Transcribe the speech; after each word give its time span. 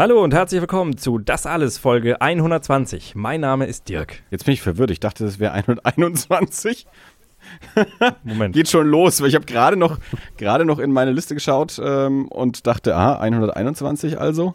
Hallo 0.00 0.24
und 0.24 0.32
herzlich 0.32 0.62
willkommen 0.62 0.96
zu 0.96 1.18
Das 1.18 1.44
Alles 1.44 1.76
Folge 1.76 2.22
120. 2.22 3.16
Mein 3.16 3.42
Name 3.42 3.66
ist 3.66 3.86
Dirk. 3.90 4.22
Jetzt 4.30 4.46
bin 4.46 4.54
ich 4.54 4.62
verwirrt. 4.62 4.90
Ich 4.90 4.98
dachte, 4.98 5.26
es 5.26 5.38
wäre 5.38 5.52
121. 5.52 6.86
Moment. 8.24 8.54
Geht 8.56 8.70
schon 8.70 8.86
los, 8.86 9.20
weil 9.20 9.28
ich 9.28 9.34
habe 9.34 9.44
gerade 9.44 9.76
noch, 9.76 9.98
gerade 10.38 10.64
noch 10.64 10.78
in 10.78 10.90
meine 10.90 11.12
Liste 11.12 11.34
geschaut 11.34 11.78
ähm, 11.84 12.28
und 12.28 12.66
dachte, 12.66 12.96
aha, 12.96 13.18
121 13.18 14.18
also. 14.18 14.54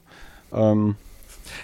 Ähm, 0.51 0.95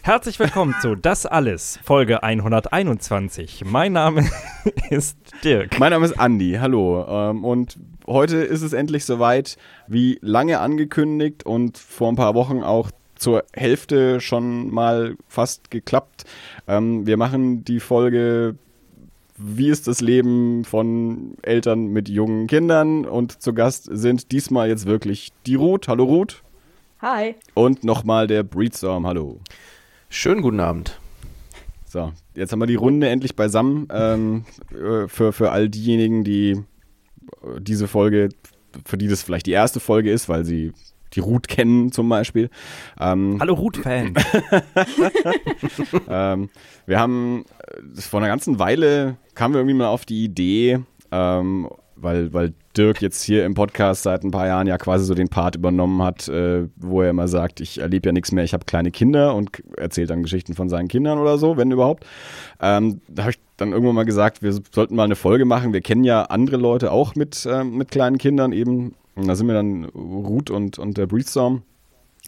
Herzlich 0.04 0.38
willkommen 0.38 0.76
zu 0.80 0.94
Das 0.94 1.26
Alles 1.26 1.80
Folge 1.84 2.22
121. 2.22 3.66
Mein 3.66 3.94
Name 3.94 4.30
ist 4.92 5.18
Dirk. 5.44 5.80
mein 5.80 5.90
Name 5.90 6.06
ist 6.06 6.20
Andi, 6.20 6.60
hallo. 6.62 7.04
Ähm, 7.10 7.44
und 7.44 7.80
heute 8.06 8.38
ist 8.38 8.62
es 8.62 8.74
endlich 8.74 9.06
soweit, 9.06 9.58
wie 9.88 10.20
lange 10.22 10.60
angekündigt 10.60 11.48
und 11.48 11.80
vor 11.80 12.10
ein 12.10 12.16
paar 12.16 12.36
Wochen 12.36 12.62
auch 12.62 12.92
zur 13.22 13.46
Hälfte 13.54 14.20
schon 14.20 14.74
mal 14.74 15.16
fast 15.28 15.70
geklappt. 15.70 16.26
Ähm, 16.68 17.06
wir 17.06 17.18
machen 17.18 17.64
die 17.64 17.80
Folge 17.80 18.56
Wie 19.38 19.70
ist 19.70 19.88
das 19.88 20.02
Leben 20.02 20.66
von 20.66 21.36
Eltern 21.44 21.88
mit 21.88 22.10
jungen 22.10 22.48
Kindern? 22.48 23.06
Und 23.06 23.42
zu 23.42 23.54
Gast 23.54 23.88
sind 23.92 24.32
diesmal 24.32 24.70
jetzt 24.70 24.88
wirklich 24.88 25.32
die 25.46 25.56
Ruth. 25.56 25.88
Hallo 25.88 26.04
Ruth. 26.06 26.42
Hi. 27.00 27.36
Und 27.54 27.84
nochmal 27.84 28.28
der 28.28 28.44
Breedstorm. 28.44 29.06
Hallo. 29.06 29.40
Schönen 30.10 30.42
guten 30.42 30.60
Abend. 30.60 31.00
So, 31.86 32.14
jetzt 32.36 32.52
haben 32.52 32.60
wir 32.60 32.68
die 32.68 32.76
Runde 32.76 33.08
endlich 33.08 33.36
beisammen. 33.36 33.88
Ähm, 33.92 34.46
äh, 34.72 35.08
für, 35.08 35.32
für 35.32 35.52
all 35.52 35.70
diejenigen, 35.70 36.24
die 36.24 36.52
äh, 36.52 37.60
diese 37.60 37.88
Folge, 37.88 38.30
für 38.86 38.98
die 38.98 39.08
das 39.08 39.22
vielleicht 39.22 39.46
die 39.46 39.52
erste 39.52 39.80
Folge 39.80 40.12
ist, 40.12 40.28
weil 40.30 40.44
sie 40.44 40.74
die 41.14 41.20
Ruth 41.20 41.48
kennen 41.48 41.92
zum 41.92 42.10
Beispiel. 42.10 42.50
Ähm, 43.00 43.38
Hallo 43.40 43.54
Ruth-Fan. 43.54 44.14
ähm, 46.10 46.50
wir 46.86 47.00
haben 47.00 47.46
äh, 47.60 48.02
vor 48.02 48.20
einer 48.20 48.30
ganzen 48.30 48.60
Weile 48.60 49.18
kamen 49.36 49.54
wir 49.54 49.60
irgendwie 49.60 49.78
mal 49.78 49.88
auf 49.88 50.06
die 50.06 50.24
Idee, 50.24 50.80
ähm, 51.12 51.70
weil, 51.96 52.34
weil 52.34 52.54
Dirk 52.78 53.02
jetzt 53.02 53.22
hier 53.24 53.46
im 53.46 53.54
Podcast 53.54 54.04
seit 54.04 54.24
ein 54.24 54.32
paar 54.32 54.48
Jahren 54.48 54.66
ja 54.66 54.78
quasi 54.78 55.06
so 55.06 55.14
den 55.14 55.28
Part 55.28 55.56
übernommen 55.56 56.02
hat, 56.02 56.28
äh, 56.30 56.68
wo 56.78 57.02
er 57.02 57.10
immer 57.10 57.28
sagt, 57.28 57.60
ich 57.60 57.80
erlebe 57.80 58.10
ja 58.10 58.14
nichts 58.14 58.32
mehr, 58.32 58.44
ich 58.44 58.54
habe 58.54 58.66
kleine 58.66 58.92
Kinder 58.92 59.36
und 59.36 59.62
erzählt 59.78 60.10
dann 60.10 60.24
Geschichten 60.24 60.54
von 60.54 60.70
seinen 60.70 60.88
Kindern 60.88 61.18
oder 61.20 61.38
so, 61.38 61.58
wenn 61.58 61.72
überhaupt. 61.72 62.06
Ähm, 62.62 63.02
da 63.10 63.24
habe 63.24 63.32
ich 63.32 63.40
dann 63.58 63.74
irgendwann 63.74 63.96
mal 63.96 64.06
gesagt, 64.06 64.42
wir 64.42 64.54
sollten 64.72 64.96
mal 64.96 65.04
eine 65.04 65.16
Folge 65.16 65.46
machen. 65.46 65.74
Wir 65.74 65.82
kennen 65.82 66.04
ja 66.04 66.24
andere 66.24 66.58
Leute 66.58 66.92
auch 66.92 67.16
mit, 67.16 67.48
ähm, 67.50 67.78
mit 67.78 67.92
kleinen 67.92 68.18
Kindern 68.18 68.54
eben. 68.54 68.96
Und 69.16 69.28
da 69.28 69.36
sind 69.36 69.48
mir 69.48 69.54
dann 69.54 69.86
Ruth 69.86 70.50
und, 70.50 70.80
und 70.80 70.98
der 70.98 71.08
Breedstorm 71.08 71.64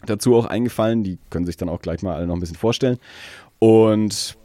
dazu 0.05 0.35
auch 0.35 0.45
eingefallen. 0.45 1.03
Die 1.03 1.17
können 1.29 1.45
sich 1.45 1.57
dann 1.57 1.69
auch 1.69 1.81
gleich 1.81 2.01
mal 2.01 2.15
alle 2.15 2.27
noch 2.27 2.35
ein 2.35 2.39
bisschen 2.39 2.57
vorstellen. 2.57 2.97
Und 3.59 4.37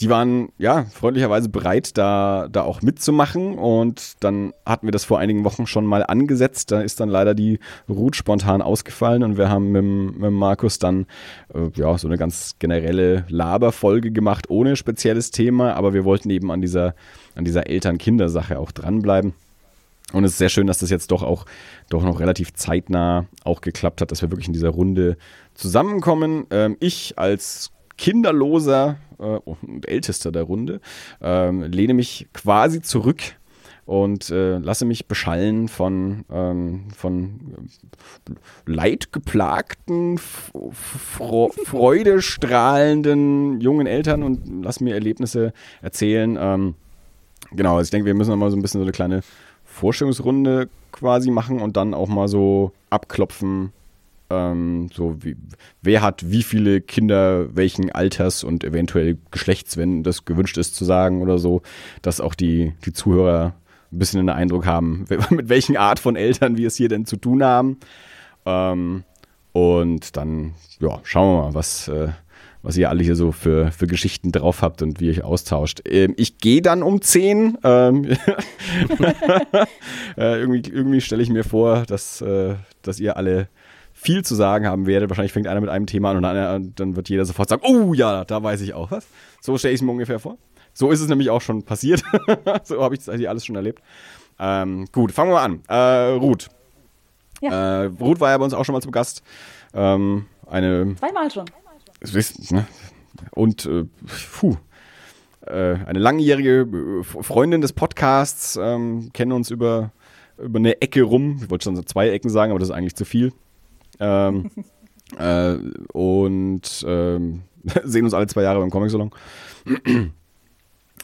die 0.00 0.08
waren 0.08 0.48
ja 0.56 0.86
freundlicherweise 0.86 1.50
bereit, 1.50 1.98
da, 1.98 2.48
da 2.50 2.62
auch 2.62 2.80
mitzumachen. 2.80 3.58
Und 3.58 4.14
dann 4.20 4.54
hatten 4.64 4.86
wir 4.86 4.92
das 4.92 5.04
vor 5.04 5.18
einigen 5.18 5.44
Wochen 5.44 5.66
schon 5.66 5.84
mal 5.84 6.02
angesetzt. 6.02 6.72
Da 6.72 6.80
ist 6.80 7.00
dann 7.00 7.10
leider 7.10 7.34
die 7.34 7.58
Ruth 7.88 8.16
spontan 8.16 8.62
ausgefallen 8.62 9.22
und 9.22 9.36
wir 9.36 9.50
haben 9.50 9.72
mit, 9.72 10.18
mit 10.18 10.30
Markus 10.32 10.78
dann 10.78 11.06
äh, 11.52 11.68
ja 11.74 11.98
so 11.98 12.08
eine 12.08 12.16
ganz 12.16 12.56
generelle 12.58 13.26
Laberfolge 13.28 14.10
gemacht, 14.10 14.48
ohne 14.48 14.76
spezielles 14.76 15.32
Thema. 15.32 15.74
Aber 15.74 15.92
wir 15.92 16.04
wollten 16.06 16.30
eben 16.30 16.50
an 16.50 16.62
dieser, 16.62 16.94
an 17.34 17.44
dieser 17.44 17.66
Eltern-Kinder-Sache 17.66 18.58
auch 18.58 18.72
dranbleiben. 18.72 19.34
Und 20.12 20.24
es 20.24 20.32
ist 20.32 20.38
sehr 20.38 20.48
schön, 20.48 20.66
dass 20.66 20.78
das 20.78 20.90
jetzt 20.90 21.10
doch 21.10 21.22
auch 21.22 21.46
doch 21.88 22.02
noch 22.02 22.20
relativ 22.20 22.52
zeitnah 22.54 23.26
auch 23.44 23.60
geklappt 23.60 24.00
hat, 24.00 24.10
dass 24.10 24.22
wir 24.22 24.30
wirklich 24.30 24.48
in 24.48 24.52
dieser 24.52 24.70
Runde 24.70 25.16
zusammenkommen. 25.54 26.46
Ähm, 26.50 26.76
ich 26.80 27.18
als 27.18 27.70
kinderloser 27.96 28.96
äh, 29.18 29.24
und 29.24 29.88
ältester 29.88 30.32
der 30.32 30.44
Runde 30.44 30.80
ähm, 31.20 31.62
lehne 31.64 31.94
mich 31.94 32.28
quasi 32.32 32.80
zurück 32.82 33.20
und 33.90 34.30
äh, 34.30 34.58
lasse 34.58 34.84
mich 34.84 35.06
beschallen 35.06 35.66
von, 35.68 36.24
ähm, 36.30 36.84
von 36.96 37.40
äh, 38.28 38.32
leidgeplagten, 38.70 40.16
fro 40.18 41.50
freudestrahlenden 41.64 43.60
jungen 43.60 43.88
Eltern 43.88 44.22
und 44.22 44.64
lasse 44.64 44.84
mir 44.84 44.94
Erlebnisse 44.94 45.52
erzählen. 45.82 46.38
Ähm, 46.40 46.76
genau, 47.50 47.78
also 47.78 47.88
ich 47.88 47.90
denke, 47.90 48.06
wir 48.06 48.14
müssen 48.14 48.30
noch 48.30 48.36
mal 48.36 48.52
so 48.52 48.56
ein 48.56 48.62
bisschen 48.62 48.80
so 48.80 48.84
eine 48.84 48.92
kleine 48.92 49.22
Vorstellungsrunde 49.80 50.68
quasi 50.92 51.30
machen 51.30 51.60
und 51.60 51.76
dann 51.76 51.94
auch 51.94 52.08
mal 52.08 52.28
so 52.28 52.72
abklopfen, 52.90 53.72
ähm, 54.30 54.88
so 54.92 55.16
wie, 55.20 55.36
wer 55.82 56.02
hat 56.02 56.30
wie 56.30 56.42
viele 56.42 56.80
Kinder 56.80 57.54
welchen 57.54 57.90
Alters 57.90 58.44
und 58.44 58.64
eventuell 58.64 59.18
Geschlechts, 59.30 59.76
wenn 59.76 60.02
das 60.02 60.24
gewünscht 60.24 60.56
ist 60.56 60.76
zu 60.76 60.84
sagen 60.84 61.22
oder 61.22 61.38
so, 61.38 61.62
dass 62.02 62.20
auch 62.20 62.34
die, 62.34 62.72
die 62.84 62.92
Zuhörer 62.92 63.54
ein 63.92 63.98
bisschen 63.98 64.20
den 64.20 64.28
Eindruck 64.28 64.66
haben, 64.66 65.06
mit 65.30 65.48
welchen 65.48 65.76
Art 65.76 65.98
von 65.98 66.16
Eltern 66.16 66.56
wir 66.56 66.68
es 66.68 66.76
hier 66.76 66.88
denn 66.88 67.06
zu 67.06 67.16
tun 67.16 67.42
haben. 67.42 67.78
Ähm, 68.46 69.04
und 69.52 70.16
dann, 70.16 70.54
ja, 70.78 71.00
schauen 71.02 71.36
wir 71.36 71.42
mal, 71.42 71.54
was, 71.54 71.88
äh, 71.88 72.10
was 72.62 72.76
ihr 72.76 72.90
alle 72.90 73.02
hier 73.02 73.16
so 73.16 73.32
für, 73.32 73.72
für 73.72 73.86
Geschichten 73.86 74.32
drauf 74.32 74.62
habt 74.62 74.82
und 74.82 75.00
wie 75.00 75.06
ihr 75.06 75.12
euch 75.12 75.24
austauscht. 75.24 75.80
Ähm, 75.86 76.14
ich 76.16 76.38
gehe 76.38 76.62
dann 76.62 76.82
um 76.82 77.00
10. 77.00 77.58
Ähm, 77.64 78.04
äh, 80.16 80.38
irgendwie 80.38 80.70
irgendwie 80.70 81.00
stelle 81.00 81.22
ich 81.22 81.30
mir 81.30 81.44
vor, 81.44 81.84
dass, 81.86 82.20
äh, 82.20 82.54
dass 82.82 83.00
ihr 83.00 83.16
alle 83.16 83.48
viel 83.92 84.24
zu 84.24 84.34
sagen 84.34 84.66
haben 84.66 84.86
werdet. 84.86 85.10
Wahrscheinlich 85.10 85.32
fängt 85.32 85.46
einer 85.46 85.60
mit 85.60 85.70
einem 85.70 85.86
Thema 85.86 86.10
an 86.10 86.16
und 86.18 86.22
dann, 86.22 86.72
dann 86.74 86.96
wird 86.96 87.08
jeder 87.08 87.24
sofort 87.24 87.48
sagen, 87.48 87.62
oh 87.64 87.94
ja, 87.94 88.24
da 88.24 88.42
weiß 88.42 88.60
ich 88.62 88.74
auch 88.74 88.90
was. 88.90 89.06
So 89.40 89.56
stelle 89.58 89.74
ich 89.74 89.80
es 89.80 89.84
mir 89.84 89.92
ungefähr 89.92 90.18
vor. 90.18 90.36
So 90.72 90.90
ist 90.90 91.00
es 91.00 91.08
nämlich 91.08 91.30
auch 91.30 91.40
schon 91.40 91.62
passiert. 91.62 92.02
so 92.64 92.82
habe 92.82 92.94
ich 92.94 93.00
das 93.00 93.08
eigentlich 93.08 93.28
alles 93.28 93.44
schon 93.44 93.56
erlebt. 93.56 93.82
Ähm, 94.38 94.86
gut, 94.92 95.12
fangen 95.12 95.30
wir 95.30 95.34
mal 95.34 95.44
an. 95.44 95.62
Äh, 95.68 96.12
Ruth. 96.18 96.48
Äh, 97.42 97.54
Ruth 98.00 98.20
war 98.20 98.30
ja 98.30 98.38
bei 98.38 98.44
uns 98.44 98.54
auch 98.54 98.64
schon 98.64 98.74
mal 98.74 98.80
zu 98.80 98.90
Gast. 98.90 99.22
Ähm, 99.74 100.26
eine 100.46 100.94
Zweimal 100.96 101.30
schon. 101.30 101.44
Ist, 102.00 102.52
ne? 102.52 102.66
Und 103.32 103.66
äh, 103.66 103.84
puh, 104.32 104.56
äh, 105.46 105.76
eine 105.86 105.98
langjährige 105.98 106.66
äh, 107.00 107.04
Freundin 107.04 107.60
des 107.60 107.72
Podcasts, 107.72 108.58
ähm, 108.60 109.10
kennen 109.12 109.32
uns 109.32 109.50
über, 109.50 109.92
über 110.38 110.58
eine 110.58 110.80
Ecke 110.80 111.02
rum. 111.02 111.40
Ich 111.42 111.50
wollte 111.50 111.64
schon 111.64 111.76
so 111.76 111.82
zwei 111.82 112.10
Ecken 112.10 112.30
sagen, 112.30 112.52
aber 112.52 112.58
das 112.58 112.68
ist 112.68 112.74
eigentlich 112.74 112.96
zu 112.96 113.04
viel. 113.04 113.32
Ähm, 113.98 114.50
äh, 115.18 115.56
und 115.92 116.84
ähm, 116.86 117.42
sehen 117.84 118.04
uns 118.04 118.14
alle 118.14 118.26
zwei 118.26 118.42
Jahre 118.42 118.60
beim 118.60 118.70
Comic 118.70 118.90
Salon. 118.90 119.10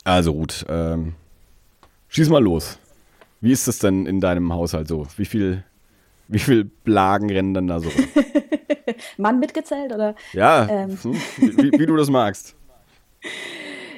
Also 0.05 0.33
Ruth, 0.33 0.65
ähm, 0.69 1.15
schieß 2.09 2.29
mal 2.29 2.43
los. 2.43 2.79
Wie 3.41 3.53
ist 3.53 3.69
das 3.69 3.79
denn 3.79 4.07
in 4.07 4.21
deinem 4.21 4.53
Haushalt 4.53 4.89
so? 4.89 5.07
Wie 5.17 5.25
viel, 5.25 5.65
wie 6.29 6.39
viel 6.39 6.65
Blagen 6.65 7.31
rennen 7.31 7.55
dann 7.55 7.67
da 7.67 7.81
so? 7.81 7.91
Mann 9.17 9.39
mitgezählt 9.41 9.93
oder? 9.93 10.15
Ja, 10.33 10.69
Ähm. 10.69 10.99
hm, 11.03 11.21
wie, 11.39 11.73
wie 11.73 11.87
du 11.87 11.97
das 11.97 12.11
magst. 12.11 12.55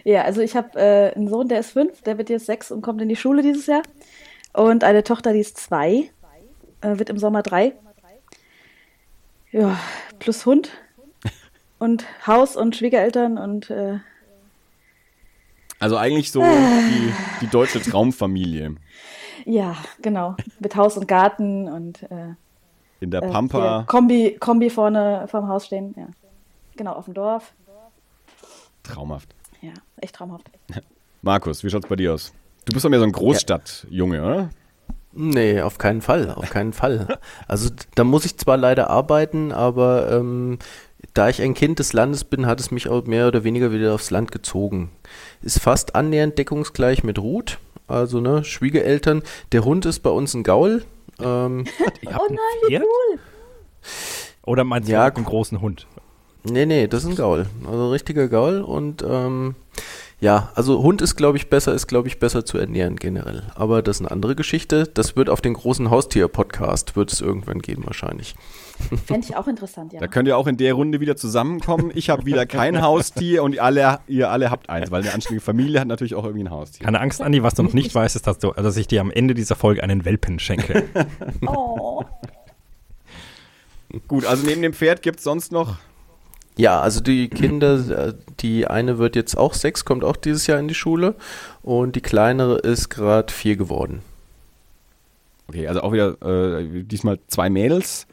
Ja, 0.04 0.22
also 0.22 0.40
ich 0.40 0.56
habe 0.56 0.78
äh, 0.80 1.12
einen 1.14 1.28
Sohn, 1.28 1.48
der 1.48 1.60
ist 1.60 1.72
fünf, 1.72 2.00
der 2.00 2.16
wird 2.16 2.30
jetzt 2.30 2.46
sechs 2.46 2.70
und 2.70 2.80
kommt 2.80 3.02
in 3.02 3.10
die 3.10 3.16
Schule 3.16 3.42
dieses 3.42 3.66
Jahr. 3.66 3.82
Und 4.54 4.82
eine 4.82 5.04
Tochter, 5.04 5.34
die 5.34 5.40
ist 5.40 5.58
zwei, 5.58 6.10
äh, 6.80 6.98
wird 6.98 7.10
im 7.10 7.18
Sommer 7.18 7.42
drei. 7.42 7.74
Ja, 9.52 9.78
plus 10.18 10.46
Hund 10.46 10.70
und 11.78 12.06
Haus 12.26 12.56
und 12.56 12.74
Schwiegereltern 12.74 13.36
und 13.36 13.68
äh, 13.68 13.98
Also 15.78 15.98
eigentlich 15.98 16.32
so 16.32 16.40
die, 16.42 17.12
die 17.42 17.48
deutsche 17.48 17.82
Traumfamilie. 17.82 18.76
Ja, 19.48 19.76
genau, 20.02 20.36
mit 20.60 20.76
Haus 20.76 20.96
und 20.98 21.08
Garten 21.08 21.68
und 21.68 22.02
äh, 22.10 22.34
In 23.00 23.10
der 23.10 23.22
äh, 23.22 23.30
Pampa. 23.30 23.78
hier 23.78 23.86
Kombi, 23.86 24.36
Kombi 24.38 24.68
vorne 24.68 25.26
vorm 25.26 25.48
Haus 25.48 25.66
stehen. 25.66 25.94
Ja. 25.96 26.08
Genau, 26.76 26.92
auf 26.92 27.06
dem 27.06 27.14
Dorf. 27.14 27.54
Traumhaft. 28.82 29.34
Ja, 29.62 29.72
echt 29.96 30.14
traumhaft. 30.14 30.50
Markus, 31.22 31.64
wie 31.64 31.70
schaut's 31.70 31.88
bei 31.88 31.96
dir 31.96 32.14
aus? 32.14 32.32
Du 32.66 32.72
bist 32.74 32.84
doch 32.84 32.90
mehr 32.90 33.00
so 33.00 33.06
ein 33.06 33.12
Großstadtjunge, 33.12 34.22
oder? 34.22 34.50
Nee, 35.12 35.62
auf 35.62 35.78
keinen 35.78 36.02
Fall, 36.02 36.30
auf 36.30 36.50
keinen 36.50 36.74
Fall. 36.74 37.18
Also 37.46 37.70
da 37.94 38.04
muss 38.04 38.26
ich 38.26 38.36
zwar 38.36 38.58
leider 38.58 38.90
arbeiten, 38.90 39.52
aber 39.52 40.12
ähm, 40.12 40.58
da 41.14 41.28
ich 41.28 41.40
ein 41.40 41.54
Kind 41.54 41.78
des 41.78 41.92
Landes 41.94 42.24
bin, 42.24 42.46
hat 42.46 42.60
es 42.60 42.70
mich 42.70 42.88
auch 42.88 43.04
mehr 43.06 43.26
oder 43.26 43.42
weniger 43.42 43.72
wieder 43.72 43.94
aufs 43.94 44.10
Land 44.10 44.30
gezogen. 44.30 44.90
Ist 45.40 45.60
fast 45.60 45.94
annähernd 45.94 46.36
deckungsgleich 46.38 47.02
mit 47.02 47.18
Ruth, 47.18 47.58
also 47.88 48.20
ne, 48.20 48.44
Schwiegereltern. 48.44 49.22
Der 49.52 49.64
Hund 49.64 49.86
ist 49.86 50.00
bei 50.00 50.10
uns 50.10 50.34
ein 50.34 50.42
Gaul. 50.44 50.84
Ähm, 51.20 51.64
Oh 52.06 52.10
ein 52.28 52.34
nein, 52.36 52.68
wie 52.68 52.76
cool. 52.78 53.18
Oder 54.44 54.64
meinst 54.64 54.88
du 54.88 54.92
Ja, 54.92 55.06
einen 55.06 55.24
großen 55.24 55.60
Hund? 55.60 55.86
nee, 56.44 56.64
nee, 56.66 56.86
das 56.86 57.04
ist 57.04 57.10
ein 57.10 57.16
Gaul. 57.16 57.46
Also 57.66 57.84
ein 57.86 57.90
richtiger 57.90 58.28
Gaul 58.28 58.60
und 58.62 59.02
ähm, 59.06 59.54
Ja, 60.20 60.50
also 60.54 60.82
Hund 60.82 61.02
ist, 61.02 61.16
glaube 61.16 61.36
ich, 61.36 61.50
besser, 61.50 61.74
ist, 61.74 61.86
glaube 61.86 62.08
ich, 62.08 62.18
besser 62.18 62.44
zu 62.44 62.56
ernähren 62.58 62.96
generell. 62.96 63.42
Aber 63.54 63.82
das 63.82 63.96
ist 63.96 64.02
eine 64.02 64.10
andere 64.10 64.34
Geschichte. 64.36 64.84
Das 64.94 65.16
wird 65.16 65.28
auf 65.30 65.40
den 65.40 65.54
großen 65.54 65.90
Haustier-Podcast, 65.90 66.96
wird 66.96 67.12
es 67.12 67.20
irgendwann 67.20 67.60
geben 67.60 67.84
wahrscheinlich. 67.86 68.34
Fände 69.06 69.26
ich 69.28 69.36
auch 69.36 69.48
interessant, 69.48 69.92
ja. 69.92 70.00
Da 70.00 70.06
könnt 70.06 70.28
ihr 70.28 70.36
auch 70.36 70.46
in 70.46 70.56
der 70.56 70.74
Runde 70.74 71.00
wieder 71.00 71.16
zusammenkommen. 71.16 71.90
Ich 71.94 72.10
habe 72.10 72.24
wieder 72.26 72.46
kein 72.46 72.82
Haustier 72.82 73.42
und 73.42 73.58
alle, 73.58 74.00
ihr 74.06 74.30
alle 74.30 74.50
habt 74.50 74.70
eins, 74.70 74.90
weil 74.90 75.02
eine 75.02 75.12
anständige 75.12 75.44
Familie 75.44 75.80
hat 75.80 75.88
natürlich 75.88 76.14
auch 76.14 76.24
irgendwie 76.24 76.44
ein 76.44 76.50
Haustier. 76.50 76.84
Keine 76.84 77.00
Angst, 77.00 77.20
Andi, 77.20 77.42
was 77.42 77.54
du 77.54 77.62
noch 77.62 77.72
nicht 77.72 77.94
weißt, 77.94 78.16
ist, 78.16 78.26
dass, 78.26 78.38
du, 78.38 78.52
dass 78.52 78.76
ich 78.76 78.86
dir 78.86 79.00
am 79.00 79.10
Ende 79.10 79.34
dieser 79.34 79.56
Folge 79.56 79.82
einen 79.82 80.04
Welpen 80.04 80.38
schenke. 80.38 80.84
Oh. 81.46 82.04
Gut, 84.06 84.26
also 84.26 84.46
neben 84.46 84.62
dem 84.62 84.72
Pferd 84.72 85.02
gibt 85.02 85.18
es 85.18 85.24
sonst 85.24 85.50
noch. 85.50 85.76
Ja, 86.56 86.80
also 86.80 87.00
die 87.00 87.28
Kinder, 87.28 88.08
äh, 88.08 88.14
die 88.40 88.66
eine 88.66 88.98
wird 88.98 89.14
jetzt 89.14 89.38
auch 89.38 89.54
sechs, 89.54 89.84
kommt 89.84 90.02
auch 90.02 90.16
dieses 90.16 90.46
Jahr 90.48 90.58
in 90.58 90.66
die 90.66 90.74
Schule 90.74 91.14
und 91.62 91.94
die 91.94 92.00
kleinere 92.00 92.58
ist 92.58 92.88
gerade 92.90 93.32
vier 93.32 93.56
geworden. 93.56 94.02
Okay, 95.46 95.66
also 95.68 95.82
auch 95.82 95.92
wieder 95.92 96.20
äh, 96.20 96.82
diesmal 96.82 97.18
zwei 97.28 97.48
Mädels. 97.48 98.06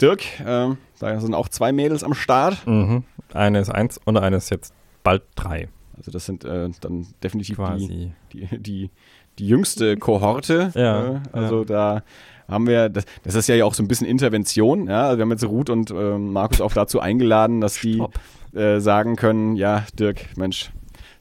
Dirk, 0.00 0.40
äh, 0.40 0.74
da 0.98 1.20
sind 1.20 1.34
auch 1.34 1.48
zwei 1.48 1.72
Mädels 1.72 2.04
am 2.04 2.14
Start. 2.14 2.66
mhm. 2.66 3.04
Eine 3.32 3.60
ist 3.60 3.70
eins 3.70 4.00
und 4.04 4.16
eine 4.16 4.36
ist 4.36 4.50
jetzt 4.50 4.72
bald 5.02 5.22
drei. 5.34 5.68
Also 5.96 6.10
das 6.10 6.26
sind 6.26 6.44
äh, 6.44 6.70
dann 6.80 7.06
definitiv 7.22 7.58
die, 7.76 8.12
die, 8.32 8.58
die, 8.58 8.90
die 9.38 9.46
jüngste 9.46 9.96
Kohorte. 9.96 10.72
Ja, 10.74 11.16
äh, 11.16 11.20
also 11.32 11.60
ja. 11.60 11.64
da 11.64 12.02
haben 12.48 12.66
wir, 12.66 12.88
das, 12.88 13.04
das 13.24 13.34
ist 13.34 13.48
ja 13.48 13.64
auch 13.64 13.74
so 13.74 13.82
ein 13.82 13.88
bisschen 13.88 14.06
Intervention. 14.06 14.86
Ja? 14.88 15.08
Also 15.08 15.18
wir 15.18 15.22
haben 15.22 15.30
jetzt 15.30 15.44
Ruth 15.44 15.70
und 15.70 15.90
ähm, 15.90 16.32
Markus 16.32 16.60
auch 16.60 16.72
dazu 16.72 17.00
eingeladen, 17.00 17.60
dass 17.60 17.80
die 17.80 17.96
Stopp. 17.96 18.14
äh, 18.54 18.80
sagen 18.80 19.16
können, 19.16 19.56
ja, 19.56 19.84
Dirk, 19.98 20.36
Mensch, 20.36 20.70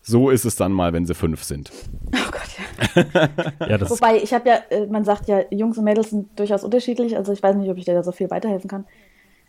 so 0.07 0.30
ist 0.30 0.45
es 0.45 0.56
dann 0.56 0.71
mal, 0.71 0.94
wenn 0.94 1.06
sie 1.06 1.13
fünf 1.13 1.44
sind. 1.44 1.69
oh 2.07 2.31
Gott, 2.31 2.95
ja. 2.95 3.30
Ja, 3.68 3.77
das 3.77 3.89
Wobei, 3.89 4.18
ich 4.18 4.33
habe 4.33 4.48
ja, 4.48 4.56
äh, 4.69 4.88
man 4.88 5.04
sagt 5.04 5.27
ja, 5.27 5.42
Jungs 5.51 5.77
und 5.77 5.83
Mädels 5.83 6.12
sind 6.12 6.27
durchaus 6.39 6.63
unterschiedlich, 6.63 7.18
also 7.18 7.33
ich 7.33 7.44
weiß 7.44 7.56
nicht, 7.57 7.69
ob 7.69 7.77
ich 7.77 7.86
dir 7.86 7.94
da 7.94 8.04
so 8.04 8.13
viel 8.13 8.30
weiterhelfen 8.30 8.69
kann. 8.69 8.86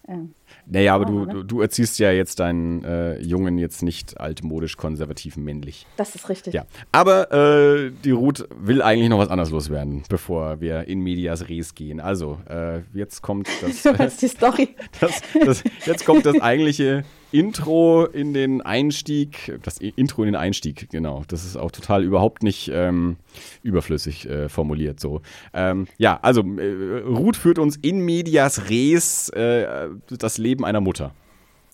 Ähm, 0.08 0.34
Naja, 0.66 0.94
aber 0.94 1.04
du, 1.04 1.26
ne? 1.26 1.32
du, 1.32 1.42
du 1.44 1.60
erziehst 1.60 1.98
ja 1.98 2.10
jetzt 2.10 2.40
deinen 2.40 2.82
äh, 2.82 3.20
Jungen 3.20 3.58
jetzt 3.58 3.82
nicht 3.82 4.18
altmodisch 4.18 4.76
konservativ 4.76 5.36
männlich. 5.36 5.86
das 5.96 6.14
ist 6.14 6.28
richtig. 6.28 6.54
Ja, 6.54 6.64
aber 6.90 7.30
äh, 7.30 7.92
die 8.04 8.10
Ruth 8.10 8.48
will 8.58 8.82
eigentlich 8.82 9.10
noch 9.10 9.18
was 9.18 9.28
anderes 9.28 9.50
loswerden, 9.50 10.02
bevor 10.08 10.60
wir 10.60 10.88
in 10.88 11.00
Medias 11.00 11.48
Res 11.48 11.74
gehen. 11.74 12.00
Also, 12.00 12.38
äh, 12.48 12.80
jetzt 12.94 13.22
kommt 13.22 13.48
das, 13.60 13.82
Du 13.82 13.92
die 13.94 14.28
Story. 14.28 14.74
das, 15.00 15.20
das, 15.44 15.62
jetzt 15.84 16.04
kommt 16.04 16.26
das 16.26 16.40
eigentliche 16.40 17.04
Intro 17.32 18.04
in 18.04 18.32
den 18.32 18.62
Einstieg, 18.62 19.58
das 19.62 19.78
Intro 19.78 20.22
in 20.22 20.28
den 20.28 20.36
Einstieg, 20.36 20.88
genau. 20.90 21.22
Das 21.28 21.44
ist 21.44 21.56
auch 21.56 21.70
total 21.70 22.02
überhaupt 22.04 22.42
nicht 22.42 22.70
ähm, 22.72 23.16
überflüssig 23.62 24.28
äh, 24.28 24.48
formuliert 24.48 25.00
so. 25.00 25.20
Ähm, 25.52 25.86
ja, 25.98 26.18
also 26.22 26.42
äh, 26.42 27.02
Ruth 27.06 27.36
führt 27.36 27.58
uns 27.58 27.76
in 27.76 28.00
Medias 28.00 28.70
Res 28.70 29.28
äh, 29.30 29.88
das 30.08 30.38
Leben 30.38 30.64
einer 30.64 30.80
Mutter. 30.80 31.12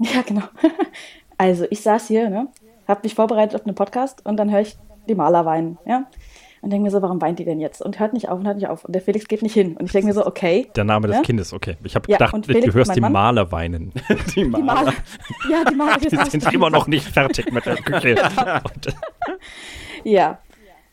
Ja, 0.01 0.23
genau. 0.23 0.43
Also, 1.39 1.67
ich 1.71 1.81
saß 1.81 2.09
hier, 2.09 2.29
ne, 2.29 2.49
hab 2.89 3.05
mich 3.05 3.15
vorbereitet 3.15 3.55
auf 3.55 3.65
einen 3.65 3.77
Podcast 3.77 4.27
und 4.27 4.37
dann 4.37 4.51
höre 4.51 4.61
ich 4.61 4.77
die 5.09 5.15
Maler 5.15 5.45
weinen, 5.47 5.79
ja. 5.87 6.07
Und 6.65 6.71
denke 6.71 6.85
mir 6.85 6.91
so, 6.91 7.03
warum 7.03 7.21
weint 7.21 7.39
die 7.39 7.45
denn 7.45 7.61
jetzt? 7.61 7.83
Und 7.83 8.01
hört 8.01 8.15
nicht 8.15 8.31
auf 8.31 8.39
und 8.39 8.47
hört 8.47 8.57
nicht 8.57 8.69
auf. 8.69 8.87
Und 8.87 8.95
der 8.95 9.03
Felix 9.03 9.29
geht 9.29 9.43
nicht 9.43 9.53
hin. 9.53 9.77
Und 9.77 9.85
ich 9.85 9.93
denke 9.93 10.07
mir 10.07 10.15
so, 10.15 10.25
okay. 10.27 10.67
der 10.75 10.85
Name 10.85 11.09
des 11.09 11.17
Ja? 11.17 11.23
Kindes, 11.23 11.53
okay. 11.53 11.77
Ich 11.85 11.95
habe 11.95 12.11
Ja, 12.11 12.17
gedacht, 12.17 12.33
und 12.33 12.49
du 12.49 12.53
Felix, 12.55 12.75
hörst 12.75 12.97
die 12.97 13.01
Mann- 13.03 13.13
Maler 13.13 13.53
weinen. 13.53 13.93
Die 14.35 14.35
Die 14.35 14.45
Maler. 14.45 14.95
Ja, 15.51 15.63
die 15.71 15.75
Maler. 15.75 15.99
Die 16.11 16.31
sind 16.31 16.51
immer 16.55 16.71
noch 16.71 16.87
nicht 16.87 17.07
fertig 17.07 17.53
mit 17.53 17.67
der 17.67 17.77
Küche. 17.77 18.17
Ja. 20.05 20.39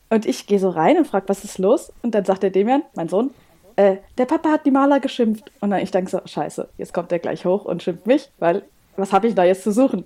Und 0.10 0.26
ich 0.26 0.46
gehe 0.46 0.60
so 0.60 0.70
rein 0.70 0.98
und 0.98 1.08
frage, 1.08 1.30
was 1.30 1.44
ist 1.46 1.58
los? 1.58 1.94
Und 2.02 2.14
dann 2.16 2.26
sagt 2.26 2.44
der 2.44 2.50
Demian, 2.50 2.84
mein 2.96 3.08
Sohn, 3.08 3.32
äh, 3.78 3.98
der 4.18 4.26
Papa 4.26 4.50
hat 4.50 4.66
die 4.66 4.72
Maler 4.72 5.00
geschimpft. 5.00 5.52
Und 5.62 5.72
dann 5.72 5.80
ich 5.82 5.92
denke 5.92 6.12
so, 6.12 6.20
scheiße, 6.26 6.68
jetzt 6.78 6.94
kommt 6.94 7.12
der 7.12 7.20
gleich 7.20 7.46
hoch 7.46 7.64
und 7.66 7.82
schimpft 7.82 8.08
mich, 8.08 8.30
weil 8.40 8.64
was 8.98 9.14
habe 9.14 9.28
ich 9.28 9.36
da 9.36 9.44
jetzt 9.46 9.64
zu 9.64 9.72
suchen? 9.72 10.04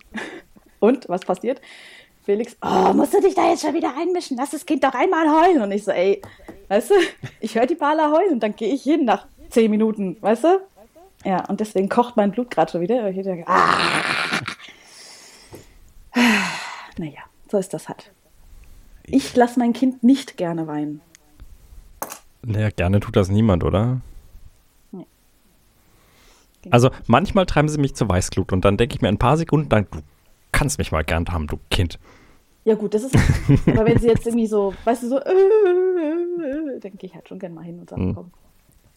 Und 0.80 1.10
was 1.10 1.22
passiert? 1.22 1.60
Felix, 2.26 2.58
oh, 2.62 2.92
musst 2.94 3.14
du 3.14 3.22
dich 3.22 3.36
da 3.36 3.50
jetzt 3.50 3.62
schon 3.62 3.76
wieder 3.76 3.94
einmischen? 3.96 4.36
Lass 4.38 4.50
das 4.50 4.66
Kind 4.66 4.84
doch 4.84 4.96
einmal 4.96 5.30
heulen. 5.30 5.62
Und 5.62 5.72
ich 5.72 5.84
so, 5.84 5.92
ey, 5.92 6.22
weißt 6.70 6.90
du, 6.90 6.96
ich 7.40 7.56
höre 7.56 7.68
die 7.68 7.76
Maler 7.76 8.12
heulen 8.12 8.34
und 8.34 8.40
dann 8.42 8.56
gehe 8.56 8.74
ich 8.74 8.82
hin 8.82 9.06
nach 9.06 9.28
zehn 9.50 9.70
Minuten, 9.70 10.18
weißt 10.22 10.44
du? 10.44 10.62
Ja, 11.24 11.46
und 11.46 11.60
deswegen 11.60 11.88
kocht 11.88 12.18
mein 12.18 12.32
Blut 12.32 12.50
gerade 12.50 12.72
schon 12.72 12.82
wieder. 12.82 13.08
Ich 13.10 13.24
denke, 13.24 13.48
ah. 13.48 13.78
Naja, 16.98 17.22
so 17.52 17.58
ist 17.58 17.74
das 17.74 17.90
halt. 17.90 18.12
Ich 19.04 19.36
lasse 19.36 19.60
mein 19.60 19.74
Kind 19.74 20.04
nicht 20.04 20.38
gerne 20.38 20.66
weinen. 20.66 21.02
naja, 22.42 22.70
gerne 22.70 23.00
tut 23.02 23.16
das 23.16 23.30
niemand, 23.30 23.64
oder? 23.64 24.02
Nee. 24.92 25.06
Also 26.72 26.90
manchmal 27.06 27.46
treiben 27.46 27.70
sie 27.70 27.78
mich 27.78 27.96
zur 27.96 28.10
Weißglut 28.10 28.52
und 28.52 28.66
dann 28.66 28.78
denke 28.78 28.96
ich 28.96 29.02
mir 29.02 29.10
ein 29.10 29.20
paar 29.20 29.38
Sekunden 29.38 29.70
lang, 29.70 29.88
kannst 30.56 30.78
mich 30.78 30.92
mal 30.92 31.04
gern 31.04 31.26
haben, 31.30 31.48
du 31.48 31.58
Kind. 31.70 32.00
Ja, 32.64 32.74
gut, 32.76 32.94
das 32.96 33.04
ist. 33.04 33.16
aber 33.68 33.86
wenn 33.86 34.00
sie 34.00 34.08
jetzt 34.08 34.26
irgendwie 34.26 34.48
so, 34.48 34.74
weißt 34.86 35.04
du, 35.04 35.10
so, 35.10 35.20
äh, 35.20 35.30
äh, 35.30 36.76
äh, 36.76 36.80
dann 36.80 36.92
gehe 36.98 37.10
ich 37.10 37.14
halt 37.16 37.28
schon 37.28 37.38
gerne 37.40 37.54
mal 37.56 37.64
hin 37.64 37.80
und 37.80 37.90
sage, 37.90 38.02
Mhm. 38.02 38.16
komm. 38.16 38.32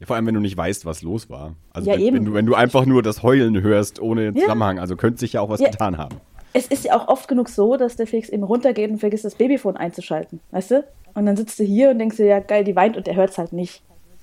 Ja, 0.00 0.06
vor 0.06 0.16
allem, 0.16 0.26
wenn 0.26 0.34
du 0.34 0.40
nicht 0.40 0.56
weißt, 0.56 0.87
was 0.87 1.02
los 1.02 1.28
war. 1.28 1.55
Also 1.72 1.90
Ja, 1.90 1.96
wenn, 1.96 2.02
eben. 2.02 2.16
wenn, 2.16 2.25
du, 2.25 2.32
wenn 2.34 2.46
du 2.46 2.55
einfach 2.55 2.87
nur 2.87 3.02
das 3.02 3.22
Heulen 3.25 3.60
hörst 3.60 4.00
ohne 4.00 4.26
Ja. 4.26 4.32
Zusammenhang, 4.34 4.78
also 4.78 4.94
könnte 4.96 5.19
sich 5.19 5.32
ja 5.34 5.40
auch 5.40 5.49
was 5.49 5.60
Ja. 5.60 5.70
getan 5.70 5.99
haben. 5.99 6.16
Es 6.52 6.66
ist 6.69 6.84
ja 6.84 6.96
auch 6.96 7.08
oft 7.08 7.28
genug 7.28 7.49
so, 7.49 7.76
dass 7.76 7.96
der 7.96 8.06
Felix 8.06 8.28
eben 8.31 8.44
runtergeht 8.44 8.90
und 8.90 8.99
vergisst, 9.00 9.25
das 9.25 9.34
Babyphone 9.34 9.76
einzuschalten, 9.76 10.40
weißt 10.52 10.70
du? 10.70 10.84
Und 11.14 11.26
dann 11.26 11.37
sitzt 11.37 11.58
du 11.58 11.64
hier 11.64 11.90
und 11.90 11.99
denkst 11.99 12.16
dir, 12.16 12.26
ja, 12.26 12.38
geil, 12.40 12.62
die 12.64 12.75
weint 12.76 12.96
und 12.96 13.06
der 13.06 13.16
hört 13.16 13.31
es 13.31 13.38
halt 13.38 13.52
nicht. 13.52 13.82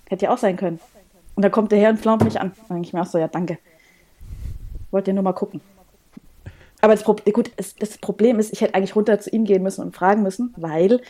Hätte 0.10 0.26
ja 0.26 0.34
auch 0.34 0.38
sein 0.38 0.56
können. 0.56 0.80
Und 1.36 1.44
dann 1.44 1.52
kommt 1.52 1.72
der 1.74 1.80
her 1.80 1.90
und 1.90 1.98
flaumt 2.00 2.24
mich 2.24 2.40
an. 2.40 2.54
Dann 2.70 2.78
denke 2.78 2.88
ich 2.88 2.94
mir 2.94 3.02
auch 3.02 3.06
so, 3.06 3.18
ja, 3.18 3.28
danke. 3.28 3.58
Wollt 4.92 5.08
ihr 5.08 5.14
nur 5.14 5.24
mal 5.24 5.34
gucken. 5.34 5.60
Aber 6.86 6.94
das, 6.94 7.02
Pro 7.02 7.16
gut, 7.34 7.50
es, 7.58 7.76
das 7.78 7.98
Problem 7.98 8.38
ist, 8.38 8.54
ich 8.54 8.62
hätte 8.62 8.76
eigentlich 8.76 8.96
runter 8.96 9.20
zu 9.20 9.32
ihm 9.32 9.46
gehen 9.46 9.64
müssen 9.64 9.82
und 9.82 9.96
fragen 9.96 10.22
müssen, 10.22 10.54
weil 10.56 11.02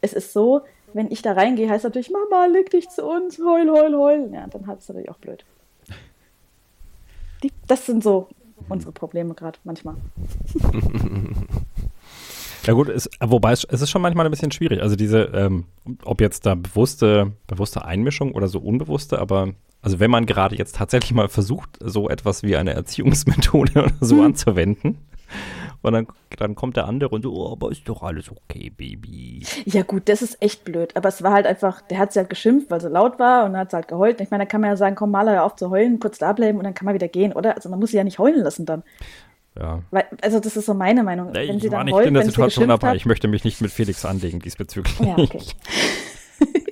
es 0.00 0.12
ist 0.12 0.32
so, 0.32 0.60
wenn 0.92 1.10
ich 1.10 1.22
da 1.22 1.32
reingehe, 1.32 1.68
heißt 1.68 1.82
natürlich, 1.82 2.08
Mama, 2.08 2.46
leg 2.46 2.70
dich 2.70 2.88
zu 2.88 3.04
uns, 3.04 3.40
heul, 3.40 3.68
heul, 3.68 3.96
heul. 3.96 4.30
Ja, 4.32 4.46
dann 4.46 4.68
hat 4.68 4.78
es 4.78 4.88
natürlich 4.88 5.10
auch 5.10 5.18
blöd. 5.18 5.44
Die, 7.42 7.50
das 7.66 7.84
sind 7.84 8.04
so 8.04 8.28
unsere 8.68 8.92
Probleme 8.92 9.34
gerade 9.34 9.58
manchmal. 9.64 9.96
Ja 12.66 12.72
gut, 12.72 12.88
es, 12.88 13.10
wobei 13.20 13.52
es, 13.52 13.64
es 13.64 13.82
ist 13.82 13.90
schon 13.90 14.00
manchmal 14.00 14.24
ein 14.24 14.30
bisschen 14.30 14.50
schwierig. 14.50 14.80
Also 14.80 14.96
diese, 14.96 15.24
ähm, 15.34 15.64
ob 16.02 16.22
jetzt 16.22 16.46
da 16.46 16.54
bewusste, 16.54 17.32
bewusste 17.46 17.84
Einmischung 17.84 18.32
oder 18.32 18.48
so 18.48 18.58
unbewusste, 18.58 19.18
aber 19.18 19.50
also 19.82 20.00
wenn 20.00 20.10
man 20.10 20.24
gerade 20.24 20.56
jetzt 20.56 20.76
tatsächlich 20.76 21.12
mal 21.12 21.28
versucht, 21.28 21.76
so 21.80 22.08
etwas 22.08 22.42
wie 22.42 22.56
eine 22.56 22.72
Erziehungsmethode 22.72 23.72
oder 23.84 23.92
so 24.00 24.22
anzuwenden, 24.22 24.96
und 25.82 25.92
dann, 25.92 26.06
dann 26.38 26.54
kommt 26.54 26.76
der 26.76 26.86
andere 26.86 27.10
und 27.10 27.22
so, 27.22 27.34
oh, 27.34 27.52
aber 27.52 27.70
ist 27.70 27.88
doch 27.88 28.02
alles 28.02 28.30
okay, 28.30 28.70
Baby. 28.70 29.44
Ja, 29.66 29.82
gut, 29.82 30.08
das 30.08 30.22
ist 30.22 30.40
echt 30.40 30.64
blöd. 30.64 30.96
Aber 30.96 31.08
es 31.08 31.22
war 31.22 31.32
halt 31.32 31.46
einfach, 31.46 31.82
der 31.82 31.98
hat 31.98 32.12
sie 32.12 32.20
halt 32.20 32.30
geschimpft, 32.30 32.70
weil 32.70 32.80
sie 32.80 32.88
laut 32.88 33.18
war 33.18 33.44
und 33.44 33.56
hat 33.56 33.70
sie 33.70 33.76
halt 33.76 33.88
geheult. 33.88 34.20
Ich 34.20 34.30
meine, 34.30 34.44
da 34.44 34.48
kann 34.48 34.60
man 34.60 34.70
ja 34.70 34.76
sagen, 34.76 34.96
komm, 34.96 35.10
mal 35.10 35.28
hör 35.28 35.44
auf 35.44 35.56
zu 35.56 35.70
heulen, 35.70 36.00
kurz 36.00 36.18
da 36.18 36.32
bleiben 36.32 36.58
und 36.58 36.64
dann 36.64 36.74
kann 36.74 36.86
man 36.86 36.94
wieder 36.94 37.08
gehen, 37.08 37.32
oder? 37.32 37.54
Also 37.56 37.68
man 37.68 37.78
muss 37.78 37.90
sie 37.90 37.98
ja 37.98 38.04
nicht 38.04 38.18
heulen 38.18 38.42
lassen 38.42 38.64
dann. 38.66 38.82
Ja. 39.58 39.82
Weil, 39.90 40.04
also 40.20 40.40
das 40.40 40.56
ist 40.56 40.66
so 40.66 40.74
meine 40.74 41.02
Meinung. 41.02 41.32
Wenn 41.32 41.60
sie 41.60 41.66
ich 41.66 41.72
war 41.72 41.80
dann 41.80 41.86
nicht 41.86 41.94
heult, 41.94 42.06
in 42.06 42.14
der 42.14 42.24
sie 42.24 42.30
Situation 42.30 42.68
dabei. 42.68 42.88
hat. 42.88 42.96
Ich 42.96 43.06
möchte 43.06 43.28
mich 43.28 43.44
nicht 43.44 43.60
mit 43.60 43.70
Felix 43.70 44.04
anlegen 44.04 44.40
diesbezüglich. 44.40 44.98
Ja, 45.00 45.16
okay. 45.18 45.42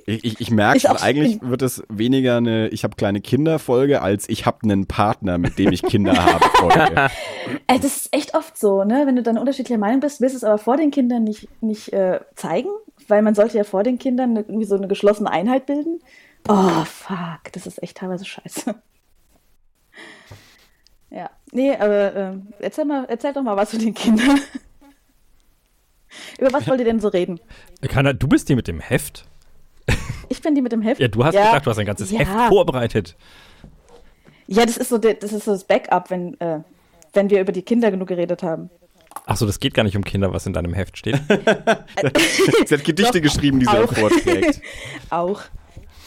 Ich, 0.06 0.25
ich, 0.25 0.40
ich 0.40 0.50
merke 0.50 0.80
schon, 0.80 0.97
eigentlich 0.97 1.40
wird 1.42 1.62
es 1.62 1.82
weniger 1.88 2.37
eine 2.37 2.68
Ich 2.68 2.85
habe 2.85 2.97
kleine 2.97 3.21
Kinder-Folge, 3.21 4.02
als 4.02 4.28
ich 4.28 4.47
habe 4.47 4.59
einen 4.64 4.87
Partner, 4.87 5.38
mit 5.38 5.59
dem 5.59 5.73
ich 5.73 5.82
Kinder 5.82 6.14
habe 6.14 6.44
Folge. 6.56 7.11
Das 7.66 7.85
ist 7.85 8.14
echt 8.14 8.35
oft 8.35 8.56
so, 8.56 8.85
ne? 8.85 9.02
Wenn 9.06 9.16
du 9.16 9.23
dann 9.23 9.38
unterschiedlicher 9.38 9.78
Meinung 9.78 10.00
bist, 10.00 10.21
willst 10.21 10.35
du 10.35 10.37
es 10.38 10.44
aber 10.44 10.59
vor 10.59 10.76
den 10.76 10.90
Kindern 10.90 11.25
nicht, 11.25 11.49
nicht 11.62 11.92
äh, 11.92 12.21
zeigen, 12.35 12.68
weil 13.09 13.23
man 13.23 13.35
sollte 13.35 13.59
ja 13.59 13.64
vor 13.64 13.82
den 13.82 13.99
Kindern 13.99 14.30
eine, 14.30 14.40
irgendwie 14.40 14.64
so 14.64 14.76
eine 14.76 14.88
geschlossene 14.88 15.30
Einheit 15.30 15.66
bilden. 15.66 16.00
Oh, 16.49 16.85
fuck, 16.85 17.52
das 17.52 17.66
ist 17.66 17.82
echt 17.82 17.97
teilweise 17.97 18.25
scheiße. 18.25 18.75
Ja, 21.14 21.28
nee, 21.52 21.76
aber 21.76 22.14
äh, 22.14 22.32
erzähl, 22.61 22.87
mal, 22.87 23.04
erzähl 23.04 23.35
doch 23.35 23.42
mal 23.42 23.54
was 23.54 23.68
zu 23.68 23.76
den 23.76 23.92
Kindern. 23.92 24.40
Über 26.38 26.50
was 26.54 26.66
wollt 26.66 26.80
ihr 26.80 26.87
denn 26.87 27.00
so 27.00 27.09
reden? 27.09 27.38
Keiner, 27.82 28.14
du 28.14 28.28
bist 28.28 28.49
die 28.49 28.56
mit 28.56 28.66
dem 28.66 28.80
Heft. 28.80 29.26
Ich 30.28 30.40
bin 30.40 30.54
die 30.54 30.62
mit 30.62 30.72
dem 30.72 30.82
Heft. 30.82 31.00
Ja, 31.00 31.08
du 31.08 31.24
hast 31.24 31.34
gesagt, 31.34 31.66
du 31.66 31.70
hast 31.70 31.78
ein 31.78 31.86
ganzes 31.86 32.10
ja. 32.10 32.20
Heft 32.20 32.48
vorbereitet. 32.48 33.16
Ja, 34.46 34.66
das 34.66 34.76
ist 34.76 34.88
so, 34.88 34.98
das 34.98 35.32
ist 35.32 35.44
so 35.44 35.52
das 35.52 35.64
Backup, 35.64 36.10
wenn, 36.10 36.38
äh, 36.40 36.60
wenn 37.12 37.30
wir 37.30 37.40
über 37.40 37.52
die 37.52 37.62
Kinder 37.62 37.90
genug 37.90 38.08
geredet 38.08 38.42
haben. 38.42 38.70
Achso, 39.26 39.46
das 39.46 39.60
geht 39.60 39.74
gar 39.74 39.82
nicht 39.84 39.96
um 39.96 40.04
Kinder, 40.04 40.32
was 40.32 40.46
in 40.46 40.52
deinem 40.52 40.74
Heft 40.74 40.98
steht. 40.98 41.16
Sie 42.66 42.74
hat 42.74 42.84
Gedichte 42.84 43.20
Doch, 43.20 43.22
geschrieben, 43.22 43.60
die 43.60 43.66
sie 43.66 43.70
auch. 43.70 43.82
auch 43.88 43.94
vorträgt. 43.94 44.60
Auch. 45.10 45.42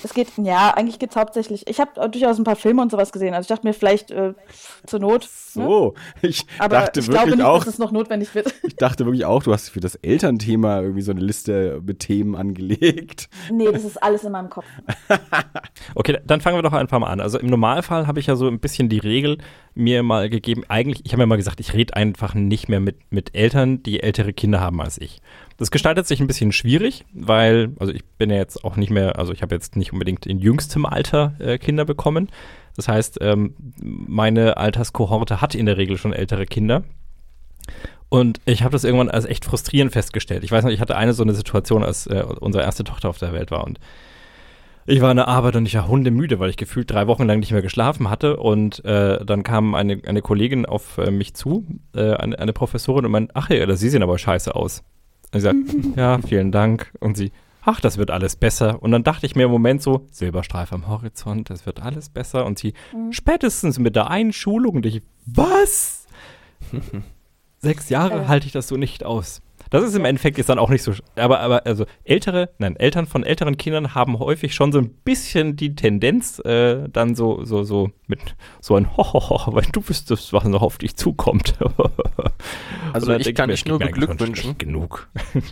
Es 0.06 0.14
geht, 0.14 0.28
ja, 0.38 0.72
eigentlich 0.76 1.00
geht 1.00 1.10
es 1.10 1.16
hauptsächlich. 1.16 1.68
Ich 1.68 1.80
habe 1.80 2.10
durchaus 2.12 2.38
ein 2.38 2.44
paar 2.44 2.56
Filme 2.56 2.84
und 2.84 2.92
sowas 2.92 3.12
gesehen. 3.12 3.34
Also 3.34 3.46
ich 3.46 3.48
dachte 3.48 3.66
mir 3.66 3.74
vielleicht 3.74 4.12
äh, 4.12 4.36
zur 4.86 5.00
Not. 5.00 5.22
Ne? 5.56 5.64
So, 5.64 5.96
ich 6.22 6.46
Aber 6.60 6.76
dachte 6.76 7.00
ich 7.00 7.08
wirklich 7.08 7.24
glaube 7.24 7.38
nicht, 7.38 7.46
auch, 7.46 7.66
dass 7.66 7.74
es 7.74 7.80
noch 7.80 7.92
notwendig 7.92 8.36
wird. 8.36 8.54
ich 8.64 8.76
dachte 8.76 9.06
wirklich 9.06 9.26
auch, 9.26 9.42
du 9.42 9.52
hast 9.52 9.70
für 9.70 9.80
das 9.80 9.96
Elternthema 9.96 10.82
irgendwie 10.82 11.02
so 11.02 11.10
eine 11.10 11.22
Liste 11.22 11.82
mit 11.84 12.02
Themen 12.02 12.36
angelegt. 12.36 13.30
nee, 13.52 13.66
das 13.72 13.84
ist 13.84 14.04
alles 14.04 14.24
in 14.24 14.32
meinem 14.32 14.52
Kopf. 14.52 14.66
Okay, 15.94 16.18
dann 16.26 16.42
fangen 16.42 16.58
wir 16.58 16.62
doch 16.62 16.74
einfach 16.74 17.00
mal 17.00 17.08
an. 17.08 17.22
Also 17.22 17.40
im 17.40 17.48
Normalfall 17.48 18.08
habe 18.08 18.20
ich 18.20 18.28
ja 18.28 18.36
so 18.36 18.48
ein 18.48 18.60
bisschen 18.60 18.90
die 18.90 18.98
Regel 18.98 19.38
mir 19.76 20.04
mal 20.04 20.30
gegeben, 20.30 20.64
eigentlich, 20.68 21.06
ich 21.06 21.14
habe 21.14 21.24
mir 21.24 21.28
mal 21.28 21.38
gesagt, 21.38 21.60
ich 21.60 21.74
rede 21.74 21.96
einfach 21.96 22.34
nicht 22.34 22.70
mehr 22.70 22.80
mit, 22.80 22.98
mit 23.12 23.36
Eltern, 23.36 23.84
die 23.84 24.02
ältere 24.02 24.34
Kinder 24.34 24.60
haben 24.60 24.82
als 24.82 25.00
ich. 25.00 25.22
Das 25.58 25.72
gestaltet 25.72 26.06
sich 26.06 26.20
ein 26.20 26.28
bisschen 26.28 26.52
schwierig, 26.52 27.06
weil, 27.14 27.74
also 27.80 27.94
ich 27.94 28.04
bin 28.18 28.30
ja 28.30 28.36
jetzt 28.36 28.64
auch 28.66 28.76
nicht 28.76 28.90
mehr, 28.90 29.18
also 29.18 29.32
ich 29.32 29.42
habe 29.42 29.56
jetzt 29.56 29.76
nicht 29.78 29.94
unbedingt 29.94 30.26
in 30.26 30.40
jüngstem 30.40 30.86
Alter 30.86 31.36
äh, 31.40 31.58
Kinder 31.58 31.86
bekommen. 31.86 32.30
Das 32.76 32.90
heißt, 32.90 33.20
ähm, 33.22 33.56
meine 33.82 34.58
Alterskohorte 34.58 35.40
hat 35.40 35.56
in 35.56 35.66
der 35.66 35.78
Regel 35.78 35.98
schon 35.98 36.12
ältere 36.12 36.46
Kinder. 36.46 36.84
Und 38.10 38.42
ich 38.46 38.64
habe 38.64 38.74
das 38.74 38.84
irgendwann 38.84 39.10
als 39.10 39.26
echt 39.26 39.46
frustrierend 39.46 39.94
festgestellt. 39.94 40.44
Ich 40.44 40.52
weiß 40.52 40.64
noch, 40.66 40.72
ich 40.72 40.82
hatte 40.82 40.98
eine 40.98 41.14
so 41.14 41.24
eine 41.24 41.34
Situation, 41.34 41.84
als 41.84 42.06
äh, 42.08 42.24
unsere 42.40 42.64
erste 42.64 42.84
Tochter 42.84 43.10
auf 43.10 43.18
der 43.18 43.34
Welt 43.34 43.50
war 43.50 43.64
und 43.64 43.80
ich 44.88 45.02
war 45.02 45.10
in 45.10 45.18
der 45.18 45.28
Arbeit 45.28 45.56
und 45.56 45.66
ich 45.66 45.74
war 45.74 45.88
hundemüde, 45.88 46.40
weil 46.40 46.52
ich 46.52 46.58
gefühlt 46.58 46.92
drei 46.92 47.08
Wochen 47.08 47.26
lang 47.26 47.40
nicht 47.40 47.52
mehr 47.52 47.64
geschlafen 47.64 48.10
hatte. 48.10 48.38
Und 48.38 48.86
äh, 48.86 49.24
dann 49.26 49.42
kam 49.42 49.74
eine, 49.74 50.00
eine 50.06 50.22
Kollegin 50.22 50.68
auf 50.68 51.00
äh, 51.00 51.10
mich 51.10 51.34
zu, 51.34 51.66
äh, 51.96 52.14
eine, 52.14 52.38
eine 52.38 52.54
Professorin, 52.54 53.06
und 53.06 53.12
meinte, 53.12 53.32
ach 53.34 53.50
ja, 53.50 53.76
Sie 53.76 53.90
sehen 53.90 54.04
aber 54.04 54.20
scheiße 54.20 54.54
aus. 54.54 54.84
Und 55.36 55.40
ich 55.40 55.44
sagte, 55.44 55.94
ja, 56.00 56.18
vielen 56.20 56.54
Dank. 56.54 56.94
Und 57.02 57.18
sie, 57.18 57.34
ach, 57.62 57.82
das 57.82 57.98
wird 57.98 58.10
alles 58.10 58.38
besser. 58.38 58.82
Und 58.82 58.92
dann 58.92 59.04
dachte 59.04 59.26
ich 59.26 59.36
mir 59.36 59.44
im 59.44 59.52
Moment 59.52 59.82
so, 59.82 60.08
Silberstreif 60.10 60.72
am 60.72 60.88
Horizont, 60.88 61.50
das 61.50 61.66
wird 61.66 61.82
alles 61.82 62.08
besser. 62.08 62.46
Und 62.46 62.58
sie, 62.58 62.74
spätestens 63.12 63.78
mit 63.78 63.98
der 63.98 64.10
Einschulung. 64.10 64.78
Und 64.78 64.86
ich, 64.86 65.02
was? 65.26 66.08
Sechs 67.60 67.90
Jahre 67.90 68.22
Äh. 68.22 68.28
halte 68.28 68.46
ich 68.46 68.54
das 68.54 68.70
so 68.70 68.78
nicht 68.78 69.04
aus. 69.04 69.42
Das 69.76 69.84
ist 69.84 69.96
im 69.96 70.06
Endeffekt 70.06 70.38
jetzt 70.38 70.48
dann 70.48 70.58
auch 70.58 70.70
nicht 70.70 70.84
so, 70.84 70.94
aber, 71.18 71.42
aber 71.42 71.66
also 71.66 71.86
ältere, 72.06 72.50
nein, 72.60 72.78
Eltern 72.78 73.08
von 73.08 73.26
älteren 73.26 73.58
Kindern 73.58 73.94
haben 73.94 74.20
häufig 74.20 74.56
schon 74.56 74.72
so 74.72 74.80
ein 74.80 74.90
bisschen 74.90 75.58
die 75.58 75.76
Tendenz, 75.76 76.40
äh, 76.40 76.88
dann 76.88 77.14
so, 77.14 77.44
so, 77.44 77.64
so 77.64 77.92
mit 78.08 78.22
so 78.62 78.78
ein 78.78 78.96
Hohoho, 78.96 79.54
weil 79.54 79.66
du 79.74 79.86
wüsstest, 79.86 80.32
was 80.32 80.46
noch 80.46 80.62
auf 80.62 80.78
dich 80.78 80.96
zukommt. 80.96 81.56
Also 82.94 83.14
ich 83.14 83.36
kann 83.36 83.50
dich 83.50 83.66
nur 83.66 83.78
beglückwünschen. 83.78 84.58
Genug. 84.58 85.10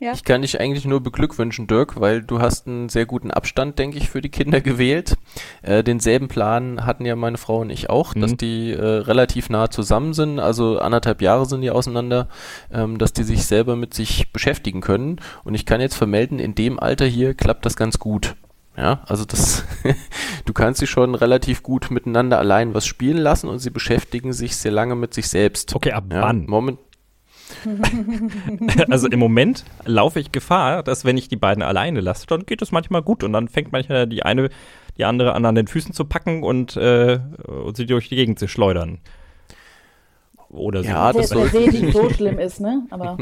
Ja. 0.00 0.12
Ich 0.12 0.24
kann 0.24 0.42
dich 0.42 0.60
eigentlich 0.60 0.84
nur 0.84 1.00
beglückwünschen, 1.02 1.66
Dirk, 1.66 2.00
weil 2.00 2.22
du 2.22 2.40
hast 2.40 2.66
einen 2.66 2.88
sehr 2.88 3.06
guten 3.06 3.30
Abstand, 3.30 3.78
denke 3.78 3.98
ich, 3.98 4.08
für 4.10 4.20
die 4.20 4.28
Kinder 4.30 4.60
gewählt. 4.62 5.16
Äh, 5.62 5.82
denselben 5.84 6.28
Plan 6.28 6.84
hatten 6.86 7.04
ja 7.04 7.16
meine 7.16 7.38
Frau 7.38 7.58
und 7.60 7.70
ich 7.70 7.90
auch, 7.90 8.14
dass 8.14 8.32
Mhm. 8.32 8.36
die 8.38 8.70
äh, 8.72 8.80
relativ 8.82 9.50
nah 9.50 9.70
zusammen 9.70 10.14
sind, 10.14 10.38
also 10.38 10.78
anderthalb 10.78 11.22
Jahre 11.22 11.46
sind 11.46 11.62
die 11.62 11.70
auseinander, 11.70 12.28
ähm, 12.72 12.98
dass 12.98 13.12
die 13.12 13.22
sich 13.24 13.44
selber 13.46 13.76
mit 13.76 13.94
sich 13.94 14.32
beschäftigen 14.32 14.80
können. 14.80 15.20
Und 15.44 15.54
ich 15.54 15.66
kann 15.66 15.80
jetzt 15.80 15.96
vermelden, 15.96 16.38
in 16.38 16.54
dem 16.54 16.78
Alter 16.80 17.06
hier 17.06 17.34
klappt 17.34 17.64
das 17.66 17.76
ganz 17.76 17.98
gut. 17.98 18.34
Ja, 18.74 19.02
also 19.06 19.26
das, 19.26 19.64
du 20.46 20.52
kannst 20.54 20.80
sie 20.80 20.86
schon 20.86 21.14
relativ 21.14 21.62
gut 21.62 21.90
miteinander 21.90 22.38
allein 22.38 22.72
was 22.72 22.86
spielen 22.86 23.18
lassen 23.18 23.48
und 23.48 23.58
sie 23.58 23.68
beschäftigen 23.68 24.32
sich 24.32 24.56
sehr 24.56 24.72
lange 24.72 24.94
mit 24.96 25.12
sich 25.12 25.28
selbst. 25.28 25.74
Okay, 25.76 25.92
ab 25.92 26.04
Ja, 26.10 26.22
wann? 26.22 26.46
Moment, 26.46 26.78
Also 28.90 29.08
im 29.08 29.18
Moment 29.18 29.64
laufe 29.84 30.20
ich 30.20 30.32
Gefahr, 30.32 30.82
dass 30.82 31.04
wenn 31.04 31.16
ich 31.16 31.28
die 31.28 31.36
beiden 31.36 31.62
alleine 31.62 32.00
lasse, 32.00 32.26
dann 32.26 32.46
geht 32.46 32.62
es 32.62 32.72
manchmal 32.72 33.02
gut 33.02 33.22
und 33.24 33.32
dann 33.32 33.48
fängt 33.48 33.72
manchmal 33.72 34.06
die 34.06 34.22
eine 34.22 34.48
die 34.98 35.04
andere 35.04 35.32
an 35.34 35.44
an 35.46 35.54
den 35.54 35.66
Füßen 35.66 35.94
zu 35.94 36.04
packen 36.04 36.42
und, 36.42 36.76
äh, 36.76 37.18
und 37.46 37.76
sie 37.76 37.86
durch 37.86 38.08
die 38.10 38.16
Gegend 38.16 38.38
zu 38.38 38.46
schleudern. 38.48 38.98
Oder 40.50 40.82
so. 40.82 40.88
Ja, 40.90 41.12
der, 41.12 41.22
das 41.22 41.30
der 41.30 41.38
soll- 41.38 41.48
See 41.48 41.66
nicht 41.80 41.92
so 41.94 42.10
schlimm 42.10 42.38
ist, 42.38 42.60
ne? 42.60 42.82
Aber 42.90 43.16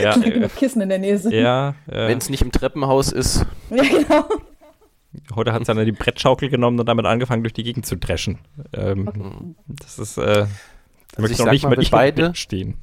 ja, 0.00 0.12
solange 0.14 0.34
äh, 0.34 0.40
noch 0.40 0.54
Kissen 0.54 0.80
in 0.82 0.88
der 0.88 0.98
Nähe 0.98 1.18
sind. 1.18 1.32
ja 1.32 1.70
äh, 1.88 2.06
wenn 2.08 2.18
es 2.18 2.30
nicht 2.30 2.42
im 2.42 2.52
Treppenhaus 2.52 3.10
ist, 3.10 3.44
Ja, 3.70 3.82
genau. 3.82 4.24
heute 5.34 5.52
hat 5.52 5.66
sie 5.66 5.74
dann 5.74 5.84
die 5.84 5.90
Brettschaukel 5.90 6.48
genommen 6.48 6.78
und 6.78 6.86
damit 6.86 7.06
angefangen, 7.06 7.42
durch 7.42 7.52
die 7.54 7.64
Gegend 7.64 7.86
zu 7.86 7.96
dreschen. 7.96 8.38
Ähm, 8.72 9.56
Das 9.66 9.98
ist, 9.98 10.16
äh, 10.18 10.46
möchte 11.18 11.32
ich 11.32 11.38
noch 11.38 11.46
sag 11.46 11.52
nicht 11.52 11.64
mal, 11.64 11.78
ich 11.80 11.90
beide- 11.90 12.34
stehen. 12.34 12.76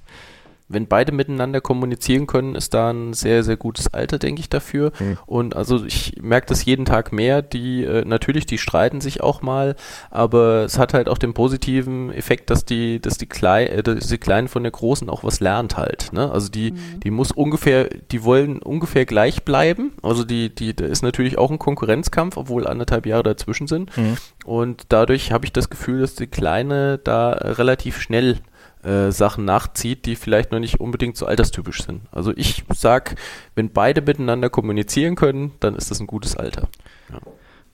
Wenn 0.70 0.88
beide 0.88 1.12
miteinander 1.12 1.62
kommunizieren 1.62 2.28
können, 2.28 2.56
ist 2.56 2.74
da 2.74 2.92
ein 2.92 3.14
sehr, 3.14 3.44
sehr 3.44 3.56
gutes 3.56 3.94
Alter, 3.94 4.20
denke 4.20 4.42
ich, 4.42 4.50
dafür. 4.50 4.92
Hm. 4.98 5.18
Und 5.26 5.56
also 5.56 5.86
ich 5.86 6.16
merke 6.22 6.48
das 6.48 6.66
jeden 6.66 6.84
Tag 6.86 7.14
mehr. 7.14 7.42
Die, 7.42 7.84
äh, 7.84 8.04
natürlich, 8.04 8.46
die 8.46 8.58
streiten 8.58 9.00
sich 9.00 9.22
auch 9.22 9.42
mal, 9.42 9.76
aber 10.10 10.66
es 10.66 10.78
hat 10.78 10.94
halt 10.94 11.08
auch 11.08 11.18
den 11.18 11.34
positiven 11.34 12.12
Effekt, 12.12 12.50
dass 12.50 12.66
die, 12.66 13.00
dass 13.00 13.18
die, 13.18 13.28
Klei 13.28 13.68
äh, 13.68 13.84
dass 13.84 14.08
die 14.08 14.18
Kleinen 14.18 14.50
von 14.50 14.64
der 14.64 14.72
Großen 14.72 15.10
auch 15.10 15.24
was 15.24 15.40
lernt 15.40 15.78
halt. 15.78 16.12
Ne? 16.12 16.30
Also 16.30 16.50
die, 16.50 16.74
die 17.04 17.12
muss 17.12 17.32
ungefähr, 17.32 17.90
die 18.12 18.24
wollen 18.24 18.60
ungefähr 18.62 19.06
gleich 19.06 19.44
bleiben. 19.44 19.94
Also 20.04 20.26
die, 20.26 20.54
die, 20.54 20.76
da 20.76 20.86
ist 20.86 21.02
natürlich 21.02 21.38
auch 21.38 21.52
ein 21.52 21.60
Konkurrenzkampf, 21.60 22.36
obwohl 22.36 22.68
anderthalb 22.68 23.06
Jahre 23.06 23.24
dazwischen 23.24 23.68
sind. 23.68 23.96
Mhm. 23.96 24.18
Und 24.44 24.84
dadurch 24.90 25.32
habe 25.32 25.46
ich 25.46 25.54
das 25.54 25.70
Gefühl, 25.70 26.02
dass 26.02 26.16
die 26.16 26.28
Kleine 26.28 26.98
da 26.98 27.32
relativ 27.32 28.02
schnell 28.02 28.40
äh, 28.88 29.12
Sachen 29.12 29.44
nachzieht, 29.44 30.06
die 30.06 30.16
vielleicht 30.16 30.52
noch 30.52 30.60
nicht 30.60 30.80
unbedingt 30.80 31.18
so 31.18 31.26
alterstypisch 31.26 31.84
sind. 31.84 32.02
Also 32.12 32.32
ich 32.36 32.64
sag, 32.74 33.16
wenn 33.54 33.72
beide 33.72 34.02
miteinander 34.02 34.50
kommunizieren 34.50 35.16
können, 35.16 35.52
dann 35.60 35.76
ist 35.76 35.92
das 35.92 36.00
ein 36.00 36.08
gutes 36.08 36.38
Alter. 36.38 36.70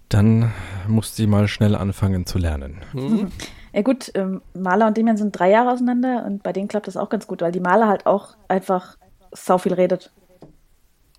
Dann 0.10 0.52
muss 0.88 1.16
sie 1.16 1.28
mal 1.28 1.48
schnell 1.48 1.76
anfangen 1.76 2.26
zu 2.26 2.40
lernen. 2.40 2.82
Mhm. 2.94 3.32
Ja 3.74 3.82
gut, 3.82 4.12
ähm, 4.16 4.42
Maler 4.54 4.88
und 4.88 4.98
Demian 4.98 5.18
sind 5.18 5.38
drei 5.38 5.50
Jahre 5.50 5.72
auseinander 5.72 6.26
und 6.26 6.44
bei 6.44 6.54
denen 6.54 6.68
klappt 6.68 6.88
das 6.88 6.98
auch 6.98 7.10
ganz 7.10 7.26
gut, 7.28 7.42
weil 7.42 7.52
die 7.52 7.60
Maler 7.60 7.88
halt 7.88 8.06
auch 8.06 8.36
einfach 8.48 8.98
sau 9.32 9.58
viel 9.58 9.74
redet. 9.74 10.12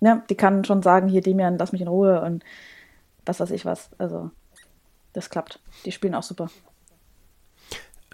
Ja, 0.01 0.23
die 0.29 0.35
kann 0.35 0.63
schon 0.65 0.81
sagen, 0.81 1.07
hier 1.07 1.21
Demian, 1.21 1.57
lass 1.57 1.71
mich 1.71 1.81
in 1.81 1.87
Ruhe 1.87 2.21
und 2.21 2.43
was 3.25 3.39
weiß 3.39 3.51
ich 3.51 3.65
was. 3.65 3.89
Also 3.97 4.31
das 5.13 5.29
klappt. 5.29 5.59
Die 5.85 5.91
spielen 5.91 6.15
auch 6.15 6.23
super. 6.23 6.49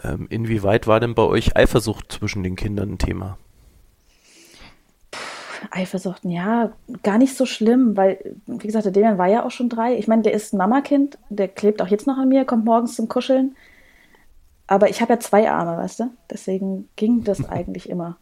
Ähm, 0.03 0.27
inwieweit 0.29 0.87
war 0.87 0.99
denn 0.99 1.13
bei 1.15 1.23
euch 1.23 1.55
Eifersucht 1.55 2.11
zwischen 2.11 2.43
den 2.43 2.55
Kindern 2.55 2.93
ein 2.93 2.97
Thema? 2.97 3.37
Eifersucht, 5.69 6.21
ja, 6.25 6.71
gar 7.03 7.19
nicht 7.19 7.37
so 7.37 7.45
schlimm, 7.45 7.95
weil, 7.95 8.35
wie 8.47 8.65
gesagt, 8.65 8.85
der 8.85 8.91
Demian 8.91 9.19
war 9.19 9.27
ja 9.27 9.45
auch 9.45 9.51
schon 9.51 9.69
drei. 9.69 9.95
Ich 9.95 10.07
meine, 10.07 10.23
der 10.23 10.33
ist 10.33 10.53
ein 10.53 10.57
Mamakind, 10.57 11.19
der 11.29 11.47
klebt 11.47 11.81
auch 11.81 11.87
jetzt 11.87 12.07
noch 12.07 12.17
an 12.17 12.29
mir, 12.29 12.45
kommt 12.45 12.65
morgens 12.65 12.95
zum 12.95 13.07
Kuscheln. 13.07 13.55
Aber 14.65 14.89
ich 14.89 15.01
habe 15.01 15.13
ja 15.13 15.19
zwei 15.19 15.51
Arme, 15.51 15.77
weißt 15.77 15.99
du? 15.99 16.11
Deswegen 16.31 16.89
ging 16.95 17.23
das 17.23 17.45
eigentlich 17.49 17.89
immer. 17.89 18.17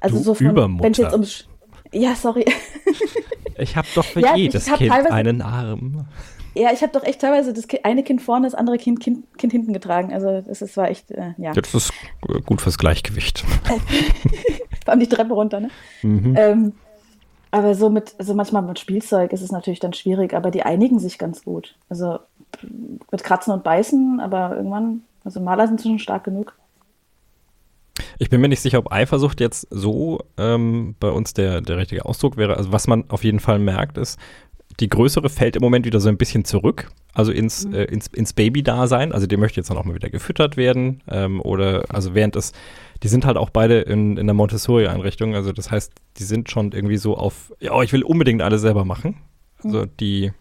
Also 0.00 0.18
Du 0.18 0.22
so 0.22 0.34
von, 0.34 0.46
Übermutter. 0.48 0.84
wenn 0.84 0.92
es 0.92 0.98
jetzt 0.98 1.12
ums 1.12 1.48
Ja, 1.92 2.14
sorry. 2.14 2.44
Ich 3.58 3.76
habe 3.76 3.88
doch 3.94 4.04
für 4.04 4.20
Ja, 4.20 4.34
jedes 4.34 4.66
Kind 4.66 4.90
einen 4.90 5.42
Arm. 5.42 6.06
Ja, 6.54 6.70
ich 6.72 6.82
habe 6.82 6.92
doch 6.92 7.02
echt 7.04 7.20
teilweise 7.20 7.52
das 7.52 7.66
eine 7.82 8.02
Kind 8.02 8.20
vorne, 8.20 8.46
das 8.46 8.54
andere 8.54 8.76
Kind, 8.76 9.00
kind, 9.00 9.24
kind 9.38 9.52
hinten 9.52 9.72
getragen. 9.72 10.12
Also 10.12 10.42
das 10.42 10.60
ist, 10.62 10.76
war 10.76 10.90
echt, 10.90 11.10
äh, 11.10 11.32
ja. 11.38 11.52
Das 11.52 11.74
ist 11.74 11.92
gut 12.44 12.60
fürs 12.60 12.78
Gleichgewicht. 12.78 13.40
Vor 14.84 14.92
allem 14.92 15.00
die 15.00 15.08
Treppe 15.08 15.32
runter, 15.32 15.60
ne? 15.60 15.70
Mhm. 16.02 16.34
Ähm, 16.36 16.72
aber 17.50 17.74
so 17.74 17.90
mit, 17.90 18.14
so 18.18 18.34
manchmal 18.34 18.62
mit 18.62 18.78
Spielzeug 18.78 19.32
ist 19.32 19.42
es 19.42 19.52
natürlich 19.52 19.80
dann 19.80 19.92
schwierig, 19.92 20.34
aber 20.34 20.50
die 20.50 20.62
einigen 20.62 20.98
sich 20.98 21.18
ganz 21.18 21.44
gut. 21.44 21.74
Also 21.88 22.18
mit 23.10 23.24
Kratzen 23.24 23.52
und 23.52 23.62
Beißen, 23.62 24.20
aber 24.20 24.56
irgendwann, 24.56 25.02
also 25.24 25.40
Maler 25.40 25.68
sind 25.68 25.80
schon 25.80 25.98
stark 25.98 26.24
genug. 26.24 26.54
Ich 28.18 28.30
bin 28.30 28.40
mir 28.40 28.48
nicht 28.48 28.60
sicher, 28.60 28.78
ob 28.78 28.90
Eifersucht 28.92 29.40
jetzt 29.40 29.66
so 29.70 30.20
ähm, 30.38 30.94
bei 30.98 31.10
uns 31.10 31.34
der, 31.34 31.60
der 31.60 31.76
richtige 31.76 32.04
Ausdruck 32.04 32.36
wäre. 32.36 32.56
Also 32.56 32.72
was 32.72 32.86
man 32.86 33.04
auf 33.10 33.24
jeden 33.24 33.40
Fall 33.40 33.58
merkt, 33.58 33.98
ist, 33.98 34.18
die 34.82 34.88
größere 34.88 35.28
fällt 35.28 35.54
im 35.54 35.62
Moment 35.62 35.86
wieder 35.86 36.00
so 36.00 36.08
ein 36.08 36.16
bisschen 36.16 36.44
zurück, 36.44 36.90
also 37.14 37.30
ins, 37.30 37.64
äh, 37.66 37.84
ins, 37.84 38.08
ins 38.08 38.32
Baby-Dasein. 38.32 39.12
Also 39.12 39.28
die 39.28 39.36
möchte 39.36 39.60
jetzt 39.60 39.70
dann 39.70 39.76
auch 39.76 39.84
mal 39.84 39.94
wieder 39.94 40.10
gefüttert 40.10 40.56
werden. 40.56 41.02
Ähm, 41.08 41.40
oder 41.40 41.84
also 41.88 42.14
während 42.16 42.34
es, 42.34 42.52
die 43.04 43.08
sind 43.08 43.24
halt 43.24 43.36
auch 43.36 43.50
beide 43.50 43.80
in, 43.80 44.16
in 44.16 44.26
der 44.26 44.34
Montessori-Einrichtung. 44.34 45.36
Also 45.36 45.52
das 45.52 45.70
heißt, 45.70 45.92
die 46.18 46.24
sind 46.24 46.50
schon 46.50 46.72
irgendwie 46.72 46.96
so 46.96 47.16
auf, 47.16 47.52
ja, 47.60 47.80
ich 47.82 47.92
will 47.92 48.02
unbedingt 48.02 48.42
alles 48.42 48.60
selber 48.60 48.84
machen. 48.84 49.18
Also 49.62 49.86
die, 49.86 50.32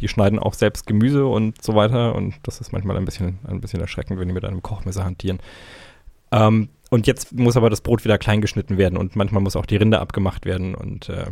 die 0.00 0.06
schneiden 0.06 0.38
auch 0.38 0.54
selbst 0.54 0.86
Gemüse 0.86 1.26
und 1.26 1.60
so 1.60 1.74
weiter. 1.74 2.14
Und 2.14 2.34
das 2.44 2.60
ist 2.60 2.70
manchmal 2.70 2.96
ein 2.96 3.04
bisschen, 3.04 3.40
ein 3.48 3.60
bisschen 3.60 3.80
erschreckend, 3.80 4.20
wenn 4.20 4.28
die 4.28 4.34
mit 4.34 4.44
einem 4.44 4.62
Kochmesser 4.62 5.04
hantieren. 5.04 5.40
Ähm, 6.30 6.68
und 6.88 7.08
jetzt 7.08 7.32
muss 7.32 7.56
aber 7.56 7.68
das 7.68 7.80
Brot 7.80 8.04
wieder 8.04 8.18
klein 8.18 8.40
geschnitten 8.40 8.78
werden 8.78 8.96
und 8.96 9.16
manchmal 9.16 9.42
muss 9.42 9.56
auch 9.56 9.66
die 9.66 9.76
Rinde 9.76 9.98
abgemacht 9.98 10.44
werden 10.44 10.76
und 10.76 11.08
äh, 11.08 11.26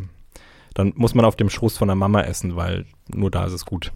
dann 0.75 0.93
muss 0.97 1.15
man 1.15 1.25
auf 1.25 1.37
dem 1.37 1.51
Schoß 1.51 1.77
von 1.79 1.89
der 1.89 1.95
Mama 1.97 2.23
essen, 2.23 2.57
weil 2.57 2.87
nur 3.13 3.31
da 3.31 3.45
ist 3.45 3.53
es 3.53 3.65
gut. 3.65 3.93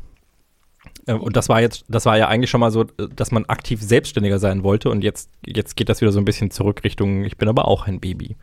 Äh, 1.07 1.15
und 1.15 1.37
das 1.37 1.49
war 1.49 1.61
jetzt, 1.61 1.85
das 1.89 2.07
war 2.07 2.17
ja 2.19 2.29
eigentlich 2.29 2.51
schon 2.51 2.61
mal 2.61 2.71
so, 2.71 2.85
dass 2.85 3.31
man 3.31 3.45
aktiv 3.47 3.83
selbstständiger 3.83 4.39
sein 4.39 4.63
wollte 4.63 4.91
und 4.91 5.03
jetzt, 5.03 5.31
jetzt 5.47 5.77
geht 5.77 5.89
das 5.89 6.01
wieder 6.01 6.13
so 6.13 6.19
ein 6.19 6.25
bisschen 6.25 6.51
zurück 6.51 6.83
Richtung, 6.85 7.25
ich 7.25 7.37
bin 7.37 7.49
aber 7.49 7.69
auch 7.69 7.87
ein 7.87 8.01
Baby. 8.01 8.37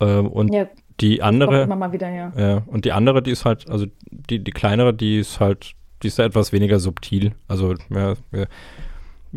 Äh, 0.00 0.18
und 0.18 0.52
Ja, 0.52 0.66
Die 1.00 1.22
andere, 1.22 1.66
mal 1.66 1.92
wieder, 1.92 2.10
ja. 2.10 2.32
ja, 2.36 2.62
und 2.66 2.84
die 2.84 2.92
andere, 2.92 3.22
die 3.22 3.30
ist 3.30 3.44
halt, 3.44 3.68
also 3.68 3.86
die, 4.10 4.42
die 4.42 4.50
kleinere, 4.50 4.94
die 4.94 5.18
ist 5.18 5.40
halt, 5.40 5.72
die 6.02 6.08
ist 6.08 6.18
ja 6.18 6.24
etwas 6.24 6.52
weniger 6.52 6.78
subtil. 6.78 7.32
Also 7.48 7.74
ja, 7.90 8.14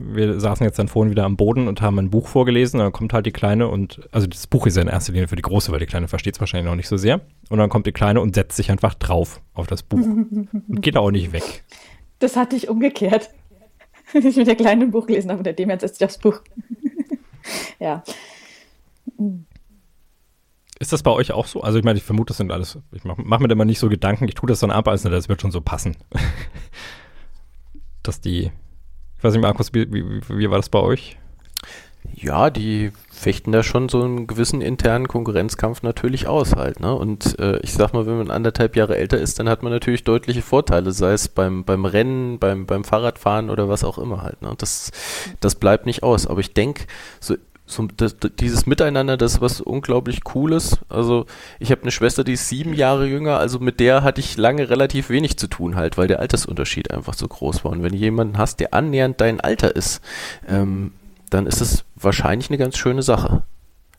wir, 0.02 0.40
saßen 0.40 0.66
jetzt 0.66 0.80
dann 0.80 0.88
vorhin 0.88 1.12
wieder 1.12 1.26
am 1.26 1.38
Boden 1.38 1.68
und 1.68 1.82
haben 1.82 2.00
ein 2.00 2.10
Buch 2.10 2.28
vorgelesen, 2.28 2.80
dann 2.80 2.92
kommt 2.92 3.14
halt 3.14 3.26
die 3.26 3.32
Kleine 3.32 3.68
und, 3.68 4.08
also 4.12 4.28
das 4.28 4.48
Buch 4.48 4.66
ist 4.66 4.78
ja 4.78 4.82
in 4.82 4.88
erster 4.88 5.14
Linie 5.14 5.28
für 5.28 5.36
die 5.36 5.42
Große, 5.42 5.72
weil 5.72 5.80
die 5.80 5.86
Kleine 5.86 6.08
versteht 6.08 6.36
es 6.36 6.40
wahrscheinlich 6.40 6.70
noch 6.70 6.76
nicht 6.76 6.88
so 6.88 6.98
sehr. 6.98 7.22
Und 7.50 7.60
dann 7.60 7.70
kommt 7.70 7.86
die 7.86 7.92
Kleine 7.92 8.22
und 8.22 8.36
setzt 8.36 8.58
sich 8.58 8.72
einfach 8.72 8.96
drauf 8.96 9.42
auf 9.54 9.68
das 9.68 9.84
Buch 9.84 10.00
und 10.06 10.82
geht 10.82 10.98
auch 10.98 11.12
nicht 11.12 11.34
weg. 11.34 11.64
Das 12.20 12.36
hatte 12.36 12.56
ich 12.56 12.70
umgekehrt. 12.70 13.30
Ich 14.12 14.38
mit 14.38 14.48
der 14.48 14.56
Kleinen 14.56 14.82
ein 14.82 14.92
Buch 14.92 15.06
gelesen 15.06 15.30
habe 15.30 15.38
und 15.38 15.44
der 15.44 15.54
dem 15.54 15.70
jetzt 15.70 15.84
ist 15.84 16.02
das 16.02 16.18
Buch. 16.18 16.42
ja. 17.80 18.04
Ist 20.80 20.94
das 20.94 21.04
bei 21.04 21.12
euch 21.12 21.32
auch 21.32 21.46
so? 21.46 21.62
Also 21.62 21.78
ich 21.78 21.86
meine, 21.86 21.98
ich 21.98 22.04
vermute, 22.04 22.30
das 22.30 22.38
sind 22.38 22.52
alles, 22.52 22.80
ich 22.92 23.04
mache 23.04 23.22
mach 23.24 23.40
mir 23.40 23.50
da 23.50 23.54
immer 23.54 23.66
nicht 23.66 23.78
so 23.78 23.88
Gedanken, 23.88 24.28
ich 24.28 24.34
tue 24.34 24.48
das 24.48 24.62
dann 24.62 24.72
ab, 24.72 24.88
also 24.88 25.10
das 25.10 25.30
wird 25.30 25.42
schon 25.42 25.52
so 25.52 25.62
passen. 25.62 25.96
Dass 28.02 28.20
die, 28.20 28.50
ich 29.20 29.24
weiß 29.26 29.34
nicht, 29.34 29.42
Markus, 29.42 29.74
wie, 29.74 29.92
wie, 29.92 30.22
wie 30.30 30.50
war 30.50 30.58
das 30.58 30.70
bei 30.70 30.80
euch? 30.80 31.18
Ja, 32.16 32.50
die 32.50 32.92
fechten 33.12 33.52
da 33.52 33.64
schon 33.64 33.90
so 33.90 34.02
einen 34.02 34.28
gewissen 34.28 34.62
internen 34.62 35.10
Konkurrenzkampf 35.10 35.84
natürlich 35.84 36.28
aus 36.28 36.56
halt. 36.56 36.80
Ne? 36.80 36.96
Und 36.96 37.38
äh, 37.38 37.60
ich 37.60 37.74
sag 37.74 37.94
mal, 37.94 38.08
wenn 38.08 38.18
man 38.18 38.32
anderthalb 38.32 38.78
Jahre 38.78 38.96
älter 38.96 39.18
ist, 39.18 39.38
dann 39.38 39.50
hat 39.50 39.62
man 39.62 39.74
natürlich 39.74 40.06
deutliche 40.06 40.42
Vorteile, 40.42 40.94
sei 40.94 41.12
es 41.12 41.28
beim, 41.28 41.66
beim 41.66 41.84
Rennen, 41.84 42.40
beim, 42.40 42.66
beim 42.66 42.86
Fahrradfahren 42.86 43.50
oder 43.50 43.68
was 43.68 43.84
auch 43.84 43.98
immer 43.98 44.22
halt. 44.24 44.42
Ne? 44.42 44.54
Das, 44.58 44.92
das 45.42 45.56
bleibt 45.56 45.86
nicht 45.86 46.02
aus. 46.02 46.26
Aber 46.26 46.40
ich 46.40 46.54
denke, 46.54 46.86
so, 47.20 47.36
so 47.70 47.88
das, 47.96 48.16
dieses 48.40 48.66
Miteinander, 48.66 49.16
das 49.16 49.36
ist 49.36 49.42
was 49.42 49.62
unglaublich 49.62 50.24
Cooles. 50.24 50.80
Also 50.90 51.26
ich 51.60 51.72
habe 51.72 51.84
eine 51.84 51.92
Schwester, 51.92 52.24
die 52.24 52.34
ist 52.34 52.50
sieben 52.50 52.74
Jahre 52.74 53.06
jünger, 53.06 53.38
also 53.38 53.60
mit 53.60 53.80
der 53.80 54.04
hatte 54.04 54.22
ich 54.22 54.38
lange 54.38 54.70
relativ 54.70 55.10
wenig 55.10 55.38
zu 55.38 55.48
tun 55.48 55.76
halt, 55.76 55.98
weil 55.98 56.08
der 56.08 56.20
Altersunterschied 56.20 56.92
einfach 56.92 57.14
so 57.14 57.28
groß 57.28 57.64
war. 57.64 57.72
Und 57.72 57.84
wenn 57.84 57.92
du 57.92 57.98
jemanden 57.98 58.38
hast, 58.38 58.60
der 58.60 58.74
annähernd 58.74 59.22
dein 59.22 59.40
Alter 59.40 59.76
ist, 59.76 60.02
ähm, 60.48 60.94
dann 61.30 61.46
ist 61.46 61.62
es 61.62 61.86
wahrscheinlich 61.96 62.50
eine 62.50 62.58
ganz 62.58 62.78
schöne 62.78 63.04
Sache. 63.04 63.44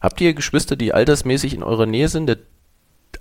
Habt 0.01 0.21
ihr 0.21 0.35
Geschwister, 0.35 0.77
die 0.77 0.93
altersmäßig 0.93 1.55
in 1.55 1.63
eurer 1.63 1.87
Nähe 1.87 2.09
sind? 2.09 2.27
Der 2.27 2.39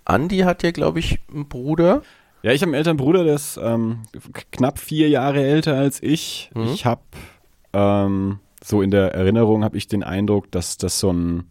Andi 0.06 0.40
hat 0.40 0.64
ja, 0.64 0.72
glaube 0.72 1.00
ich, 1.00 1.20
einen 1.32 1.48
Bruder. 1.48 2.02
Ja, 2.42 2.54
ich 2.54 2.62
habe 2.62 2.70
einen 2.70 2.76
älteren 2.76 2.98
Bruder, 2.98 3.24
der 3.24 3.36
ist 3.36 3.60
ähm, 3.62 4.04
knapp 4.52 4.80
vier 4.80 5.10
Jahre 5.10 5.44
älter 5.44 5.76
als 5.76 6.02
ich. 6.02 6.50
Mhm. 6.56 6.70
Ich 6.74 6.86
habe 6.86 7.02
ähm, 7.74 8.40
so 8.70 8.82
in 8.82 8.92
der 8.92 9.14
Erinnerung 9.14 9.64
habe 9.64 9.78
ich 9.78 9.88
den 9.88 10.04
Eindruck, 10.04 10.52
dass 10.52 10.78
das 10.78 11.00
so 11.00 11.12
ein, 11.12 11.46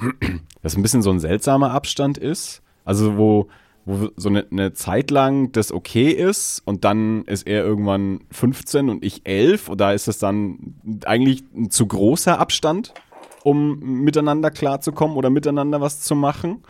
dass 0.62 0.76
ein 0.76 0.82
bisschen 0.82 1.02
so 1.02 1.10
ein 1.10 1.18
seltsamer 1.18 1.72
Abstand 1.72 2.18
ist. 2.18 2.62
Also 2.84 3.16
wo, 3.16 3.48
wo 3.84 4.10
so 4.16 4.28
eine, 4.28 4.46
eine 4.50 4.72
Zeit 4.72 5.10
lang 5.10 5.50
das 5.52 5.72
okay 5.72 6.10
ist 6.10 6.62
und 6.64 6.84
dann 6.84 7.24
ist 7.24 7.46
er 7.46 7.64
irgendwann 7.64 8.20
15 8.30 8.88
und 8.88 9.04
ich 9.04 9.22
11 9.24 9.68
und 9.68 9.80
da 9.80 9.92
ist 9.92 10.08
es 10.08 10.18
dann 10.18 10.74
eigentlich 11.04 11.42
ein 11.54 11.70
zu 11.70 11.86
großer 11.86 12.38
Abstand, 12.38 12.94
um 13.42 13.78
miteinander 14.04 14.50
klarzukommen 14.50 15.16
oder 15.16 15.30
miteinander 15.30 15.80
was 15.80 16.00
zu 16.00 16.14
machen. 16.14 16.62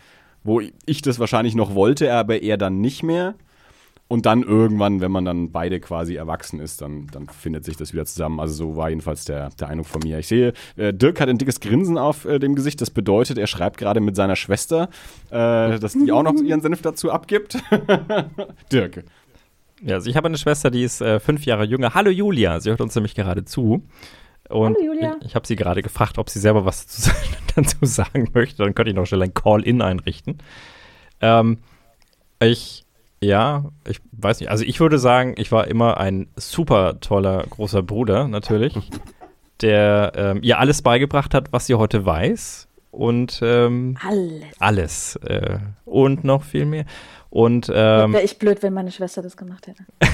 Wo 0.44 0.60
ich 0.60 1.02
das 1.02 1.20
wahrscheinlich 1.20 1.54
noch 1.54 1.74
wollte, 1.74 2.12
aber 2.12 2.42
er 2.42 2.56
dann 2.56 2.80
nicht 2.80 3.04
mehr. 3.04 3.34
Und 4.12 4.26
dann 4.26 4.42
irgendwann, 4.42 5.00
wenn 5.00 5.10
man 5.10 5.24
dann 5.24 5.52
beide 5.52 5.80
quasi 5.80 6.16
erwachsen 6.16 6.60
ist, 6.60 6.82
dann, 6.82 7.06
dann 7.12 7.30
findet 7.30 7.64
sich 7.64 7.78
das 7.78 7.94
wieder 7.94 8.04
zusammen. 8.04 8.40
Also 8.40 8.52
so 8.52 8.76
war 8.76 8.90
jedenfalls 8.90 9.24
der, 9.24 9.48
der 9.58 9.68
Eindruck 9.68 9.86
von 9.86 10.02
mir. 10.04 10.18
Ich 10.18 10.26
sehe, 10.26 10.52
äh, 10.76 10.92
Dirk 10.92 11.18
hat 11.18 11.30
ein 11.30 11.38
dickes 11.38 11.60
Grinsen 11.60 11.96
auf 11.96 12.26
äh, 12.26 12.38
dem 12.38 12.54
Gesicht. 12.54 12.82
Das 12.82 12.90
bedeutet, 12.90 13.38
er 13.38 13.46
schreibt 13.46 13.78
gerade 13.78 14.00
mit 14.00 14.14
seiner 14.14 14.36
Schwester, 14.36 14.90
äh, 15.30 15.78
dass 15.78 15.94
die 15.94 16.12
auch 16.12 16.22
noch 16.22 16.34
ihren 16.44 16.60
Senf 16.60 16.82
dazu 16.82 17.10
abgibt. 17.10 17.56
Dirk. 18.70 19.02
Ja, 19.80 19.94
also 19.94 20.10
ich 20.10 20.16
habe 20.18 20.26
eine 20.26 20.36
Schwester, 20.36 20.70
die 20.70 20.82
ist 20.82 21.00
äh, 21.00 21.18
fünf 21.18 21.46
Jahre 21.46 21.64
jünger. 21.64 21.94
Hallo 21.94 22.10
Julia, 22.10 22.60
sie 22.60 22.68
hört 22.68 22.82
uns 22.82 22.94
nämlich 22.94 23.14
gerade 23.14 23.46
zu. 23.46 23.82
Und 24.50 24.76
Hallo, 24.76 24.92
Julia. 24.92 25.16
ich, 25.20 25.28
ich 25.28 25.34
habe 25.36 25.46
sie 25.46 25.56
gerade 25.56 25.80
gefragt, 25.80 26.18
ob 26.18 26.28
sie 26.28 26.38
selber 26.38 26.66
was 26.66 26.84
dazu, 26.86 27.10
dazu 27.56 27.78
sagen 27.86 28.28
möchte. 28.34 28.62
Dann 28.62 28.74
könnte 28.74 28.90
ich 28.90 28.94
noch 28.94 29.06
schnell 29.06 29.22
ein 29.22 29.32
Call-In 29.32 29.80
einrichten. 29.80 30.36
Ähm, 31.22 31.60
ich, 32.40 32.84
ja, 33.22 33.64
ich 33.88 34.00
weiß 34.12 34.40
nicht. 34.40 34.50
Also 34.50 34.64
ich 34.64 34.80
würde 34.80 34.98
sagen, 34.98 35.34
ich 35.38 35.50
war 35.52 35.68
immer 35.68 35.98
ein 35.98 36.26
super 36.36 37.00
toller 37.00 37.44
großer 37.48 37.82
Bruder, 37.82 38.28
natürlich, 38.28 38.74
der 39.62 40.12
ähm, 40.16 40.40
ihr 40.42 40.58
alles 40.58 40.82
beigebracht 40.82 41.34
hat, 41.34 41.52
was 41.52 41.66
sie 41.66 41.74
heute 41.74 42.04
weiß. 42.04 42.68
Und 42.90 43.40
ähm, 43.42 43.96
Alles. 44.06 44.42
alles. 44.58 45.16
Äh, 45.24 45.58
und 45.86 46.24
noch 46.24 46.42
viel 46.42 46.66
mehr. 46.66 46.84
Und 47.30 47.70
ähm, 47.74 48.12
Wäre 48.12 48.22
ich 48.22 48.38
blöd, 48.38 48.62
wenn 48.62 48.74
meine 48.74 48.90
Schwester 48.90 49.22
das 49.22 49.36
gemacht 49.36 49.66
hätte. 49.66 49.84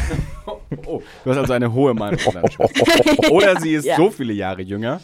Oh, 0.87 1.03
du 1.25 1.31
hast 1.31 1.39
also 1.39 1.53
eine 1.55 1.73
hohe 1.73 1.93
Meinung. 1.95 2.21
Oder 3.31 3.59
sie 3.61 3.75
ist 3.75 3.85
Ja. 3.87 3.97
so 3.97 4.11
viele 4.11 4.33
Jahre 4.35 4.63
jünger. 4.63 5.01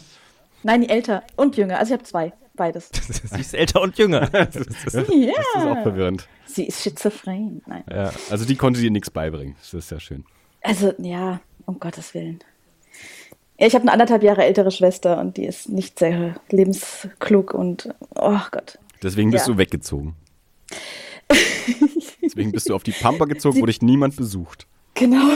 Nein, 0.65 0.81
die 0.81 0.89
älter 0.89 1.23
und 1.35 1.57
jünger. 1.57 1.77
Also 1.77 1.93
ich 1.93 1.99
habe 1.99 2.03
zwei. 2.09 2.33
Beides. 2.55 2.89
sie 3.31 3.39
ist 3.41 3.53
älter 3.53 3.81
und 3.81 3.97
jünger. 3.99 4.27
Das 4.31 4.55
ist 4.55 4.93
Ja. 5.11 5.33
auch 5.73 5.83
verwirrend. 5.83 6.27
Sie 6.45 6.63
ist 6.65 6.81
schizophren. 6.81 7.61
Nein. 7.67 7.83
Ja, 7.89 8.11
also 8.31 8.45
die 8.45 8.55
konnte 8.55 8.79
dir 8.79 8.89
nichts 8.89 9.11
beibringen. 9.11 9.55
Das 9.59 9.73
ist 9.75 9.91
ja 9.91 9.99
schön. 9.99 10.25
Also, 10.61 10.93
ja, 10.97 11.39
um 11.67 11.79
Gottes 11.79 12.13
Willen. 12.15 12.39
Ja, 13.59 13.67
ich 13.67 13.75
habe 13.75 13.83
eine 13.83 13.91
anderthalb 13.91 14.23
Jahre 14.23 14.43
ältere 14.43 14.71
Schwester 14.71 15.19
und 15.19 15.37
die 15.37 15.45
ist 15.45 15.69
nicht 15.69 15.99
sehr 15.99 16.35
lebensklug 16.49 17.53
und, 17.53 17.93
oh 18.15 18.39
Gott. 18.51 18.79
Deswegen 19.03 19.29
bist 19.29 19.45
Ja. 19.47 19.53
du 19.53 19.59
weggezogen. 19.59 20.15
Deswegen 22.23 22.51
bist 22.51 22.69
du 22.69 22.75
auf 22.75 22.83
die 22.83 22.91
Pampa 22.91 23.25
gezogen, 23.25 23.61
wo 23.61 23.65
dich 23.67 23.81
niemand 23.83 24.15
besucht. 24.15 24.65
Genau. 24.95 25.29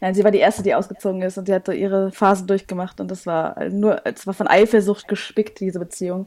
Nein. 0.00 0.14
Sie 0.14 0.24
war 0.24 0.30
die 0.30 0.38
erste, 0.38 0.62
die 0.62 0.74
ausgezogen 0.74 1.22
ist 1.22 1.38
und 1.38 1.48
die 1.48 1.54
hat 1.54 1.66
so 1.66 1.72
ihre 1.72 2.10
Phasen 2.12 2.46
durchgemacht 2.46 3.00
und 3.00 3.10
das 3.10 3.26
war 3.26 3.68
nur, 3.68 4.02
es 4.04 4.26
war 4.26 4.34
von 4.34 4.48
Eifersucht 4.48 5.08
gespickt, 5.08 5.60
diese 5.60 5.78
Beziehung. 5.78 6.26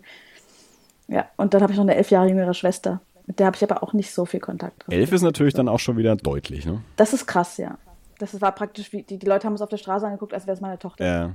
Ja, 1.08 1.28
und 1.38 1.54
dann 1.54 1.62
habe 1.62 1.71
ich 1.71 1.78
noch 1.78 1.86
eine 1.86 1.95
elf 1.95 2.12
Jahre 2.12 2.28
jüngere 2.28 2.54
Schwester. 2.54 3.02
Mit 3.26 3.39
der 3.39 3.47
habe 3.47 3.58
ich 3.58 3.63
aber 3.63 3.84
auch 3.84 3.93
nicht 3.93 4.12
so 4.13 4.26
viel 4.26 4.39
Kontakt. 4.39 4.86
Elf 4.89 5.12
ist 5.12 5.21
natürlich 5.21 5.54
dann 5.54 5.67
auch 5.67 5.80
schon 5.80 5.97
wieder 5.97 6.15
deutlich, 6.15 6.65
ne? 6.65 6.82
Das 6.95 7.13
ist 7.13 7.28
krass, 7.28 7.58
ja. 7.58 7.78
Das 8.19 8.39
war 8.41 8.52
praktisch 8.54 8.91
wie, 8.93 9.04
die, 9.04 9.17
die 9.17 9.26
Leute 9.26 9.45
haben 9.45 9.54
es 9.54 9.62
auf 9.62 9.69
der 9.69 9.78
Straße 9.78 10.06
angeguckt, 10.06 10.34
als 10.34 10.47
wäre 10.47 10.56
es 10.56 10.62
meine 10.62 10.80
Tochter. 10.80 11.06
Ja. 11.06 11.32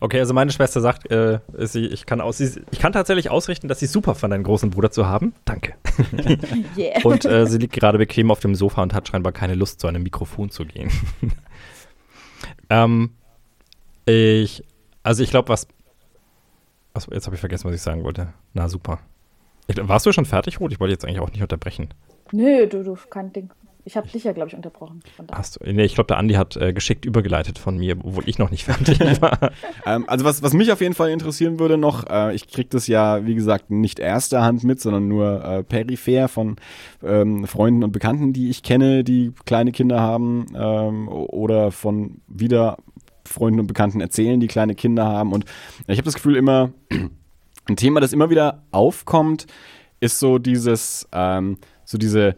Okay, 0.00 0.20
also 0.20 0.34
meine 0.34 0.52
Schwester 0.52 0.80
sagt, 0.80 1.10
äh, 1.10 1.40
sie, 1.58 1.86
ich, 1.86 2.06
kann 2.06 2.20
aus, 2.20 2.38
sie, 2.38 2.62
ich 2.70 2.78
kann 2.78 2.92
tatsächlich 2.92 3.30
ausrichten, 3.30 3.68
dass 3.68 3.80
sie 3.80 3.86
super 3.86 4.14
fand, 4.14 4.32
einen 4.32 4.44
großen 4.44 4.70
Bruder 4.70 4.90
zu 4.90 5.06
haben. 5.06 5.34
Danke. 5.44 5.74
Yeah. 6.76 7.04
Und 7.04 7.24
äh, 7.24 7.46
sie 7.46 7.58
liegt 7.58 7.72
gerade 7.72 7.98
bequem 7.98 8.30
auf 8.30 8.40
dem 8.40 8.54
Sofa 8.54 8.82
und 8.82 8.94
hat 8.94 9.06
scheinbar 9.06 9.32
keine 9.32 9.54
Lust, 9.54 9.80
zu 9.80 9.86
einem 9.86 10.02
Mikrofon 10.02 10.50
zu 10.50 10.64
gehen. 10.64 10.90
ähm, 12.70 13.10
ich, 14.06 14.64
also 15.02 15.22
ich 15.22 15.30
glaube, 15.30 15.48
was. 15.48 15.68
Achso, 16.94 17.12
jetzt 17.12 17.26
habe 17.26 17.36
ich 17.36 17.40
vergessen, 17.40 17.68
was 17.68 17.74
ich 17.74 17.82
sagen 17.82 18.02
wollte. 18.02 18.32
Na 18.54 18.68
super. 18.68 18.98
Ich, 19.68 19.76
warst 19.80 20.06
du 20.06 20.12
schon 20.12 20.24
fertig, 20.24 20.60
Ruth? 20.60 20.72
Ich 20.72 20.80
wollte 20.80 20.92
jetzt 20.92 21.04
eigentlich 21.04 21.20
auch 21.20 21.30
nicht 21.30 21.42
unterbrechen. 21.42 21.90
Nö, 22.32 22.66
du, 22.66 22.82
du, 22.82 22.96
kein 23.10 23.32
Ding. 23.32 23.50
Ich 23.86 23.98
habe 23.98 24.08
dich 24.08 24.24
ja, 24.24 24.32
glaube 24.32 24.48
ich, 24.48 24.56
unterbrochen. 24.56 25.00
Hast 25.30 25.60
du, 25.60 25.70
nee, 25.70 25.84
ich 25.84 25.94
glaube, 25.94 26.08
der 26.08 26.16
Andi 26.16 26.34
hat 26.34 26.56
äh, 26.56 26.72
geschickt 26.72 27.04
übergeleitet 27.04 27.58
von 27.58 27.76
mir, 27.76 27.96
obwohl 28.02 28.26
ich 28.26 28.38
noch 28.38 28.50
nicht 28.50 28.64
fertig 28.64 28.98
war. 29.20 29.52
Ähm, 29.84 30.04
also 30.08 30.24
was, 30.24 30.42
was 30.42 30.54
mich 30.54 30.72
auf 30.72 30.80
jeden 30.80 30.94
Fall 30.94 31.10
interessieren 31.10 31.58
würde 31.58 31.76
noch, 31.76 32.08
äh, 32.08 32.34
ich 32.34 32.48
kriege 32.48 32.68
das 32.70 32.86
ja, 32.86 33.26
wie 33.26 33.34
gesagt, 33.34 33.70
nicht 33.70 33.98
erster 33.98 34.42
Hand 34.42 34.64
mit, 34.64 34.80
sondern 34.80 35.06
nur 35.06 35.44
äh, 35.44 35.62
peripher 35.62 36.28
von 36.28 36.56
ähm, 37.02 37.46
Freunden 37.46 37.84
und 37.84 37.92
Bekannten, 37.92 38.32
die 38.32 38.48
ich 38.48 38.62
kenne, 38.62 39.04
die 39.04 39.32
kleine 39.44 39.70
Kinder 39.70 40.00
haben 40.00 40.46
ähm, 40.56 41.08
oder 41.08 41.70
von 41.70 42.22
wieder 42.26 42.78
Freunden 43.26 43.60
und 43.60 43.66
Bekannten 43.66 44.00
erzählen, 44.00 44.40
die 44.40 44.46
kleine 44.46 44.74
Kinder 44.74 45.04
haben. 45.04 45.32
Und 45.32 45.44
ich 45.86 45.98
habe 45.98 46.06
das 46.06 46.14
Gefühl 46.14 46.36
immer, 46.36 46.72
ein 47.66 47.76
Thema, 47.76 48.00
das 48.00 48.12
immer 48.12 48.30
wieder 48.30 48.62
aufkommt, 48.70 49.46
ist 50.00 50.18
so 50.18 50.38
dieses, 50.38 51.08
ähm, 51.12 51.58
so 51.84 51.98
diese 51.98 52.36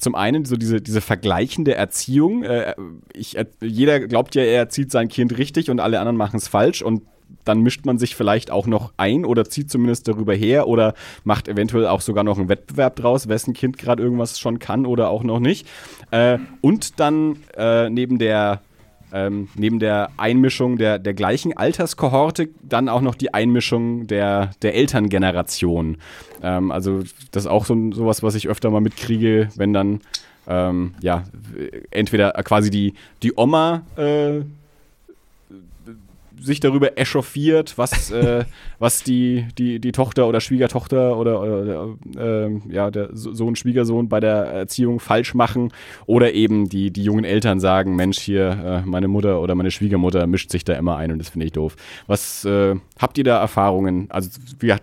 zum 0.00 0.14
einen 0.14 0.44
so 0.44 0.56
diese, 0.56 0.80
diese 0.80 1.00
vergleichende 1.00 1.74
Erziehung. 1.74 2.42
Äh, 2.42 2.74
ich, 3.12 3.36
er- 3.36 3.46
jeder 3.60 4.00
glaubt 4.00 4.34
ja, 4.34 4.42
er 4.42 4.58
erzieht 4.58 4.90
sein 4.90 5.08
Kind 5.08 5.36
richtig 5.38 5.70
und 5.70 5.78
alle 5.80 5.98
anderen 6.00 6.16
machen 6.16 6.36
es 6.36 6.48
falsch 6.48 6.82
und 6.82 7.02
dann 7.44 7.60
mischt 7.62 7.86
man 7.86 7.96
sich 7.96 8.16
vielleicht 8.16 8.50
auch 8.50 8.66
noch 8.66 8.92
ein 8.96 9.24
oder 9.24 9.44
zieht 9.44 9.70
zumindest 9.70 10.08
darüber 10.08 10.34
her 10.34 10.66
oder 10.66 10.94
macht 11.22 11.46
eventuell 11.48 11.86
auch 11.86 12.00
sogar 12.00 12.24
noch 12.24 12.38
einen 12.38 12.48
Wettbewerb 12.48 12.96
draus, 12.96 13.28
wessen 13.28 13.54
Kind 13.54 13.78
gerade 13.78 14.02
irgendwas 14.02 14.40
schon 14.40 14.58
kann 14.58 14.84
oder 14.84 15.10
auch 15.10 15.22
noch 15.22 15.38
nicht. 15.38 15.68
Äh, 16.10 16.38
und 16.60 16.98
dann 16.98 17.36
äh, 17.56 17.88
neben 17.88 18.18
der 18.18 18.62
ähm, 19.12 19.48
neben 19.54 19.78
der 19.78 20.10
Einmischung 20.16 20.76
der, 20.76 20.98
der 20.98 21.14
gleichen 21.14 21.56
Alterskohorte 21.56 22.48
dann 22.62 22.88
auch 22.88 23.00
noch 23.00 23.14
die 23.14 23.34
Einmischung 23.34 24.06
der, 24.06 24.50
der 24.62 24.74
Elterngeneration. 24.74 25.96
Ähm, 26.42 26.70
also 26.70 27.00
das 27.30 27.44
ist 27.44 27.50
auch 27.50 27.64
so 27.64 27.92
sowas, 27.92 28.22
was 28.22 28.34
ich 28.34 28.48
öfter 28.48 28.70
mal 28.70 28.80
mitkriege, 28.80 29.48
wenn 29.56 29.72
dann 29.72 30.00
ähm, 30.48 30.94
ja 31.00 31.24
entweder 31.90 32.32
quasi 32.44 32.70
die, 32.70 32.94
die 33.22 33.32
Oma 33.36 33.82
äh, 33.96 34.40
sich 36.40 36.60
darüber 36.60 36.98
echauffiert, 36.98 37.76
was, 37.76 38.10
äh, 38.10 38.44
was 38.78 39.02
die, 39.02 39.46
die, 39.58 39.78
die 39.78 39.92
Tochter 39.92 40.26
oder 40.26 40.40
Schwiegertochter 40.40 41.16
oder, 41.16 41.40
oder 41.40 41.96
äh, 42.16 42.58
ja, 42.68 42.90
der 42.90 43.10
Sohn, 43.12 43.56
Schwiegersohn 43.56 44.08
bei 44.08 44.20
der 44.20 44.46
Erziehung 44.46 45.00
falsch 45.00 45.34
machen 45.34 45.72
oder 46.06 46.32
eben 46.32 46.68
die, 46.68 46.90
die 46.90 47.02
jungen 47.02 47.24
Eltern 47.24 47.60
sagen, 47.60 47.96
Mensch, 47.96 48.18
hier, 48.18 48.82
äh, 48.84 48.88
meine 48.88 49.08
Mutter 49.08 49.40
oder 49.40 49.54
meine 49.54 49.70
Schwiegermutter 49.70 50.26
mischt 50.26 50.50
sich 50.50 50.64
da 50.64 50.74
immer 50.74 50.96
ein 50.96 51.12
und 51.12 51.18
das 51.18 51.30
finde 51.30 51.46
ich 51.46 51.52
doof. 51.52 51.76
Was 52.06 52.44
äh, 52.44 52.76
habt 52.98 53.18
ihr 53.18 53.24
da 53.24 53.38
Erfahrungen? 53.40 54.10
Also 54.10 54.30
wie, 54.58 54.74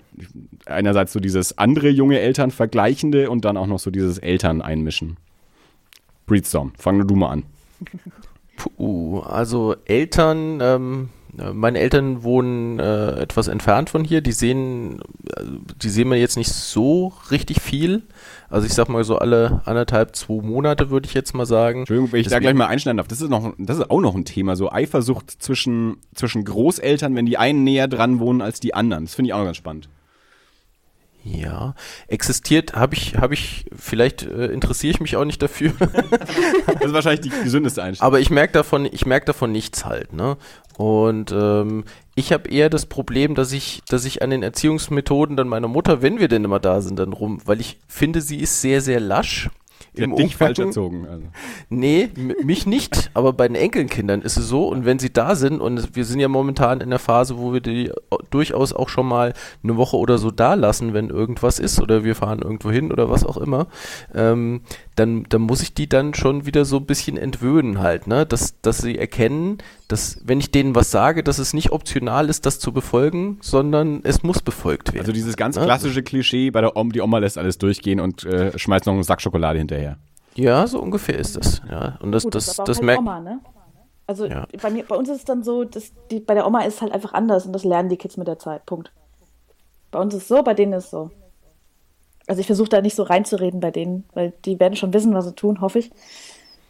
einerseits 0.65 1.13
so 1.13 1.19
dieses 1.19 1.57
andere 1.57 1.89
junge 1.89 2.19
Eltern 2.19 2.51
vergleichende 2.51 3.29
und 3.29 3.45
dann 3.45 3.57
auch 3.57 3.67
noch 3.67 3.79
so 3.79 3.91
dieses 3.91 4.17
Eltern 4.17 4.61
einmischen. 4.61 5.17
Breedstorm, 6.25 6.73
fang 6.77 7.07
du 7.07 7.15
mal 7.15 7.29
an. 7.29 7.43
Puh, 8.57 9.19
also 9.19 9.75
Eltern, 9.85 10.59
ähm, 10.61 11.09
meine 11.33 11.79
Eltern 11.79 12.23
wohnen 12.23 12.79
äh, 12.79 13.19
etwas 13.19 13.47
entfernt 13.47 13.89
von 13.89 14.03
hier. 14.03 14.21
Die 14.21 14.31
sehen, 14.31 15.01
äh, 15.35 15.43
die 15.81 15.89
sehen 15.89 16.09
wir 16.09 16.17
jetzt 16.17 16.37
nicht 16.37 16.51
so 16.51 17.13
richtig 17.31 17.61
viel. 17.61 18.03
Also 18.49 18.65
ich 18.65 18.73
sag 18.73 18.89
mal 18.89 19.03
so 19.03 19.17
alle 19.17 19.61
anderthalb, 19.65 20.15
zwei 20.15 20.41
Monate 20.41 20.89
würde 20.89 21.07
ich 21.07 21.13
jetzt 21.13 21.33
mal 21.33 21.45
sagen. 21.45 21.79
Entschuldigung, 21.79 22.11
wenn 22.11 22.21
ich 22.21 22.27
Deswegen, 22.27 22.43
da 22.43 22.51
gleich 22.51 22.57
mal 22.57 22.67
einschneiden 22.67 22.97
darf. 22.97 23.07
Das 23.07 23.21
ist 23.21 23.29
noch, 23.29 23.53
das 23.57 23.77
ist 23.77 23.89
auch 23.89 24.01
noch 24.01 24.15
ein 24.15 24.25
Thema. 24.25 24.55
So 24.55 24.71
Eifersucht 24.71 25.31
zwischen, 25.31 25.97
zwischen 26.15 26.45
Großeltern, 26.45 27.15
wenn 27.15 27.25
die 27.25 27.37
einen 27.37 27.63
näher 27.63 27.87
dran 27.87 28.19
wohnen 28.19 28.41
als 28.41 28.59
die 28.59 28.73
anderen. 28.73 29.05
Das 29.05 29.15
finde 29.15 29.29
ich 29.29 29.33
auch 29.33 29.43
ganz 29.43 29.57
spannend. 29.57 29.89
Ja, 31.29 31.75
existiert, 32.07 32.73
habe 32.73 32.95
ich, 32.95 33.15
habe 33.17 33.33
ich, 33.33 33.65
vielleicht 33.75 34.23
äh, 34.23 34.45
interessiere 34.47 34.91
ich 34.91 34.99
mich 35.01 35.17
auch 35.17 35.25
nicht 35.25 35.41
dafür. 35.41 35.73
das 35.79 36.85
ist 36.85 36.93
wahrscheinlich 36.93 37.21
die 37.21 37.43
gesündeste 37.43 37.83
Einstellung. 37.83 38.07
Aber 38.07 38.19
ich 38.19 38.29
merke 38.29 38.53
davon, 38.53 38.85
ich 38.85 39.05
merke 39.05 39.25
davon 39.25 39.51
nichts 39.51 39.85
halt, 39.85 40.13
ne? 40.13 40.37
Und 40.77 41.31
ähm, 41.31 41.83
ich 42.15 42.31
habe 42.31 42.49
eher 42.49 42.69
das 42.69 42.85
Problem, 42.85 43.35
dass 43.35 43.51
ich, 43.51 43.81
dass 43.89 44.05
ich 44.05 44.21
an 44.21 44.29
den 44.29 44.43
Erziehungsmethoden 44.43 45.35
dann 45.35 45.47
meiner 45.47 45.67
Mutter, 45.67 46.01
wenn 46.01 46.19
wir 46.19 46.27
denn 46.27 46.45
immer 46.45 46.59
da 46.59 46.81
sind, 46.81 46.97
dann 46.99 47.13
rum, 47.13 47.41
weil 47.45 47.59
ich 47.59 47.79
finde, 47.87 48.21
sie 48.21 48.37
ist 48.37 48.61
sehr, 48.61 48.81
sehr 48.81 48.99
lasch 48.99 49.49
im 49.97 50.15
dich 50.15 50.35
falsch 50.35 50.59
erzogen. 50.59 51.07
Also. 51.07 51.25
Nee, 51.69 52.09
mich 52.43 52.65
nicht, 52.65 53.11
aber 53.13 53.33
bei 53.33 53.47
den 53.47 53.55
Enkelkindern 53.55 54.21
ist 54.21 54.37
es 54.37 54.47
so 54.47 54.67
und 54.67 54.85
wenn 54.85 54.99
sie 54.99 55.11
da 55.11 55.35
sind 55.35 55.59
und 55.61 55.95
wir 55.95 56.05
sind 56.05 56.19
ja 56.19 56.27
momentan 56.27 56.81
in 56.81 56.89
der 56.89 56.99
Phase, 56.99 57.37
wo 57.37 57.53
wir 57.53 57.61
die 57.61 57.91
durchaus 58.29 58.73
auch 58.73 58.89
schon 58.89 59.07
mal 59.07 59.33
eine 59.63 59.77
Woche 59.77 59.97
oder 59.97 60.17
so 60.17 60.31
da 60.31 60.53
lassen, 60.53 60.93
wenn 60.93 61.09
irgendwas 61.09 61.59
ist 61.59 61.79
oder 61.79 62.03
wir 62.03 62.15
fahren 62.15 62.39
irgendwo 62.39 62.71
hin 62.71 62.91
oder 62.91 63.09
was 63.09 63.25
auch 63.25 63.37
immer, 63.37 63.67
ähm, 64.13 64.61
dann, 64.95 65.25
dann 65.29 65.41
muss 65.41 65.61
ich 65.61 65.73
die 65.73 65.87
dann 65.87 66.13
schon 66.13 66.45
wieder 66.45 66.65
so 66.65 66.77
ein 66.77 66.85
bisschen 66.85 67.17
entwöhnen 67.17 67.79
halt, 67.79 68.07
ne? 68.07 68.25
Dass, 68.25 68.59
dass 68.61 68.79
sie 68.79 68.97
erkennen, 68.97 69.59
dass, 69.87 70.19
wenn 70.25 70.39
ich 70.39 70.51
denen 70.51 70.75
was 70.75 70.91
sage, 70.91 71.23
dass 71.23 71.39
es 71.39 71.53
nicht 71.53 71.71
optional 71.71 72.29
ist, 72.29 72.45
das 72.45 72.59
zu 72.59 72.73
befolgen, 72.73 73.37
sondern 73.41 74.01
es 74.03 74.23
muss 74.23 74.41
befolgt 74.41 74.89
werden. 74.89 75.01
Also 75.01 75.13
dieses 75.13 75.37
ganz 75.37 75.55
ne? 75.55 75.63
klassische 75.63 76.03
Klischee 76.03 76.51
bei 76.51 76.61
der 76.61 76.75
Oma, 76.75 76.91
die 76.91 77.01
Oma 77.01 77.19
lässt 77.19 77.37
alles 77.37 77.57
durchgehen 77.57 77.99
und 77.99 78.25
äh, 78.25 78.57
schmeißt 78.57 78.85
noch 78.85 78.93
einen 78.93 79.03
Sack 79.03 79.21
Schokolade 79.21 79.59
hinterher. 79.59 79.86
Ja, 80.37 80.67
so 80.67 80.79
ungefähr 80.79 81.17
ist 81.17 81.35
das. 81.35 81.61
Ja, 81.69 81.97
und 81.99 82.11
das, 82.11 82.23
Gut, 82.23 82.35
das, 82.35 82.45
das, 82.45 82.57
das 82.57 82.77
halt 82.77 82.85
merkt. 82.85 83.03
Ne? 83.03 83.39
Also 84.05 84.25
ja. 84.25 84.47
bei, 84.61 84.69
mir, 84.69 84.85
bei 84.85 84.95
uns 84.95 85.09
ist 85.09 85.17
es 85.17 85.25
dann 85.25 85.43
so, 85.43 85.63
dass 85.63 85.91
die, 86.11 86.19
bei 86.19 86.35
der 86.35 86.45
Oma 86.45 86.61
ist 86.61 86.75
es 86.75 86.81
halt 86.81 86.93
einfach 86.93 87.13
anders 87.13 87.45
und 87.45 87.53
das 87.53 87.63
lernen 87.63 87.89
die 87.89 87.97
Kids 87.97 88.17
mit 88.17 88.27
der 88.27 88.37
Zeit. 88.37 88.65
Punkt. 88.67 88.91
Bei 89.89 89.99
uns 89.99 90.13
ist 90.13 90.23
es 90.23 90.27
so, 90.27 90.43
bei 90.43 90.53
denen 90.53 90.73
ist 90.73 90.85
es 90.85 90.91
so. 90.91 91.09
Also 92.27 92.39
ich 92.39 92.45
versuche 92.45 92.69
da 92.69 92.81
nicht 92.81 92.95
so 92.95 93.03
reinzureden 93.03 93.59
bei 93.59 93.71
denen, 93.71 94.05
weil 94.13 94.33
die 94.45 94.59
werden 94.59 94.75
schon 94.75 94.93
wissen, 94.93 95.13
was 95.13 95.25
sie 95.25 95.33
tun, 95.33 95.59
hoffe 95.59 95.79
ich. 95.79 95.91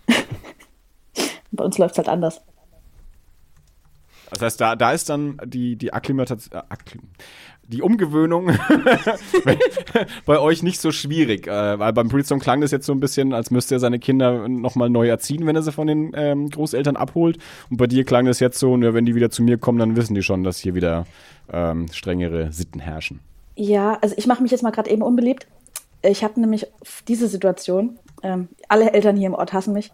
bei 1.52 1.66
uns 1.66 1.78
läuft 1.78 1.94
es 1.94 1.98
halt 1.98 2.10
anders. 2.10 2.42
Das 4.38 4.46
heißt, 4.54 4.62
da, 4.62 4.76
da 4.76 4.92
ist 4.92 5.10
dann 5.10 5.40
die, 5.46 5.76
die 5.76 5.94
Akklimatation, 5.94 6.62
äh, 6.62 6.76
die 7.68 7.82
Umgewöhnung 7.82 8.52
bei 10.26 10.40
euch 10.40 10.64
nicht 10.64 10.80
so 10.80 10.92
schwierig. 10.92 11.48
Äh, 11.48 11.80
weil 11.80 11.92
beim 11.92 12.08
Breedstorm 12.08 12.40
klang 12.40 12.62
das 12.62 12.72
jetzt 12.72 12.86
so 12.86 12.94
ein 12.94 13.00
bisschen, 13.00 13.34
als 13.34 13.52
müsste 13.52 13.76
er 13.76 13.80
seine 13.80 14.00
Kinder 14.00 14.48
nochmal 14.48 14.90
neu 14.90 15.08
erziehen, 15.08 15.46
wenn 15.46 15.56
er 15.56 15.64
sie 15.64 15.72
von 15.72 15.88
den 15.88 16.12
ähm, 16.16 16.50
Großeltern 16.50 16.96
abholt. 16.96 17.40
Und 17.70 17.78
bei 17.78 17.88
dir 17.88 18.06
klang 18.06 18.26
das 18.26 18.40
jetzt 18.40 18.60
so, 18.60 18.80
wenn 18.80 19.06
die 19.06 19.16
wieder 19.16 19.30
zu 19.30 19.44
mir 19.44 19.58
kommen, 19.58 19.80
dann 19.80 19.96
wissen 19.96 20.16
die 20.16 20.24
schon, 20.24 20.44
dass 20.44 20.60
hier 20.60 20.76
wieder 20.76 21.06
ähm, 21.52 21.88
strengere 21.92 22.52
Sitten 22.54 22.80
herrschen. 22.80 23.20
Ja, 23.56 23.98
also 24.02 24.16
ich 24.18 24.28
mache 24.28 24.44
mich 24.44 24.52
jetzt 24.52 24.62
mal 24.64 24.72
gerade 24.72 24.90
eben 24.90 25.02
unbeliebt. 25.02 25.48
Ich 26.04 26.24
habe 26.24 26.40
nämlich 26.40 26.68
diese 27.08 27.28
Situation, 27.28 27.98
ähm, 28.22 28.50
alle 28.70 28.94
Eltern 28.94 29.18
hier 29.18 29.28
im 29.28 29.34
Ort 29.34 29.52
hassen 29.52 29.74
mich. 29.74 29.92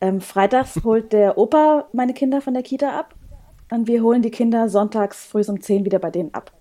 Ähm, 0.00 0.20
freitags 0.20 0.80
holt 0.84 1.12
der 1.12 1.38
Opa 1.38 1.86
meine 1.92 2.12
Kinder 2.12 2.40
von 2.40 2.54
der 2.54 2.62
Kita 2.62 2.98
ab 2.98 3.14
und 3.70 3.86
wir 3.86 4.02
holen 4.02 4.22
die 4.22 4.30
Kinder 4.30 4.68
sonntags 4.68 5.26
früh 5.26 5.42
um 5.46 5.60
10 5.60 5.84
wieder 5.84 5.98
bei 5.98 6.10
denen 6.10 6.32
ab. 6.34 6.52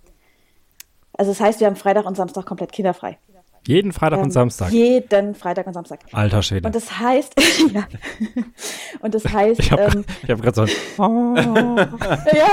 Also 1.13 1.31
das 1.31 1.39
heißt, 1.39 1.59
wir 1.59 1.67
haben 1.67 1.75
Freitag 1.75 2.05
und 2.05 2.15
Samstag 2.15 2.45
komplett 2.45 2.71
kinderfrei. 2.71 3.17
Jeden 3.67 3.91
Freitag 3.91 4.19
ähm, 4.19 4.25
und 4.25 4.31
Samstag. 4.31 4.71
Jeden 4.71 5.35
Freitag 5.35 5.67
und 5.67 5.73
Samstag. 5.73 5.99
Alter 6.13 6.41
Schwede. 6.41 6.67
Und 6.67 6.73
das 6.73 6.99
heißt, 6.99 7.33
ja. 7.73 7.85
Und 9.01 9.13
das 9.13 9.25
heißt, 9.25 9.59
ich 9.59 9.71
habe 9.73 9.83
ähm, 9.83 10.05
hab 10.29 10.41
gerade 10.41 10.55
so 10.55 10.61
ein 10.61 10.69
oh. 10.97 11.75
Ja, 12.33 12.47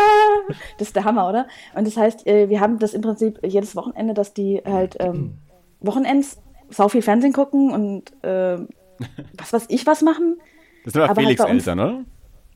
das 0.79 0.89
ist 0.89 0.97
der 0.97 1.05
Hammer, 1.05 1.29
oder? 1.29 1.47
Und 1.75 1.87
das 1.87 1.97
heißt, 1.97 2.27
äh, 2.27 2.49
wir 2.49 2.61
haben 2.61 2.81
das 2.81 2.95
im 2.95 3.03
Prinzip 3.03 3.39
jedes 3.47 3.77
Wochenende, 3.77 4.13
dass 4.13 4.35
die 4.35 4.61
halt 4.65 4.97
ähm, 4.99 5.39
Wochenends 5.81 6.39
sau 6.71 6.89
viel 6.89 7.03
Fernsehen 7.03 7.33
gucken 7.33 7.71
und 7.71 8.13
äh, 8.25 8.59
was 9.39 9.53
weiß 9.53 9.67
ich 9.69 9.87
was 9.87 10.03
machen. 10.03 10.39
Das 10.85 10.95
sind 10.95 11.03
aber 11.03 11.15
Felix 11.15 11.41
halt 11.41 11.51
Eltern, 11.51 11.79
oder? 11.79 12.05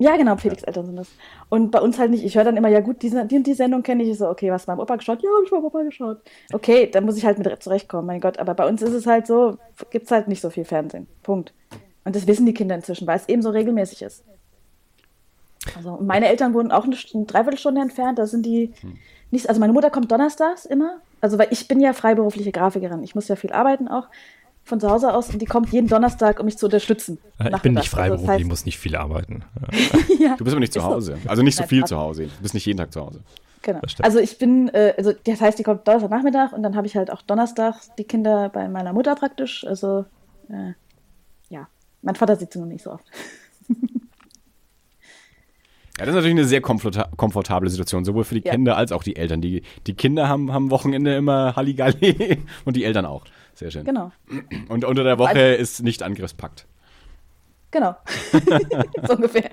Ja, 0.00 0.16
genau, 0.16 0.36
Felix 0.36 0.62
Eltern 0.62 0.86
sind 0.86 0.96
das. 0.96 1.08
Und 1.48 1.72
bei 1.72 1.80
uns 1.80 1.98
halt 1.98 2.12
nicht. 2.12 2.24
Ich 2.24 2.36
höre 2.36 2.44
dann 2.44 2.56
immer, 2.56 2.68
ja 2.68 2.80
gut, 2.80 3.02
die, 3.02 3.10
die, 3.26 3.42
die 3.42 3.54
Sendung 3.54 3.82
kenne 3.82 4.04
ich. 4.04 4.16
so, 4.16 4.28
okay, 4.28 4.50
was 4.52 4.66
beim 4.66 4.78
Opa 4.78 4.94
geschaut? 4.94 5.22
Ja, 5.22 5.28
habe 5.28 5.44
ich 5.44 5.50
beim 5.50 5.64
Opa 5.64 5.82
geschaut. 5.82 6.18
Okay, 6.52 6.88
dann 6.88 7.04
muss 7.04 7.16
ich 7.16 7.24
halt 7.24 7.38
mit 7.38 7.62
zurechtkommen, 7.62 8.06
mein 8.06 8.20
Gott. 8.20 8.38
Aber 8.38 8.54
bei 8.54 8.66
uns 8.66 8.80
ist 8.80 8.92
es 8.92 9.06
halt 9.06 9.26
so, 9.26 9.58
gibt 9.90 10.06
es 10.06 10.12
halt 10.12 10.28
nicht 10.28 10.40
so 10.40 10.50
viel 10.50 10.64
Fernsehen. 10.64 11.08
Punkt. 11.24 11.52
Und 12.04 12.14
das 12.14 12.28
wissen 12.28 12.46
die 12.46 12.54
Kinder 12.54 12.76
inzwischen, 12.76 13.08
weil 13.08 13.16
es 13.16 13.28
eben 13.28 13.42
so 13.42 13.50
regelmäßig 13.50 14.02
ist. 14.02 14.24
Also 15.76 15.98
meine 16.00 16.28
Eltern 16.28 16.54
wohnen 16.54 16.70
auch 16.70 16.84
eine, 16.84 16.96
eine 17.14 17.24
Dreiviertelstunde 17.24 17.80
entfernt. 17.80 18.20
Da 18.20 18.26
sind 18.26 18.46
die 18.46 18.72
hm. 18.80 18.96
nicht. 19.32 19.48
Also 19.48 19.60
meine 19.60 19.72
Mutter 19.72 19.90
kommt 19.90 20.12
donnerstags 20.12 20.64
immer. 20.64 21.00
Also 21.20 21.38
weil 21.38 21.48
ich 21.50 21.66
bin 21.66 21.80
ja 21.80 21.92
freiberufliche 21.92 22.52
Grafikerin. 22.52 23.02
Ich 23.02 23.16
muss 23.16 23.26
ja 23.26 23.34
viel 23.34 23.52
arbeiten 23.52 23.88
auch 23.88 24.06
von 24.68 24.80
zu 24.80 24.88
Hause 24.88 25.14
aus 25.14 25.30
und 25.30 25.40
die 25.40 25.46
kommt 25.46 25.72
jeden 25.72 25.88
Donnerstag, 25.88 26.38
um 26.38 26.46
mich 26.46 26.58
zu 26.58 26.66
unterstützen. 26.66 27.18
Ich 27.38 27.62
bin 27.62 27.74
nicht 27.74 27.88
freiberuflich, 27.88 28.10
also 28.10 28.26
das 28.26 28.28
heißt, 28.28 28.40
ich 28.40 28.46
muss 28.46 28.64
nicht 28.66 28.78
viel 28.78 28.96
arbeiten. 28.96 29.44
ja, 30.20 30.36
du 30.36 30.44
bist 30.44 30.54
aber 30.54 30.60
nicht 30.60 30.72
zu 30.72 30.84
Hause. 30.84 31.18
Also 31.26 31.42
nicht 31.42 31.56
so 31.56 31.64
viel 31.64 31.84
zu 31.84 31.96
Hause. 31.98 32.26
Du 32.26 32.42
bist 32.42 32.54
nicht 32.54 32.66
jeden 32.66 32.78
Tag 32.78 32.92
zu 32.92 33.00
Hause. 33.00 33.20
Genau. 33.62 33.80
Also 34.02 34.18
ich 34.18 34.38
bin, 34.38 34.68
äh, 34.68 34.94
also 34.96 35.12
das 35.24 35.40
heißt, 35.40 35.58
die 35.58 35.62
kommt 35.62 35.86
Donnerstagnachmittag 35.86 36.52
und 36.52 36.62
dann 36.62 36.76
habe 36.76 36.86
ich 36.86 36.96
halt 36.96 37.10
auch 37.10 37.22
Donnerstag 37.22 37.74
die 37.98 38.04
Kinder 38.04 38.48
bei 38.50 38.68
meiner 38.68 38.92
Mutter 38.92 39.14
praktisch. 39.16 39.66
Also 39.66 40.04
äh, 40.48 40.72
ja, 41.48 41.68
mein 42.02 42.14
Vater 42.14 42.36
sieht 42.36 42.52
sie 42.52 42.60
noch 42.60 42.66
nicht 42.66 42.84
so 42.84 42.92
oft. 42.92 43.04
Ja, 45.98 46.06
das 46.06 46.10
ist 46.10 46.14
natürlich 46.14 46.36
eine 46.36 46.44
sehr 46.44 46.60
komfortable 46.60 47.68
Situation, 47.68 48.04
sowohl 48.04 48.22
für 48.22 48.36
die 48.36 48.46
ja. 48.46 48.52
Kinder 48.52 48.76
als 48.76 48.92
auch 48.92 49.02
die 49.02 49.16
Eltern. 49.16 49.40
Die, 49.40 49.62
die 49.88 49.94
Kinder 49.94 50.28
haben, 50.28 50.48
am 50.48 50.70
Wochenende 50.70 51.16
immer 51.16 51.56
Halligalli 51.56 52.38
und 52.64 52.76
die 52.76 52.84
Eltern 52.84 53.04
auch. 53.04 53.24
Sehr 53.58 53.72
schön. 53.72 53.84
Genau. 53.84 54.12
Und 54.68 54.84
unter 54.84 55.02
der 55.02 55.18
Woche 55.18 55.30
also, 55.30 55.60
ist 55.60 55.82
nicht 55.82 56.04
Angriffspakt. 56.04 56.68
Genau. 57.72 57.96
so 59.02 59.14
ungefähr. 59.14 59.50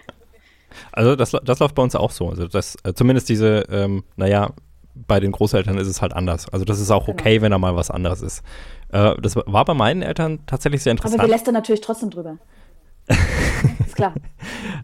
Also 0.92 1.16
das, 1.16 1.36
das 1.44 1.58
läuft 1.58 1.74
bei 1.74 1.82
uns 1.82 1.96
auch 1.96 2.12
so. 2.12 2.30
Also 2.30 2.48
das, 2.48 2.78
äh, 2.84 2.94
zumindest 2.94 3.30
diese, 3.30 3.66
ähm, 3.72 4.04
naja, 4.16 4.52
bei 4.94 5.20
den 5.20 5.32
Großeltern 5.32 5.80
ist 5.80 5.88
es 5.88 6.04
halt 6.04 6.14
anders. 6.14 6.48
Also 6.50 6.66
das 6.66 6.80
ist 6.80 6.92
auch 6.92 7.08
genau. 7.08 7.20
okay, 7.20 7.34
genau. 7.34 7.44
wenn 7.44 7.52
da 7.52 7.58
mal 7.58 7.76
was 7.76 7.90
anderes 7.90 8.22
ist. 8.22 8.44
Äh, 8.90 9.20
das 9.20 9.36
war 9.38 9.66
bei 9.66 9.74
meinen 9.74 10.04
Eltern 10.04 10.46
tatsächlich 10.46 10.84
sehr 10.84 10.92
interessant. 10.92 11.20
Aber 11.20 11.28
wir 11.28 11.34
lästern 11.36 11.56
natürlich 11.56 11.82
trotzdem 11.82 12.12
drüber. 12.12 12.38
ist 13.88 13.96
klar. 13.96 14.14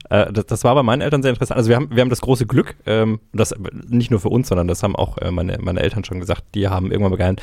äh, 0.10 0.34
das, 0.34 0.48
das, 0.48 0.64
war 0.64 0.74
bei 0.74 0.84
meinen 0.84 1.02
Eltern 1.02 1.22
sehr 1.22 1.30
interessant. 1.30 1.58
Also 1.58 1.70
wir 1.70 1.76
haben, 1.76 1.92
wir 1.92 2.02
haben 2.02 2.10
das 2.10 2.22
große 2.22 2.48
Glück, 2.48 2.76
ähm, 2.88 3.20
das 3.34 3.54
nicht 3.88 4.10
nur 4.10 4.20
für 4.20 4.30
uns, 4.30 4.48
sondern 4.48 4.68
das 4.68 4.82
haben 4.82 4.96
auch 4.96 5.20
äh, 5.20 5.30
meine, 5.30 5.60
meine 5.60 5.80
Eltern 5.80 6.04
schon 6.04 6.20
gesagt, 6.20 6.44
die 6.56 6.68
haben 6.68 6.92
irgendwann 6.92 7.12
begann, 7.12 7.36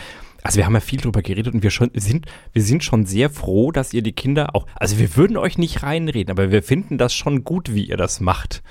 also 0.43 0.59
wir 0.59 0.67
haben 0.67 0.75
ja 0.75 0.81
viel 0.81 1.01
drüber 1.01 1.23
geredet 1.23 1.55
und 1.55 1.63
wir 1.63 1.71
schon 1.71 1.91
sind, 1.95 2.27
wir 2.53 2.63
sind 2.63 2.85
schon 2.85 3.07
sehr 3.07 3.31
froh, 3.31 3.73
dass 3.73 3.93
ihr 3.93 4.03
die 4.03 4.13
Kinder 4.13 4.55
auch, 4.55 4.67
also 4.77 4.99
wir 4.99 5.17
würden 5.17 5.37
euch 5.37 5.59
nicht 5.59 5.83
reinreden, 5.83 6.31
aber 6.31 6.51
wir 6.51 6.63
finden 6.63 6.99
das 6.99 7.15
schon 7.15 7.45
gut, 7.45 7.75
wie 7.75 7.85
ihr 7.85 7.97
das 7.97 8.21
macht. 8.21 8.63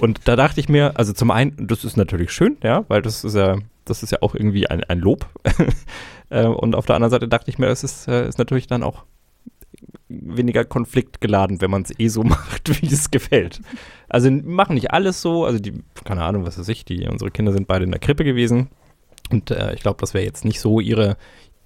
Und 0.00 0.28
da 0.28 0.36
dachte 0.36 0.60
ich 0.60 0.68
mir, 0.68 0.98
also 0.98 1.12
zum 1.12 1.30
einen, 1.30 1.66
das 1.66 1.84
ist 1.84 1.96
natürlich 1.96 2.30
schön, 2.30 2.58
ja, 2.62 2.84
weil 2.88 3.00
das 3.00 3.24
ist 3.24 3.34
ja, 3.34 3.56
das 3.84 4.02
ist 4.02 4.10
ja 4.10 4.18
auch 4.20 4.34
irgendwie 4.34 4.66
ein, 4.68 4.84
ein 4.84 4.98
Lob. 4.98 5.28
Äh, 6.28 6.46
und 6.46 6.74
auf 6.74 6.86
der 6.86 6.96
anderen 6.96 7.12
Seite 7.12 7.28
dachte 7.28 7.52
ich 7.52 7.58
mir, 7.60 7.68
es 7.68 7.84
ist, 7.84 8.08
äh, 8.08 8.26
ist 8.26 8.36
natürlich 8.36 8.66
dann 8.66 8.82
auch 8.82 9.04
weniger 10.08 10.64
konfliktgeladen, 10.64 11.60
wenn 11.60 11.70
man 11.70 11.82
es 11.82 11.96
eh 12.00 12.08
so 12.08 12.22
macht, 12.24 12.82
wie 12.82 12.92
es 12.92 13.12
gefällt. 13.12 13.60
Also 14.08 14.28
machen 14.30 14.74
nicht 14.74 14.90
alles 14.90 15.22
so, 15.22 15.44
also 15.44 15.60
die, 15.60 15.84
keine 16.02 16.24
Ahnung, 16.24 16.44
was 16.44 16.58
weiß 16.58 16.68
ich, 16.68 16.84
die, 16.84 17.06
unsere 17.06 17.30
Kinder 17.30 17.52
sind 17.52 17.68
beide 17.68 17.84
in 17.84 17.92
der 17.92 18.00
Krippe 18.00 18.24
gewesen, 18.24 18.70
und 19.30 19.50
äh, 19.50 19.74
ich 19.74 19.80
glaube, 19.80 19.98
das 20.00 20.14
wäre 20.14 20.24
jetzt 20.24 20.44
nicht 20.44 20.60
so 20.60 20.80
ihre, 20.80 21.16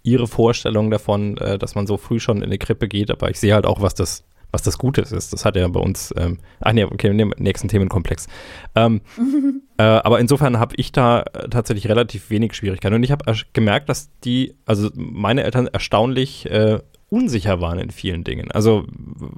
ihre 0.02 0.26
Vorstellung 0.26 0.90
davon, 0.90 1.36
äh, 1.38 1.58
dass 1.58 1.74
man 1.74 1.86
so 1.86 1.96
früh 1.96 2.20
schon 2.20 2.38
in 2.38 2.44
eine 2.44 2.58
Krippe 2.58 2.88
geht, 2.88 3.10
aber 3.10 3.30
ich 3.30 3.38
sehe 3.38 3.54
halt 3.54 3.66
auch, 3.66 3.80
was 3.80 3.94
das, 3.94 4.24
was 4.50 4.62
das 4.62 4.78
Gute 4.78 5.02
ist. 5.02 5.32
Das 5.32 5.44
hat 5.44 5.56
ja 5.56 5.66
bei 5.68 5.80
uns, 5.80 6.12
ähm, 6.16 6.38
ach 6.60 6.72
nee, 6.72 6.84
okay, 6.84 7.12
nehmen 7.12 7.32
nächsten 7.38 7.68
Themenkomplex. 7.68 8.26
Ähm, 8.74 9.00
äh, 9.78 9.82
aber 9.82 10.20
insofern 10.20 10.58
habe 10.58 10.74
ich 10.76 10.92
da 10.92 11.20
äh, 11.20 11.48
tatsächlich 11.48 11.88
relativ 11.88 12.30
wenig 12.30 12.54
Schwierigkeiten. 12.54 12.94
Und 12.94 13.02
ich 13.02 13.12
habe 13.12 13.24
gemerkt, 13.52 13.88
dass 13.88 14.10
die, 14.24 14.54
also 14.66 14.90
meine 14.94 15.44
Eltern 15.44 15.66
erstaunlich 15.66 16.50
äh, 16.50 16.80
unsicher 17.08 17.60
waren 17.60 17.78
in 17.78 17.90
vielen 17.90 18.24
Dingen. 18.24 18.50
Also 18.50 18.86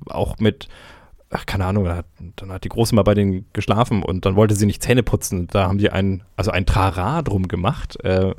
auch 0.07 0.39
mit, 0.39 0.69
ach, 1.33 1.47
keine 1.47 1.67
Ahnung, 1.67 1.85
dann 1.85 1.97
hat, 1.97 2.07
dann 2.37 2.53
hat 2.53 2.65
die 2.65 2.69
Große 2.69 2.95
mal 2.95 3.03
bei 3.03 3.15
denen 3.15 3.47
geschlafen 3.53 4.03
und 4.03 4.27
dann 4.27 4.37
wollte 4.37 4.55
sie 4.55 4.67
nicht 4.67 4.83
Zähne 4.83 5.03
putzen. 5.03 5.49
Da 5.49 5.69
haben 5.69 5.79
die 5.79 5.91
ein, 5.91 6.23
also 6.37 6.51
ein 6.51 6.67
Trara 6.67 7.23
drum 7.23 7.49
gemacht. 7.49 8.03
Äh, 8.05 8.35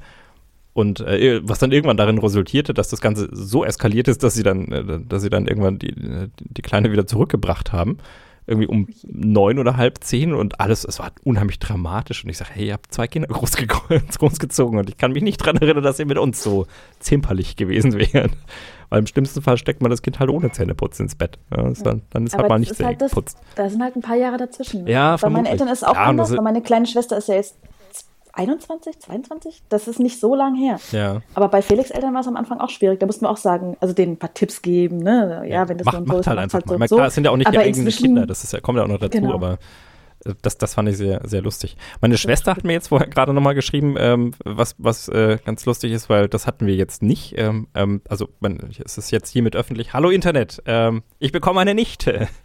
und 0.74 1.02
äh, 1.02 1.42
was 1.44 1.60
dann 1.60 1.72
irgendwann 1.72 1.98
darin 1.98 2.18
resultierte, 2.18 2.74
dass 2.74 2.90
das 2.90 3.02
Ganze 3.02 3.30
so 3.32 3.64
eskaliert 3.64 4.08
ist, 4.08 4.24
dass 4.24 4.34
sie 4.34 4.44
dann, 4.44 4.72
äh, 4.72 5.00
dass 5.08 5.22
sie 5.22 5.30
dann 5.30 5.48
irgendwann 5.48 5.80
die, 5.80 5.94
die 6.40 6.62
Kleine 6.62 6.92
wieder 6.92 7.06
zurückgebracht 7.06 7.74
haben. 7.74 7.98
Irgendwie 8.46 8.68
um 8.68 8.88
neun 9.08 9.58
oder 9.58 9.78
halb 9.78 10.04
zehn 10.04 10.34
und 10.34 10.60
alles, 10.60 10.84
es 10.84 11.00
war 11.00 11.12
unheimlich 11.24 11.60
dramatisch. 11.60 12.24
Und 12.24 12.30
ich 12.30 12.38
sage, 12.38 12.52
hey, 12.54 12.68
ihr 12.68 12.74
habt 12.74 12.94
zwei 12.94 13.08
Kinder 13.08 13.28
großge 13.32 13.68
großgezogen 14.20 14.78
und 14.80 14.90
ich 14.90 14.98
kann 14.98 15.12
mich 15.14 15.24
nicht 15.24 15.38
dran 15.38 15.56
erinnern, 15.58 15.84
dass 15.84 16.00
ihr 16.00 16.06
mit 16.06 16.18
uns 16.18 16.44
so 16.44 16.66
zimperlich 17.00 17.56
gewesen 17.56 17.94
wären. 17.98 18.32
Weil 18.90 19.00
im 19.00 19.08
schlimmsten 19.08 19.42
Fall 19.42 19.58
steckt 19.58 19.82
man 19.82 19.90
das 19.90 20.02
Kind 20.02 20.20
halt 20.20 20.30
ohne 20.30 20.52
Zähneputzen 20.52 21.06
ins 21.06 21.16
Bett. 21.16 21.40
Ja, 21.56 21.68
ist 21.70 21.86
dann, 21.86 22.02
dann 22.12 22.26
ist 22.28 22.36
halt 22.38 22.50
mal 22.50 22.56
das 22.56 22.60
nicht 22.60 22.72
ist 22.72 22.84
halt 22.84 23.02
das, 23.02 23.12
geputzt. 23.12 23.38
Da 23.56 23.70
sind 23.70 23.82
halt 23.82 23.96
ein 23.96 24.02
paar 24.02 24.18
Jahre 24.18 24.38
dazwischen. 24.38 24.86
Ja, 24.88 25.16
Bei 25.18 25.30
meinen. 25.30 25.46
Eltern 25.48 25.68
ist 25.70 25.80
es 25.80 25.84
auch 25.84 25.96
Ja, 25.96 26.04
anders, 26.04 26.30
das- 26.30 26.38
weil 26.38 26.44
meine 26.44 26.62
kleine 26.62 26.86
Schwester 26.86 27.18
ist 27.18 27.28
ja 27.30 27.36
jetzt 27.36 27.56
21, 28.34 29.00
22? 29.00 29.64
Das 29.70 29.88
ist 29.88 30.00
nicht 30.00 30.20
so 30.20 30.34
lang 30.36 30.56
her. 30.56 30.80
Ja. 30.92 31.22
Aber 31.36 31.48
bei 31.50 31.62
Felix 31.62 31.92
Eltern 31.92 32.14
war 32.14 32.22
es 32.22 32.28
am 32.28 32.36
Anfang 32.36 32.60
auch 32.60 32.70
schwierig. 32.70 33.00
Da 33.00 33.06
mussten 33.06 33.26
wir 33.26 33.30
auch 33.30 33.38
sagen, 33.38 33.78
also 33.80 33.94
denen 33.94 34.14
ein 34.14 34.18
paar 34.18 34.34
Tipps 34.34 34.62
geben, 34.62 34.98
ne? 34.98 35.44
Ja, 35.48 35.70
wenn 35.70 35.78
das 35.78 35.86
macht, 35.86 35.96
so 35.96 36.00
und 36.02 36.08
so 36.08 36.12
macht 36.14 36.20
ist, 36.22 36.28
halt 36.28 36.40
einfach 36.40 36.66
mal. 36.66 36.80
halt 36.80 36.80
Klar, 36.80 36.88
so 36.90 36.96
und 36.98 37.04
es 37.06 37.16
sind 37.16 37.24
ja 37.26 37.32
auch 37.32 37.38
nicht 37.38 37.52
die 37.52 37.56
Aber 37.58 37.66
eigenen 37.66 37.86
inzwischen- 37.88 38.04
Kinder, 38.08 38.26
das 38.26 38.44
ist 38.44 38.54
ja, 38.54 38.60
kommt 38.60 38.78
ja 38.80 38.84
auch 38.84 38.88
noch 38.88 39.00
dazu, 39.00 39.20
Genau. 39.22 39.34
aber 39.36 39.58
das, 40.42 40.58
das 40.58 40.74
fand 40.74 40.90
ich 40.90 40.98
sehr, 40.98 41.22
sehr 41.26 41.42
lustig. 41.42 41.76
Meine 42.02 42.18
Schwester 42.18 42.56
hat 42.56 42.64
mir 42.64 42.74
jetzt 42.74 42.88
vorher 42.88 43.08
gerade 43.08 43.34
nochmal 43.34 43.56
geschrieben, 43.56 43.96
ähm, 43.98 44.32
was, 44.44 44.76
was 44.78 45.08
äh, 45.10 45.38
ganz 45.44 45.66
lustig 45.66 45.92
ist, 45.92 46.10
weil 46.10 46.28
das 46.28 46.48
hatten 46.48 46.66
wir 46.66 46.76
jetzt 46.76 47.02
nicht. 47.02 47.36
Ähm, 47.38 47.68
ähm, 47.76 48.02
also 48.08 48.30
man, 48.40 48.60
es 48.84 48.98
ist 48.98 49.12
jetzt 49.12 49.30
hiermit 49.30 49.56
öffentlich. 49.56 49.94
Hallo 49.94 50.10
Internet, 50.10 50.62
ähm, 50.66 51.04
ich 51.20 51.32
bekomme 51.32 51.62
eine 51.62 51.76
Nichte. 51.76 52.28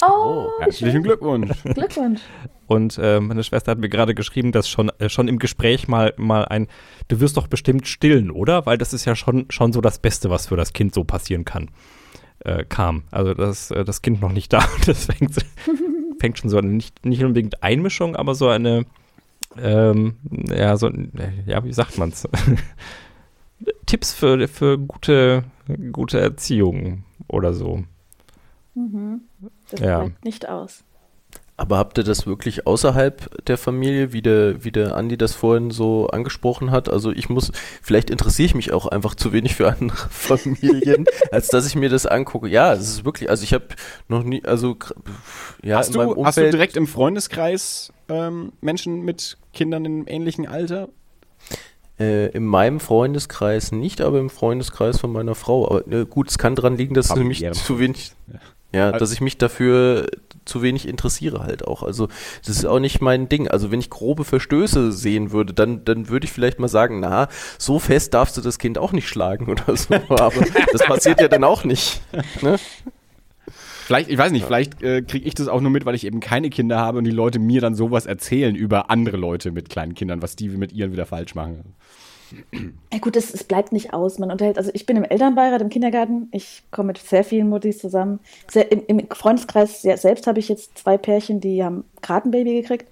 Oh, 0.00 0.46
wie 0.58 0.64
Herzlichen 0.64 0.92
schön. 0.92 1.02
Glückwunsch. 1.02 1.50
Glückwunsch. 1.64 2.20
Und 2.68 2.98
äh, 3.02 3.18
meine 3.18 3.42
Schwester 3.42 3.72
hat 3.72 3.78
mir 3.78 3.88
gerade 3.88 4.14
geschrieben, 4.14 4.52
dass 4.52 4.68
schon, 4.68 4.90
äh, 5.00 5.08
schon 5.08 5.26
im 5.26 5.40
Gespräch 5.40 5.88
mal, 5.88 6.14
mal 6.16 6.44
ein, 6.44 6.68
du 7.08 7.18
wirst 7.18 7.36
doch 7.36 7.48
bestimmt 7.48 7.88
stillen, 7.88 8.30
oder? 8.30 8.64
Weil 8.64 8.78
das 8.78 8.92
ist 8.92 9.06
ja 9.06 9.16
schon, 9.16 9.46
schon 9.50 9.72
so 9.72 9.80
das 9.80 9.98
Beste, 9.98 10.30
was 10.30 10.46
für 10.46 10.56
das 10.56 10.72
Kind 10.72 10.94
so 10.94 11.02
passieren 11.02 11.44
kann, 11.44 11.70
äh, 12.44 12.64
kam. 12.64 13.04
Also 13.10 13.34
das, 13.34 13.72
äh, 13.72 13.84
das 13.84 14.02
Kind 14.02 14.20
noch 14.20 14.30
nicht 14.30 14.52
da. 14.52 14.64
Das 14.86 15.06
fängt, 15.06 15.34
fängt 16.18 16.38
schon 16.38 16.50
so 16.50 16.58
eine, 16.58 16.68
nicht, 16.68 17.04
nicht 17.04 17.22
unbedingt 17.22 17.62
Einmischung, 17.62 18.16
aber 18.16 18.34
so 18.34 18.48
eine, 18.48 18.84
ähm, 19.56 20.16
ja, 20.50 20.76
so, 20.76 20.90
ja, 21.46 21.64
wie 21.64 21.72
sagt 21.72 21.98
man's? 21.98 22.28
Tipps 23.86 24.12
für, 24.12 24.46
für 24.48 24.78
gute, 24.78 25.44
gute 25.92 26.20
Erziehung 26.20 27.04
oder 27.26 27.52
so. 27.54 27.84
Das 29.70 29.80
Ja. 29.80 30.00
bleibt 30.04 30.24
nicht 30.24 30.48
aus. 30.48 30.84
Aber 31.60 31.76
habt 31.76 31.98
ihr 31.98 32.04
das 32.04 32.24
wirklich 32.24 32.68
außerhalb 32.68 33.44
der 33.46 33.58
Familie, 33.58 34.12
wie 34.12 34.22
der, 34.22 34.62
wie 34.64 34.70
der 34.70 34.94
Andi 34.96 35.18
das 35.18 35.34
vorhin 35.34 35.72
so 35.72 36.06
angesprochen 36.06 36.70
hat? 36.70 36.88
Also 36.88 37.10
ich 37.10 37.28
muss, 37.28 37.50
vielleicht 37.82 38.10
interessiere 38.10 38.46
ich 38.46 38.54
mich 38.54 38.72
auch 38.72 38.86
einfach 38.86 39.16
zu 39.16 39.32
wenig 39.32 39.56
für 39.56 39.68
andere 39.68 39.96
Familien, 40.10 41.04
als 41.32 41.48
dass 41.48 41.66
ich 41.66 41.74
mir 41.74 41.88
das 41.88 42.06
angucke. 42.06 42.46
Ja, 42.48 42.72
es 42.72 42.88
ist 42.88 43.04
wirklich, 43.04 43.28
also 43.28 43.42
ich 43.42 43.52
habe 43.52 43.66
noch 44.06 44.22
nie, 44.22 44.44
also 44.44 44.76
ja, 45.64 45.78
hast, 45.78 45.90
in 45.90 45.96
meinem 45.96 46.14
du, 46.14 46.24
hast 46.24 46.36
du 46.36 46.42
Umfeld- 46.42 46.52
direkt 46.52 46.76
im 46.76 46.86
Freundeskreis 46.86 47.92
ähm, 48.08 48.52
Menschen 48.60 49.04
mit 49.04 49.36
Kindern 49.52 49.84
im 49.84 50.06
ähnlichen 50.06 50.46
Alter? 50.46 50.88
Äh, 51.98 52.28
in 52.28 52.44
meinem 52.44 52.78
Freundeskreis 52.78 53.72
nicht, 53.72 54.00
aber 54.00 54.20
im 54.20 54.30
Freundeskreis 54.30 55.00
von 55.00 55.12
meiner 55.12 55.34
Frau. 55.34 55.66
Aber 55.66 55.92
äh, 55.92 56.06
gut, 56.06 56.30
es 56.30 56.38
kann 56.38 56.54
daran 56.54 56.76
liegen, 56.76 56.94
dass 56.94 57.08
sie 57.08 57.24
mich 57.24 57.44
zu 57.50 57.80
wenig, 57.80 58.12
ja, 58.72 58.92
dass 58.92 59.10
ich 59.10 59.20
mich 59.20 59.38
dafür 59.38 60.06
zu 60.48 60.62
wenig 60.62 60.88
interessiere 60.88 61.40
halt 61.40 61.66
auch. 61.66 61.82
Also 61.82 62.08
das 62.44 62.56
ist 62.56 62.64
auch 62.64 62.80
nicht 62.80 63.00
mein 63.00 63.28
Ding. 63.28 63.48
Also 63.48 63.70
wenn 63.70 63.80
ich 63.80 63.90
grobe 63.90 64.24
Verstöße 64.24 64.92
sehen 64.92 65.30
würde, 65.32 65.54
dann, 65.54 65.84
dann 65.84 66.08
würde 66.08 66.24
ich 66.24 66.32
vielleicht 66.32 66.58
mal 66.58 66.68
sagen, 66.68 67.00
na, 67.00 67.28
so 67.58 67.78
fest 67.78 68.14
darfst 68.14 68.36
du 68.36 68.40
das 68.40 68.58
Kind 68.58 68.78
auch 68.78 68.92
nicht 68.92 69.08
schlagen 69.08 69.46
oder 69.50 69.76
so. 69.76 69.94
Aber 69.94 70.44
das 70.72 70.84
passiert 70.84 71.20
ja 71.20 71.28
dann 71.28 71.44
auch 71.44 71.64
nicht. 71.64 72.00
Ne? 72.42 72.56
Vielleicht, 73.88 74.10
ich 74.10 74.18
weiß 74.18 74.32
nicht, 74.32 74.44
vielleicht 74.44 74.82
äh, 74.82 75.00
kriege 75.00 75.26
ich 75.26 75.32
das 75.32 75.48
auch 75.48 75.62
nur 75.62 75.70
mit, 75.70 75.86
weil 75.86 75.94
ich 75.94 76.04
eben 76.04 76.20
keine 76.20 76.50
Kinder 76.50 76.78
habe 76.78 76.98
und 76.98 77.04
die 77.04 77.10
Leute 77.10 77.38
mir 77.38 77.62
dann 77.62 77.74
sowas 77.74 78.04
erzählen 78.04 78.54
über 78.54 78.90
andere 78.90 79.16
Leute 79.16 79.50
mit 79.50 79.70
kleinen 79.70 79.94
Kindern, 79.94 80.20
was 80.20 80.36
die 80.36 80.50
mit 80.50 80.74
ihren 80.74 80.92
wieder 80.92 81.06
falsch 81.06 81.34
machen. 81.34 81.74
Ja 82.92 82.98
gut, 82.98 83.16
es, 83.16 83.32
es 83.32 83.44
bleibt 83.44 83.72
nicht 83.72 83.92
aus. 83.92 84.18
Man 84.18 84.30
unterhält, 84.30 84.58
also 84.58 84.70
ich 84.74 84.86
bin 84.86 84.96
im 84.96 85.04
Elternbeirat 85.04 85.60
im 85.60 85.68
Kindergarten. 85.68 86.28
Ich 86.32 86.62
komme 86.70 86.88
mit 86.88 86.98
sehr 86.98 87.24
vielen 87.24 87.48
Muttis 87.48 87.78
zusammen. 87.78 88.20
Sehr, 88.50 88.70
im, 88.70 88.84
Im 88.86 89.08
Freundeskreis 89.10 89.82
sehr, 89.82 89.96
selbst 89.96 90.26
habe 90.26 90.38
ich 90.38 90.48
jetzt 90.48 90.78
zwei 90.78 90.98
Pärchen, 90.98 91.40
die 91.40 91.64
haben 91.64 91.84
gerade 92.02 92.28
ein 92.28 92.30
Baby 92.30 92.60
gekriegt. 92.60 92.88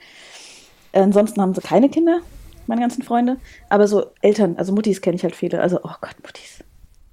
Ansonsten 0.93 1.41
haben 1.41 1.55
sie 1.55 1.61
keine 1.61 1.89
Kinder, 1.89 2.21
meine 2.67 2.81
ganzen 2.81 3.03
Freunde. 3.03 3.37
Aber 3.69 3.87
so 3.89 4.07
Eltern, 4.23 4.57
also 4.57 4.73
Muttis 4.73 5.01
kenne 5.01 5.17
ich 5.17 5.23
halt 5.23 5.37
viele. 5.37 5.61
Also, 5.61 5.81
oh 5.83 5.95
Gott, 6.01 6.17
Muttis. 6.23 6.65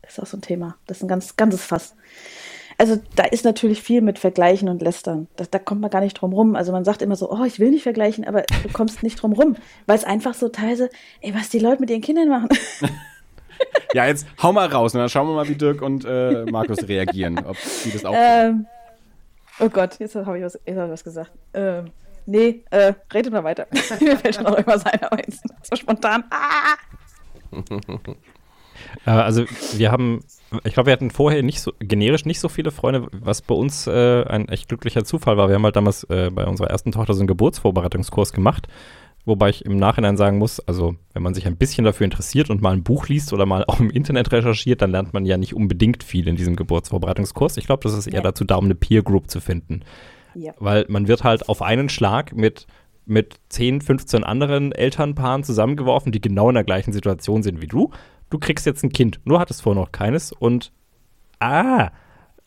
Das 0.02 0.14
ist 0.14 0.20
auch 0.20 0.28
so 0.28 0.38
ein 0.38 0.42
Thema. 0.42 0.76
Das 0.88 0.98
ist 0.98 1.04
ein 1.04 1.10
ganz, 1.10 1.36
ganzes 1.36 1.64
Fass. 1.64 1.96
Also 2.84 3.02
da 3.16 3.24
ist 3.24 3.46
natürlich 3.46 3.82
viel 3.82 4.02
mit 4.02 4.20
Vergleichen 4.20 4.68
und 4.68 4.82
Lästern. 4.82 5.28
Da, 5.38 5.46
da 5.50 5.58
kommt 5.58 5.80
man 5.80 5.90
gar 5.90 6.02
nicht 6.02 6.16
drum 6.16 6.34
rum. 6.34 6.54
Also 6.58 6.74
man 6.74 6.84
sagt 6.84 7.02
immer 7.02 7.16
so, 7.16 7.32
oh, 7.32 7.46
ich 7.46 7.58
will 7.58 7.70
nicht 7.70 7.84
vergleichen, 7.84 8.26
aber 8.28 8.42
du 8.42 8.70
kommst 8.74 9.04
nicht 9.04 9.22
drum 9.22 9.32
rum. 9.32 9.56
Weil 9.86 9.96
es 9.96 10.04
einfach 10.04 10.34
so 10.34 10.50
teilweise, 10.50 10.90
ey, 11.22 11.34
was 11.34 11.48
die 11.48 11.60
Leute 11.60 11.80
mit 11.80 11.90
ihren 11.90 12.02
Kindern 12.02 12.28
machen. 12.28 12.50
Ja, 13.94 14.08
jetzt 14.08 14.26
hau 14.42 14.52
mal 14.52 14.68
raus 14.68 14.94
und 14.94 15.00
dann 15.00 15.08
schauen 15.08 15.28
wir 15.28 15.36
mal, 15.36 15.48
wie 15.48 15.56
Dirk 15.56 15.82
und 15.82 16.04
äh, 16.04 16.44
Markus 16.46 16.86
reagieren. 16.88 17.40
Ob 17.46 17.56
die 17.86 17.92
das 17.92 18.04
auch. 18.04 18.14
Ähm, 18.18 18.66
oh 19.60 19.70
Gott, 19.70 20.00
jetzt 20.00 20.16
habe 20.16 20.38
ich, 20.40 20.44
was- 20.44 20.60
jetzt 20.66 20.78
hab 20.78 20.86
ich 20.88 20.92
was 20.92 21.04
gesagt. 21.04 21.32
Ähm, 21.54 21.92
nee, 22.26 22.64
äh, 22.72 22.94
redet 23.14 23.32
mal 23.32 23.44
weiter. 23.46 23.68
Mir 24.02 24.18
fällt 24.18 24.36
schon 24.36 24.44
noch 24.44 24.58
irgendwas 24.58 24.86
ein, 24.86 25.02
aber 25.04 25.18
jetzt 25.20 25.44
so 25.62 25.76
spontan. 25.78 26.24
Ah! 26.32 26.76
Äh, 29.06 29.12
also 29.12 29.46
wir 29.76 29.92
haben, 29.92 30.24
ich 30.64 30.74
glaube, 30.74 30.88
wir 30.88 30.94
hatten 30.94 31.12
vorher 31.12 31.44
nicht 31.44 31.62
so, 31.62 31.74
generisch 31.80 32.26
nicht 32.26 32.40
so 32.40 32.50
viele 32.50 32.72
Freunde, 32.72 33.08
was 33.12 33.42
bei 33.42 33.56
uns 33.56 33.88
äh, 33.88 34.24
ein 34.24 34.48
echt 34.50 34.68
glücklicher 34.70 35.04
Zufall 35.04 35.38
war. 35.38 35.48
Wir 35.50 35.56
haben 35.56 35.64
halt 35.64 35.76
damals 35.76 36.04
äh, 36.06 36.30
bei 36.34 36.46
unserer 36.46 36.70
ersten 36.70 36.92
Tochter 36.92 37.14
so 37.14 37.20
einen 37.22 37.28
Geburtsvorbereitungskurs 37.28 38.34
gemacht, 38.34 38.68
wobei 39.26 39.50
ich 39.50 39.66
im 39.66 39.78
Nachhinein 39.78 40.18
sagen 40.18 40.38
muss, 40.38 40.60
also 40.60 40.96
wenn 41.14 41.24
man 41.24 41.34
sich 41.34 41.48
ein 41.48 41.56
bisschen 41.58 41.86
dafür 41.86 42.06
interessiert 42.06 42.50
und 42.50 42.62
mal 42.62 42.74
ein 42.74 42.84
Buch 42.84 43.08
liest 43.08 43.34
oder 43.34 43.46
mal 43.46 43.64
auch 43.68 43.80
im 43.80 43.90
Internet 43.90 44.32
recherchiert, 44.32 44.82
dann 44.82 44.92
lernt 44.92 45.14
man 45.14 45.26
ja 45.26 45.38
nicht 45.38 45.54
unbedingt 45.56 46.04
viel 46.04 46.28
in 46.28 46.36
diesem 46.36 46.56
Geburtsvorbereitungskurs. 46.56 47.58
Ich 47.58 47.66
glaube, 47.66 47.84
das 47.84 47.94
ist 47.94 48.08
eher 48.08 48.16
Ja. 48.16 48.22
dazu 48.22 48.44
da, 48.44 48.56
um 48.56 48.66
eine 48.66 48.76
Peer 48.76 49.02
Group 49.04 49.30
zu 49.30 49.40
finden. 49.40 49.82
Ja. 50.36 50.54
Weil 50.58 50.86
man 50.90 51.08
wird 51.08 51.24
halt 51.24 51.48
auf 51.48 51.62
einen 51.62 51.90
Schlag 51.90 52.36
mit, 52.36 52.66
mit 53.06 53.36
10, 53.50 53.82
15 53.82 54.24
anderen 54.24 54.72
Elternpaaren 54.72 55.44
zusammengeworfen, 55.44 56.12
die 56.12 56.22
genau 56.22 56.50
in 56.50 56.56
der 56.56 56.64
gleichen 56.64 56.92
Situation 56.92 57.44
sind 57.44 57.62
wie 57.62 57.68
du. 57.68 57.92
Du 58.34 58.40
kriegst 58.40 58.66
jetzt 58.66 58.84
ein 58.84 58.92
Kind. 58.92 59.20
Nur 59.26 59.40
hattest 59.40 59.62
vorher 59.62 59.80
noch 59.80 59.92
keines 59.92 60.32
und 60.32 60.72
ah, 61.40 61.92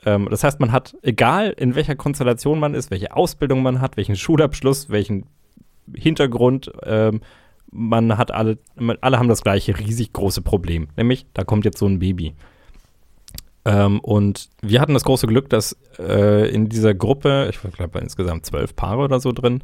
ähm, 0.05 0.27
das 0.29 0.43
heißt, 0.43 0.59
man 0.59 0.73
hat, 0.73 0.97
egal 1.03 1.55
in 1.57 1.77
welcher 1.77 1.95
Konstellation 1.95 2.59
man 2.59 2.75
ist, 2.75 2.91
welche 2.91 3.15
Ausbildung 3.15 3.63
man 3.63 3.81
hat, 3.81 3.97
welchen 3.97 4.17
Schulabschluss, 4.17 4.91
welchen 4.91 5.27
Hintergrund, 5.95 6.73
ähm, 6.83 7.21
man 7.71 8.19
hat 8.19 8.33
alle, 8.33 8.59
alle 9.01 9.19
haben 9.21 9.29
das 9.29 9.43
gleiche 9.43 9.79
riesig 9.79 10.13
große 10.13 10.43
Problem. 10.43 10.89
Nämlich, 10.97 11.25
da 11.35 11.45
kommt 11.45 11.65
jetzt 11.65 11.79
so 11.79 11.87
ein 11.87 12.01
Baby. 12.01 12.35
Ähm, 13.65 14.01
und 14.01 14.49
wir 14.63 14.81
hatten 14.81 14.95
das 14.95 15.05
große 15.05 15.29
Glück, 15.29 15.49
dass 15.51 15.77
äh, 16.01 16.51
in 16.51 16.69
dieser 16.69 16.95
Gruppe, 16.95 17.49
ich 17.49 17.61
glaube 17.61 18.01
insgesamt 18.01 18.45
zwölf 18.45 18.75
Paare 18.75 19.05
oder 19.05 19.21
so 19.21 19.31
drin, 19.31 19.63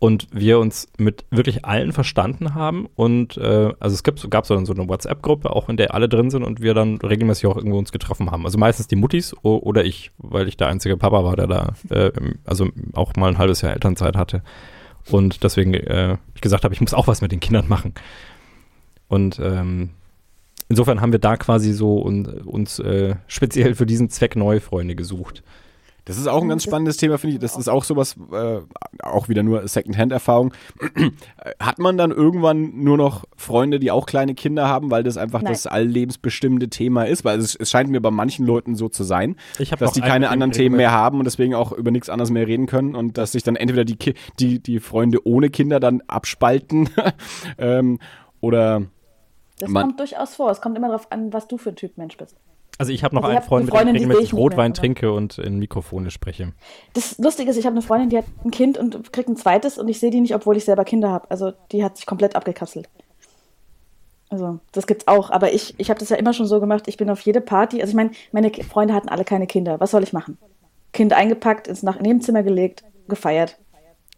und 0.00 0.28
wir 0.30 0.60
uns 0.60 0.88
mit 0.96 1.24
wirklich 1.30 1.64
allen 1.64 1.92
verstanden 1.92 2.54
haben. 2.54 2.86
Und 2.94 3.36
äh, 3.36 3.72
also 3.80 3.94
es 3.94 4.02
gibt, 4.04 4.30
gab 4.30 4.46
so, 4.46 4.54
eine 4.54 4.66
WhatsApp-Gruppe, 4.66 5.50
auch 5.50 5.68
in 5.68 5.76
der 5.76 5.94
alle 5.94 6.08
drin 6.08 6.30
sind 6.30 6.44
und 6.44 6.62
wir 6.62 6.74
dann 6.74 6.98
regelmäßig 6.98 7.46
auch 7.46 7.56
irgendwo 7.56 7.78
uns 7.78 7.90
getroffen 7.90 8.30
haben. 8.30 8.44
Also 8.44 8.58
meistens 8.58 8.86
die 8.86 8.96
Muttis 8.96 9.34
oder 9.42 9.84
ich, 9.84 10.12
weil 10.18 10.46
ich 10.46 10.56
der 10.56 10.68
einzige 10.68 10.96
Papa 10.96 11.24
war, 11.24 11.36
der 11.36 11.46
da 11.48 11.72
äh, 11.90 12.12
also 12.44 12.68
auch 12.92 13.14
mal 13.16 13.28
ein 13.28 13.38
halbes 13.38 13.62
Jahr 13.62 13.72
Elternzeit 13.72 14.16
hatte. 14.16 14.42
Und 15.10 15.42
deswegen 15.42 15.74
äh, 15.74 16.18
ich 16.34 16.40
gesagt 16.40 16.64
habe, 16.64 16.74
ich 16.74 16.80
muss 16.80 16.94
auch 16.94 17.08
was 17.08 17.20
mit 17.20 17.32
den 17.32 17.40
Kindern 17.40 17.66
machen. 17.68 17.94
Und 19.08 19.40
ähm, 19.42 19.90
insofern 20.68 21.00
haben 21.00 21.12
wir 21.12 21.18
da 21.18 21.36
quasi 21.36 21.72
so 21.72 22.04
un, 22.04 22.26
uns 22.26 22.78
äh, 22.78 23.16
speziell 23.26 23.74
für 23.74 23.86
diesen 23.86 24.10
Zweck 24.10 24.36
neue 24.36 24.60
Freunde 24.60 24.94
gesucht. 24.94 25.42
Das 26.08 26.16
ist 26.16 26.26
auch 26.26 26.42
ein 26.42 26.48
ganz 26.48 26.64
spannendes 26.64 26.96
Thema, 26.96 27.18
finde 27.18 27.34
ich. 27.34 27.40
Das 27.40 27.54
ist 27.56 27.68
auch 27.68 27.84
sowas, 27.84 28.16
äh, 28.32 28.60
auch 29.02 29.28
wieder 29.28 29.42
nur 29.42 29.68
Secondhand-Erfahrung. 29.68 30.54
Hat 31.60 31.78
man 31.78 31.98
dann 31.98 32.10
irgendwann 32.10 32.82
nur 32.82 32.96
noch 32.96 33.26
Freunde, 33.36 33.78
die 33.78 33.90
auch 33.90 34.06
kleine 34.06 34.34
Kinder 34.34 34.68
haben, 34.68 34.90
weil 34.90 35.02
das 35.02 35.18
einfach 35.18 35.42
Nein. 35.42 35.52
das 35.52 35.66
alllebensbestimmende 35.66 36.70
Thema 36.70 37.04
ist? 37.04 37.24
Weil 37.26 37.38
es, 37.38 37.54
es 37.54 37.70
scheint 37.70 37.90
mir 37.90 38.00
bei 38.00 38.10
manchen 38.10 38.46
Leuten 38.46 38.74
so 38.74 38.88
zu 38.88 39.04
sein, 39.04 39.36
dass 39.78 39.92
die 39.92 40.00
keine 40.00 40.30
anderen 40.30 40.52
Themen 40.52 40.76
mehr 40.76 40.92
haben 40.92 41.18
und 41.18 41.26
deswegen 41.26 41.54
auch 41.54 41.72
über 41.72 41.90
nichts 41.90 42.08
anderes 42.08 42.30
mehr 42.30 42.46
reden 42.46 42.66
können 42.66 42.94
und 42.94 43.18
dass 43.18 43.32
sich 43.32 43.42
dann 43.42 43.56
entweder 43.56 43.84
die, 43.84 43.96
Ki 43.96 44.14
die, 44.40 44.60
die 44.62 44.80
Freunde 44.80 45.26
ohne 45.26 45.50
Kinder 45.50 45.78
dann 45.78 46.02
abspalten 46.06 46.88
ähm, 47.58 47.98
oder 48.40 48.82
Das 49.58 49.68
Man- 49.68 49.88
kommt 49.88 50.00
durchaus 50.00 50.36
vor. 50.36 50.50
Es 50.50 50.62
kommt 50.62 50.76
immer 50.78 50.88
darauf 50.88 51.12
an, 51.12 51.34
was 51.34 51.48
du 51.48 51.58
für 51.58 51.68
ein 51.68 51.76
Typ 51.76 51.98
Mensch 51.98 52.16
bist. 52.16 52.34
Also 52.78 52.92
ich 52.92 53.02
habe 53.04 53.14
noch 53.16 53.22
Also 53.22 53.30
einen 53.30 53.38
hab 53.40 53.48
Freund, 53.48 53.62
eine 53.62 53.64
mit 53.64 53.74
dem 53.74 53.76
ich 53.76 53.80
Freundin, 53.92 53.96
regelmäßig 54.08 54.32
mehr, 54.32 54.42
Rotwein 54.42 54.70
aber- 54.72 54.80
trinke 54.80 55.12
und 55.12 55.38
in 55.38 55.58
Mikrofone 55.58 56.10
spreche. 56.10 56.52
Das 56.94 57.18
Lustige 57.18 57.50
ist, 57.50 57.56
ich 57.56 57.66
habe 57.66 57.74
eine 57.74 57.82
Freundin, 57.82 58.08
die 58.10 58.18
hat 58.18 58.24
ein 58.44 58.50
Kind 58.52 58.78
und 58.78 59.12
kriegt 59.12 59.28
ein 59.28 59.36
zweites 59.36 59.78
und 59.78 59.88
ich 59.88 59.98
sehe 59.98 60.10
die 60.10 60.20
nicht, 60.20 60.34
obwohl 60.34 60.56
ich 60.56 60.64
selber 60.64 60.84
Kinder 60.84 61.10
habe. 61.10 61.30
Also 61.30 61.52
die 61.72 61.82
hat 61.84 61.96
sich 61.96 62.06
komplett 62.06 62.36
abgekapselt. 62.36 62.88
Also 64.30 64.60
das 64.72 64.86
gibt's 64.86 65.08
auch. 65.08 65.30
Aber 65.30 65.52
ich, 65.52 65.74
ich 65.78 65.90
habe 65.90 65.98
das 65.98 66.10
ja 66.10 66.16
immer 66.16 66.32
schon 66.32 66.46
so 66.46 66.60
gemacht. 66.60 66.84
Ich 66.86 66.96
bin 66.98 67.10
auf 67.10 67.20
jede 67.22 67.40
Party. 67.40 67.80
Also 67.80 67.90
ich 67.90 67.96
meine, 67.96 68.10
meine 68.32 68.50
Freunde 68.52 68.94
hatten 68.94 69.08
alle 69.08 69.24
keine 69.24 69.46
Kinder. 69.46 69.80
Was 69.80 69.90
soll 69.90 70.02
ich 70.02 70.12
machen? 70.12 70.38
Kind 70.92 71.12
eingepackt, 71.12 71.66
ins 71.68 71.82
nach 71.82 71.98
Nebenzimmer 72.00 72.42
gelegt, 72.42 72.84
gefeiert. 73.08 73.58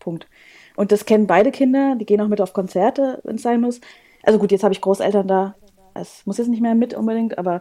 Punkt. 0.00 0.26
Und 0.76 0.92
das 0.92 1.04
kennen 1.04 1.26
beide 1.26 1.50
Kinder. 1.50 1.94
Die 1.96 2.06
gehen 2.06 2.20
auch 2.20 2.28
mit 2.28 2.40
auf 2.40 2.52
Konzerte, 2.52 3.20
wenn 3.24 3.36
es 3.36 3.42
sein 3.42 3.60
muss. 3.60 3.80
Also 4.22 4.38
gut, 4.38 4.50
jetzt 4.52 4.64
habe 4.64 4.74
ich 4.74 4.80
Großeltern 4.80 5.28
da. 5.28 5.54
Es 5.94 6.24
muss 6.26 6.38
jetzt 6.38 6.48
nicht 6.48 6.62
mehr 6.62 6.74
mit 6.74 6.94
unbedingt, 6.94 7.36
aber 7.38 7.60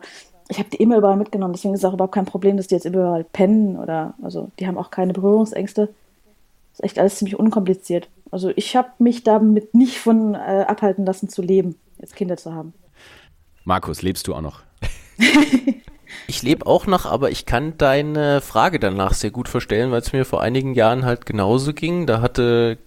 ich 0.49 0.57
habe 0.57 0.69
die 0.69 0.77
immer 0.77 0.97
überall 0.97 1.15
mitgenommen. 1.15 1.53
Deswegen 1.53 1.73
ist 1.73 1.81
es 1.81 1.85
auch 1.85 1.93
überhaupt 1.93 2.15
kein 2.15 2.25
Problem, 2.25 2.57
dass 2.57 2.67
die 2.67 2.75
jetzt 2.75 2.85
überall 2.85 3.23
pennen 3.23 3.77
oder 3.77 4.15
also 4.21 4.51
die 4.59 4.67
haben 4.67 4.77
auch 4.77 4.89
keine 4.89 5.13
Berührungsängste. 5.13 5.93
Ist 6.73 6.83
echt 6.83 6.99
alles 6.99 7.17
ziemlich 7.17 7.37
unkompliziert. 7.37 8.09
Also 8.31 8.51
ich 8.55 8.75
habe 8.75 8.89
mich 8.97 9.23
damit 9.23 9.73
nicht 9.75 9.99
von 9.99 10.33
äh, 10.33 10.65
abhalten 10.67 11.05
lassen 11.05 11.29
zu 11.29 11.41
leben, 11.41 11.75
jetzt 11.99 12.15
Kinder 12.15 12.37
zu 12.37 12.53
haben. 12.53 12.73
Markus, 13.63 14.01
lebst 14.01 14.27
du 14.27 14.33
auch 14.33 14.41
noch? 14.41 14.61
Ich 16.27 16.41
lebe 16.41 16.65
auch 16.65 16.87
noch, 16.87 17.05
aber 17.05 17.31
ich 17.31 17.45
kann 17.45 17.77
deine 17.77 18.41
Frage 18.41 18.79
danach 18.79 19.13
sehr 19.13 19.31
gut 19.31 19.49
verstellen, 19.49 19.91
weil 19.91 20.01
es 20.01 20.13
mir 20.13 20.25
vor 20.25 20.41
einigen 20.41 20.73
Jahren 20.73 21.05
halt 21.05 21.25
genauso 21.25 21.73
ging. 21.73 22.05
Da 22.05 22.21
hatte 22.21 22.77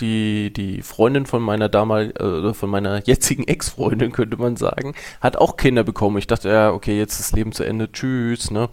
die, 0.00 0.52
die 0.52 0.82
Freundin 0.82 1.26
von 1.26 1.42
meiner 1.42 1.68
damal, 1.68 2.10
äh, 2.12 2.54
von 2.54 2.70
meiner 2.70 3.04
jetzigen 3.04 3.44
Ex-Freundin, 3.46 4.12
könnte 4.12 4.36
man 4.36 4.56
sagen, 4.56 4.94
hat 5.20 5.36
auch 5.36 5.56
Kinder 5.56 5.84
bekommen. 5.84 6.18
Ich 6.18 6.26
dachte, 6.26 6.48
ja, 6.48 6.72
okay, 6.72 6.98
jetzt 6.98 7.20
ist 7.20 7.30
das 7.30 7.36
Leben 7.36 7.52
zu 7.52 7.64
Ende, 7.64 7.90
tschüss, 7.90 8.50
ne? 8.50 8.68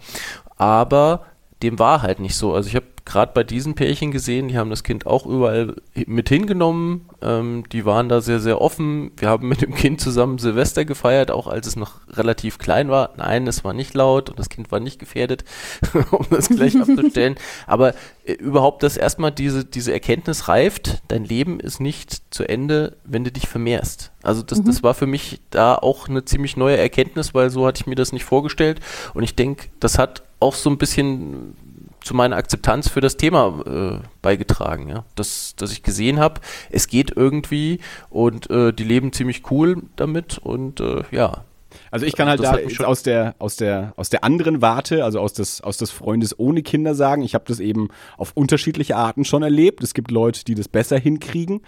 Aber 0.56 1.26
dem 1.62 1.78
war 1.78 2.02
halt 2.02 2.20
nicht 2.20 2.36
so. 2.36 2.54
Also 2.54 2.68
ich 2.68 2.76
habe 2.76 2.86
gerade 3.04 3.32
bei 3.34 3.44
diesen 3.44 3.74
Pärchen 3.74 4.10
gesehen, 4.10 4.48
die 4.48 4.58
haben 4.58 4.70
das 4.70 4.82
Kind 4.82 5.06
auch 5.06 5.26
überall 5.26 5.76
mit 6.06 6.28
hingenommen. 6.28 7.08
Ähm, 7.22 7.64
die 7.72 7.84
waren 7.84 8.08
da 8.08 8.20
sehr, 8.20 8.40
sehr 8.40 8.60
offen. 8.60 9.12
Wir 9.16 9.28
haben 9.28 9.48
mit 9.48 9.62
dem 9.62 9.74
Kind 9.74 10.00
zusammen 10.00 10.38
Silvester 10.38 10.84
gefeiert, 10.84 11.30
auch 11.30 11.46
als 11.46 11.66
es 11.66 11.76
noch 11.76 12.00
relativ 12.10 12.58
klein 12.58 12.88
war. 12.88 13.10
Nein, 13.16 13.46
es 13.46 13.64
war 13.64 13.72
nicht 13.72 13.94
laut 13.94 14.30
und 14.30 14.38
das 14.38 14.48
Kind 14.48 14.70
war 14.70 14.80
nicht 14.80 14.98
gefährdet, 14.98 15.44
um 16.10 16.26
das 16.30 16.48
gleich 16.48 16.80
abzustellen. 16.80 17.36
Aber 17.66 17.94
äh, 18.24 18.32
überhaupt, 18.32 18.82
dass 18.82 18.96
erstmal 18.96 19.32
diese, 19.32 19.64
diese 19.64 19.92
Erkenntnis 19.92 20.48
reift, 20.48 21.02
dein 21.08 21.24
Leben 21.24 21.60
ist 21.60 21.80
nicht 21.80 22.22
zu 22.30 22.48
Ende, 22.48 22.96
wenn 23.04 23.24
du 23.24 23.32
dich 23.32 23.48
vermehrst. 23.48 24.12
Also 24.22 24.42
das, 24.42 24.62
das 24.62 24.82
war 24.82 24.94
für 24.94 25.06
mich 25.06 25.40
da 25.50 25.74
auch 25.74 26.08
eine 26.08 26.24
ziemlich 26.24 26.56
neue 26.56 26.76
Erkenntnis, 26.76 27.34
weil 27.34 27.50
so 27.50 27.66
hatte 27.66 27.80
ich 27.80 27.86
mir 27.86 27.94
das 27.94 28.12
nicht 28.12 28.24
vorgestellt. 28.24 28.80
Und 29.14 29.22
ich 29.22 29.34
denke, 29.34 29.68
das 29.80 29.98
hat 29.98 30.22
auch 30.40 30.54
so 30.54 30.70
ein 30.70 30.78
bisschen 30.78 31.54
zu 32.02 32.14
meiner 32.14 32.36
Akzeptanz 32.36 32.88
für 32.88 33.00
das 33.00 33.16
Thema 33.16 34.00
äh, 34.00 34.06
beigetragen, 34.22 34.88
ja. 34.88 35.04
Dass, 35.14 35.54
dass 35.56 35.72
ich 35.72 35.82
gesehen 35.82 36.18
habe, 36.18 36.40
es 36.70 36.86
geht 36.86 37.12
irgendwie 37.16 37.80
und 38.08 38.50
äh, 38.50 38.72
die 38.72 38.84
leben 38.84 39.12
ziemlich 39.12 39.50
cool 39.50 39.82
damit 39.96 40.38
und 40.38 40.80
äh, 40.80 41.02
ja. 41.10 41.44
Also 41.90 42.06
ich 42.06 42.16
kann 42.16 42.28
halt 42.28 42.40
Das 42.40 42.56
da 42.76 42.84
aus 42.84 43.02
der 43.02 43.34
aus 43.38 43.56
der 43.56 43.92
aus 43.96 44.10
der 44.10 44.24
anderen 44.24 44.62
Warte, 44.62 45.04
also 45.04 45.20
aus 45.20 45.32
des 45.32 45.60
aus 45.60 45.76
des 45.76 45.90
Freundes 45.90 46.38
ohne 46.38 46.62
Kinder 46.62 46.94
sagen, 46.94 47.22
ich 47.22 47.34
habe 47.34 47.44
das 47.46 47.60
eben 47.60 47.88
auf 48.16 48.32
unterschiedliche 48.34 48.96
Arten 48.96 49.24
schon 49.24 49.42
erlebt. 49.42 49.82
Es 49.82 49.94
gibt 49.94 50.10
Leute, 50.10 50.44
die 50.44 50.54
das 50.54 50.68
besser 50.68 50.98
hinkriegen 50.98 51.62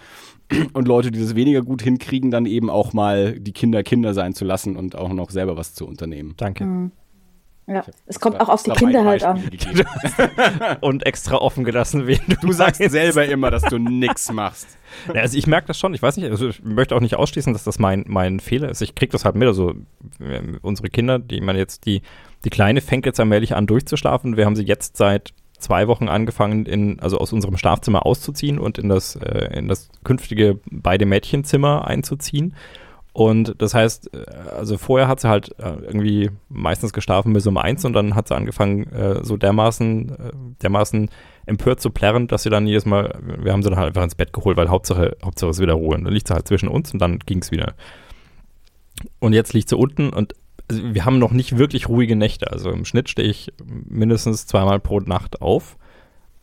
und 0.73 0.87
Leute, 0.87 1.11
die 1.11 1.19
das 1.19 1.35
weniger 1.35 1.61
gut 1.61 1.81
hinkriegen, 1.81 2.31
dann 2.31 2.45
eben 2.45 2.69
auch 2.69 2.93
mal 2.93 3.39
die 3.39 3.53
Kinder 3.53 3.83
Kinder 3.83 4.13
sein 4.13 4.33
zu 4.33 4.45
lassen 4.45 4.75
und 4.75 4.95
auch 4.95 5.11
noch 5.13 5.29
selber 5.29 5.57
was 5.57 5.73
zu 5.73 5.85
unternehmen. 5.87 6.33
Danke. 6.37 6.91
Ja, 7.65 7.85
es 8.07 8.19
kommt 8.19 8.41
auch 8.41 8.49
auf 8.49 8.63
die 8.63 8.71
Kinder 8.71 9.05
halt 9.05 9.23
an. 9.23 9.41
Und 10.81 11.05
extra 11.05 11.37
offen 11.37 11.63
gelassen, 11.63 12.07
wen 12.07 12.19
du, 12.27 12.35
Du 12.35 12.51
sagst 12.51 12.81
selber 12.81 13.25
immer, 13.25 13.51
dass 13.51 13.63
du 13.63 13.77
nix 13.77 14.31
machst. 14.31 14.77
Ja, 15.13 15.21
also 15.21 15.37
ich 15.37 15.47
merke 15.47 15.67
das 15.67 15.79
schon, 15.79 15.93
ich 15.93 16.01
weiß 16.01 16.17
nicht, 16.17 16.29
also 16.29 16.49
ich 16.49 16.61
möchte 16.61 16.95
auch 16.95 16.99
nicht 16.99 17.15
ausschließen, 17.15 17.53
dass 17.53 17.63
das 17.63 17.79
mein, 17.79 18.03
mein 18.07 18.41
Fehler 18.41 18.69
ist. 18.69 18.81
Ich 18.81 18.95
kriege 18.95 19.11
das 19.11 19.23
halt 19.23 19.35
mit, 19.35 19.47
also 19.47 19.73
ähm, 20.19 20.59
unsere 20.61 20.89
Kinder, 20.89 21.19
die 21.19 21.39
man 21.39 21.55
jetzt, 21.55 21.85
die, 21.85 22.01
die 22.43 22.49
Kleine 22.49 22.81
fängt 22.81 23.05
jetzt 23.05 23.19
allmählich 23.19 23.55
an 23.55 23.65
durchzuschlafen. 23.65 24.35
Wir 24.35 24.45
haben 24.45 24.57
sie 24.57 24.65
jetzt 24.65 24.97
seit 24.97 25.33
zwei 25.57 25.87
Wochen 25.87 26.09
angefangen, 26.09 26.65
in, 26.65 26.99
also 26.99 27.17
aus 27.17 27.31
unserem 27.31 27.57
Schlafzimmer 27.57 28.05
auszuziehen 28.05 28.59
und 28.59 28.77
in 28.77 28.89
das, 28.89 29.15
äh, 29.15 29.57
in 29.57 29.67
das 29.67 29.89
künftige 30.03 30.59
beide 30.69 31.05
Mädchenzimmer 31.05 31.87
einzuziehen. 31.87 32.55
Und 33.13 33.61
das 33.61 33.75
heißt, 33.75 34.13
äh, 34.13 34.25
also 34.57 34.77
vorher 34.77 35.07
hat 35.07 35.19
sie 35.19 35.29
halt 35.29 35.51
äh, 35.59 35.75
irgendwie 35.83 36.31
meistens 36.49 36.93
geschlafen 36.93 37.31
bis 37.33 37.45
um 37.45 37.57
eins 37.57 37.85
und 37.85 37.93
dann 37.93 38.15
hat 38.15 38.27
sie 38.27 38.35
angefangen, 38.35 38.91
äh, 38.91 39.23
so 39.23 39.37
dermaßen, 39.37 40.17
dermaßen 40.61 41.09
empört 41.45 41.79
zu 41.79 41.91
plärren, 41.91 42.27
dass 42.27 42.43
sie 42.43 42.49
dann 42.49 42.65
jedes 42.65 42.85
Mal, 42.85 43.19
wir 43.21 43.53
haben 43.53 43.61
sie 43.61 43.69
dann 43.69 43.77
halt 43.77 43.89
einfach 43.89 44.03
ins 44.03 44.15
Bett 44.15 44.33
geholt, 44.33 44.57
weil 44.57 44.69
Hauptsache, 44.69 45.15
Hauptsache 45.23 45.51
es 45.51 45.59
wieder 45.59 45.73
Ruhe. 45.73 45.95
Dann 45.95 46.11
liegt 46.11 46.27
sie 46.27 46.33
halt 46.33 46.47
zwischen 46.47 46.69
uns 46.69 46.91
und 46.91 46.99
dann 46.99 47.19
ging 47.19 47.39
es 47.39 47.51
wieder. 47.51 47.75
Und 49.19 49.33
jetzt 49.33 49.53
liegt 49.53 49.69
sie 49.69 49.77
unten 49.77 50.09
und 50.09 50.33
also 50.69 50.81
wir 50.93 51.05
haben 51.05 51.19
noch 51.19 51.31
nicht 51.31 51.57
wirklich 51.57 51.89
ruhige 51.89 52.15
Nächte. 52.15 52.51
Also 52.51 52.71
im 52.71 52.85
Schnitt 52.85 53.09
stehe 53.09 53.27
ich 53.27 53.51
mindestens 53.63 54.47
zweimal 54.47 54.79
pro 54.79 54.99
Nacht 55.01 55.41
auf. 55.41 55.77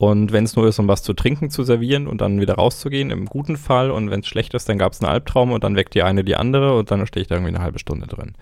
Und 0.00 0.32
wenn 0.32 0.44
es 0.44 0.56
nur 0.56 0.66
ist, 0.66 0.78
um 0.78 0.88
was 0.88 1.02
zu 1.02 1.12
trinken 1.12 1.50
zu 1.50 1.62
servieren 1.62 2.06
und 2.06 2.22
dann 2.22 2.40
wieder 2.40 2.54
rauszugehen, 2.54 3.10
im 3.10 3.26
guten 3.26 3.58
Fall. 3.58 3.90
Und 3.90 4.10
wenn 4.10 4.20
es 4.20 4.28
schlecht 4.28 4.54
ist, 4.54 4.66
dann 4.66 4.78
gab 4.78 4.94
es 4.94 5.02
einen 5.02 5.12
Albtraum 5.12 5.52
und 5.52 5.62
dann 5.62 5.76
weckt 5.76 5.94
die 5.94 6.02
eine 6.02 6.24
die 6.24 6.36
andere 6.36 6.78
und 6.78 6.90
dann 6.90 7.06
stehe 7.06 7.20
ich 7.20 7.28
da 7.28 7.34
irgendwie 7.34 7.54
eine 7.54 7.62
halbe 7.62 7.78
Stunde 7.78 8.06
drin. 8.06 8.32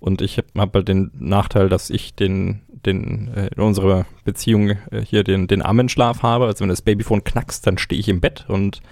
Und 0.00 0.20
ich 0.20 0.36
habe 0.36 0.48
hab 0.58 0.74
halt 0.74 0.86
den 0.86 1.10
Nachteil, 1.14 1.70
dass 1.70 1.88
ich 1.88 2.14
den, 2.14 2.60
den 2.84 3.32
äh, 3.34 3.48
in 3.56 3.62
unserer 3.62 4.04
Beziehung 4.24 4.72
äh, 4.90 5.00
hier 5.02 5.24
den, 5.24 5.46
den 5.46 5.62
Ammenschlaf 5.62 6.22
habe. 6.22 6.44
Also 6.44 6.60
wenn 6.60 6.68
das 6.68 6.82
Babyphone 6.82 7.24
knackst, 7.24 7.66
dann 7.66 7.78
stehe 7.78 7.98
ich 7.98 8.10
im 8.10 8.20
Bett 8.20 8.44
und 8.46 8.82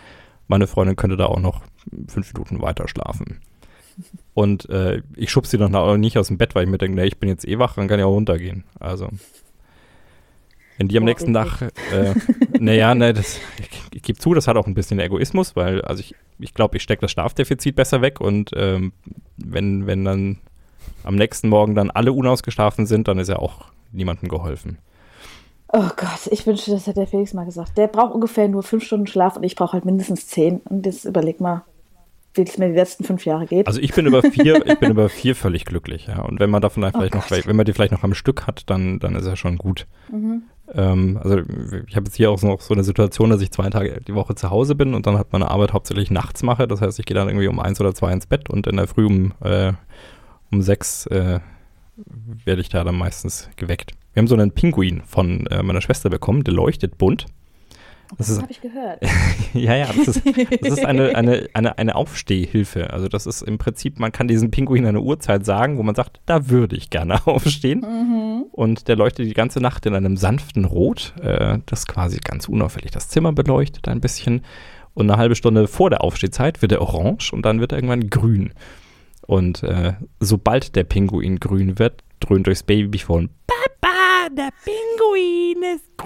meine 0.49 0.67
Freundin 0.69 0.97
könnte 0.97 1.19
da 1.19 1.27
auch 1.27 1.39
noch 1.39 1.61
fünf 2.09 2.33
Minuten 2.33 2.63
weiter 2.63 2.89
schlafen. 2.89 3.43
Und 4.33 4.71
äh, 4.71 5.03
ich 5.17 5.31
schub 5.31 5.47
sie 5.47 5.59
dann 5.59 5.75
auch 5.75 5.99
nicht 5.99 6.17
aus 6.17 6.29
dem 6.29 6.39
Bett, 6.39 6.55
weil 6.55 6.65
ich 6.65 6.71
mir 6.71 6.79
denke, 6.79 6.97
nee, 6.97 7.09
ich 7.09 7.19
bin 7.19 7.29
jetzt 7.29 7.47
eh 7.47 7.59
wach, 7.59 7.75
dann 7.75 7.89
kann 7.89 7.99
ich 7.99 8.07
auch 8.07 8.13
runtergehen. 8.15 8.65
Also. 8.81 9.11
Wenn 10.79 10.89
die 10.89 10.97
am 10.99 11.05
Boah, 11.05 11.11
nächsten 11.11 11.33
Tag, 11.33 11.63
äh, 11.93 12.15
naja, 12.59 12.95
ne, 12.95 13.13
das, 13.15 13.41
ich, 13.59 13.69
ich 13.95 14.03
gebe 14.03 14.19
zu, 14.19 14.35
das 14.35 14.47
hat 14.47 14.57
auch 14.57 14.67
ein 14.67 14.75
bisschen 14.75 14.99
Egoismus, 14.99 15.57
weil, 15.57 15.81
also 15.83 16.01
ich, 16.01 16.15
ich 16.39 16.53
glaube, 16.55 16.77
ich 16.77 16.83
stecke 16.83 17.01
das 17.01 17.11
Schlafdefizit 17.11 17.75
besser 17.77 18.03
weg 18.03 18.21
und 18.21 18.51
ähm, 18.55 18.93
wenn, 19.37 19.87
wenn 19.87 20.05
dann 20.05 20.39
am 21.03 21.15
nächsten 21.15 21.49
Morgen 21.49 21.75
dann 21.75 21.91
alle 21.91 22.13
unausgeschlafen 22.13 22.87
sind, 22.87 23.09
dann 23.09 23.19
ist 23.19 23.29
ja 23.29 23.39
auch 23.39 23.67
niemandem 23.93 24.29
geholfen. 24.29 24.79
Oh 25.73 25.89
Gott, 25.97 26.29
ich 26.31 26.47
wünschte, 26.47 26.71
das 26.71 26.87
hätte 26.87 27.01
der 27.01 27.07
Felix 27.07 27.35
mal 27.35 27.45
gesagt. 27.45 27.77
Der 27.77 27.89
braucht 27.89 28.15
ungefähr 28.15 28.49
nur 28.49 28.63
fünf 28.63 28.85
Stunden 28.85 29.07
Schlaf 29.07 29.37
und 29.37 29.43
ich 29.43 29.57
brauche 29.57 29.73
halt 29.73 29.85
mindestens 29.85 30.29
zehn. 30.29 30.61
Und 30.61 30.87
jetzt 30.87 31.05
überleg 31.05 31.41
mal, 31.41 31.65
wie 32.35 32.43
es 32.43 32.57
mir 32.59 32.69
die 32.69 32.75
letzten 32.75 33.05
fünf 33.05 33.25
Jahre 33.25 33.47
geht. 33.47 33.67
Also 33.67 33.81
ich 33.81 33.93
bin 33.93 34.07
über 34.07 34.23
vier, 34.23 34.65
ich 34.67 34.79
bin 34.79 34.91
über 34.91 35.09
vier 35.09 35.35
völlig 35.35 35.65
glücklich, 35.65 36.07
ja. 36.07 36.23
Und 36.23 36.39
wenn 36.39 36.51
man 36.51 36.63
davon 36.63 36.83
vielleicht 36.83 37.15
Oh 37.15 37.19
noch, 37.19 37.29
Gott. 37.29 37.47
wenn 37.47 37.57
man 37.57 37.67
die 37.67 37.73
vielleicht 37.73 37.93
noch 37.93 38.05
am 38.05 38.15
Stück 38.15 38.47
hat, 38.47 38.69
dann, 38.71 39.01
dann 39.01 39.17
ist 39.17 39.27
er 39.27 39.37
schon 39.37 39.59
gut. 39.59 39.87
Mhm. 40.11 40.43
Ähm, 40.75 41.19
also 41.23 41.39
ich 41.87 41.97
habe 41.97 42.07
jetzt 42.07 42.17
hier 42.17 42.31
auch 42.31 42.43
noch 42.43 42.61
so 42.61 42.75
eine 42.75 42.85
Situation, 42.85 43.31
dass 43.31 43.41
ich 43.41 43.51
zwei 43.51 43.71
Tage 43.71 44.01
die 44.07 44.15
Woche 44.15 44.35
zu 44.35 44.51
Hause 44.51 44.75
bin 44.75 44.95
und 44.95 45.07
dann 45.07 45.17
halt 45.17 45.33
meine 45.33 45.51
Arbeit 45.51 45.73
hauptsächlich 45.73 46.11
nachts 46.11 46.43
mache. 46.43 46.67
Das 46.67 46.81
heißt, 46.81 46.99
ich 46.99 47.07
gehe 47.07 47.15
dann 47.15 47.29
irgendwie 47.29 47.49
um 47.49 47.61
eins 47.61 47.81
oder 47.81 47.95
zwei 47.95 48.13
ins 48.13 48.27
Bett 48.27 48.51
und 48.51 48.67
in 48.67 48.77
der 48.77 48.87
Früh 48.87 49.07
um, 49.07 49.33
äh, 49.41 49.73
um 50.51 50.63
sechs 50.63 51.07
äh, 51.07 51.41
werde 52.45 52.61
ich 52.61 52.69
da 52.69 52.85
dann 52.85 52.97
meistens 52.97 53.49
geweckt. 53.57 53.93
Wir 54.13 54.21
haben 54.21 54.29
so 54.29 54.35
einen 54.35 54.53
Pinguin 54.53 55.03
von 55.05 55.47
äh, 55.49 55.63
meiner 55.63 55.81
Schwester 55.81 56.11
bekommen, 56.11 56.45
der 56.45 56.55
leuchtet 56.55 56.99
bunt. 56.99 57.27
Das 58.19 58.29
ist, 58.29 58.43
habe 58.43 58.53
ich 58.53 58.61
gehört. 58.61 59.03
ja, 59.55 59.77
ja, 59.77 59.87
das 59.87 60.17
ist, 60.17 60.23
das 60.61 60.73
ist 60.73 60.85
eine, 60.85 61.15
eine, 61.17 61.49
eine, 61.55 61.79
eine 61.79 61.95
Aufstehhilfe. 61.95 62.91
Also 62.91 63.09
das 63.09 63.27
ist 63.27 63.43
im 63.43 63.59
Prinzip, 63.59 63.99
man 63.99 64.13
kann 64.13 64.29
diesem 64.29 64.51
Pinguin 64.51 64.87
eine 64.87 65.01
Uhrzeit 65.01 65.45
sagen, 65.45 65.79
wo 65.79 65.83
man 65.83 65.95
sagt, 65.95 66.21
da 66.27 66.49
würde 66.49 66.77
ich 66.77 66.91
gerne 66.91 67.27
aufstehen. 67.27 68.47
Und 68.53 68.89
der 68.89 68.97
leuchtet 68.97 69.27
die 69.27 69.35
ganze 69.35 69.61
Nacht 69.61 69.87
in 69.87 69.95
einem 69.95 70.17
sanften 70.17 70.65
Rot, 70.65 71.15
äh, 71.21 71.59
das 71.67 71.87
quasi 71.87 72.19
ganz 72.19 72.49
unauffällig 72.49 72.91
das 72.91 73.09
Zimmer 73.09 73.33
beleuchtet 73.33 73.89
ein 73.89 74.01
bisschen. 74.01 74.43
Und 74.95 75.11
eine 75.11 75.19
halbe 75.19 75.35
Stunde 75.35 75.69
vor 75.69 75.91
der 75.91 76.03
Aufstehzeit 76.03 76.63
wird 76.63 76.73
er 76.73 76.81
orange 76.81 77.33
und 77.33 77.43
dann 77.43 77.61
wird 77.61 77.73
er 77.73 77.79
irgendwann 77.79 78.09
grün. 78.09 78.53
Und 79.27 79.63
äh, 79.63 79.95
sobald 80.21 80.77
der 80.77 80.85
Pinguin 80.85 81.39
grün 81.41 81.79
wird, 81.79 82.03
dröhnt 82.21 82.47
durchs 82.47 82.63
Babyphone, 82.63 83.29
Papa, 83.47 84.29
der 84.31 84.51
Pinguin 84.65 85.75
ist 85.75 85.97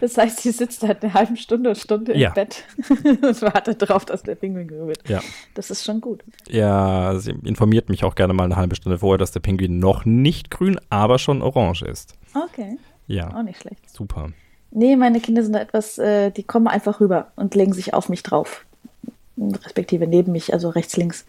Das 0.00 0.16
heißt, 0.18 0.40
sie 0.40 0.50
sitzt 0.50 0.82
halt 0.82 1.02
eine 1.02 1.14
halbe 1.14 1.36
Stunde, 1.36 1.74
Stunde 1.74 2.16
Ja. 2.16 2.28
im 2.28 2.34
Bett 2.34 2.64
und 3.22 3.42
wartet 3.42 3.82
darauf, 3.82 4.04
dass 4.04 4.22
der 4.22 4.34
Pinguin 4.34 4.68
grün 4.68 4.86
wird. 4.88 5.08
Ja. 5.08 5.20
Das 5.54 5.70
ist 5.70 5.84
schon 5.84 6.00
gut. 6.00 6.22
Ja, 6.48 7.16
sie 7.18 7.32
informiert 7.44 7.88
mich 7.88 8.04
auch 8.04 8.14
gerne 8.14 8.32
mal 8.34 8.44
eine 8.44 8.56
halbe 8.56 8.74
Stunde 8.76 8.98
vorher, 8.98 9.18
dass 9.18 9.32
der 9.32 9.40
Pinguin 9.40 9.78
noch 9.78 10.04
nicht 10.04 10.50
grün, 10.50 10.78
aber 10.90 11.18
schon 11.18 11.42
orange 11.42 11.82
ist. 11.82 12.14
Okay, 12.34 12.78
Ja, 13.06 13.34
auch 13.34 13.42
nicht 13.42 13.60
schlecht. 13.60 13.88
super. 13.90 14.30
Nee, 14.70 14.96
meine 14.96 15.20
Kinder 15.20 15.42
sind 15.44 15.52
da 15.52 15.60
etwas, 15.60 15.98
äh, 15.98 16.30
die 16.32 16.42
kommen 16.42 16.66
einfach 16.66 17.00
rüber 17.00 17.30
und 17.36 17.54
legen 17.54 17.72
sich 17.72 17.94
auf 17.94 18.08
mich 18.08 18.22
drauf. 18.24 18.64
Respektive 19.38 20.06
neben 20.06 20.32
mich, 20.32 20.52
also 20.52 20.68
rechts, 20.68 20.96
links. 20.96 21.26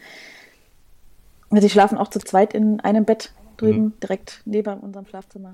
Die 1.52 1.70
schlafen 1.70 1.98
auch 1.98 2.10
zu 2.10 2.20
zweit 2.20 2.54
in 2.54 2.80
einem 2.82 3.06
Bett 3.06 3.32
drüben, 3.58 3.94
direkt 4.02 4.42
neben 4.46 4.80
unserem 4.80 5.06
Schlafzimmer. 5.06 5.54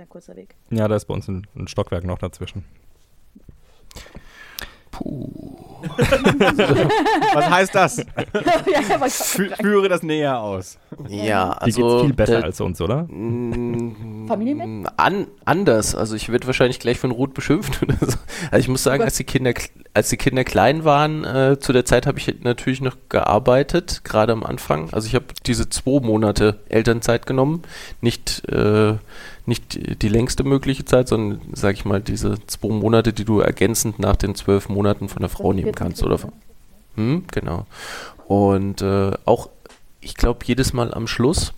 Sehr 0.00 0.06
kurzer 0.06 0.34
Weg. 0.34 0.54
Ja, 0.70 0.88
da 0.88 0.96
ist 0.96 1.04
bei 1.04 1.12
uns 1.12 1.28
ein, 1.28 1.46
ein 1.54 1.68
Stockwerk 1.68 2.04
noch 2.04 2.16
dazwischen. 2.16 2.64
Was 7.34 7.50
heißt 7.50 7.74
das? 7.74 7.96
führe 9.60 9.88
das 9.88 10.02
näher 10.02 10.38
aus. 10.40 10.78
Ja, 11.08 11.54
Die 11.54 11.60
also 11.60 11.88
geht's 11.88 12.02
viel 12.02 12.12
besser 12.14 12.32
der- 12.36 12.44
als 12.44 12.60
uns, 12.60 12.80
oder? 12.80 13.06
Familienbett? 13.06 14.92
An, 14.96 15.26
anders. 15.44 15.94
Also 15.94 16.16
ich 16.16 16.30
werde 16.30 16.46
wahrscheinlich 16.46 16.80
gleich 16.80 16.98
von 16.98 17.10
Ruth 17.12 17.34
beschimpft 17.34 17.82
oder 17.82 17.96
so. 18.00 18.16
Also 18.50 18.58
ich 18.60 18.68
muss 18.68 18.82
sagen, 18.82 19.02
als 19.02 19.16
die 19.16 19.24
Kinder, 19.24 19.52
als 19.94 20.08
die 20.10 20.16
Kinder 20.16 20.44
klein 20.44 20.84
waren, 20.84 21.24
äh, 21.24 21.58
zu 21.60 21.72
der 21.72 21.84
Zeit 21.84 22.06
habe 22.06 22.18
ich 22.18 22.42
natürlich 22.42 22.80
noch 22.80 22.96
gearbeitet, 23.08 24.02
gerade 24.04 24.32
am 24.32 24.42
Anfang. 24.44 24.92
Also 24.92 25.06
ich 25.06 25.14
habe 25.14 25.26
diese 25.46 25.68
zwei 25.70 26.00
Monate 26.00 26.60
Elternzeit 26.68 27.26
genommen, 27.26 27.62
nicht 28.00 28.48
äh, 28.48 28.94
nicht 29.50 30.02
die 30.02 30.08
längste 30.08 30.44
mögliche 30.44 30.86
Zeit, 30.86 31.08
sondern 31.08 31.40
sag 31.52 31.74
ich 31.74 31.84
mal 31.84 32.00
diese 32.00 32.38
zwei 32.46 32.68
Monate, 32.68 33.12
die 33.12 33.24
du 33.24 33.40
ergänzend 33.40 33.98
nach 33.98 34.16
den 34.16 34.34
zwölf 34.34 34.68
Monaten 34.68 35.08
von 35.08 35.20
der 35.20 35.28
Frau 35.28 35.52
nehmen 35.52 35.74
kannst 35.74 36.02
oder 36.02 36.16
von, 36.16 36.32
hm, 36.94 37.24
genau. 37.30 37.66
Und 38.26 38.80
äh, 38.80 39.10
auch, 39.24 39.50
ich 40.00 40.14
glaube, 40.14 40.40
jedes 40.44 40.72
Mal 40.72 40.94
am 40.94 41.06
Schluss. 41.06 41.52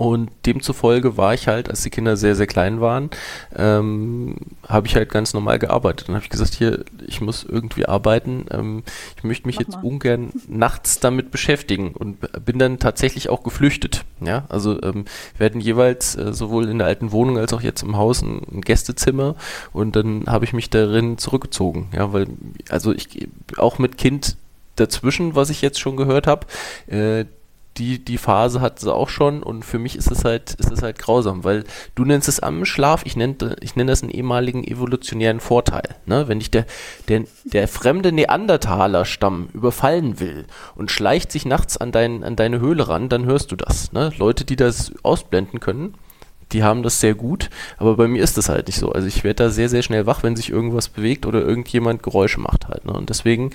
Und 0.00 0.30
demzufolge 0.46 1.18
war 1.18 1.34
ich 1.34 1.46
halt, 1.46 1.68
als 1.68 1.82
die 1.82 1.90
Kinder 1.90 2.16
sehr, 2.16 2.34
sehr 2.34 2.46
klein 2.46 2.80
waren, 2.80 3.10
ähm, 3.54 4.34
habe 4.66 4.86
ich 4.86 4.96
halt 4.96 5.10
ganz 5.10 5.34
normal 5.34 5.58
gearbeitet. 5.58 6.08
Dann 6.08 6.14
habe 6.14 6.24
ich 6.24 6.30
gesagt, 6.30 6.54
hier, 6.54 6.86
ich 7.06 7.20
muss 7.20 7.44
irgendwie 7.44 7.84
arbeiten. 7.84 8.46
Ähm, 8.50 8.82
ich 9.18 9.24
möchte 9.24 9.46
mich 9.46 9.56
Mach 9.56 9.60
jetzt 9.60 9.74
mal. 9.74 9.84
ungern 9.84 10.32
nachts 10.48 11.00
damit 11.00 11.30
beschäftigen 11.30 11.92
und 11.92 12.16
bin 12.46 12.58
dann 12.58 12.78
tatsächlich 12.78 13.28
auch 13.28 13.42
geflüchtet. 13.42 14.06
Ja, 14.22 14.46
also 14.48 14.82
ähm, 14.82 15.04
wir 15.36 15.44
hatten 15.44 15.60
jeweils 15.60 16.16
äh, 16.16 16.32
sowohl 16.32 16.70
in 16.70 16.78
der 16.78 16.86
alten 16.86 17.12
Wohnung 17.12 17.36
als 17.36 17.52
auch 17.52 17.60
jetzt 17.60 17.82
im 17.82 17.98
Haus 17.98 18.22
ein, 18.22 18.40
ein 18.50 18.62
Gästezimmer 18.62 19.34
und 19.74 19.96
dann 19.96 20.24
habe 20.28 20.46
ich 20.46 20.54
mich 20.54 20.70
darin 20.70 21.18
zurückgezogen. 21.18 21.90
Ja, 21.94 22.14
weil, 22.14 22.26
also 22.70 22.94
ich 22.94 23.28
auch 23.58 23.78
mit 23.78 23.98
Kind 23.98 24.38
dazwischen, 24.76 25.34
was 25.34 25.50
ich 25.50 25.60
jetzt 25.60 25.78
schon 25.78 25.98
gehört 25.98 26.26
habe, 26.26 26.46
äh, 26.86 27.26
die, 27.76 28.04
die 28.04 28.18
Phase 28.18 28.60
hat 28.60 28.78
sie 28.78 28.92
auch 28.92 29.08
schon 29.08 29.42
und 29.42 29.64
für 29.64 29.78
mich 29.78 29.96
ist 29.96 30.10
es 30.10 30.24
halt, 30.24 30.54
ist 30.54 30.70
es 30.70 30.82
halt 30.82 30.98
grausam, 30.98 31.44
weil 31.44 31.64
du 31.94 32.04
nennst 32.04 32.28
es 32.28 32.40
am 32.40 32.64
Schlaf, 32.64 33.02
ich 33.04 33.16
nenne, 33.16 33.56
ich 33.60 33.76
nenne 33.76 33.92
das 33.92 34.02
einen 34.02 34.10
ehemaligen 34.10 34.64
evolutionären 34.64 35.40
Vorteil. 35.40 35.96
Ne? 36.06 36.28
Wenn 36.28 36.40
dich 36.40 36.50
der, 36.50 36.66
der, 37.08 37.24
der 37.44 37.68
fremde 37.68 38.12
Neandertaler-Stamm 38.12 39.48
überfallen 39.52 40.20
will 40.20 40.46
und 40.74 40.90
schleicht 40.90 41.32
sich 41.32 41.46
nachts 41.46 41.76
an, 41.76 41.92
dein, 41.92 42.24
an 42.24 42.36
deine 42.36 42.60
Höhle 42.60 42.88
ran, 42.88 43.08
dann 43.08 43.24
hörst 43.24 43.52
du 43.52 43.56
das. 43.56 43.92
Ne? 43.92 44.12
Leute, 44.18 44.44
die 44.44 44.56
das 44.56 44.92
ausblenden 45.02 45.60
können, 45.60 45.94
die 46.52 46.62
haben 46.62 46.82
das 46.82 47.00
sehr 47.00 47.14
gut, 47.14 47.50
aber 47.78 47.96
bei 47.96 48.08
mir 48.08 48.22
ist 48.22 48.36
das 48.36 48.48
halt 48.48 48.66
nicht 48.66 48.78
so. 48.78 48.92
Also 48.92 49.06
ich 49.06 49.24
werde 49.24 49.44
da 49.44 49.50
sehr, 49.50 49.68
sehr 49.68 49.82
schnell 49.82 50.06
wach, 50.06 50.22
wenn 50.22 50.36
sich 50.36 50.50
irgendwas 50.50 50.88
bewegt 50.88 51.26
oder 51.26 51.40
irgendjemand 51.40 52.02
Geräusche 52.02 52.40
macht 52.40 52.68
halt. 52.68 52.84
Ne? 52.84 52.92
Und 52.92 53.10
deswegen 53.10 53.50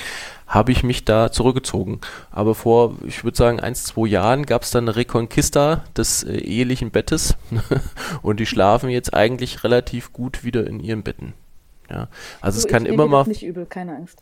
habe 0.48 0.72
ich 0.72 0.84
mich 0.84 1.06
da 1.06 1.32
zurückgezogen. 1.32 2.00
Aber 2.32 2.56
vor, 2.56 2.96
ich 3.06 3.24
würde 3.24 3.38
sagen, 3.38 3.60
eins, 3.60 3.84
zwei 3.84 4.08
Jahren 4.08 4.46
gab 4.46 4.64
es 4.64 4.72
dann 4.72 4.86
eine 4.86 4.96
Reconquista 4.96 5.84
des 5.98 6.24
äh, 6.24 6.38
ehelichen 6.38 6.92
Bettes 6.92 7.36
und 8.22 8.40
die 8.40 8.46
schlafen 8.46 8.90
jetzt 8.90 9.14
eigentlich 9.14 9.64
relativ 9.64 10.14
gut 10.14 10.44
wieder 10.44 10.66
in 10.68 10.80
ihren 10.80 11.04
Betten. 11.04 11.34
Ja, 11.90 12.08
also 12.42 12.58
es 12.58 12.66
Du, 12.66 12.72
kann 12.72 12.86
immer 12.86 13.08
mal 13.08 13.20
das 13.20 13.28
nicht 13.28 13.44
übel, 13.44 13.66
keine 13.66 13.96
Angst. 13.96 14.22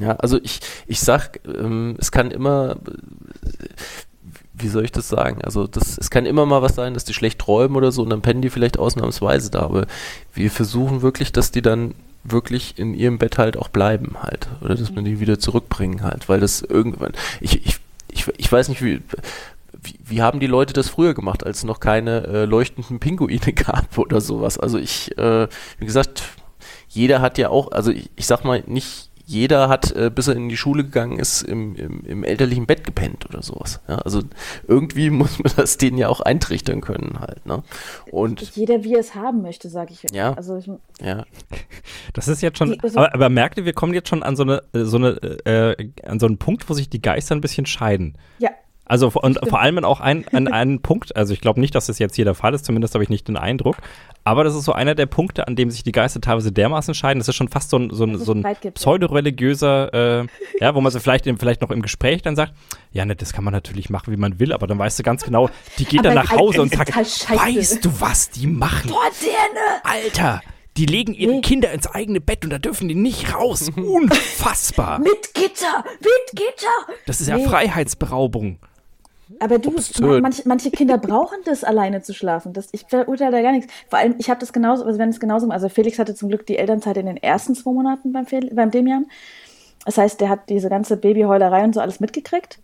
ja, 0.00 0.12
also 0.16 0.38
ich, 0.42 0.60
ich 0.86 1.00
sag, 1.00 1.40
ähm, 1.46 1.96
es 1.98 2.12
kann 2.12 2.30
immer, 2.30 2.76
wie 4.54 4.68
soll 4.68 4.84
ich 4.84 4.92
das 4.92 5.08
sagen? 5.08 5.42
Also 5.42 5.66
das, 5.66 5.98
es 5.98 6.10
kann 6.10 6.26
immer 6.26 6.46
mal 6.46 6.62
was 6.62 6.74
sein, 6.74 6.94
dass 6.94 7.04
die 7.04 7.14
schlecht 7.14 7.40
träumen 7.40 7.76
oder 7.76 7.92
so 7.92 8.02
und 8.02 8.10
dann 8.10 8.22
pennen 8.22 8.42
die 8.42 8.50
vielleicht 8.50 8.78
ausnahmsweise 8.78 9.50
da, 9.50 9.62
aber 9.62 9.86
wir 10.32 10.50
versuchen 10.50 11.02
wirklich, 11.02 11.32
dass 11.32 11.50
die 11.50 11.62
dann 11.62 11.94
wirklich 12.22 12.78
in 12.78 12.94
ihrem 12.94 13.18
Bett 13.18 13.36
halt 13.36 13.56
auch 13.56 13.68
bleiben 13.68 14.16
halt 14.22 14.48
oder 14.62 14.74
dass 14.74 14.94
wir 14.94 15.02
die 15.02 15.20
wieder 15.20 15.38
zurückbringen 15.38 16.02
halt, 16.02 16.28
weil 16.28 16.40
das 16.40 16.62
irgendwann, 16.62 17.12
ich, 17.40 17.66
ich, 17.66 17.76
ich, 18.10 18.28
ich 18.36 18.50
weiß 18.50 18.68
nicht, 18.68 18.82
wie, 18.82 19.02
wie, 19.82 19.98
wie 20.04 20.22
haben 20.22 20.40
die 20.40 20.46
Leute 20.46 20.72
das 20.72 20.88
früher 20.88 21.14
gemacht, 21.14 21.44
als 21.44 21.58
es 21.58 21.64
noch 21.64 21.80
keine 21.80 22.26
äh, 22.26 22.44
leuchtenden 22.44 23.00
Pinguine 23.00 23.52
gab 23.54 23.98
oder 23.98 24.20
sowas? 24.20 24.58
Also 24.58 24.78
ich, 24.78 25.16
äh, 25.18 25.48
wie 25.78 25.84
gesagt, 25.84 26.22
jeder 26.88 27.20
hat 27.20 27.38
ja 27.38 27.50
auch, 27.50 27.72
also 27.72 27.90
ich, 27.90 28.08
ich 28.16 28.26
sag 28.26 28.44
mal, 28.44 28.62
nicht 28.66 29.10
jeder 29.26 29.68
hat, 29.68 29.90
äh, 29.92 30.10
bis 30.14 30.28
er 30.28 30.36
in 30.36 30.48
die 30.48 30.56
Schule 30.56 30.84
gegangen 30.84 31.18
ist, 31.18 31.42
im, 31.42 31.74
im, 31.76 32.04
im 32.04 32.24
elterlichen 32.24 32.66
Bett 32.66 32.84
gepennt 32.84 33.24
oder 33.28 33.42
sowas. 33.42 33.80
Ja, 33.88 33.96
also 33.98 34.20
irgendwie 34.68 35.10
muss 35.10 35.38
man 35.38 35.52
das 35.56 35.78
denen 35.78 35.96
ja 35.98 36.08
auch 36.08 36.20
eintrichtern 36.20 36.80
können 36.80 37.18
halt. 37.20 37.44
Ne? 37.46 37.62
Und 38.10 38.40
Jeder, 38.56 38.84
wie 38.84 38.94
er 38.94 39.00
es 39.00 39.14
haben 39.14 39.42
möchte, 39.42 39.68
sage 39.70 39.92
ich. 39.94 40.04
Ja. 40.12 40.34
Also 40.34 40.58
ich, 40.58 40.68
ja, 41.00 41.24
Das 42.12 42.28
ist 42.28 42.42
jetzt 42.42 42.58
schon, 42.58 42.72
Die- 42.72 42.80
also- 42.80 42.98
aber, 42.98 43.14
aber 43.14 43.28
merkt 43.30 43.58
ihr, 43.58 43.64
wir 43.64 43.72
kommen 43.72 43.94
jetzt 43.94 44.08
schon 44.08 44.22
an 44.22 44.36
so 44.36 44.42
eine, 44.42 44.62
äh, 44.74 44.84
so 44.84 44.96
eine, 44.98 45.08
äh, 45.46 45.88
an 46.06 46.20
so 46.20 46.26
einen 46.26 46.38
Punkt, 46.38 46.68
wo 46.68 46.74
sich 46.74 46.88
die 46.90 47.00
Geister 47.02 47.34
ein 47.34 47.40
bisschen 47.40 47.66
scheiden. 47.66 48.16
ja, 48.38 48.50
Also 48.86 49.10
und 49.10 49.38
vor 49.48 49.60
allem 49.60 49.82
auch 49.84 50.00
ein, 50.00 50.26
an 50.28 50.46
einen 50.46 50.80
Punkt, 50.82 51.16
also 51.16 51.32
ich 51.32 51.40
glaube 51.40 51.58
nicht, 51.58 51.74
dass 51.74 51.86
das 51.86 51.98
jetzt 51.98 52.16
hier 52.16 52.26
der 52.26 52.34
Fall 52.34 52.52
ist, 52.52 52.66
zumindest 52.66 52.92
habe 52.94 53.02
ich 53.02 53.08
nicht 53.08 53.26
den 53.28 53.38
Eindruck, 53.38 53.76
aber 54.24 54.44
das 54.44 54.54
ist 54.54 54.64
so 54.64 54.72
einer 54.72 54.94
der 54.94 55.06
Punkte, 55.06 55.48
an 55.48 55.56
dem 55.56 55.70
sich 55.70 55.82
die 55.84 55.92
Geister 55.92 56.20
teilweise 56.20 56.52
dermaßen 56.52 56.92
scheiden, 56.94 57.18
das 57.18 57.28
ist 57.28 57.34
schon 57.36 57.48
fast 57.48 57.70
so 57.70 57.78
ein, 57.78 57.88
so 57.90 58.04
ein, 58.04 58.18
so 58.18 58.32
ein 58.32 58.42
ja. 58.42 58.70
pseudo-religiöser, 58.70 60.20
äh, 60.22 60.26
ja, 60.60 60.74
wo 60.74 60.80
man 60.82 60.92
so 60.92 61.00
vielleicht, 61.00 61.26
im- 61.26 61.38
vielleicht 61.38 61.62
noch 61.62 61.70
im 61.70 61.80
Gespräch 61.82 62.20
dann 62.22 62.36
sagt, 62.36 62.52
ja, 62.92 63.04
ne, 63.06 63.16
das 63.16 63.32
kann 63.32 63.44
man 63.44 63.52
natürlich 63.52 63.88
machen, 63.90 64.12
wie 64.12 64.18
man 64.18 64.38
will, 64.38 64.52
aber 64.52 64.66
dann 64.66 64.78
weißt 64.78 64.98
du 64.98 65.02
ganz 65.02 65.24
genau, 65.24 65.48
die 65.78 65.84
geht 65.86 66.04
dann 66.04 66.18
Aber 66.18 66.28
nach 66.28 66.36
Hause 66.36 66.60
und 66.62 66.74
sagt, 66.74 66.94
weißt 66.94 67.84
du, 67.84 68.00
was 68.00 68.30
die 68.30 68.46
machen? 68.46 68.90
Boah, 68.90 69.04
ne? 69.22 69.60
Alter, 69.82 70.42
die 70.76 70.86
legen 70.86 71.14
ihre 71.14 71.32
Nee. 71.34 71.40
Kinder 71.40 71.72
ins 71.72 71.86
eigene 71.86 72.20
Bett 72.20 72.44
und 72.44 72.50
da 72.50 72.58
dürfen 72.58 72.88
die 72.88 72.94
nicht 72.94 73.34
raus. 73.34 73.70
Unfassbar. 73.76 74.98
Mit 74.98 75.32
Gitter, 75.34 75.84
mit 76.00 76.32
Gitter. 76.32 76.94
Das 77.06 77.20
ist 77.20 77.28
ja 77.28 77.36
Nee. 77.36 77.46
Freiheitsberaubung. 77.46 78.58
Aber 79.40 79.58
du, 79.58 79.70
Absurd. 79.76 80.22
manche, 80.22 80.42
manche 80.46 80.70
Kinder 80.70 80.98
brauchen 80.98 81.38
das, 81.44 81.64
alleine 81.64 82.02
zu 82.02 82.14
schlafen. 82.14 82.52
Das, 82.52 82.68
ich 82.72 82.84
verurteile 82.88 83.32
da 83.32 83.42
gar 83.42 83.52
nichts. 83.52 83.72
Vor 83.88 83.98
allem, 83.98 84.14
ich 84.18 84.30
habe 84.30 84.40
das 84.40 84.52
genauso, 84.52 84.84
also 84.84 84.98
wenn 84.98 85.10
es 85.10 85.20
genauso, 85.20 85.48
also 85.48 85.68
Felix 85.68 85.98
hatte 85.98 86.14
zum 86.14 86.28
Glück 86.28 86.46
die 86.46 86.58
Elternzeit 86.58 86.96
in 86.96 87.06
den 87.06 87.16
ersten 87.16 87.54
zwei 87.54 87.72
Monaten 87.72 88.12
beim, 88.12 88.26
Fel 88.26 88.50
beim 88.54 88.70
Demian. 88.70 89.06
Das 89.84 89.98
heißt, 89.98 90.20
der 90.20 90.28
hat 90.28 90.48
diese 90.48 90.68
ganze 90.68 90.96
Babyheulerei 90.96 91.64
und 91.64 91.74
so 91.74 91.80
alles 91.80 92.00
mitgekriegt. 92.00 92.58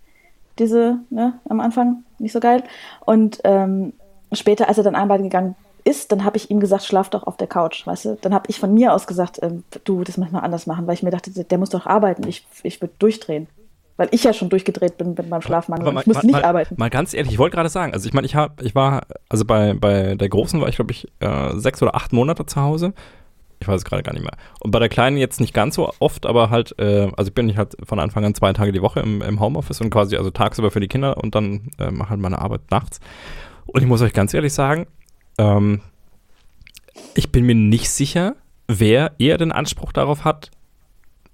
Diese, 0.58 0.98
ne, 1.10 1.38
am 1.48 1.60
Anfang 1.60 2.04
nicht 2.18 2.32
so 2.32 2.40
geil. 2.40 2.62
Und 3.04 3.40
ähm, 3.44 3.92
später, 4.32 4.68
als 4.68 4.78
er 4.78 4.84
dann 4.84 4.94
arbeiten 4.94 5.24
gegangen 5.24 5.56
ist, 5.84 6.12
dann 6.12 6.24
habe 6.24 6.36
ich 6.36 6.50
ihm 6.50 6.60
gesagt, 6.60 6.84
schlaf 6.84 7.08
doch 7.08 7.26
auf 7.26 7.36
der 7.36 7.46
Couch, 7.46 7.86
weißt 7.86 8.04
du? 8.04 8.18
Dann 8.20 8.34
habe 8.34 8.44
ich 8.48 8.60
von 8.60 8.72
mir 8.72 8.92
aus 8.92 9.06
gesagt, 9.06 9.38
ähm, 9.42 9.64
du, 9.84 10.04
das 10.04 10.16
müssen 10.16 10.32
wir 10.32 10.42
anders 10.42 10.66
machen, 10.66 10.86
weil 10.86 10.94
ich 10.94 11.02
mir 11.02 11.10
dachte, 11.10 11.30
der 11.30 11.58
muss 11.58 11.70
doch 11.70 11.86
arbeiten. 11.86 12.26
Ich, 12.26 12.46
ich 12.62 12.80
würde 12.80 12.94
durchdrehen. 12.98 13.48
Weil 14.00 14.08
ich 14.12 14.24
ja 14.24 14.32
schon 14.32 14.48
durchgedreht 14.48 14.96
bin 14.96 15.12
mit 15.12 15.28
meinem 15.28 15.42
Schlafmangel. 15.42 15.86
Aber 15.86 15.96
und 15.96 16.00
ich 16.00 16.06
muss 16.06 16.22
nicht 16.22 16.32
mal, 16.32 16.42
arbeiten. 16.42 16.74
Mal 16.78 16.88
ganz 16.88 17.12
ehrlich, 17.12 17.32
ich 17.32 17.38
wollte 17.38 17.56
gerade 17.56 17.68
sagen, 17.68 17.92
also 17.92 18.08
ich 18.08 18.14
meine, 18.14 18.26
ich 18.26 18.34
habe, 18.34 18.64
ich 18.64 18.74
war, 18.74 19.02
also 19.28 19.44
bei, 19.44 19.74
bei 19.74 20.14
der 20.14 20.30
Großen 20.30 20.58
war 20.58 20.70
ich, 20.70 20.76
glaube 20.76 20.92
ich, 20.92 21.06
äh, 21.20 21.50
sechs 21.58 21.82
oder 21.82 21.94
acht 21.94 22.10
Monate 22.14 22.46
zu 22.46 22.62
Hause. 22.62 22.94
Ich 23.60 23.68
weiß 23.68 23.76
es 23.76 23.84
gerade 23.84 24.02
gar 24.02 24.14
nicht 24.14 24.22
mehr. 24.22 24.32
Und 24.60 24.70
bei 24.70 24.78
der 24.78 24.88
Kleinen 24.88 25.18
jetzt 25.18 25.38
nicht 25.38 25.52
ganz 25.52 25.74
so 25.74 25.92
oft, 25.98 26.24
aber 26.24 26.48
halt, 26.48 26.74
äh, 26.78 27.12
also 27.14 27.28
ich 27.28 27.34
bin 27.34 27.54
halt 27.58 27.76
von 27.84 27.98
Anfang 27.98 28.24
an 28.24 28.34
zwei 28.34 28.54
Tage 28.54 28.72
die 28.72 28.80
Woche 28.80 29.00
im, 29.00 29.20
im 29.20 29.38
Homeoffice 29.38 29.82
und 29.82 29.90
quasi 29.90 30.16
also 30.16 30.30
tagsüber 30.30 30.70
für 30.70 30.80
die 30.80 30.88
Kinder 30.88 31.18
und 31.18 31.34
dann 31.34 31.70
äh, 31.78 31.90
mache 31.90 32.08
halt 32.08 32.20
meine 32.20 32.38
Arbeit 32.38 32.62
nachts. 32.70 33.00
Und 33.66 33.82
ich 33.82 33.86
muss 33.86 34.00
euch 34.00 34.14
ganz 34.14 34.32
ehrlich 34.32 34.54
sagen, 34.54 34.86
ähm, 35.36 35.82
ich 37.14 37.30
bin 37.30 37.44
mir 37.44 37.54
nicht 37.54 37.90
sicher, 37.90 38.34
wer 38.66 39.12
eher 39.18 39.36
den 39.36 39.52
Anspruch 39.52 39.92
darauf 39.92 40.24
hat, 40.24 40.50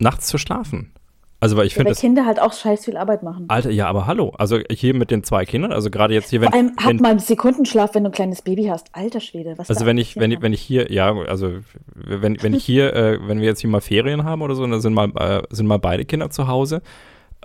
nachts 0.01 0.27
zu 0.27 0.37
schlafen. 0.37 0.91
Also 1.39 1.57
weil 1.57 1.67
ich 1.67 1.73
Ja, 1.73 1.77
finde 1.77 1.91
weil 1.91 1.97
Kinder 1.97 2.25
halt 2.25 2.41
auch 2.41 2.53
scheiß 2.53 2.87
viel 2.87 2.97
Arbeit 2.97 3.23
machen. 3.23 3.45
Alter, 3.49 3.71
ja, 3.71 3.87
aber 3.89 4.07
hallo. 4.07 4.33
Also 4.39 4.59
hier 4.71 4.95
mit 4.95 5.11
den 5.11 5.23
zwei 5.23 5.45
Kindern, 5.45 5.71
also 5.71 5.91
gerade 5.91 6.15
jetzt 6.15 6.31
hier, 6.31 6.41
wenn, 6.41 6.49
Vor 6.49 6.59
allem 6.59 6.73
hab 6.79 6.89
wenn 6.89 6.97
mal 6.97 7.11
einen 7.11 7.19
Sekundenschlaf, 7.19 7.95
wenn 7.95 8.05
du 8.05 8.11
ein 8.11 8.13
kleines 8.13 8.41
Baby 8.43 8.65
hast. 8.65 8.89
Alter 8.93 9.21
Schwede, 9.21 9.55
was 9.57 9.69
also 9.69 9.85
wenn 9.85 9.99
ich, 9.99 10.17
wenn 10.17 10.33
ich, 10.33 10.41
wenn 10.41 10.55
ich 10.55 10.63
hier, 10.63 10.91
ja, 10.91 11.15
also 11.15 11.53
wenn, 11.95 12.43
wenn 12.43 12.55
ich 12.55 12.65
hier, 12.65 12.95
äh, 12.95 13.19
wenn 13.29 13.41
wir 13.41 13.47
jetzt 13.47 13.61
hier 13.61 13.69
mal 13.69 13.83
Ferien 13.83 14.25
haben 14.25 14.41
oder 14.41 14.55
so, 14.55 14.65
und 14.65 14.71
dann 14.71 14.81
sind 14.81 14.95
mal, 14.95 15.11
äh, 15.17 15.43
sind 15.51 15.67
mal 15.67 15.79
beide 15.79 16.07
Kinder 16.07 16.31
zu 16.31 16.49
Hause. 16.49 16.81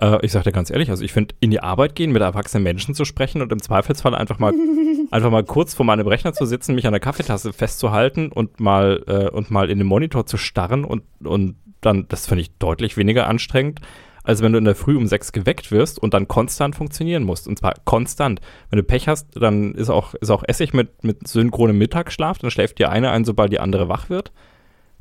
Äh, 0.00 0.24
ich 0.24 0.32
sag 0.32 0.44
dir 0.44 0.52
ganz 0.52 0.70
ehrlich, 0.70 0.88
also 0.88 1.04
ich 1.04 1.12
finde, 1.12 1.34
in 1.40 1.50
die 1.50 1.60
Arbeit 1.60 1.94
gehen, 1.94 2.12
mit 2.12 2.22
erwachsenen 2.22 2.64
Menschen 2.64 2.94
zu 2.94 3.04
sprechen 3.04 3.42
und 3.42 3.52
im 3.52 3.60
Zweifelsfall 3.60 4.14
einfach 4.14 4.38
mal 4.38 4.54
einfach 5.10 5.30
mal 5.30 5.44
kurz 5.44 5.74
vor 5.74 5.84
meinem 5.84 6.06
Rechner 6.06 6.32
zu 6.32 6.46
sitzen, 6.46 6.74
mich 6.74 6.86
an 6.86 6.92
der 6.92 7.00
Kaffeetasse 7.00 7.52
festzuhalten 7.52 8.32
und 8.32 8.58
mal 8.58 9.02
äh, 9.06 9.28
und 9.28 9.50
mal 9.50 9.70
in 9.70 9.76
den 9.76 9.86
Monitor 9.86 10.24
zu 10.24 10.38
starren 10.38 10.86
und 10.86 11.02
und 11.22 11.56
dann, 11.82 12.06
das 12.08 12.26
finde 12.26 12.42
ich 12.42 12.56
deutlich 12.58 12.96
weniger 12.96 13.28
anstrengend, 13.28 13.80
als 14.24 14.40
wenn 14.40 14.52
du 14.52 14.58
in 14.58 14.64
der 14.64 14.74
Früh 14.74 14.96
um 14.96 15.06
sechs 15.06 15.32
geweckt 15.32 15.70
wirst 15.70 15.98
und 15.98 16.14
dann 16.14 16.28
konstant 16.28 16.76
funktionieren 16.76 17.24
musst. 17.24 17.48
Und 17.48 17.58
zwar 17.58 17.74
konstant. 17.84 18.40
Wenn 18.70 18.78
du 18.78 18.84
Pech 18.84 19.08
hast, 19.08 19.28
dann 19.34 19.74
ist 19.74 19.90
auch, 19.90 20.14
ist 20.14 20.30
auch 20.30 20.44
Essig 20.46 20.72
mit, 20.72 21.02
mit 21.04 21.26
synchronem 21.26 21.78
Mittagsschlaf, 21.78 22.38
dann 22.38 22.50
schläft 22.50 22.78
die 22.78 22.86
eine 22.86 23.10
ein, 23.10 23.24
sobald 23.24 23.52
die 23.52 23.60
andere 23.60 23.88
wach 23.88 24.08
wird. 24.10 24.32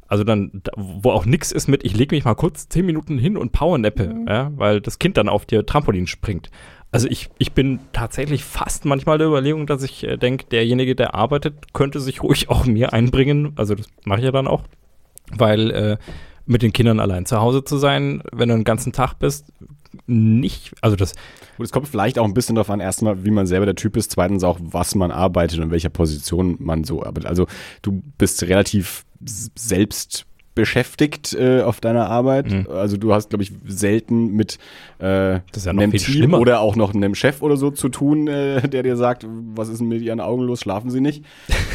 Also 0.07 0.25
dann, 0.25 0.61
wo 0.75 1.11
auch 1.11 1.25
nichts 1.25 1.53
ist 1.53 1.69
mit, 1.69 1.85
ich 1.85 1.95
lege 1.95 2.13
mich 2.13 2.25
mal 2.25 2.35
kurz 2.35 2.67
zehn 2.67 2.85
Minuten 2.85 3.17
hin 3.17 3.37
und 3.37 3.53
powernappe, 3.53 4.07
mhm. 4.07 4.27
ja, 4.27 4.51
weil 4.57 4.81
das 4.81 4.99
Kind 4.99 5.15
dann 5.15 5.29
auf 5.29 5.45
dir 5.45 5.65
Trampolin 5.65 6.05
springt. 6.05 6.49
Also 6.91 7.07
ich, 7.07 7.29
ich 7.37 7.53
bin 7.53 7.79
tatsächlich 7.93 8.43
fast 8.43 8.83
manchmal 8.83 9.17
der 9.17 9.27
Überlegung, 9.27 9.67
dass 9.67 9.83
ich 9.83 10.03
äh, 10.03 10.17
denke, 10.17 10.47
derjenige, 10.47 10.95
der 10.95 11.15
arbeitet, 11.15 11.73
könnte 11.73 12.01
sich 12.01 12.21
ruhig 12.21 12.49
auch 12.49 12.65
mir 12.65 12.91
einbringen. 12.91 13.53
Also 13.55 13.75
das 13.75 13.87
mache 14.03 14.19
ich 14.19 14.25
ja 14.25 14.31
dann 14.31 14.47
auch, 14.47 14.63
weil 15.31 15.71
äh, 15.71 15.97
mit 16.51 16.61
den 16.61 16.73
Kindern 16.73 16.99
allein 16.99 17.25
zu 17.25 17.39
Hause 17.39 17.63
zu 17.63 17.77
sein, 17.77 18.21
wenn 18.31 18.49
du 18.49 18.55
den 18.55 18.65
ganzen 18.65 18.91
Tag 18.91 19.15
bist, 19.15 19.51
nicht, 20.05 20.73
also 20.81 20.95
das. 20.95 21.13
Gut, 21.57 21.65
es 21.65 21.71
kommt 21.71 21.87
vielleicht 21.87 22.19
auch 22.19 22.25
ein 22.25 22.33
bisschen 22.33 22.55
darauf 22.55 22.69
an, 22.69 22.79
erstmal, 22.79 23.23
wie 23.23 23.31
man 23.31 23.47
selber 23.47 23.65
der 23.65 23.75
Typ 23.75 23.97
ist, 23.97 24.11
zweitens 24.11 24.43
auch, 24.43 24.59
was 24.61 24.95
man 24.95 25.11
arbeitet 25.11 25.59
und 25.59 25.65
in 25.65 25.71
welcher 25.71 25.89
Position 25.89 26.57
man 26.59 26.83
so 26.83 27.03
arbeitet. 27.03 27.27
Also 27.27 27.47
du 27.81 28.01
bist 28.17 28.43
relativ 28.43 29.05
selbst 29.23 30.25
beschäftigt 30.53 31.33
äh, 31.33 31.61
auf 31.61 31.79
deiner 31.79 32.09
Arbeit. 32.09 32.51
Mhm. 32.51 32.67
Also 32.69 32.97
du 32.97 33.13
hast, 33.13 33.29
glaube 33.29 33.43
ich, 33.43 33.51
selten 33.65 34.35
mit 34.35 34.59
äh, 34.99 35.35
ja 35.35 35.41
einem 35.65 35.91
Team 35.91 35.99
schlimmer. 35.99 36.39
oder 36.39 36.59
auch 36.59 36.75
noch 36.75 36.93
einem 36.93 37.15
Chef 37.15 37.41
oder 37.41 37.55
so 37.55 37.71
zu 37.71 37.89
tun, 37.89 38.27
äh, 38.27 38.67
der 38.67 38.83
dir 38.83 38.97
sagt, 38.97 39.25
was 39.27 39.69
ist 39.69 39.79
denn 39.79 39.87
mit 39.87 40.01
ihren 40.01 40.19
Augen 40.19 40.43
los, 40.43 40.59
schlafen 40.59 40.91
sie 40.91 41.01
nicht? 41.01 41.23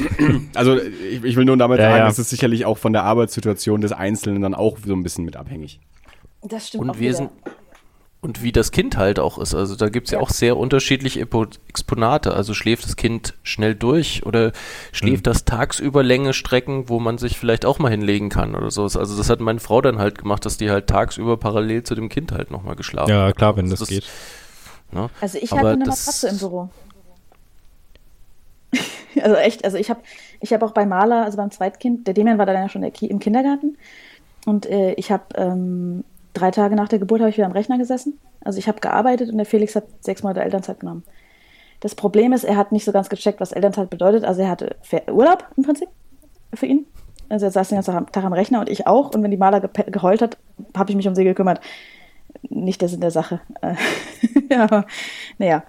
also 0.55 0.79
ich, 0.79 1.24
ich, 1.24 1.37
will 1.37 1.47
nur 1.47 1.57
damit 1.57 1.79
ja, 1.79 1.91
sagen, 1.91 1.99
ja. 1.99 2.09
es 2.09 2.18
ist 2.18 2.31
sicherlich 2.31 2.66
auch 2.66 2.79
von 2.79 2.93
der 2.93 3.05
Arbeitssituation 3.05 3.81
des 3.81 3.93
Einzelnen 3.93 4.43
dann 4.43 4.55
auch 4.55 4.77
so 4.85 4.93
ein 4.93 5.03
bisschen 5.03 5.24
mit 5.24 5.37
abhängig. 5.37 5.81
Das 6.43 6.68
stimmt. 6.68 6.85
Und 6.85 7.01
wir 7.01 7.14
sind, 7.14 7.31
und 8.27 8.43
wie 8.43 8.51
das 8.51 8.72
Kind 8.72 8.97
halt 8.97 9.20
auch 9.20 9.39
ist. 9.39 9.55
Also 9.55 9.77
da 9.77 9.89
gibt 9.89 10.09
es 10.09 10.11
ja. 10.11 10.18
ja. 10.18 10.22
auch 10.24 10.31
sehr 10.31 10.57
unterschiedliche 10.57 11.27
Exponate. 11.68 12.35
Also 12.35 12.55
schläft 12.55 12.85
das 12.85 12.97
Kind 12.97 13.35
schnell 13.45 13.77
durch 13.77 14.27
oder 14.27 14.53
schläft 14.91 15.24
mhm. 15.24 15.31
das 15.31 15.45
tagsüber 15.45 16.03
Länge 16.03 16.33
Strecken, 16.33 16.89
wo 16.89 16.99
man 16.99 17.18
sich 17.18 17.39
vielleicht 17.39 17.64
auch 17.64 17.79
mal 17.79 17.91
hinlegen 17.91 18.29
kann 18.29 18.57
oder 18.57 18.72
so. 18.72 18.83
Also 18.83 19.16
das 19.16 19.31
hat 19.31 19.41
meine 19.41 19.61
Frau 19.61 19.81
dann 19.81 19.99
halt 19.99 20.18
gemacht, 20.18 20.45
dass 20.45 20.57
die 20.57 20.70
halt 20.70 20.89
tagsüber 20.89 21.37
parallel 21.37 21.85
zu 21.85 21.95
dem 21.95 22.09
Kind 22.09 22.33
halt 22.33 22.51
nochmal 22.51 22.74
geschlafen 22.74 23.12
hat. 23.12 23.29
Ja, 23.29 23.33
klar, 23.33 23.57
wenn 23.57 23.66
also 23.66 23.74
das, 23.74 23.81
das, 23.81 23.89
geht. 23.89 24.05
Ne? 24.91 25.09
Also 25.20 25.39
ich 25.41 25.53
hatte 25.53 25.68
eine 25.68 25.87
Matratze 25.87 26.29
im 26.29 26.39
Büro. 26.39 26.68
also 29.22 29.37
echt, 29.37 29.64
also 29.64 29.79
ich 29.79 29.89
habe 29.89 30.01
ich 30.41 30.53
hab 30.53 30.62
auch 30.64 30.72
bei 30.72 30.85
Maler, 30.85 31.24
also 31.24 31.37
beim 31.37 31.53
Zweitkind, 31.53 32.09
der 32.09 32.14
Demian 32.14 32.39
war 32.39 32.47
dann 32.47 32.57
ja 32.57 32.68
schon 32.68 32.83
im 32.83 33.18
Kindergarten 33.20 33.79
und 34.47 34.66
äh, 34.66 34.95
ich 34.95 35.12
habe 35.12 35.24
ähm, 35.37 36.03
drei 36.37 36.51
Tage 36.51 36.76
nach 36.76 36.89
der 36.89 36.99
Geburt 36.99 37.20
habe 37.20 37.30
ich 37.30 37.37
wieder 37.37 37.47
am 37.47 37.53
Rechner 37.53 37.78
gesessen. 37.78 38.18
Also 38.41 38.59
ich 38.59 38.68
habe 38.68 38.80
gearbeitet 38.80 39.30
und 39.30 39.37
der 39.37 39.47
Felix 39.47 39.74
hat 39.76 39.84
sechs 40.01 40.22
Monate 40.22 40.43
Elternzeit 40.43 40.80
genommen. 40.80 41.05
Das 41.80 41.95
Problem 41.95 42.32
ist, 42.32 42.45
er 42.45 42.57
hat 42.57 42.72
nicht 42.72 42.84
so 42.84 42.93
ganz 42.93 43.09
gecheckt, 43.09 43.41
was 43.41 43.53
Elternzeit 43.53 43.91
bedeutet. 43.91 44.24
Also 44.24 44.43
er 44.43 44.51
hatte 44.51 44.76
Urlaub 45.11 45.45
im 45.57 45.62
Prinzip 45.62 45.89
für 46.55 46.66
ihn. 46.66 46.87
Also 47.28 47.47
er 47.47 47.51
saß 47.51 47.68
den 47.68 47.76
ganzen 47.76 48.07
Tag 48.07 48.24
am 48.24 48.32
Rechner 48.32 48.61
und 48.61 48.68
ich 48.68 48.87
auch. 48.87 49.14
Und 49.14 49.22
wenn 49.22 49.30
die 49.30 49.37
Maler 49.37 49.61
geheult 49.61 50.22
hat, 50.22 50.39
habe 50.76 50.91
ich 50.91 50.97
mich 50.97 51.09
um 51.09 51.14
sie 51.14 51.24
gekümmert. 51.24 51.61
Nicht 52.43 52.80
der 52.80 52.89
Sinn 52.89 53.01
der 53.01 53.11
Sache. 53.11 53.41
ja, 54.51 54.84
naja, 55.39 55.62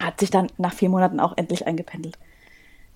hat 0.00 0.20
sich 0.20 0.30
dann 0.30 0.48
nach 0.56 0.72
vier 0.72 0.88
Monaten 0.88 1.20
auch 1.20 1.36
endlich 1.36 1.66
eingependelt. 1.66 2.18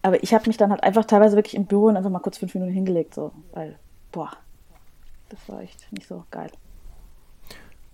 Aber 0.02 0.22
ich 0.22 0.34
habe 0.34 0.48
mich 0.48 0.56
dann 0.56 0.70
halt 0.70 0.82
einfach 0.82 1.04
teilweise 1.04 1.36
wirklich 1.36 1.54
im 1.54 1.66
Büro 1.66 1.86
und 1.86 1.96
einfach 1.96 2.10
mal 2.10 2.18
kurz 2.18 2.38
fünf 2.38 2.54
Minuten 2.54 2.72
hingelegt, 2.72 3.14
so, 3.14 3.30
weil, 3.52 3.76
boah, 4.10 4.30
das 5.28 5.38
war 5.48 5.60
echt 5.60 5.90
nicht 5.92 6.08
so 6.08 6.24
geil. 6.30 6.50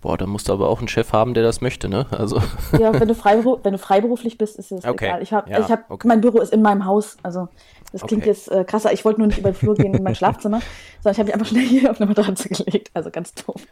Boah, 0.01 0.17
da 0.17 0.27
musst 0.27 0.49
du 0.49 0.53
aber 0.53 0.69
auch 0.69 0.79
einen 0.79 0.87
Chef 0.87 1.13
haben, 1.13 1.35
der 1.35 1.43
das 1.43 1.61
möchte, 1.61 1.89
ne? 1.89 2.07
Also. 2.11 2.41
Ja, 2.79 2.99
wenn 2.99 3.09
du, 3.09 3.15
freiberuf 3.17 3.61
wenn 3.65 3.73
du 3.73 3.79
freiberuflich 3.79 4.39
bist, 4.39 4.57
ist 4.57 4.71
es 4.71 4.85
okay. 4.85 5.07
egal. 5.07 5.23
Ich 5.23 5.33
habe, 5.33 5.51
ja, 5.51 5.59
ich 5.59 5.71
hab, 5.71 5.91
okay. 5.91 6.07
mein 6.07 6.21
Büro 6.21 6.39
ist 6.39 6.53
in 6.53 6.63
meinem 6.63 6.85
Haus. 6.85 7.17
Also 7.25 7.49
das 7.93 8.03
klingt 8.03 8.23
okay. 8.23 8.31
jetzt 8.31 8.49
äh, 8.51 8.65
krasser. 8.65 8.93
Ich 8.93 9.05
wollte 9.05 9.19
nur 9.21 9.27
nicht 9.27 9.39
über 9.39 9.51
den 9.51 9.57
Flur 9.57 9.75
gehen 9.75 9.95
in 9.95 10.03
mein 10.05 10.15
Schlafzimmer, 10.17 10.61
sondern 11.03 11.13
ich 11.13 11.19
habe 11.19 11.27
mich 11.27 11.35
einfach 11.35 11.47
schnell 11.47 11.67
hier 11.67 11.91
auf 11.91 12.01
eine 12.01 12.09
Matratze 12.09 12.49
gelegt. 12.49 12.91
Also 12.95 13.11
ganz 13.11 13.35
doof. 13.35 13.67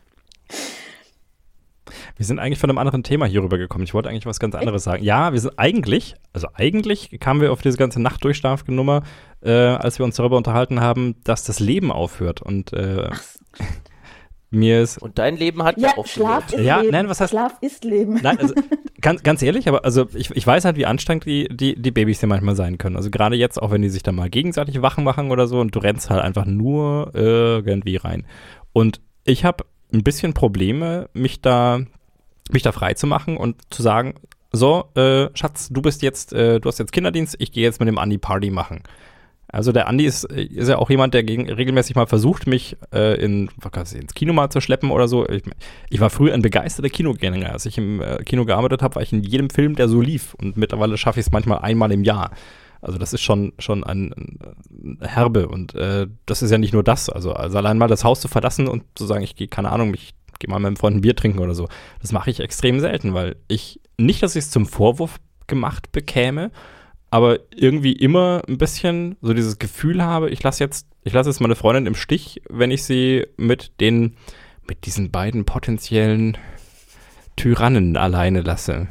Wir 2.17 2.25
sind 2.25 2.39
eigentlich 2.39 2.59
von 2.59 2.71
einem 2.71 2.79
anderen 2.79 3.03
Thema 3.03 3.27
hier 3.27 3.43
rübergekommen. 3.43 3.85
Ich 3.85 3.95
wollte 3.95 4.09
eigentlich 4.09 4.27
was 4.27 4.41
ganz 4.41 4.55
anderes 4.55 4.85
sagen. 4.85 5.05
Ja, 5.05 5.33
wir 5.33 5.41
sind 5.41 5.59
eigentlich, 5.59 6.17
also 6.33 6.49
eigentlich 6.55 7.21
kamen 7.21 7.41
wir 7.41 7.53
auf 7.53 7.61
diese 7.61 7.77
ganze 7.77 8.01
Nachtdurchschlafnummer, 8.01 9.03
äh, 9.43 9.53
als 9.53 9.99
wir 9.99 10.05
uns 10.05 10.17
darüber 10.17 10.39
unterhalten 10.39 10.81
haben, 10.81 11.17
dass 11.25 11.45
das 11.45 11.61
Leben 11.61 11.93
aufhört. 11.93 12.41
Und 12.41 12.73
äh, 12.73 13.11
Ach. 13.11 13.23
Mir 14.51 14.81
ist. 14.81 14.99
Und 14.99 15.19
dein 15.19 15.37
Leben 15.37 15.63
hat 15.65 15.77
ja, 15.77 15.89
ja 15.89 15.99
auch 15.99 16.07
Schlaf 16.07 16.53
ist 16.53 16.61
ja, 16.61 16.81
Leben. 16.81 16.93
Nein, 16.93 17.09
was 17.09 17.21
heißt, 17.21 17.31
Schlaf 17.31 17.59
ist 17.61 17.85
Leben. 17.85 18.21
Nein, 18.23 18.39
also, 18.39 18.55
ganz, 19.01 19.23
ganz 19.23 19.43
ehrlich, 19.43 19.69
aber 19.69 19.85
also 19.85 20.07
ich, 20.15 20.31
ich 20.31 20.47
weiß 20.47 20.65
halt, 20.65 20.77
wie 20.77 20.87
anstrengend 20.87 21.25
die, 21.25 21.49
die, 21.49 21.75
die 21.75 21.91
Babys 21.91 22.21
hier 22.21 22.29
manchmal 22.29 22.55
sein 22.55 22.79
können. 22.79 22.97
Also 22.97 23.11
gerade 23.11 23.37
jetzt, 23.37 23.61
auch 23.61 23.73
wenn 23.73 23.83
die 23.83 23.89
sich 23.89 24.05
dann 24.05 24.15
mal 24.15 24.31
gegenseitig 24.31 24.81
Wachen 24.83 25.05
machen 25.05 25.31
oder 25.31 25.47
so 25.49 25.59
und 25.61 25.75
du 25.75 25.81
rennst 25.81 26.11
halt 26.11 26.23
einfach 26.23 26.45
nur 26.45 27.11
irgendwie 27.15 27.97
rein. 27.97 28.25
Und 28.73 29.01
ich 29.25 29.45
habe 29.45 29.65
ein 29.93 30.05
bisschen 30.05 30.33
Probleme, 30.33 31.09
mich 31.13 31.41
da, 31.41 31.81
mich 32.51 32.63
da 32.63 32.73
frei 32.73 32.95
zu 32.95 33.07
machen 33.07 33.37
und 33.37 33.57
zu 33.71 33.83
sagen, 33.83 34.15
so, 34.53 34.87
äh, 34.95 35.29
Schatz, 35.35 35.69
du 35.71 35.83
bist 35.83 36.03
jetzt, 36.03 36.33
äh, 36.33 36.61
du 36.61 36.69
hast 36.69 36.79
jetzt 36.79 36.93
Kinderdienst, 36.93 37.37
ich 37.39 37.53
gehe 37.53 37.65
jetzt 37.65 37.81
mit 37.81 37.89
dem 37.89 37.99
Andi 37.99 38.19
Party 38.19 38.51
machen. 38.51 38.83
Also 39.57 39.73
der 39.73 39.89
Andi 39.89 40.05
ist, 40.05 40.25
ist 40.25 40.69
ja 40.69 40.77
auch 40.77 40.91
jemand, 40.91 41.15
der 41.15 41.23
gegen, 41.23 41.51
regelmäßig 41.51 41.97
mal 41.97 42.07
versucht, 42.07 42.47
mich 42.47 42.77
äh, 42.93 43.19
in, 43.19 43.49
was 43.57 43.95
ins 43.95 44.13
Kino 44.13 44.35
mal 44.35 44.51
zu 44.51 44.61
schleppen 44.61 44.91
oder 44.91 45.09
so. 45.09 45.27
Ich, 45.27 45.45
ich 45.89 45.99
war 45.99 46.11
früher 46.11 46.35
ein 46.35 46.43
begeisterter 46.43 46.91
Kinogänger. 46.91 47.53
Als 47.55 47.65
ich 47.65 47.79
im 47.79 48.03
äh, 48.03 48.19
Kino 48.19 48.45
gearbeitet 48.45 48.83
habe, 48.83 48.97
war 48.97 49.03
ich 49.03 49.15
in 49.15 49.23
jedem 49.23 49.49
Film, 49.49 49.75
der 49.75 49.89
so 49.89 50.03
lief. 50.03 50.35
Und 50.35 50.59
mittlerweile 50.59 50.99
schaffe 50.99 51.21
ich 51.21 51.27
es 51.27 51.33
manchmal 51.33 51.61
einmal 51.61 51.91
im 51.91 52.05
Jahr. 52.05 52.33
Also 52.83 52.99
das 52.99 53.15
ist 53.15 53.23
schon, 53.23 53.55
schon 53.59 53.83
ein, 53.83 54.13
ein 54.13 54.99
Herbe. 55.01 55.49
Und 55.49 55.75
äh, 55.75 56.07
das 56.27 56.43
ist 56.43 56.51
ja 56.51 56.59
nicht 56.59 56.75
nur 56.75 56.85
das. 56.85 57.09
Also, 57.09 57.33
also 57.33 57.57
allein 57.57 57.79
mal 57.79 57.89
das 57.89 58.05
Haus 58.05 58.21
zu 58.21 58.29
verlassen 58.29 58.69
und 58.69 58.85
zu 58.95 59.07
sagen, 59.07 59.25
ich 59.25 59.37
gehe, 59.37 59.49
keine 59.49 59.73
Ahnung, 59.73 59.95
ich 59.95 60.13
gehe 60.39 60.51
mal 60.51 60.59
mit 60.59 60.65
meinem 60.65 60.77
Freund 60.77 60.99
ein 60.99 61.01
Bier 61.01 61.17
trinken 61.17 61.39
oder 61.39 61.55
so. 61.55 61.67
Das 62.03 62.13
mache 62.13 62.29
ich 62.29 62.41
extrem 62.41 62.79
selten, 62.79 63.15
weil 63.15 63.37
ich, 63.49 63.81
nicht, 63.97 64.23
dass 64.23 64.37
ich 64.37 64.45
es 64.45 64.51
zum 64.51 64.67
Vorwurf 64.67 65.17
gemacht 65.47 65.93
bekäme, 65.93 66.51
aber 67.11 67.39
irgendwie 67.55 67.93
immer 67.93 68.43
ein 68.49 68.59
bisschen 68.59 69.17
so 69.21 69.33
dieses 69.33 69.59
Gefühl 69.59 70.03
habe, 70.03 70.31
ich 70.31 70.43
lasse 70.43 70.63
jetzt, 70.63 70.87
ich 71.05 71.13
lasse 71.13 71.31
jetzt 71.31 71.41
meine 71.41 71.55
Freundin 71.55 71.87
im 71.87 71.95
Stich, 71.95 72.43
wenn 72.49 72.71
ich 72.71 72.85
sie 72.85 73.27
mit 73.37 73.81
den, 73.81 74.17
mit 74.69 74.87
diesen 74.87 75.11
beiden 75.11 75.45
potenziellen 75.45 76.37
Tyrannen 77.37 77.97
alleine 77.97 78.41
lasse. 78.41 78.89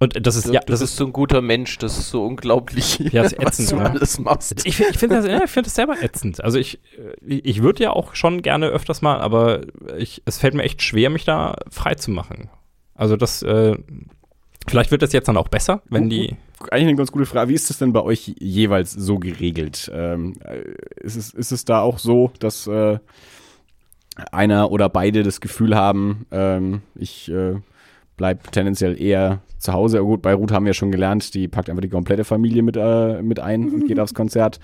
Und 0.00 0.26
das 0.26 0.36
ist, 0.36 0.46
ja, 0.46 0.60
das 0.60 0.78
du 0.78 0.84
bist 0.84 0.96
so 0.96 1.06
ein 1.06 1.12
guter 1.12 1.40
Mensch, 1.40 1.78
das 1.78 1.98
ist 1.98 2.10
so 2.10 2.24
unglaublich, 2.24 2.98
ja, 3.12 3.22
das 3.22 3.32
ätzend, 3.32 3.46
was 3.48 3.66
du 3.66 3.76
ne? 3.76 3.90
alles 3.90 4.18
machst. 4.20 4.62
Ich, 4.64 4.78
ich 4.78 4.98
finde 4.98 5.16
das, 5.16 5.26
ja, 5.26 5.46
find 5.46 5.66
das 5.66 5.74
selber 5.74 6.00
ätzend. 6.00 6.42
Also 6.44 6.58
ich, 6.58 6.78
ich 7.26 7.62
würde 7.62 7.82
ja 7.82 7.90
auch 7.90 8.14
schon 8.14 8.42
gerne 8.42 8.68
öfters 8.68 9.02
mal, 9.02 9.20
aber 9.20 9.62
ich, 9.96 10.22
es 10.24 10.38
fällt 10.38 10.54
mir 10.54 10.62
echt 10.62 10.82
schwer, 10.82 11.10
mich 11.10 11.24
da 11.24 11.56
frei 11.70 11.96
zu 11.96 12.12
machen. 12.12 12.48
Also 12.94 13.16
das, 13.16 13.42
äh, 13.42 13.76
vielleicht 14.68 14.92
wird 14.92 15.02
das 15.02 15.12
jetzt 15.12 15.26
dann 15.26 15.36
auch 15.36 15.48
besser, 15.48 15.82
wenn 15.88 16.08
die 16.08 16.36
eigentlich 16.70 16.88
eine 16.88 16.96
ganz 16.96 17.12
gute 17.12 17.26
Frage. 17.26 17.50
Wie 17.50 17.54
ist 17.54 17.70
das 17.70 17.78
denn 17.78 17.92
bei 17.92 18.02
euch 18.02 18.34
jeweils 18.38 18.92
so 18.92 19.18
geregelt? 19.18 19.90
Ähm, 19.94 20.34
ist, 20.96 21.16
es, 21.16 21.34
ist 21.34 21.52
es 21.52 21.64
da 21.64 21.80
auch 21.80 21.98
so, 21.98 22.32
dass 22.40 22.66
äh, 22.66 22.98
einer 24.32 24.70
oder 24.70 24.88
beide 24.88 25.22
das 25.22 25.40
Gefühl 25.40 25.76
haben, 25.76 26.26
ähm, 26.30 26.82
ich 26.94 27.30
äh, 27.30 27.56
bleibe 28.16 28.42
tendenziell 28.50 29.00
eher 29.00 29.40
zu 29.58 29.72
Hause. 29.72 30.00
Gut, 30.00 30.22
bei 30.22 30.34
Ruth 30.34 30.52
haben 30.52 30.66
wir 30.66 30.74
schon 30.74 30.90
gelernt, 30.90 31.34
die 31.34 31.48
packt 31.48 31.70
einfach 31.70 31.82
die 31.82 31.88
komplette 31.88 32.24
Familie 32.24 32.62
mit, 32.62 32.76
äh, 32.76 33.22
mit 33.22 33.40
ein 33.40 33.70
und 33.70 33.86
geht 33.86 34.00
aufs 34.00 34.14
Konzert. 34.14 34.60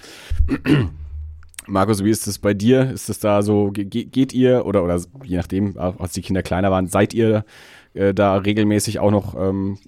Markus, 1.67 2.05
wie 2.05 2.11
ist 2.11 2.27
das 2.27 2.39
bei 2.39 2.53
dir? 2.53 2.91
Ist 2.91 3.09
das 3.09 3.21
da 3.21 3.43
so, 3.43 3.71
geht, 3.71 4.13
geht 4.13 4.35
ihr 4.35 4.67
oder, 4.67 4.85
oder 4.85 5.01
je 5.25 5.37
nachdem, 5.37 5.79
als 5.79 6.13
die 6.13 6.21
Kinder 6.21 6.43
kleiner 6.43 6.71
waren, 6.71 6.89
seid 6.89 7.15
ihr 7.15 7.45
äh, 7.95 8.13
da 8.13 8.37
regelmäßig 8.37 8.99
auch 8.99 9.11
noch 9.11 9.35
ähm, 9.35 9.79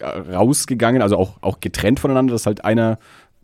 rausgegangen, 0.00 1.02
also 1.02 1.16
auch, 1.16 1.42
auch 1.42 1.60
getrennt 1.60 2.00
voneinander, 2.00 2.32
dass 2.32 2.46
halt 2.46 2.64
einer 2.64 2.98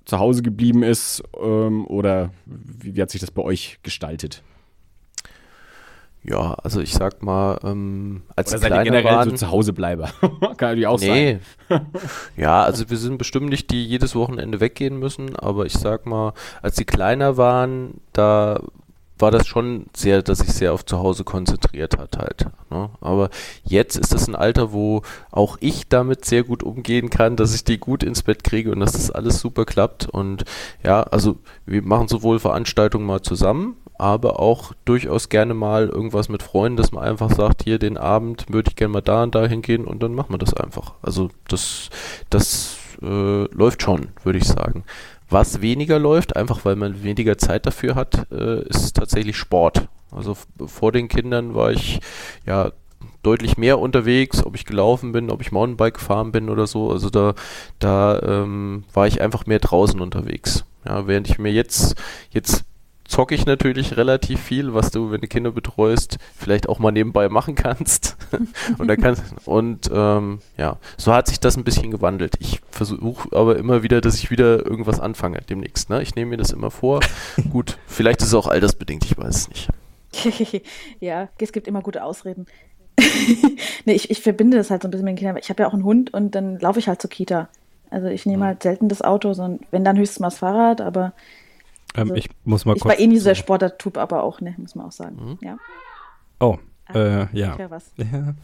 zu 0.05 0.19
Hause 0.19 0.43
geblieben 0.43 0.83
ist 0.83 1.23
ähm, 1.41 1.87
oder 1.87 2.31
wie, 2.47 2.97
wie, 2.97 3.03
hat 3.03 3.11
sich 3.11 3.21
das 3.21 3.31
bei 3.31 3.43
euch 3.43 3.79
gestaltet? 3.83 4.43
Ja, 6.25 6.55
also 6.63 6.81
ich 6.81 6.93
sag 6.93 7.23
mal, 7.25 7.59
ähm, 7.65 8.23
als 8.37 8.53
Oder 8.53 8.61
seid 8.61 8.73
ihr 8.73 8.85
generell 8.85 9.13
waren, 9.13 9.31
so 9.31 9.37
zu 9.37 9.51
Hause 9.51 9.73
bleiber? 9.73 10.11
Kann 10.21 10.69
natürlich 10.69 10.87
auch 10.87 11.01
nee. 11.01 11.41
sein. 11.69 11.87
ja, 12.37 12.63
also 12.63 12.89
wir 12.89 12.97
sind 12.97 13.19
bestimmt 13.19 13.49
nicht 13.49 13.73
die 13.73 13.85
jedes 13.85 14.15
Wochenende 14.15 14.61
weggehen 14.61 14.99
müssen, 14.99 15.35
aber 15.35 15.67
ich 15.67 15.73
sag 15.73 16.07
mal, 16.07 16.33
als 16.63 16.77
sie 16.77 16.85
kleiner 16.85 17.37
waren, 17.37 18.01
da 18.13 18.61
war 19.23 19.31
das 19.31 19.47
schon 19.47 19.87
sehr, 19.97 20.21
dass 20.21 20.41
sich 20.41 20.53
sehr 20.53 20.75
auf 20.75 20.85
zu 20.85 20.99
Hause 20.99 21.25
konzentriert 21.25 21.97
hat 21.97 22.19
halt. 22.19 22.47
Ne? 22.71 22.91
Aber 23.01 23.31
jetzt 23.63 23.97
ist 23.97 24.13
es 24.13 24.29
ein 24.29 24.35
Alter, 24.35 24.73
wo 24.73 25.03
auch 25.31 25.57
ich 25.61 25.89
damit 25.89 26.25
sehr 26.25 26.43
gut 26.43 26.63
umgehen 26.63 27.09
kann, 27.09 27.37
dass 27.37 27.55
ich 27.55 27.65
die 27.65 27.79
gut 27.79 28.03
ins 28.03 28.25
Bett 28.25 28.43
kriege 28.45 28.73
und 28.73 28.81
dass 28.81 28.93
das 28.93 29.13
alles 29.13 29.41
super 29.41 29.65
klappt. 29.65 30.09
Und 30.09 30.45
ja, 30.85 31.05
also 31.05 31.39
wir 31.65 31.83
machen 31.83 32.09
sowohl 32.09 32.41
Veranstaltungen 32.41 33.07
mal 33.07 33.23
zusammen, 33.23 33.77
aber 33.97 34.41
auch 34.41 34.73
durchaus 34.85 35.29
gerne 35.29 35.55
mal 35.55 35.89
irgendwas 35.89 36.29
mit 36.29 36.43
Freunden, 36.43 36.77
dass 36.77 36.91
man 36.91 37.05
einfach 37.05 37.31
sagt, 37.31 37.63
hier 37.63 37.79
den 37.79 37.97
Abend 37.97 38.47
würde 38.49 38.71
ich 38.71 38.77
gerne 38.77 38.93
mal 38.93 39.03
da 39.03 39.23
und 39.23 39.37
da 39.37 39.47
hingehen 39.47 39.85
und 39.85 40.03
dann 40.03 40.15
machen 40.15 40.35
wir 40.35 40.39
das 40.39 40.53
einfach. 40.53 40.95
Also 41.01 41.31
das, 41.47 41.91
das 42.29 42.77
äh, 43.01 43.45
läuft 43.55 43.83
schon, 43.83 44.09
würde 44.25 44.39
ich 44.39 44.49
sagen. 44.49 44.85
Was 45.33 45.63
weniger 45.63 45.99
läuft, 45.99 46.37
einfach 46.37 46.67
weil 46.67 46.77
man 46.77 47.03
weniger 47.03 47.39
Zeit 47.39 47.65
dafür 47.65 47.95
hat, 47.95 48.31
äh, 48.31 48.69
ist 48.69 48.95
tatsächlich 48.95 49.39
Sport. 49.39 49.89
Also 50.11 50.37
vor 50.67 50.93
den 50.93 51.09
Kindern 51.09 51.55
war 51.55 51.73
ich 51.73 52.01
ja 52.45 52.73
deutlich 53.23 53.57
mehr 53.57 53.79
unterwegs, 53.79 54.45
ob 54.45 54.55
ich 54.55 54.67
gelaufen 54.67 55.13
bin, 55.13 55.31
ob 55.31 55.41
ich 55.41 55.51
Mountainbike 55.51 55.95
gefahren 55.95 56.33
bin 56.33 56.51
oder 56.51 56.67
so. 56.67 56.91
Also 56.91 57.09
da, 57.09 57.35
da 57.79 58.21
ähm, 58.21 58.85
war 58.93 59.07
ich 59.07 59.23
einfach 59.23 59.47
mehr 59.47 59.59
draußen 59.59 60.01
unterwegs. 60.01 60.67
Ja, 60.87 61.07
während 61.07 61.31
ich 61.31 61.39
mir 61.39 61.53
jetzt, 61.53 61.95
jetzt 62.31 62.65
zocke 63.13 63.35
ich 63.35 63.45
natürlich 63.45 63.99
relativ 63.99 64.41
viel, 64.41 64.73
was 64.73 64.91
du, 64.91 65.11
wenn 65.11 65.21
du 65.21 65.29
Kinder 65.29 65.53
betreust, 65.53 66.17
vielleicht 66.35 66.67
auch 66.67 66.79
mal 66.79 66.93
nebenbei 66.93 67.29
machen 67.29 67.55
kannst. 67.55 68.17
und 68.79 68.89
da 68.89 68.97
kannst, 68.97 69.23
und 69.45 69.91
ähm, 69.93 70.41
ja, 70.57 70.79
so 70.97 71.13
hat 71.13 71.29
sich 71.29 71.39
das 71.39 71.59
ein 71.59 71.65
bisschen 71.65 71.91
gewandelt. 71.91 72.37
Ich 72.41 72.63
versuche 72.71 73.37
aber 73.37 73.57
immer 73.57 73.83
wieder, 73.83 74.01
dass 74.01 74.17
ich 74.17 74.31
wieder 74.31 74.65
irgendwas 74.65 74.99
anfange 74.99 75.43
demnächst. 75.43 75.91
Ne? 75.91 76.01
Ich 76.01 76.15
nehme 76.15 76.31
mir 76.31 76.37
das 76.39 76.53
immer 76.53 76.71
vor. 76.71 77.01
Gut, 77.51 77.77
vielleicht 77.87 78.23
ist 78.23 78.29
es 78.29 78.35
auch 78.35 78.47
altersbedingt, 78.47 79.05
ich 79.05 79.19
weiß 79.19 79.37
es 79.37 79.49
nicht. 79.51 79.69
ja, 81.01 81.29
es 81.39 81.53
gibt 81.53 81.69
immer 81.69 81.83
gute 81.83 82.03
Ausreden. 82.05 82.47
nee, 83.85 83.93
ich, 83.93 84.11
ich 84.11 84.23
verbinde 84.23 84.57
das 84.57 84.71
halt 84.71 84.83
so 84.83 84.89
ein 84.89 84.91
bisschen 84.91 85.05
mit 85.05 85.13
den 85.13 85.19
Kindern. 85.19 85.37
Ich 85.37 85.51
habe 85.51 85.63
ja 85.63 85.69
auch 85.69 85.75
einen 85.75 85.85
Hund 85.85 86.15
und 86.15 86.35
dann 86.35 86.59
laufe 86.61 86.79
ich 86.79 86.89
halt 86.89 87.03
zur 87.03 87.11
Kita. 87.11 87.51
Also 87.91 88.09
ich 88.09 88.25
nehme 88.25 88.45
mhm. 88.45 88.47
halt 88.47 88.63
selten 88.63 88.89
das 88.89 89.03
Auto, 89.03 89.35
sondern 89.35 89.61
wenn 89.71 89.85
dann 89.85 89.99
höchstens 89.99 90.21
mal 90.21 90.29
das 90.29 90.39
Fahrrad, 90.39 90.81
aber 90.81 91.13
ähm, 91.95 92.03
also, 92.03 92.15
ich 92.15 92.31
muss 92.45 92.65
mal 92.65 92.77
ich 92.77 92.83
kurz. 92.83 92.95
Ich 92.95 92.99
war 92.99 93.05
eh 93.05 93.09
nie 93.09 93.19
so 93.19 93.27
der 93.27 93.35
Sportler-Typ, 93.35 93.99
aber 93.99 94.23
auch, 94.23 94.41
ne, 94.41 94.55
muss 94.59 94.75
man 94.75 94.87
auch 94.87 94.93
sagen. 94.93 95.17
Mhm. 95.17 95.39
Ja. 95.41 95.57
Oh, 96.41 96.59
ah, 96.87 96.99
äh, 96.99 97.27
ja. 97.33 97.57
ja. 97.57 98.35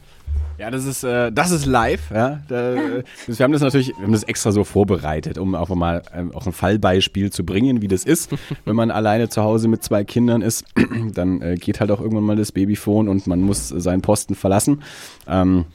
Ja, 0.58 0.72
das 0.72 0.84
ist, 0.84 1.04
äh, 1.04 1.30
das 1.30 1.52
ist 1.52 1.66
live. 1.66 2.10
Ja. 2.10 2.40
Da, 2.48 2.74
wir 3.26 3.36
haben 3.38 3.52
das 3.52 3.62
natürlich, 3.62 3.88
wir 3.96 4.04
haben 4.04 4.12
das 4.12 4.24
extra 4.24 4.50
so 4.50 4.64
vorbereitet, 4.64 5.38
um 5.38 5.54
auch 5.54 5.68
mal 5.70 6.02
ähm, 6.12 6.34
auch 6.34 6.46
ein 6.46 6.52
Fallbeispiel 6.52 7.30
zu 7.30 7.44
bringen, 7.44 7.80
wie 7.80 7.88
das 7.88 8.04
ist, 8.04 8.30
wenn 8.64 8.74
man 8.74 8.90
alleine 8.90 9.28
zu 9.28 9.42
Hause 9.42 9.68
mit 9.68 9.84
zwei 9.84 10.04
Kindern 10.04 10.42
ist. 10.42 10.64
Dann 11.14 11.42
äh, 11.42 11.54
geht 11.54 11.80
halt 11.80 11.90
auch 11.90 12.00
irgendwann 12.00 12.24
mal 12.24 12.36
das 12.36 12.52
Babyphone 12.52 13.08
und 13.08 13.26
man 13.26 13.40
muss 13.40 13.68
seinen 13.68 14.02
Posten 14.02 14.34
verlassen. 14.34 14.82
Ähm, 15.28 15.66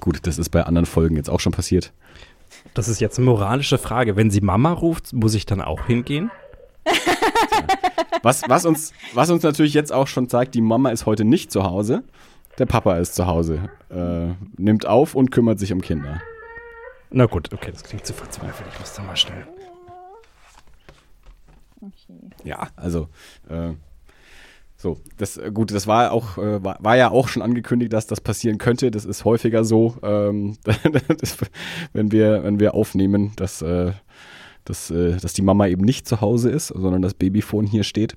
gut, 0.00 0.18
das 0.26 0.38
ist 0.38 0.50
bei 0.50 0.64
anderen 0.64 0.86
Folgen 0.86 1.16
jetzt 1.16 1.30
auch 1.30 1.40
schon 1.40 1.52
passiert. 1.52 1.92
Das 2.74 2.88
ist 2.88 3.00
jetzt 3.00 3.18
eine 3.18 3.24
moralische 3.24 3.78
Frage. 3.78 4.16
Wenn 4.16 4.30
sie 4.30 4.42
Mama 4.42 4.72
ruft, 4.72 5.12
muss 5.12 5.34
ich 5.34 5.46
dann 5.46 5.62
auch 5.62 5.86
hingehen? 5.86 6.30
Was, 8.22 8.42
was, 8.48 8.66
uns, 8.66 8.92
was 9.14 9.30
uns 9.30 9.42
natürlich 9.42 9.74
jetzt 9.74 9.92
auch 9.92 10.06
schon 10.06 10.28
zeigt, 10.28 10.54
die 10.54 10.60
Mama 10.60 10.90
ist 10.90 11.06
heute 11.06 11.24
nicht 11.24 11.50
zu 11.50 11.64
Hause. 11.64 12.02
Der 12.58 12.66
Papa 12.66 12.98
ist 12.98 13.14
zu 13.14 13.26
Hause, 13.26 13.70
äh, 13.88 14.34
nimmt 14.60 14.84
auf 14.84 15.14
und 15.14 15.30
kümmert 15.30 15.58
sich 15.58 15.72
um 15.72 15.80
Kinder. 15.80 16.20
Na 17.10 17.26
gut, 17.26 17.52
okay, 17.52 17.70
das 17.72 17.82
klingt 17.82 18.04
zu 18.04 18.12
verzweifelt. 18.12 18.68
Ich 18.72 18.80
muss 18.80 18.92
da 18.94 19.02
mal 19.02 19.16
schnell. 19.16 19.46
Okay. 21.80 22.18
Ja, 22.44 22.68
also 22.76 23.08
äh, 23.48 23.72
so, 24.76 24.98
das 25.16 25.38
äh, 25.38 25.50
gut, 25.50 25.70
das 25.72 25.86
war 25.86 26.12
auch 26.12 26.36
äh, 26.36 26.62
war, 26.62 26.76
war, 26.80 26.96
ja 26.96 27.10
auch 27.10 27.28
schon 27.28 27.42
angekündigt, 27.42 27.92
dass 27.92 28.06
das 28.06 28.20
passieren 28.20 28.58
könnte. 28.58 28.90
Das 28.90 29.06
ist 29.06 29.24
häufiger 29.24 29.64
so, 29.64 29.96
ähm, 30.02 30.58
das, 31.18 31.38
wenn 31.94 32.12
wir 32.12 32.44
wenn 32.44 32.60
wir 32.60 32.74
aufnehmen, 32.74 33.32
dass 33.36 33.62
äh, 33.62 33.92
dass, 34.70 34.90
äh, 34.90 35.16
dass 35.16 35.32
die 35.32 35.42
Mama 35.42 35.66
eben 35.66 35.84
nicht 35.84 36.08
zu 36.08 36.20
Hause 36.20 36.50
ist, 36.50 36.68
sondern 36.68 37.02
das 37.02 37.14
Babyphone 37.14 37.66
hier 37.66 37.84
steht. 37.84 38.14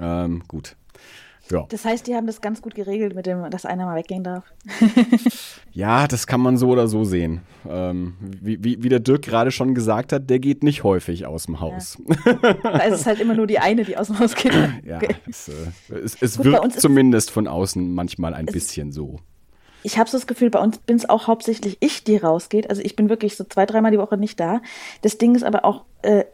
Ähm, 0.00 0.42
gut. 0.48 0.76
Ja. 1.50 1.64
Das 1.70 1.86
heißt, 1.86 2.06
die 2.06 2.14
haben 2.14 2.26
das 2.26 2.42
ganz 2.42 2.60
gut 2.60 2.74
geregelt 2.74 3.14
mit 3.14 3.24
dem, 3.24 3.48
dass 3.50 3.64
einer 3.64 3.86
mal 3.86 3.96
weggehen 3.96 4.22
darf. 4.22 4.44
ja, 5.72 6.06
das 6.06 6.26
kann 6.26 6.42
man 6.42 6.58
so 6.58 6.68
oder 6.68 6.88
so 6.88 7.04
sehen. 7.04 7.40
Ähm, 7.66 8.14
wie, 8.20 8.62
wie, 8.62 8.82
wie, 8.82 8.88
der 8.90 9.00
Dirk 9.00 9.22
gerade 9.22 9.50
schon 9.50 9.74
gesagt 9.74 10.12
hat, 10.12 10.28
der 10.28 10.40
geht 10.40 10.62
nicht 10.62 10.84
häufig 10.84 11.24
aus 11.24 11.46
dem 11.46 11.60
Haus. 11.60 11.96
Ja. 12.26 12.52
da 12.62 12.78
ist 12.80 13.00
es 13.00 13.06
halt 13.06 13.20
immer 13.20 13.34
nur 13.34 13.46
die 13.46 13.60
eine, 13.60 13.84
die 13.84 13.96
aus 13.96 14.08
dem 14.08 14.18
Haus 14.18 14.34
geht. 14.34 14.52
ja, 14.84 14.96
okay. 14.96 15.14
es, 15.26 15.48
äh, 15.48 15.94
es, 15.94 16.20
es 16.20 16.36
gut, 16.36 16.46
wirkt 16.46 16.80
zumindest 16.80 17.30
von 17.30 17.46
außen 17.46 17.94
manchmal 17.94 18.34
ein 18.34 18.46
bisschen 18.46 18.92
so 18.92 19.18
ich 19.82 19.98
habe 19.98 20.10
so 20.10 20.18
das 20.18 20.26
Gefühl, 20.26 20.50
bei 20.50 20.60
uns 20.60 20.78
bin 20.78 20.96
es 20.96 21.08
auch 21.08 21.26
hauptsächlich 21.26 21.76
ich, 21.80 22.04
die 22.04 22.16
rausgeht. 22.16 22.68
Also 22.68 22.82
ich 22.82 22.96
bin 22.96 23.08
wirklich 23.08 23.36
so 23.36 23.44
zwei, 23.44 23.66
dreimal 23.66 23.90
die 23.90 23.98
Woche 23.98 24.16
nicht 24.16 24.38
da. 24.40 24.60
Das 25.02 25.18
Ding 25.18 25.34
ist 25.34 25.44
aber 25.44 25.64
auch, 25.64 25.84
äh, 26.02 26.24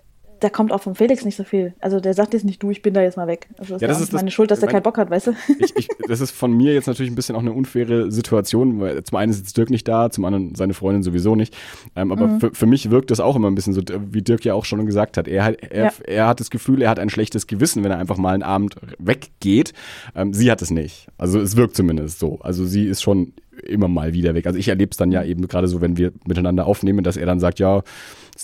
da 0.41 0.51
kommt 0.51 0.73
auch 0.73 0.83
vom 0.83 0.95
Felix 0.95 1.25
nicht 1.25 1.37
so 1.37 1.45
viel. 1.45 1.75
Also 1.81 2.01
der 2.01 2.15
sagt 2.15 2.35
jetzt 2.35 2.45
nicht, 2.45 2.63
du, 2.63 2.71
ich 2.71 2.83
bin 2.83 2.95
da 2.95 3.03
jetzt 3.03 3.17
mal 3.17 3.27
weg. 3.27 3.49
Also 3.59 3.75
das 3.75 3.83
ja, 3.83 3.89
das 3.89 4.01
ist 4.01 4.13
meine 4.13 4.27
das, 4.27 4.35
Schuld, 4.35 4.51
dass 4.51 4.61
der 4.61 4.69
keinen 4.69 4.83
Bock 4.83 4.99
hat, 4.99 5.11
weißt 5.11 5.29
du? 5.29 5.33
Ich, 5.59 5.77
ich, 5.77 5.89
das 6.09 6.21
ist 6.21 6.33
von 6.33 6.53
mir 6.53 6.75
jetzt 6.75 6.87
natürlich 6.87 7.11
ein 7.11 7.15
bisschen 7.15 7.37
auch 7.37 7.41
eine 7.41 7.53
unfaire 7.53 8.11
Situation, 8.11 8.81
weil 8.81 9.03
zum 9.05 9.19
einen 9.19 9.33
ist 9.33 9.39
jetzt 9.39 9.57
Dirk 9.57 9.71
nicht 9.71 9.87
da, 9.87 10.11
zum 10.11 10.25
anderen 10.25 10.55
seine 10.55 10.75
Freundin 10.75 11.03
sowieso 11.03 11.37
nicht. 11.37 11.57
Ähm, 11.97 12.13
aber 12.13 12.27
mhm. 12.27 12.41
für, 12.41 12.55
für 12.55 12.67
mich 12.67 12.91
wirkt 12.91 13.11
das 13.11 13.21
auch 13.21 13.37
immer 13.37 13.51
ein 13.51 13.55
bisschen 13.55 13.73
so, 13.73 13.83
wie 14.11 14.23
Dirk 14.23 14.45
ja 14.45 14.55
auch 14.55 14.65
schon 14.65 14.85
gesagt 14.87 15.17
hat. 15.17 15.29
Er, 15.29 15.63
er, 15.63 15.85
ja. 15.85 15.93
er 16.07 16.27
hat 16.29 16.41
das 16.41 16.51
Gefühl, 16.51 16.83
er 16.83 16.91
hat 16.91 16.99
ein 16.99 17.11
schlechtes 17.11 17.47
Gewissen, 17.47 17.85
wenn 17.85 17.91
er 17.91 17.99
einfach 17.99 18.19
mal 18.19 18.35
einen 18.35 18.43
Abend 18.43 18.77
weggeht. 18.99 19.73
Ähm, 20.15 20.33
sie 20.33 20.51
hat 20.51 20.63
es 20.63 20.71
nicht. 20.71 21.09
Also 21.19 21.41
es 21.41 21.57
wirkt 21.57 21.77
zumindest 21.77 22.19
so. 22.19 22.39
Also 22.41 22.65
sie 22.65 22.87
ist 22.87 23.03
schon 23.03 23.33
immer 23.63 23.89
mal 23.89 24.13
wieder 24.13 24.35
weg. 24.35 24.47
Also 24.47 24.59
ich 24.59 24.69
erlebe 24.69 24.91
es 24.91 24.97
dann 24.97 25.13
ja 25.13 25.25
eben 25.25 25.47
gerade 25.49 25.69
so, 25.69 25.81
wenn 25.81 25.97
wir 25.97 26.13
miteinander 26.27 26.67
aufnehmen, 26.67 27.05
dass 27.05 27.17
er 27.17 27.27
dann 27.27 27.41
sagt, 27.41 27.59
ja, 27.59 27.83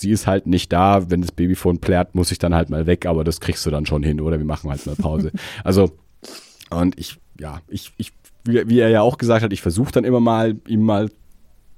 sie 0.01 0.11
ist 0.11 0.27
halt 0.27 0.47
nicht 0.47 0.73
da, 0.73 1.09
wenn 1.09 1.21
das 1.21 1.31
Babyphone 1.31 1.79
plärt, 1.79 2.15
muss 2.15 2.31
ich 2.31 2.39
dann 2.39 2.53
halt 2.53 2.69
mal 2.69 2.87
weg, 2.87 3.05
aber 3.05 3.23
das 3.23 3.39
kriegst 3.39 3.65
du 3.65 3.69
dann 3.69 3.85
schon 3.85 4.03
hin 4.03 4.19
oder 4.19 4.37
wir 4.39 4.45
machen 4.45 4.69
halt 4.69 4.85
mal 4.85 4.95
Pause. 4.95 5.31
also 5.63 5.91
und 6.71 6.99
ich, 6.99 7.19
ja, 7.39 7.61
ich, 7.67 7.93
ich, 7.97 8.11
wie, 8.43 8.67
wie 8.67 8.79
er 8.79 8.89
ja 8.89 9.01
auch 9.01 9.17
gesagt 9.17 9.43
hat, 9.43 9.53
ich 9.53 9.61
versuche 9.61 9.91
dann 9.91 10.03
immer 10.03 10.19
mal, 10.19 10.55
ihm 10.67 10.81
mal 10.81 11.09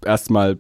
erstmal 0.03 0.57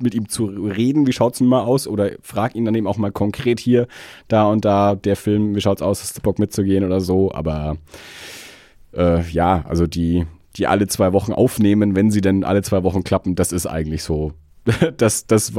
mit 0.00 0.14
ihm 0.14 0.28
zu 0.28 0.46
reden, 0.46 1.06
wie 1.06 1.12
schaut's 1.12 1.38
denn 1.38 1.48
mal 1.48 1.62
aus? 1.62 1.86
Oder 1.88 2.12
frag 2.22 2.54
ihn 2.54 2.64
dann 2.64 2.74
eben 2.74 2.86
auch 2.86 2.98
mal 2.98 3.12
konkret 3.12 3.60
hier, 3.60 3.88
da 4.28 4.46
und 4.46 4.64
da, 4.64 4.94
der 4.94 5.16
Film, 5.16 5.54
wie 5.54 5.60
schaut's 5.60 5.82
aus, 5.82 6.02
hast 6.02 6.16
du 6.16 6.22
Bock 6.22 6.38
mitzugehen 6.38 6.84
oder 6.84 7.00
so, 7.00 7.32
aber 7.32 7.76
äh, 8.96 9.28
ja, 9.30 9.64
also 9.68 9.86
die, 9.86 10.24
die 10.56 10.66
alle 10.66 10.86
zwei 10.86 11.12
Wochen 11.12 11.32
aufnehmen, 11.32 11.96
wenn 11.96 12.10
sie 12.10 12.20
denn 12.20 12.44
alle 12.44 12.62
zwei 12.62 12.82
Wochen 12.84 13.04
klappen, 13.04 13.34
das 13.34 13.52
ist 13.52 13.66
eigentlich 13.66 14.04
so 14.04 14.32
das, 14.96 15.26
das, 15.26 15.52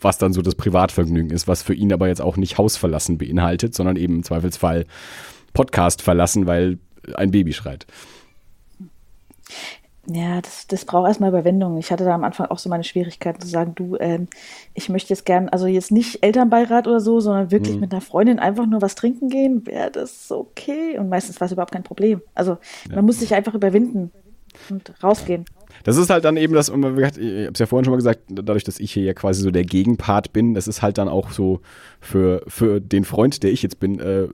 was 0.00 0.18
dann 0.18 0.32
so 0.32 0.42
das 0.42 0.54
Privatvergnügen 0.54 1.30
ist, 1.30 1.48
was 1.48 1.62
für 1.62 1.74
ihn 1.74 1.92
aber 1.92 2.08
jetzt 2.08 2.20
auch 2.20 2.36
nicht 2.36 2.58
Haus 2.58 2.76
verlassen 2.76 3.18
beinhaltet, 3.18 3.74
sondern 3.74 3.96
eben 3.96 4.16
im 4.16 4.22
Zweifelsfall 4.22 4.86
Podcast 5.52 6.02
verlassen, 6.02 6.46
weil 6.46 6.78
ein 7.14 7.30
Baby 7.30 7.52
schreit. 7.52 7.86
Ja, 10.10 10.40
das, 10.40 10.66
das 10.66 10.86
braucht 10.86 11.06
erstmal 11.06 11.28
Überwindung. 11.28 11.76
Ich 11.76 11.92
hatte 11.92 12.04
da 12.04 12.14
am 12.14 12.24
Anfang 12.24 12.46
auch 12.46 12.58
so 12.58 12.70
meine 12.70 12.84
Schwierigkeiten 12.84 13.42
zu 13.42 13.48
sagen, 13.48 13.74
du, 13.74 13.96
ähm, 14.00 14.26
ich 14.72 14.88
möchte 14.88 15.10
jetzt 15.10 15.26
gern, 15.26 15.50
also 15.50 15.66
jetzt 15.66 15.90
nicht 15.90 16.22
Elternbeirat 16.22 16.86
oder 16.86 17.00
so, 17.00 17.20
sondern 17.20 17.50
wirklich 17.50 17.74
mhm. 17.74 17.82
mit 17.82 17.92
einer 17.92 18.00
Freundin 18.00 18.38
einfach 18.38 18.66
nur 18.66 18.80
was 18.80 18.94
trinken 18.94 19.28
gehen, 19.28 19.66
wäre 19.66 19.90
das 19.90 20.32
okay. 20.32 20.98
Und 20.98 21.10
meistens 21.10 21.38
war 21.40 21.46
es 21.46 21.52
überhaupt 21.52 21.72
kein 21.72 21.82
Problem. 21.82 22.22
Also 22.34 22.52
ja. 22.88 22.96
man 22.96 23.04
muss 23.04 23.20
sich 23.20 23.34
einfach 23.34 23.52
überwinden 23.52 24.10
und 24.70 24.94
rausgehen. 25.02 25.44
Das 25.84 25.96
ist 25.96 26.10
halt 26.10 26.24
dann 26.24 26.36
eben 26.36 26.54
das, 26.54 26.68
ich 26.68 26.74
habe 26.74 27.50
es 27.52 27.58
ja 27.58 27.66
vorhin 27.66 27.84
schon 27.84 27.92
mal 27.92 27.96
gesagt, 27.96 28.20
dadurch, 28.28 28.64
dass 28.64 28.78
ich 28.80 28.92
hier 28.92 29.04
ja 29.04 29.14
quasi 29.14 29.42
so 29.42 29.50
der 29.50 29.64
Gegenpart 29.64 30.32
bin, 30.32 30.54
das 30.54 30.68
ist 30.68 30.82
halt 30.82 30.98
dann 30.98 31.08
auch 31.08 31.30
so 31.30 31.60
für, 32.00 32.42
für 32.46 32.80
den 32.80 33.04
Freund, 33.04 33.42
der 33.42 33.50
ich 33.52 33.62
jetzt 33.62 33.80
bin, 33.80 33.98
äh, 33.98 34.28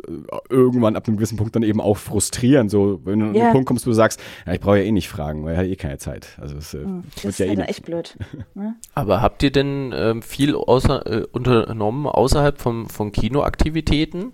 irgendwann 0.48 0.96
ab 0.96 1.06
einem 1.06 1.16
gewissen 1.16 1.36
Punkt 1.36 1.56
dann 1.56 1.62
eben 1.62 1.80
auch 1.80 1.96
frustrierend. 1.96 2.70
So, 2.70 3.00
wenn 3.04 3.20
du 3.20 3.26
yeah. 3.26 3.34
an 3.34 3.48
den 3.48 3.52
Punkt 3.52 3.66
kommst, 3.66 3.86
wo 3.86 3.90
du 3.90 3.94
sagst, 3.94 4.20
ja, 4.46 4.52
ich 4.52 4.60
brauche 4.60 4.78
ja 4.78 4.84
eh 4.84 4.92
nicht 4.92 5.08
fragen, 5.08 5.44
weil 5.44 5.54
er 5.54 5.60
hat 5.60 5.66
eh 5.66 5.76
keine 5.76 5.98
Zeit. 5.98 6.36
Also 6.40 6.56
es 6.56 6.74
äh, 6.74 6.82
hm, 6.82 7.04
das 7.22 7.38
ja 7.38 7.46
ist 7.46 7.58
eh 7.58 7.62
echt 7.62 7.84
blöd. 7.84 8.16
Ne? 8.54 8.74
Aber 8.94 9.20
habt 9.20 9.42
ihr 9.42 9.50
denn 9.50 9.92
ähm, 9.94 10.22
viel 10.22 10.54
außer, 10.54 11.06
äh, 11.06 11.26
unternommen 11.32 12.06
außerhalb 12.06 12.60
vom, 12.60 12.88
von 12.88 13.10
Kinoaktivitäten? 13.10 14.32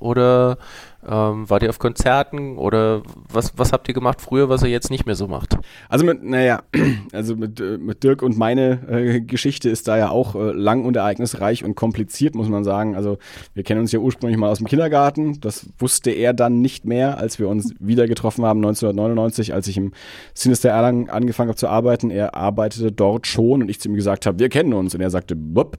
Oder 0.00 0.58
ähm, 1.06 1.48
wart 1.48 1.62
ihr 1.62 1.70
auf 1.70 1.78
Konzerten 1.78 2.58
oder 2.58 3.02
was, 3.32 3.56
was 3.56 3.72
habt 3.72 3.86
ihr 3.88 3.94
gemacht 3.94 4.20
früher, 4.20 4.48
was 4.48 4.62
ihr 4.62 4.68
jetzt 4.68 4.90
nicht 4.90 5.06
mehr 5.06 5.14
so 5.14 5.28
macht? 5.28 5.56
Also 5.88 6.04
mit, 6.04 6.24
naja, 6.24 6.62
also 7.12 7.36
mit, 7.36 7.60
äh, 7.60 7.78
mit 7.78 8.02
Dirk 8.02 8.22
und 8.22 8.36
meine 8.36 8.80
äh, 8.88 9.20
Geschichte 9.20 9.70
ist 9.70 9.86
da 9.86 9.96
ja 9.96 10.10
auch 10.10 10.34
äh, 10.34 10.50
lang 10.50 10.84
und 10.84 10.96
ereignisreich 10.96 11.64
und 11.64 11.76
kompliziert, 11.76 12.34
muss 12.34 12.48
man 12.48 12.64
sagen. 12.64 12.96
Also 12.96 13.18
wir 13.54 13.62
kennen 13.62 13.80
uns 13.80 13.92
ja 13.92 14.00
ursprünglich 14.00 14.38
mal 14.38 14.48
aus 14.48 14.58
dem 14.58 14.66
Kindergarten. 14.66 15.40
Das 15.40 15.66
wusste 15.78 16.10
er 16.10 16.34
dann 16.34 16.60
nicht 16.60 16.84
mehr, 16.84 17.18
als 17.18 17.38
wir 17.38 17.48
uns 17.48 17.74
wieder 17.78 18.08
getroffen 18.08 18.44
haben 18.44 18.58
1999, 18.58 19.54
als 19.54 19.68
ich 19.68 19.76
im 19.76 19.92
Sinister 20.34 20.70
Erlangen 20.70 21.10
angefangen 21.10 21.48
habe 21.48 21.58
zu 21.58 21.68
arbeiten. 21.68 22.10
Er 22.10 22.34
arbeitete 22.34 22.90
dort 22.90 23.26
schon 23.28 23.62
und 23.62 23.68
ich 23.68 23.80
zu 23.80 23.88
ihm 23.88 23.94
gesagt 23.94 24.26
habe, 24.26 24.40
wir 24.40 24.48
kennen 24.48 24.74
uns. 24.74 24.94
Und 24.94 25.00
er 25.00 25.10
sagte, 25.10 25.36
Bup. 25.36 25.76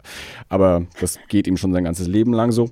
aber 0.47 0.85
das 1.01 1.19
geht 1.27 1.45
ihm 1.45 1.57
schon 1.57 1.73
sein 1.73 1.83
ganzes 1.83 2.07
Leben 2.07 2.31
lang 2.33 2.51
so. 2.51 2.69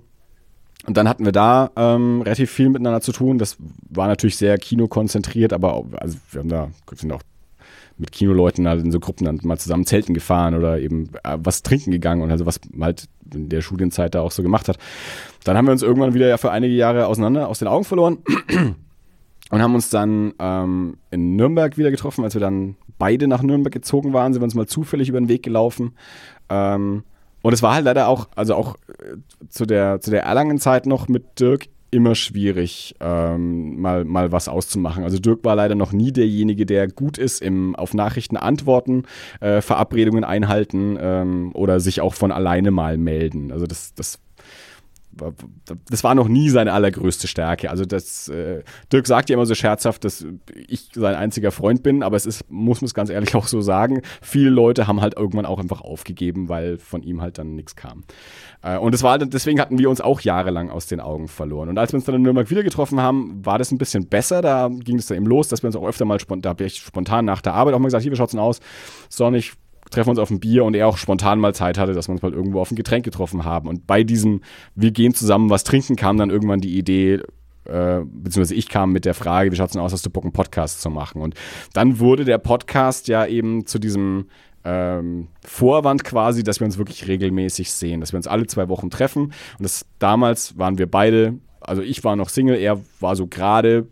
Und 0.88 0.96
dann 0.96 1.10
hatten 1.10 1.26
wir 1.26 1.34
da 1.34 1.70
ähm, 1.76 2.22
relativ 2.22 2.50
viel 2.50 2.70
miteinander 2.70 3.02
zu 3.02 3.12
tun. 3.12 3.38
Das 3.38 3.58
war 3.90 4.08
natürlich 4.08 4.38
sehr 4.38 4.58
kinokonzentriert, 4.58 5.52
aber 5.52 5.74
auch, 5.74 5.86
also 5.98 6.18
wir 6.32 6.40
haben 6.40 6.50
da 6.50 6.70
sind 6.96 7.12
auch 7.12 7.22
mit 7.98 8.14
Kinoleuten 8.14 8.68
halt 8.68 8.86
in 8.86 8.92
so 8.92 9.00
Gruppen 9.00 9.26
dann 9.26 9.40
mal 9.44 9.58
zusammen 9.58 9.86
Zelten 9.86 10.14
gefahren 10.14 10.56
oder 10.56 10.80
eben 10.80 11.10
äh, 11.24 11.38
was 11.40 11.62
trinken 11.62 11.92
gegangen 11.92 12.22
und 12.22 12.32
also 12.32 12.46
was 12.46 12.62
halt 12.80 13.10
in 13.34 13.50
der 13.50 13.62
Studienzeit 13.62 14.16
da 14.16 14.22
auch 14.22 14.32
so 14.32 14.44
gemacht 14.44 14.70
hat. 14.70 14.78
Dann 15.44 15.58
haben 15.58 15.66
wir 15.66 15.74
uns 15.74 15.82
irgendwann 15.82 16.14
wieder 16.14 16.28
ja 16.28 16.38
für 16.38 16.52
einige 16.52 16.74
Jahre 16.74 17.08
auseinander 17.08 17.50
aus 17.50 17.60
den 17.60 17.68
Augen 17.68 17.84
verloren 17.84 18.20
und 19.50 19.62
haben 19.62 19.76
uns 19.76 19.90
dann 19.90 20.36
ähm, 20.40 20.98
in 21.12 21.36
Nürnberg 21.36 21.78
wieder 21.78 21.92
getroffen, 21.92 22.24
als 22.24 22.34
wir 22.34 22.42
dann 22.42 22.78
beide 22.98 23.28
nach 23.28 23.42
Nürnberg 23.42 23.74
gezogen 23.74 24.14
waren, 24.14 24.32
sind 24.32 24.42
wir 24.42 24.46
uns 24.46 24.56
mal 24.56 24.68
zufällig 24.68 25.10
über 25.10 25.20
den 25.20 25.28
Weg 25.28 25.44
gelaufen. 25.44 25.96
Ähm, 26.50 27.04
und 27.48 27.54
es 27.54 27.64
war 27.64 27.76
halt 27.76 27.86
leider 27.86 28.10
auch, 28.10 28.28
also 28.36 28.56
auch 28.56 28.76
äh, 29.00 29.16
zu 29.48 29.66
der, 29.66 30.02
zu 30.02 30.12
der 30.12 30.24
Erlangen-Zeit 30.24 30.86
noch 30.86 31.08
mit 31.08 31.40
Dirk 31.40 31.68
immer 31.92 32.14
schwierig, 32.14 32.96
ähm, 33.00 33.80
mal, 33.80 34.04
mal 34.04 34.34
was 34.34 34.50
auszumachen. 34.50 35.06
Also 35.06 35.18
Dirk 35.18 35.46
war 35.46 35.56
leider 35.56 35.74
noch 35.74 35.94
nie 35.94 36.12
derjenige, 36.12 36.66
der 36.66 36.90
gut 36.90 37.18
ist 37.18 37.42
im 37.42 37.74
auf 37.78 37.94
Nachrichten 37.94 38.36
antworten, 38.36 39.04
äh, 39.40 39.62
Verabredungen 39.62 40.26
einhalten 40.26 40.98
ähm, 41.00 41.52
oder 41.54 41.80
sich 41.80 42.02
auch 42.02 42.16
von 42.16 42.34
alleine 42.34 42.70
mal 42.72 42.98
melden. 42.98 43.54
Also 43.54 43.66
das, 43.66 43.94
das 43.94 44.20
das 45.90 46.04
war 46.04 46.16
noch 46.16 46.28
nie 46.28 46.50
seine 46.50 46.74
allergrößte 46.74 47.28
Stärke. 47.28 47.70
Also 47.70 47.86
das, 47.86 48.28
äh, 48.28 48.64
Dirk 48.92 49.08
sagt 49.08 49.30
ja 49.30 49.36
immer 49.36 49.46
so 49.46 49.56
scherzhaft, 49.56 50.06
dass 50.06 50.26
ich 50.68 50.90
sein 50.94 51.16
einziger 51.16 51.52
Freund 51.52 51.84
bin, 51.84 52.04
aber 52.04 52.16
es 52.16 52.26
ist, 52.26 52.50
muss 52.50 52.82
man 52.82 52.88
es 52.88 52.94
ganz 52.94 53.10
ehrlich 53.10 53.36
auch 53.36 53.48
so 53.48 53.62
sagen, 53.62 54.02
viele 54.22 54.50
Leute 54.50 54.88
haben 54.88 55.02
halt 55.02 55.18
irgendwann 55.18 55.46
auch 55.46 55.60
einfach 55.60 55.82
aufgegeben, 55.82 56.50
weil 56.50 56.78
von 56.78 57.04
ihm 57.04 57.22
halt 57.22 57.38
dann 57.38 57.56
nichts 57.56 57.76
kam. 57.76 58.04
Äh, 58.62 58.78
und 58.78 58.94
das 58.94 59.04
war, 59.04 59.18
deswegen 59.18 59.60
hatten 59.60 59.78
wir 59.80 59.90
uns 59.90 60.02
auch 60.02 60.22
jahrelang 60.22 60.70
aus 60.70 60.88
den 60.88 61.00
Augen 61.00 61.28
verloren. 61.28 61.70
Und 61.70 61.78
als 61.78 61.92
wir 61.94 61.98
uns 61.98 62.06
dann 62.06 62.16
in 62.16 62.22
Nürnberg 62.22 62.50
wieder 62.50 62.64
getroffen 62.64 63.02
haben, 63.02 63.46
war 63.46 63.58
das 63.58 63.72
ein 63.72 63.78
bisschen 63.78 64.08
besser. 64.08 64.42
Da 64.42 64.70
ging 64.70 64.98
es 64.98 65.08
dann 65.08 65.18
eben 65.18 65.28
los, 65.28 65.48
dass 65.48 65.64
wir 65.64 65.68
uns 65.68 65.76
auch 65.76 65.88
öfter 65.88 66.06
mal 66.06 66.20
spontan, 66.20 66.42
da 66.42 66.50
habe 66.50 66.66
ich 66.66 66.78
spontan 66.78 67.26
nach 67.26 67.42
der 67.42 67.54
Arbeit 67.54 67.74
auch 67.74 67.80
mal 67.80 67.88
gesagt, 67.88 68.04
hier, 68.04 68.12
wie 68.12 68.16
schaut's 68.16 68.32
denn 68.32 68.40
aus? 68.40 68.60
Sonnig, 69.10 69.54
treffen 69.90 70.10
uns 70.12 70.20
auf 70.20 70.30
ein 70.30 70.40
Bier 70.40 70.64
und 70.64 70.76
er 70.76 70.88
auch 70.88 70.98
spontan 70.98 71.40
mal 71.40 71.54
Zeit 71.54 71.78
hatte, 71.78 71.94
dass 71.94 72.08
wir 72.08 72.14
uns 72.14 72.22
mal 72.22 72.34
irgendwo 72.34 72.60
auf 72.60 72.72
ein 72.72 72.76
Getränk 72.76 73.06
getroffen 73.06 73.46
haben. 73.46 73.68
Und 73.68 73.88
bei 73.88 74.04
diesem, 74.04 74.42
wir 74.76 74.92
gehen 74.92 75.14
zusammen 75.14 75.50
was 75.50 75.64
trinken, 75.64 75.96
kam 75.96 76.18
dann 76.18 76.30
irgendwann 76.30 76.60
die 76.60 76.78
Idee, 76.78 77.22
äh, 77.66 78.02
beziehungsweise 78.06 78.56
ich 78.56 78.70
kam 78.70 78.92
mit 78.92 79.06
der 79.06 79.14
Frage, 79.14 79.52
wie 79.52 79.56
schaut 79.56 79.68
es 79.68 79.74
denn 79.74 79.82
aus, 79.82 79.94
hast 79.94 80.06
du 80.06 80.10
Bock, 80.10 80.24
einen 80.24 80.34
Podcast 80.34 80.82
zu 80.82 80.90
machen? 80.90 81.22
Und 81.22 81.36
dann 81.74 82.00
wurde 82.00 82.26
der 82.26 82.38
Podcast 82.38 83.08
ja 83.08 83.26
eben 83.26 83.66
zu 83.66 83.80
diesem 83.80 84.28
ähm, 84.64 85.28
Vorwand 85.46 86.04
quasi, 86.04 86.44
dass 86.44 86.60
wir 86.60 86.66
uns 86.66 86.78
wirklich 86.78 87.08
regelmäßig 87.08 87.72
sehen, 87.72 88.02
dass 88.02 88.12
wir 88.12 88.18
uns 88.18 88.28
alle 88.28 88.48
zwei 88.48 88.68
Wochen 88.70 88.90
treffen. 88.90 89.26
Und 89.26 89.64
das 89.64 89.86
damals 90.00 90.58
waren 90.58 90.78
wir 90.78 90.90
beide, 90.90 91.36
also 91.62 91.82
ich 91.82 92.04
war 92.04 92.16
noch 92.16 92.30
Single, 92.30 92.58
er 92.58 92.82
war 93.00 93.16
so 93.16 93.28
gerade 93.28 93.88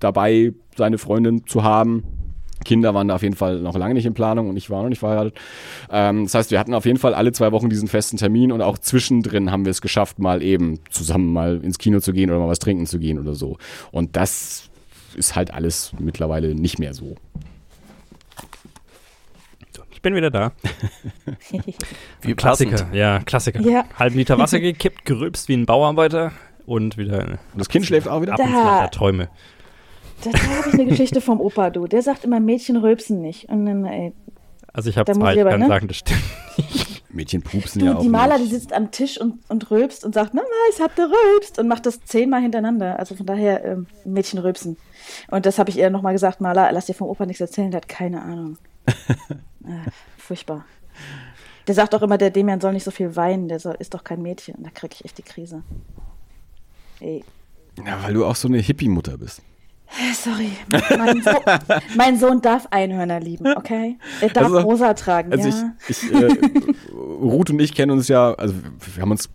dabei, 0.00 0.52
seine 0.76 0.98
Freundin 0.98 1.46
zu 1.46 1.62
haben 1.62 2.04
Kinder 2.68 2.92
waren 2.92 3.08
da 3.08 3.14
auf 3.14 3.22
jeden 3.22 3.34
Fall 3.34 3.60
noch 3.60 3.74
lange 3.76 3.94
nicht 3.94 4.04
in 4.04 4.12
Planung 4.12 4.50
und 4.50 4.56
ich 4.58 4.68
war 4.68 4.82
noch 4.82 4.90
nicht 4.90 4.98
verheiratet. 4.98 5.34
Ähm, 5.90 6.24
das 6.24 6.34
heißt, 6.34 6.50
wir 6.50 6.60
hatten 6.60 6.74
auf 6.74 6.84
jeden 6.84 6.98
Fall 6.98 7.14
alle 7.14 7.32
zwei 7.32 7.50
Wochen 7.50 7.70
diesen 7.70 7.88
festen 7.88 8.18
Termin 8.18 8.52
und 8.52 8.60
auch 8.60 8.76
zwischendrin 8.76 9.50
haben 9.50 9.64
wir 9.64 9.70
es 9.70 9.80
geschafft, 9.80 10.18
mal 10.18 10.42
eben 10.42 10.78
zusammen 10.90 11.32
mal 11.32 11.64
ins 11.64 11.78
Kino 11.78 11.98
zu 12.00 12.12
gehen 12.12 12.28
oder 12.30 12.38
mal 12.38 12.48
was 12.48 12.58
trinken 12.58 12.84
zu 12.84 12.98
gehen 12.98 13.18
oder 13.18 13.34
so. 13.34 13.56
Und 13.90 14.16
das 14.16 14.68
ist 15.16 15.34
halt 15.34 15.52
alles 15.54 15.92
mittlerweile 15.98 16.54
nicht 16.54 16.78
mehr 16.78 16.92
so. 16.92 17.16
Ich 19.90 20.02
bin 20.02 20.14
wieder 20.14 20.30
da. 20.30 20.52
Wie 22.20 22.34
Klassiker, 22.34 22.70
passend. 22.70 22.94
ja, 22.94 23.18
Klassiker. 23.20 23.60
Ja. 23.62 23.84
Halben 23.98 24.16
Liter 24.16 24.38
Wasser 24.38 24.60
gekippt, 24.60 25.06
gerülpst 25.06 25.48
wie 25.48 25.54
ein 25.54 25.66
Bauarbeiter 25.66 26.32
und 26.66 26.98
wieder 26.98 27.18
Und 27.20 27.38
das 27.56 27.68
Kind 27.68 27.86
schläft 27.86 28.06
auch 28.06 28.22
wieder? 28.22 28.34
ab 28.34 28.38
der 28.38 28.90
Träume. 28.92 29.28
Da, 30.24 30.30
da 30.30 30.38
habe 30.38 30.68
ich 30.68 30.74
eine 30.74 30.86
Geschichte 30.86 31.20
vom 31.20 31.40
Opa, 31.40 31.70
du. 31.70 31.86
Der 31.86 32.02
sagt 32.02 32.24
immer, 32.24 32.40
Mädchen 32.40 32.76
rülpsen 32.76 33.20
nicht. 33.20 33.48
Und 33.48 33.66
dann, 33.66 33.84
ey, 33.84 34.12
Also 34.72 34.90
ich 34.90 34.96
habe 34.98 35.04
Da 35.06 35.18
zwei, 35.18 35.34
ich 35.34 35.40
aber, 35.40 35.50
kann 35.50 35.60
ne? 35.60 35.68
sagen, 35.68 35.88
das 35.88 35.96
stimmt. 35.98 36.20
Mädchen 37.10 37.42
pupsen 37.42 37.80
du, 37.80 37.86
ja 37.86 37.96
auch. 37.96 38.02
die 38.02 38.08
Maler, 38.08 38.36
die 38.36 38.42
nicht. 38.42 38.52
sitzt 38.52 38.72
am 38.72 38.90
Tisch 38.90 39.18
und, 39.20 39.38
und 39.48 39.70
rülpst 39.70 40.04
und 40.04 40.14
sagt, 40.14 40.34
Mama, 40.34 40.46
ich 40.74 40.80
hab 40.80 40.94
gerülpst 40.94 41.58
und 41.58 41.66
macht 41.68 41.86
das 41.86 42.00
zehnmal 42.04 42.42
hintereinander. 42.42 42.98
Also 42.98 43.14
von 43.14 43.26
daher, 43.26 43.64
ähm, 43.64 43.86
Mädchen 44.04 44.38
rülpsen. 44.38 44.76
Und 45.30 45.46
das 45.46 45.58
habe 45.58 45.70
ich 45.70 45.78
ihr 45.78 45.88
nochmal 45.90 46.12
gesagt, 46.12 46.40
Maler, 46.40 46.70
lass 46.72 46.86
dir 46.86 46.94
vom 46.94 47.08
Opa 47.08 47.24
nichts 47.24 47.40
erzählen, 47.40 47.70
der 47.70 47.80
hat 47.80 47.88
keine 47.88 48.22
Ahnung. 48.22 48.58
äh, 48.86 49.90
furchtbar. 50.18 50.64
Der 51.66 51.74
sagt 51.74 51.94
auch 51.94 52.02
immer, 52.02 52.18
der 52.18 52.30
Demian 52.30 52.60
soll 52.60 52.72
nicht 52.72 52.84
so 52.84 52.90
viel 52.90 53.14
weinen, 53.16 53.48
der 53.48 53.60
soll, 53.60 53.76
ist 53.78 53.94
doch 53.94 54.04
kein 54.04 54.20
Mädchen. 54.22 54.56
Da 54.62 54.70
kriege 54.70 54.94
ich 54.94 55.04
echt 55.04 55.18
die 55.18 55.22
Krise. 55.22 55.62
Ey. 57.00 57.24
Ja, 57.86 58.02
weil 58.02 58.14
du 58.14 58.24
auch 58.26 58.36
so 58.36 58.48
eine 58.48 58.58
Hippie-Mutter 58.58 59.16
bist. 59.18 59.42
Sorry. 60.14 60.50
Mein, 60.98 61.22
so 61.22 61.30
mein 61.96 62.18
Sohn 62.18 62.40
darf 62.42 62.66
Einhörner 62.70 63.20
lieben, 63.20 63.46
okay? 63.56 63.98
Er 64.20 64.28
darf 64.28 64.44
Also- 64.44 64.58
rosa 64.60 64.94
tragen, 64.94 65.32
Also 65.32 65.48
ja. 65.48 65.72
ich, 65.88 66.02
ich 66.02 66.12
äh, 66.12 66.28
Ruth 66.92 67.50
und 67.50 67.60
ich 67.60 67.74
kennen 67.74 67.90
uns 67.92 68.08
ja, 68.08 68.34
also 68.34 68.54
wir 68.94 69.02
haben 69.02 69.10
uns, 69.10 69.28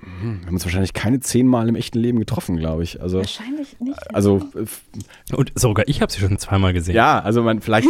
hm, 0.00 0.40
wir 0.40 0.46
haben 0.46 0.54
uns 0.54 0.64
wahrscheinlich 0.64 0.94
keine 0.94 1.20
zehnmal 1.20 1.68
im 1.68 1.74
echten 1.74 1.98
Leben 1.98 2.18
getroffen, 2.18 2.56
glaube 2.56 2.82
ich. 2.82 3.00
Also, 3.02 3.18
Wahrscheinlich 3.18 3.78
nicht. 3.80 4.14
also 4.14 4.40
Und 5.32 5.52
sogar 5.54 5.86
ich 5.86 6.00
habe 6.00 6.10
sie 6.10 6.20
schon 6.20 6.38
zweimal 6.38 6.72
gesehen. 6.72 6.94
ja, 6.94 7.20
also 7.20 7.42
man 7.42 7.60
vielleicht, 7.60 7.88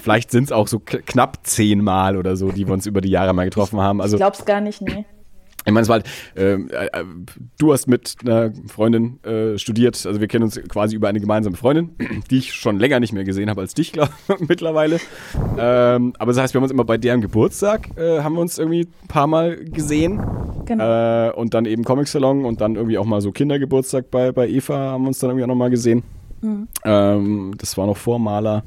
vielleicht 0.00 0.30
sind 0.30 0.44
es 0.44 0.52
auch 0.52 0.68
so 0.68 0.78
knapp 0.80 1.40
zehnmal 1.42 2.16
oder 2.16 2.36
so, 2.36 2.52
die 2.52 2.66
wir 2.66 2.72
uns 2.72 2.86
über 2.86 3.00
die 3.00 3.10
Jahre 3.10 3.32
mal 3.34 3.44
getroffen 3.44 3.80
haben. 3.80 4.00
Also 4.00 4.16
ich 4.16 4.20
glaub's 4.20 4.44
gar 4.44 4.60
nicht, 4.60 4.80
nee. 4.80 5.04
Ich 5.64 5.72
meine, 5.72 5.82
es 5.82 5.88
war 5.88 5.94
halt, 5.96 6.06
ähm, 6.36 6.68
äh, 6.70 6.86
äh, 6.86 7.04
du 7.58 7.72
hast 7.72 7.86
mit 7.86 8.16
einer 8.22 8.52
Freundin 8.68 9.22
äh, 9.24 9.58
studiert, 9.58 10.04
also 10.06 10.20
wir 10.20 10.28
kennen 10.28 10.44
uns 10.44 10.60
quasi 10.68 10.96
über 10.96 11.08
eine 11.08 11.20
gemeinsame 11.20 11.56
Freundin, 11.56 11.90
die 12.30 12.38
ich 12.38 12.52
schon 12.52 12.78
länger 12.78 13.00
nicht 13.00 13.12
mehr 13.12 13.24
gesehen 13.24 13.48
habe 13.48 13.60
als 13.60 13.74
dich, 13.74 13.92
glaube 13.92 14.12
mittlerweile. 14.40 14.98
Ähm, 15.58 16.14
aber 16.18 16.32
das 16.32 16.42
heißt, 16.42 16.54
wir 16.54 16.58
haben 16.58 16.64
uns 16.64 16.72
immer 16.72 16.84
bei 16.84 16.98
deren 16.98 17.20
Geburtstag, 17.20 17.96
äh, 17.96 18.20
haben 18.20 18.34
wir 18.34 18.40
uns 18.40 18.58
irgendwie 18.58 18.88
ein 19.02 19.08
paar 19.08 19.26
Mal 19.26 19.56
gesehen. 19.56 20.20
Genau. 20.64 21.28
Äh, 21.28 21.32
und 21.32 21.54
dann 21.54 21.64
eben 21.64 21.84
Comic 21.84 22.08
Salon 22.08 22.44
und 22.44 22.60
dann 22.60 22.76
irgendwie 22.76 22.98
auch 22.98 23.04
mal 23.04 23.20
so 23.20 23.32
Kindergeburtstag 23.32 24.10
bei, 24.10 24.32
bei 24.32 24.48
Eva 24.48 24.76
haben 24.92 25.02
wir 25.02 25.08
uns 25.08 25.18
dann 25.18 25.30
irgendwie 25.30 25.44
auch 25.44 25.48
nochmal 25.48 25.70
gesehen. 25.70 26.02
Ähm, 26.84 27.54
das 27.56 27.76
war 27.78 27.86
noch 27.86 27.96
vor 27.96 28.18
Maler. 28.18 28.64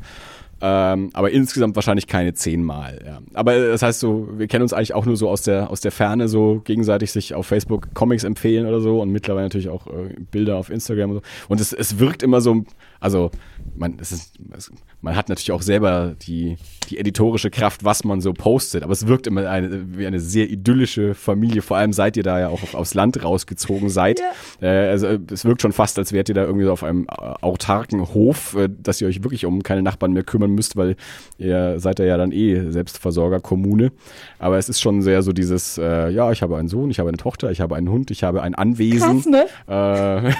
Ähm, 0.62 1.10
aber 1.14 1.32
insgesamt 1.32 1.76
wahrscheinlich 1.76 2.08
keine 2.08 2.34
zehnmal. 2.34 3.01
Ja. 3.06 3.20
Aber 3.34 3.58
das 3.58 3.82
heißt 3.82 3.99
so, 3.99 4.30
wir 4.38 4.47
kennen 4.47 4.64
uns 4.64 4.72
eigentlich 4.74 4.93
auch 4.93 5.06
nur 5.06 5.18
so 5.18 5.30
aus 5.30 5.41
der, 5.41 5.70
aus 5.70 5.82
der 5.82 5.91
Ferne, 5.91 6.30
so 6.30 6.62
gegenseitig 6.64 7.12
sich 7.12 7.34
auf 7.34 7.45
Facebook 7.45 7.93
Comics 7.93 8.24
empfehlen 8.24 8.66
oder 8.66 8.80
so 8.80 9.01
und 9.01 9.12
mittlerweile 9.12 9.45
natürlich 9.45 9.70
auch 9.70 9.88
äh, 9.88 10.16
Bilder 10.32 10.56
auf 10.56 10.70
Instagram 10.70 11.12
und 11.12 11.16
so. 11.18 11.22
Und 11.49 11.60
es, 11.60 11.74
es 11.74 11.99
wirkt 11.99 12.24
immer 12.24 12.39
so, 12.39 12.64
also 13.01 13.32
man, 13.76 13.97
es 13.99 14.14
ist, 14.14 14.36
es, 14.56 14.72
man 15.01 15.16
hat 15.16 15.28
natürlich 15.28 15.51
auch 15.51 15.62
selber 15.62 16.16
die, 16.22 16.58
die 16.86 16.98
editorische 16.98 17.50
Kraft, 17.50 17.84
was 17.84 18.04
man 18.04 18.22
so 18.22 18.34
postet, 18.34 18.84
aber 18.84 18.94
es 18.94 19.08
wirkt 19.08 19.28
immer 19.28 19.50
eine, 19.50 19.98
wie 19.98 20.06
eine 20.06 20.20
sehr 20.20 20.50
idyllische 20.50 21.14
Familie, 21.14 21.62
vor 21.62 21.78
allem 21.78 21.94
seit 21.94 22.18
ihr 22.18 22.24
da 22.24 22.40
ja 22.40 22.48
auch 22.50 22.64
auf, 22.64 22.76
aufs 22.76 22.94
Land 22.94 23.24
rausgezogen 23.24 23.90
seid. 23.90 24.22
Äh, 24.62 24.68
also 24.68 25.08
es 25.32 25.46
wirkt 25.46 25.62
schon 25.62 25.74
fast, 25.74 25.98
als 26.00 26.14
wärt 26.14 26.30
ihr 26.30 26.36
da 26.36 26.44
irgendwie 26.44 26.66
so 26.66 26.72
auf 26.72 26.84
einem 26.84 27.10
autarken 27.10 28.02
Hof, 28.14 28.56
äh, 28.56 28.70
dass 28.82 29.02
ihr 29.02 29.08
euch 29.08 29.24
wirklich 29.24 29.46
um 29.46 29.64
keine 29.64 29.82
Nachbarn 29.82 30.14
mehr 30.14 30.24
kümmern 30.24 30.52
müsst, 30.52 30.76
weil 30.76 30.96
ihr 31.38 31.80
seid 31.80 32.00
ja 32.00 32.18
dann 32.18 32.32
eh 32.32 32.72
Selbstversorgerkommune. 32.72 33.92
Aber 34.40 34.58
es 34.58 34.70
ist 34.70 34.82
schon 34.82 35.02
sehr 35.02 35.24
so 35.24 35.32
dieses, 35.32 35.78
äh, 35.78 36.10
ja, 36.10 36.32
ich 36.32 36.42
habe 36.42 36.58
einen 36.58 36.68
Sohn, 36.68 36.90
ich 36.92 37.00
habe 37.00 37.10
eine 37.10 37.18
Tochter, 37.18 37.52
ich 37.52 37.62
habe 37.62 37.76
einen 37.76 37.90
Hund, 37.90 38.12
ich 38.12 38.24
habe 38.24 38.42
ein 38.42 38.56
Anwesen. 38.56 39.24
Krass, 39.24 39.26
ne? 39.26 39.46
Äh, 39.68 40.32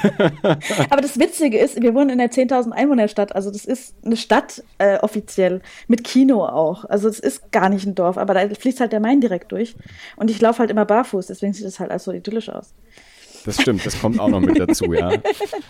Aber 0.90 1.02
das 1.02 1.20
Witzige 1.20 1.58
ist, 1.58 1.82
wir 1.82 1.94
wohnen 1.94 2.10
in 2.10 2.20
einer 2.20 2.32
10.000 2.32 2.72
Einwohnerstadt. 2.72 3.36
Also 3.36 3.52
das 3.52 3.66
ist 3.66 3.96
eine 4.06 4.18
Stadt 4.18 4.64
äh, 4.78 4.98
offiziell 5.00 5.62
mit 5.88 6.04
Kino 6.04 6.35
auch. 6.44 6.86
Also 6.86 7.08
es 7.08 7.20
ist 7.20 7.52
gar 7.52 7.70
nicht 7.70 7.86
ein 7.86 7.96
Dorf, 7.96 8.18
aber 8.18 8.34
da 8.34 8.48
fließt 8.48 8.80
halt 8.80 8.92
der 8.92 9.00
Main 9.00 9.22
direkt 9.22 9.52
durch. 9.52 9.76
Und 10.16 10.30
ich 10.30 10.42
laufe 10.42 10.60
halt 10.60 10.72
immer 10.72 10.86
barfuß, 10.86 11.28
deswegen 11.28 11.54
sieht 11.54 11.66
das 11.66 11.80
halt 11.80 11.92
alles 11.92 12.04
so 12.04 12.12
idyllisch 12.12 12.50
aus. 12.50 12.74
Das 13.46 13.62
stimmt, 13.62 13.86
das 13.86 14.00
kommt 14.02 14.20
auch 14.20 14.28
noch 14.28 14.40
mit 14.40 14.60
dazu, 14.60 14.94
ja. 14.94 15.14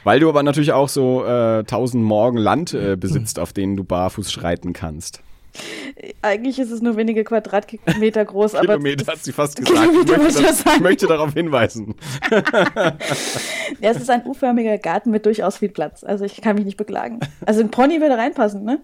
Weil 0.03 0.19
du 0.19 0.29
aber 0.29 0.43
natürlich 0.43 0.71
auch 0.71 0.89
so 0.89 1.25
äh, 1.25 1.59
1000 1.59 2.03
Morgen 2.03 2.37
Land 2.37 2.73
äh, 2.73 2.95
besitzt, 2.95 3.37
auf 3.37 3.53
denen 3.53 3.75
du 3.75 3.83
barfuß 3.83 4.31
schreiten 4.31 4.73
kannst. 4.73 5.21
Eigentlich 6.21 6.59
ist 6.59 6.71
es 6.71 6.81
nur 6.81 6.97
wenige 6.97 7.23
Quadratmeter 7.23 8.25
groß, 8.25 8.55
aber 8.55 8.77
Kilometer 8.77 9.11
hat 9.11 9.23
sie 9.23 9.31
fast 9.31 9.55
gesagt. 9.65 9.89
Ich 9.93 10.17
möchte, 10.17 10.41
das, 10.41 10.63
ich 10.65 10.79
möchte 10.81 11.07
darauf 11.07 11.33
hinweisen. 11.33 11.95
ja, 12.31 13.91
es 13.91 13.97
ist 13.97 14.09
ein 14.09 14.25
U-förmiger 14.25 14.77
Garten 14.77 15.11
mit 15.11 15.25
durchaus 15.25 15.57
viel 15.57 15.69
Platz. 15.69 16.03
Also 16.03 16.25
ich 16.25 16.41
kann 16.41 16.55
mich 16.55 16.65
nicht 16.65 16.77
beklagen. 16.77 17.19
Also 17.45 17.61
ein 17.61 17.71
Pony 17.71 18.01
würde 18.01 18.17
reinpassen, 18.17 18.63
ne? 18.63 18.81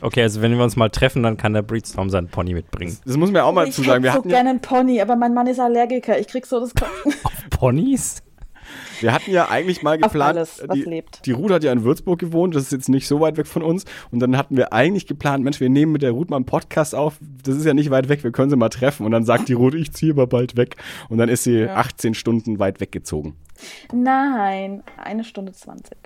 Okay, 0.00 0.22
also 0.22 0.42
wenn 0.42 0.56
wir 0.56 0.62
uns 0.62 0.76
mal 0.76 0.88
treffen, 0.90 1.22
dann 1.22 1.36
kann 1.36 1.52
der 1.52 1.62
Breedstorm 1.62 2.10
seinen 2.10 2.28
Pony 2.28 2.54
mitbringen. 2.54 2.96
Das 3.04 3.16
muss 3.16 3.30
mir 3.30 3.44
auch 3.44 3.52
mal 3.52 3.68
ich 3.68 3.74
zu 3.74 3.82
sagen. 3.82 4.04
hätte 4.04 4.14
Wir 4.14 4.22
so 4.22 4.28
ja, 4.28 4.36
gerne 4.36 4.50
einen 4.50 4.60
Pony, 4.60 5.00
aber 5.00 5.16
mein 5.16 5.34
Mann 5.34 5.46
ist 5.46 5.58
Allergiker. 5.58 6.18
Ich 6.18 6.28
krieg 6.28 6.46
so 6.46 6.60
das 6.60 6.72
Kotzen. 6.74 7.14
Ponys? 7.50 8.22
Wir 9.00 9.12
hatten 9.12 9.30
ja 9.30 9.48
eigentlich 9.48 9.82
mal 9.82 9.96
Auf 9.96 10.12
geplant, 10.12 10.36
alles, 10.36 10.62
was 10.66 10.74
die, 10.76 10.82
lebt. 10.82 11.24
die 11.24 11.32
Ruth 11.32 11.50
hat 11.50 11.64
ja 11.64 11.72
in 11.72 11.84
Würzburg 11.84 12.18
gewohnt, 12.18 12.54
das 12.54 12.64
ist 12.64 12.72
jetzt 12.72 12.88
nicht 12.88 13.06
so 13.06 13.20
weit 13.20 13.36
weg 13.36 13.46
von 13.46 13.62
uns. 13.62 13.84
Und 14.10 14.20
dann 14.20 14.36
hatten 14.36 14.56
wir 14.56 14.72
eigentlich 14.72 15.06
geplant, 15.06 15.44
Mensch, 15.44 15.60
wir 15.60 15.70
nehmen 15.70 15.92
mit 15.92 16.02
der 16.02 16.10
Ruth 16.10 16.30
mal 16.30 16.36
einen 16.36 16.46
Podcast 16.46 16.94
auf, 16.94 17.16
das 17.20 17.56
ist 17.56 17.64
ja 17.64 17.74
nicht 17.74 17.90
weit 17.90 18.08
weg, 18.08 18.24
wir 18.24 18.32
können 18.32 18.50
sie 18.50 18.56
mal 18.56 18.68
treffen. 18.68 19.06
Und 19.06 19.12
dann 19.12 19.24
sagt 19.24 19.48
die 19.48 19.52
Ruth, 19.52 19.74
ich 19.74 19.92
ziehe 19.92 20.12
aber 20.12 20.26
bald 20.26 20.56
weg. 20.56 20.76
Und 21.08 21.18
dann 21.18 21.28
ist 21.28 21.44
sie 21.44 21.68
18 21.68 22.14
Stunden 22.14 22.58
weit 22.58 22.80
weggezogen. 22.80 23.36
Nein, 23.92 24.82
eine 24.96 25.24
Stunde 25.24 25.52
20. 25.52 25.96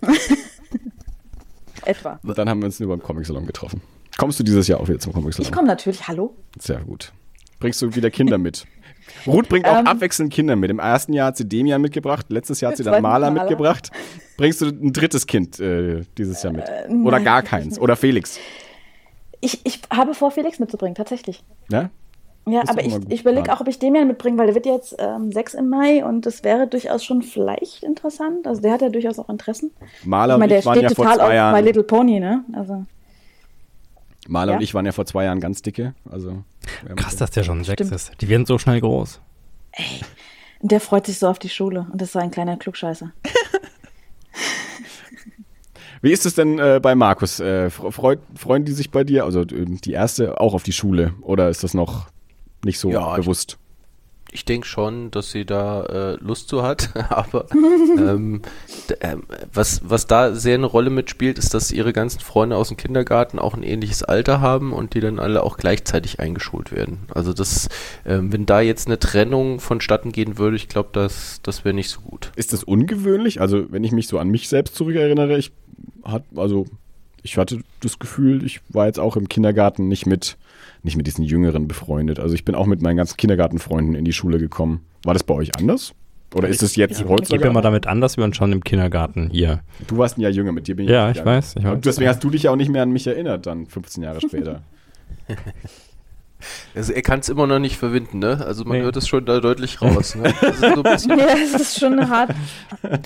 Etwa. 1.84 2.20
Dann 2.22 2.48
haben 2.48 2.60
wir 2.60 2.66
uns 2.66 2.78
nur 2.80 2.88
beim 2.88 3.02
Comic-Salon 3.02 3.46
getroffen. 3.46 3.80
Kommst 4.18 4.38
du 4.38 4.44
dieses 4.44 4.68
Jahr 4.68 4.80
auch 4.80 4.88
wieder 4.88 4.98
zum 4.98 5.12
Comic-Salon? 5.12 5.46
Ich 5.48 5.52
komme 5.52 5.68
natürlich, 5.68 6.06
hallo. 6.08 6.34
Sehr 6.58 6.80
gut. 6.80 7.12
Bringst 7.60 7.80
du 7.82 7.94
wieder 7.94 8.10
Kinder 8.10 8.38
mit? 8.38 8.64
Ruth 9.26 9.48
bringt 9.48 9.66
auch 9.66 9.78
Ähm. 9.78 9.86
abwechselnd 9.86 10.32
Kinder 10.32 10.54
mit. 10.56 10.70
Im 10.70 10.78
ersten 10.78 11.12
Jahr 11.12 11.28
hat 11.28 11.36
sie 11.36 11.48
Demian 11.48 11.80
mitgebracht, 11.80 12.26
letztes 12.28 12.60
Jahr 12.60 12.70
hat 12.72 12.76
sie 12.78 12.84
dann 12.84 13.02
Maler 13.02 13.30
Maler. 13.30 13.42
mitgebracht. 13.42 13.90
Bringst 14.36 14.60
du 14.60 14.66
ein 14.66 14.92
drittes 14.92 15.26
Kind 15.26 15.58
äh, 15.60 16.02
dieses 16.18 16.42
Jahr 16.42 16.52
mit? 16.52 16.64
Oder 16.88 17.16
nein, 17.18 17.24
gar 17.24 17.42
keins? 17.42 17.78
Oder 17.78 17.96
Felix? 17.96 18.38
Ich, 19.40 19.60
ich 19.64 19.80
habe 19.92 20.14
vor, 20.14 20.30
Felix 20.30 20.58
mitzubringen, 20.60 20.94
tatsächlich. 20.94 21.42
Ja? 21.68 21.90
Ja, 22.44 22.62
Ist 22.62 22.70
aber 22.70 22.84
ich, 22.84 22.96
ich 23.08 23.20
überlege 23.20 23.46
Ja. 23.48 23.54
auch, 23.56 23.60
ob 23.60 23.68
ich 23.68 23.78
Demian 23.78 24.08
mitbringe, 24.08 24.36
weil 24.36 24.46
der 24.46 24.54
wird 24.56 24.66
jetzt 24.66 24.96
ähm, 24.98 25.30
sechs 25.30 25.54
im 25.54 25.68
Mai 25.68 26.04
und 26.04 26.26
das 26.26 26.42
wäre 26.42 26.66
durchaus 26.66 27.04
schon 27.04 27.22
vielleicht 27.22 27.84
interessant. 27.84 28.46
Also 28.48 28.60
der 28.60 28.72
hat 28.72 28.82
ja 28.82 28.88
durchaus 28.88 29.18
auch 29.20 29.28
Interessen. 29.28 29.70
Maler 30.04 30.34
ich 30.34 30.38
meine, 30.40 30.44
und 30.44 30.50
der 30.50 30.58
ich 30.58 30.66
waren 30.66 30.74
steht 30.78 30.90
ja 30.90 30.94
vor 30.96 31.04
total 31.04 31.20
auf 31.20 31.26
zwei 31.26 31.28
My 31.30 31.34
Jahren. 31.36 31.64
Little 31.64 31.82
Pony, 31.84 32.18
ne? 32.20 32.44
Also, 32.52 32.84
Maler 34.26 34.52
Ja. 34.52 34.56
und 34.58 34.62
ich 34.64 34.74
waren 34.74 34.86
ja 34.86 34.92
vor 34.92 35.06
zwei 35.06 35.24
Jahren 35.24 35.38
ganz 35.40 35.62
dicke. 35.62 35.94
Also 36.10 36.42
Krass, 36.96 37.12
so- 37.12 37.18
dass 37.20 37.30
der 37.30 37.44
schon 37.44 37.62
sechs 37.62 37.88
ist. 37.90 38.12
Die 38.20 38.28
werden 38.28 38.44
so 38.46 38.58
schnell 38.58 38.80
groß. 38.80 39.20
und 40.60 40.72
der 40.72 40.80
freut 40.80 41.06
sich 41.06 41.18
so 41.20 41.28
auf 41.28 41.38
die 41.38 41.48
Schule 41.48 41.86
und 41.92 42.00
das 42.00 42.08
ist 42.08 42.12
so 42.12 42.18
ein 42.18 42.30
kleiner 42.32 42.56
Klugscheißer. 42.56 43.12
Wie 46.00 46.10
ist 46.10 46.26
es 46.26 46.34
denn 46.34 46.58
äh, 46.58 46.80
bei 46.82 46.94
Markus? 46.96 47.38
Äh, 47.38 47.66
fre- 47.68 47.92
freut, 47.92 48.18
freuen 48.34 48.64
die 48.64 48.72
sich 48.72 48.90
bei 48.90 49.04
dir, 49.04 49.24
also 49.24 49.42
äh, 49.42 49.64
die 49.66 49.92
erste, 49.92 50.40
auch 50.40 50.54
auf 50.54 50.64
die 50.64 50.72
Schule? 50.72 51.14
Oder 51.20 51.48
ist 51.48 51.62
das 51.62 51.74
noch 51.74 52.08
nicht 52.64 52.78
so 52.78 52.90
Ja, 52.90 53.12
ich- 53.16 53.22
bewusst? 53.24 53.58
Ich 54.34 54.46
denke 54.46 54.66
schon, 54.66 55.10
dass 55.10 55.30
sie 55.30 55.44
da 55.44 55.84
äh, 56.14 56.16
Lust 56.24 56.48
zu 56.48 56.62
hat, 56.62 56.88
aber 57.10 57.44
ähm, 57.52 58.40
ähm, 59.02 59.24
was, 59.52 59.82
was 59.84 60.06
da 60.06 60.34
sehr 60.34 60.54
eine 60.54 60.64
Rolle 60.64 60.88
mitspielt, 60.88 61.38
ist, 61.38 61.52
dass 61.52 61.70
ihre 61.70 61.92
ganzen 61.92 62.20
Freunde 62.20 62.56
aus 62.56 62.68
dem 62.68 62.78
Kindergarten 62.78 63.38
auch 63.38 63.52
ein 63.52 63.62
ähnliches 63.62 64.02
Alter 64.02 64.40
haben 64.40 64.72
und 64.72 64.94
die 64.94 65.00
dann 65.00 65.18
alle 65.18 65.42
auch 65.42 65.58
gleichzeitig 65.58 66.18
eingeschult 66.18 66.72
werden. 66.72 67.00
Also 67.14 67.34
das, 67.34 67.68
ähm, 68.06 68.32
wenn 68.32 68.46
da 68.46 68.62
jetzt 68.62 68.86
eine 68.86 68.98
Trennung 68.98 69.60
vonstatten 69.60 70.12
gehen 70.12 70.38
würde, 70.38 70.56
ich 70.56 70.68
glaube, 70.70 70.88
das, 70.94 71.40
das 71.42 71.66
wäre 71.66 71.74
nicht 71.74 71.90
so 71.90 72.00
gut. 72.00 72.32
Ist 72.34 72.54
das 72.54 72.64
ungewöhnlich? 72.64 73.38
Also, 73.42 73.70
wenn 73.70 73.84
ich 73.84 73.92
mich 73.92 74.08
so 74.08 74.18
an 74.18 74.28
mich 74.28 74.48
selbst 74.48 74.76
zurückerinnere, 74.76 75.36
ich 75.36 75.52
hat, 76.04 76.22
also 76.36 76.64
ich 77.22 77.36
hatte 77.36 77.60
das 77.80 77.98
Gefühl, 77.98 78.42
ich 78.46 78.62
war 78.70 78.86
jetzt 78.86 78.98
auch 78.98 79.16
im 79.16 79.28
Kindergarten 79.28 79.88
nicht 79.88 80.06
mit, 80.06 80.38
nicht 80.82 80.96
mit 80.96 81.06
diesen 81.06 81.24
Jüngeren 81.24 81.68
befreundet. 81.68 82.18
Also 82.18 82.34
ich 82.34 82.44
bin 82.44 82.54
auch 82.54 82.66
mit 82.66 82.82
meinen 82.82 82.96
ganzen 82.96 83.16
Kindergartenfreunden 83.16 83.94
in 83.94 84.04
die 84.04 84.12
Schule 84.12 84.38
gekommen. 84.38 84.80
War 85.04 85.14
das 85.14 85.22
bei 85.24 85.34
euch 85.34 85.56
anders? 85.58 85.94
Oder 86.34 86.48
ist 86.48 86.62
es 86.62 86.76
jetzt 86.76 87.00
Ich 87.00 87.06
heutzutage? 87.08 87.46
immer 87.48 87.60
damit 87.60 87.86
an, 87.86 88.00
dass 88.00 88.16
wir 88.16 88.24
uns 88.24 88.36
schon 88.36 88.52
im 88.52 88.64
Kindergarten 88.64 89.28
hier. 89.30 89.60
Du 89.86 89.98
warst 89.98 90.16
ein 90.16 90.22
Jahr 90.22 90.30
jünger, 90.30 90.52
mit 90.52 90.66
dir 90.66 90.74
bin 90.76 90.86
ich 90.86 90.90
Ja, 90.90 91.10
ich 91.10 91.22
weiß, 91.24 91.56
ich 91.58 91.64
weiß. 91.64 91.78
deswegen 91.84 92.08
hast 92.08 92.24
du 92.24 92.30
dich 92.30 92.44
ja 92.44 92.50
auch 92.52 92.56
nicht 92.56 92.70
mehr 92.70 92.82
an 92.82 92.90
mich 92.90 93.06
erinnert, 93.06 93.46
dann 93.46 93.66
15 93.66 94.02
Jahre 94.02 94.20
später. 94.20 94.62
Also 96.74 96.92
er 96.92 97.02
kann 97.02 97.20
es 97.20 97.28
immer 97.28 97.46
noch 97.46 97.58
nicht 97.58 97.76
verwinden, 97.78 98.18
ne? 98.18 98.44
Also 98.44 98.64
man 98.64 98.78
Nee. 98.78 98.84
hört 98.84 98.96
es 98.96 99.08
schon 99.08 99.24
da 99.26 99.40
deutlich 99.40 99.80
raus, 99.82 100.14
ne? 100.14 100.32
Das 100.40 100.54
ist 100.54 100.60
so 100.60 100.66
ein 100.66 100.82
bisschen, 100.82 101.18
ja, 101.18 101.26
es 101.42 101.54
ist 101.54 101.78
schon 101.80 102.08
hart. 102.08 102.34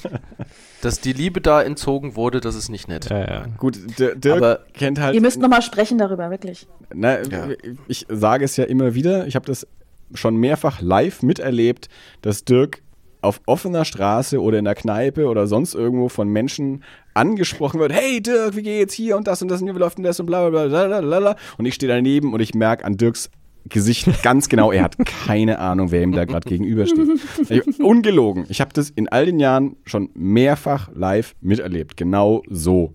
dass 0.82 1.01
die 1.01 1.12
Liebe 1.12 1.41
da 1.41 1.62
entzogen 1.62 2.16
wurde, 2.16 2.41
das 2.41 2.55
ist 2.55 2.68
nicht 2.68 2.89
nett. 2.89 3.09
Ja, 3.11 3.18
ja. 3.20 3.47
Gut, 3.59 3.78
Dir- 3.99 4.14
Dirk 4.14 4.37
Aber- 4.37 4.61
kennt 4.74 5.01
halt. 5.01 5.14
Ihr 5.14 5.20
müsst 5.20 5.39
nochmal 5.41 5.62
sprechen 5.62 5.99
darüber, 5.99 6.30
wirklich. 6.30 6.66
Na, 6.95 7.22
Ja. 7.22 7.49
Ich 7.89 8.07
sage 8.09 8.45
es 8.45 8.57
ja 8.57 8.64
immer 8.64 8.95
wieder, 8.95 9.26
ich 9.26 9.34
habe 9.34 9.47
das 9.47 9.66
schon 10.14 10.37
mehrfach 10.37 10.80
live 10.80 11.22
miterlebt, 11.22 11.89
dass 12.22 12.45
Dirk 12.45 12.82
auf 13.27 13.41
offener 13.47 13.85
Straße 13.85 14.41
oder 14.41 14.59
in 14.59 14.64
der 14.64 14.74
Kneipe 14.74 15.27
oder 15.27 15.47
sonst 15.47 15.74
irgendwo 15.74 16.09
von 16.09 16.29
Menschen 16.29 16.85
angesprochen 17.14 17.81
wird, 17.81 17.93
hey 17.93 18.20
Dirk, 18.20 18.57
wie 18.57 18.62
geht's 18.62 18.95
hier 18.95 19.16
und 19.16 19.27
das 19.27 19.43
und 19.43 19.49
das 19.49 19.61
und 19.61 19.74
wie 19.74 19.79
läuft 19.79 19.99
denn 19.99 20.05
das 20.05 20.20
und 20.20 20.27
bla 20.27 20.49
bla 20.49 20.66
bla 20.66 20.87
bla 20.87 21.01
bla 21.01 21.20
bla. 21.20 21.37
Und 21.59 21.66
ich 21.66 21.74
stehe 21.74 21.93
daneben 21.93 22.33
und 22.33 22.41
ich 22.41 22.55
merke 22.55 22.85
an 22.85 22.97
Dirks 22.97 23.31
Gesicht 23.68 24.22
ganz 24.22 24.49
genau, 24.49 24.70
er 24.70 24.85
hat 24.85 24.97
keine 25.27 25.59
Ahnung, 25.59 25.91
wer 25.91 26.03
ihm 26.03 26.12
da 26.12 26.24
gerade 26.24 26.49
gegenübersteht. 26.49 27.09
Ich, 27.49 27.81
ungelogen. 27.81 28.47
Ich 28.49 28.61
habe 28.61 28.72
das 28.72 28.91
in 28.91 29.09
all 29.09 29.27
den 29.27 29.41
Jahren 29.41 29.77
schon 29.85 30.11
mehrfach 30.14 30.89
live 30.95 31.35
miterlebt. 31.41 31.97
Genau 31.97 32.43
so. 32.49 32.95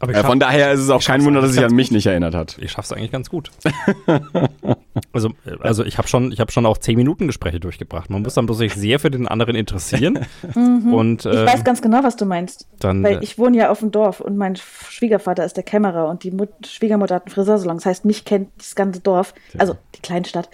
Aber 0.00 0.14
Äh, 0.14 0.22
von 0.22 0.38
daher 0.38 0.72
ist 0.72 0.80
es 0.80 0.90
auch 0.90 1.00
ich 1.00 1.06
kein 1.06 1.24
Wunder, 1.24 1.40
dass 1.40 1.52
sich 1.52 1.64
an 1.64 1.74
mich 1.74 1.90
nicht 1.90 2.06
erinnert 2.06 2.34
hat. 2.34 2.56
ich 2.60 2.70
schaff's 2.70 2.92
eigentlich 2.92 3.10
ganz 3.10 3.30
gut. 3.30 3.50
also, 5.12 5.28
äh, 5.44 5.56
also 5.60 5.84
ich 5.84 5.98
habe 5.98 6.08
schon, 6.08 6.32
ich 6.32 6.40
habe 6.40 6.52
schon 6.52 6.66
auch 6.66 6.78
zehn 6.78 6.96
Minuten 6.96 7.26
Gespräche 7.26 7.60
durchgebracht. 7.60 8.10
Man 8.10 8.22
muss 8.22 8.34
dann 8.34 8.46
bloß 8.46 8.58
sich 8.58 8.74
sehr 8.74 8.98
für 8.98 9.10
den 9.10 9.26
anderen 9.26 9.56
interessieren. 9.56 10.26
und 10.54 11.24
Mhm. 11.24 11.30
Ich 11.32 11.38
äh, 11.38 11.46
weiß 11.46 11.64
ganz 11.64 11.82
genau, 11.82 12.02
was 12.02 12.16
du 12.16 12.24
meinst. 12.26 12.66
dann, 12.80 13.02
Weil 13.02 13.16
äh, 13.16 13.22
ich 13.22 13.38
wohne 13.38 13.56
ja 13.56 13.70
auf 13.70 13.80
dem 13.80 13.90
Dorf 13.90 14.20
und 14.20 14.36
mein 14.36 14.56
Schwiegervater 14.56 15.44
ist 15.44 15.56
der 15.56 15.64
Kämmerer 15.64 16.08
und 16.08 16.22
die 16.22 16.30
Mut 16.30 16.48
Schwiegermutter 16.66 17.16
hat 17.16 17.26
einen 17.26 17.34
Friseursalon. 17.34 17.76
Das 17.78 17.86
heißt, 17.86 18.04
mich 18.04 18.24
kennt 18.24 18.50
das 18.58 18.74
ganze 18.74 19.00
Dorf, 19.00 19.34
also 19.58 19.76
die 19.94 20.02
Kleinstadt. 20.02 20.48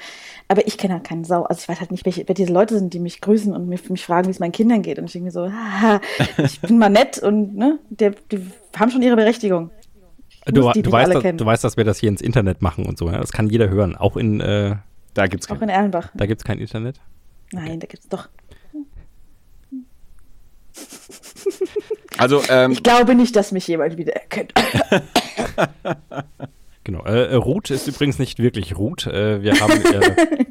Aber 0.48 0.66
ich 0.66 0.76
kenne 0.76 0.94
halt 0.94 1.04
keinen 1.04 1.24
Sau. 1.24 1.42
Also 1.44 1.60
ich 1.62 1.68
weiß 1.68 1.80
halt 1.80 1.90
nicht, 1.90 2.04
welche, 2.04 2.28
wer 2.28 2.34
diese 2.34 2.52
Leute 2.52 2.74
sind, 2.78 2.92
die 2.92 2.98
mich 2.98 3.20
grüßen 3.20 3.52
und 3.54 3.66
mich, 3.68 3.88
mich 3.88 4.04
fragen, 4.04 4.26
wie 4.26 4.30
es 4.30 4.40
meinen 4.40 4.52
Kindern 4.52 4.82
geht. 4.82 4.98
Und 4.98 5.06
ich 5.06 5.12
denke 5.12 5.26
mir 5.26 5.30
so, 5.32 5.50
haha, 5.52 6.00
ich 6.38 6.60
bin 6.60 6.78
mal 6.78 6.90
nett 6.90 7.18
und 7.18 7.56
ne, 7.56 7.78
der, 7.90 8.10
die 8.30 8.46
haben 8.76 8.90
schon 8.90 9.02
ihre 9.02 9.16
Berechtigung. 9.16 9.70
Du, 10.46 10.70
die 10.72 10.82
du, 10.82 10.92
weißt, 10.92 11.06
alle 11.06 11.14
dass, 11.14 11.22
kennen. 11.22 11.38
du 11.38 11.46
weißt, 11.46 11.64
dass 11.64 11.76
wir 11.78 11.84
das 11.84 11.98
hier 11.98 12.10
ins 12.10 12.20
Internet 12.20 12.60
machen 12.60 12.84
und 12.84 12.98
so. 12.98 13.08
Ja? 13.10 13.18
Das 13.18 13.32
kann 13.32 13.48
jeder 13.48 13.70
hören. 13.70 13.96
Auch 13.96 14.16
in, 14.18 14.40
äh, 14.40 14.76
Da 15.14 15.26
gibt's 15.26 15.46
Auch 15.50 15.58
keinen. 15.58 15.70
in 15.70 15.74
Erlenbach. 15.74 16.10
da 16.14 16.26
gibt's 16.26 16.44
kein 16.44 16.58
Internet. 16.58 17.00
Nein, 17.52 17.80
da 17.80 17.86
gibt's 17.86 18.08
doch. 18.08 18.28
Also, 22.18 22.42
ähm, 22.48 22.72
Ich 22.72 22.82
glaube 22.82 23.14
nicht, 23.14 23.34
dass 23.36 23.52
mich 23.52 23.66
jemand 23.68 23.96
wieder 23.96 24.12
erkennt. 24.12 24.52
Genau. 26.84 27.02
Äh, 27.06 27.28
äh, 27.28 27.34
Ruth 27.34 27.70
ist 27.70 27.88
übrigens 27.88 28.18
nicht 28.18 28.38
wirklich 28.38 28.76
Ruth. 28.76 29.06
Äh, 29.06 29.42
wir 29.42 29.58
haben, 29.58 29.72
äh, 29.72 30.44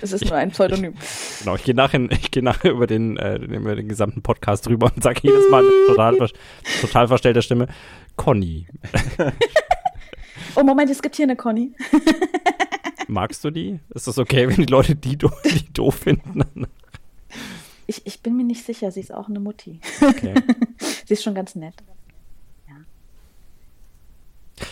Es 0.00 0.12
ist 0.12 0.24
nur 0.24 0.36
ein 0.36 0.52
Pseudonym. 0.52 0.94
genau, 1.40 1.56
ich 1.56 1.64
gehe 1.64 1.74
nachher, 1.74 2.00
ich 2.10 2.30
gehe 2.30 2.44
nachher 2.44 2.70
über 2.70 2.86
den, 2.86 3.16
äh, 3.16 3.36
über 3.36 3.74
den 3.74 3.88
gesamten 3.88 4.22
Podcast 4.22 4.66
drüber 4.66 4.92
und 4.94 5.02
sage 5.02 5.20
jedes 5.24 5.50
Mal 5.50 5.64
mit 5.64 5.72
total, 5.88 6.30
total 6.80 7.08
verstellter 7.08 7.42
Stimme, 7.42 7.66
Conny. 8.16 8.66
Oh, 10.56 10.64
Moment, 10.64 10.90
es 10.90 11.00
gibt 11.00 11.14
hier 11.14 11.26
eine 11.26 11.36
Conny. 11.36 11.72
Magst 13.06 13.44
du 13.44 13.50
die? 13.50 13.78
Ist 13.94 14.08
das 14.08 14.18
okay, 14.18 14.48
wenn 14.48 14.56
die 14.56 14.64
Leute 14.64 14.96
die, 14.96 15.16
do 15.16 15.30
die 15.44 15.72
doof 15.72 15.94
finden? 15.94 16.66
Ich, 17.86 18.04
ich 18.04 18.20
bin 18.20 18.36
mir 18.36 18.42
nicht 18.42 18.64
sicher, 18.64 18.90
sie 18.90 18.98
ist 18.98 19.14
auch 19.14 19.28
eine 19.28 19.38
Mutti. 19.38 19.78
Okay. 20.00 20.34
Sie 21.06 21.14
ist 21.14 21.22
schon 21.22 21.36
ganz 21.36 21.54
nett. 21.54 21.74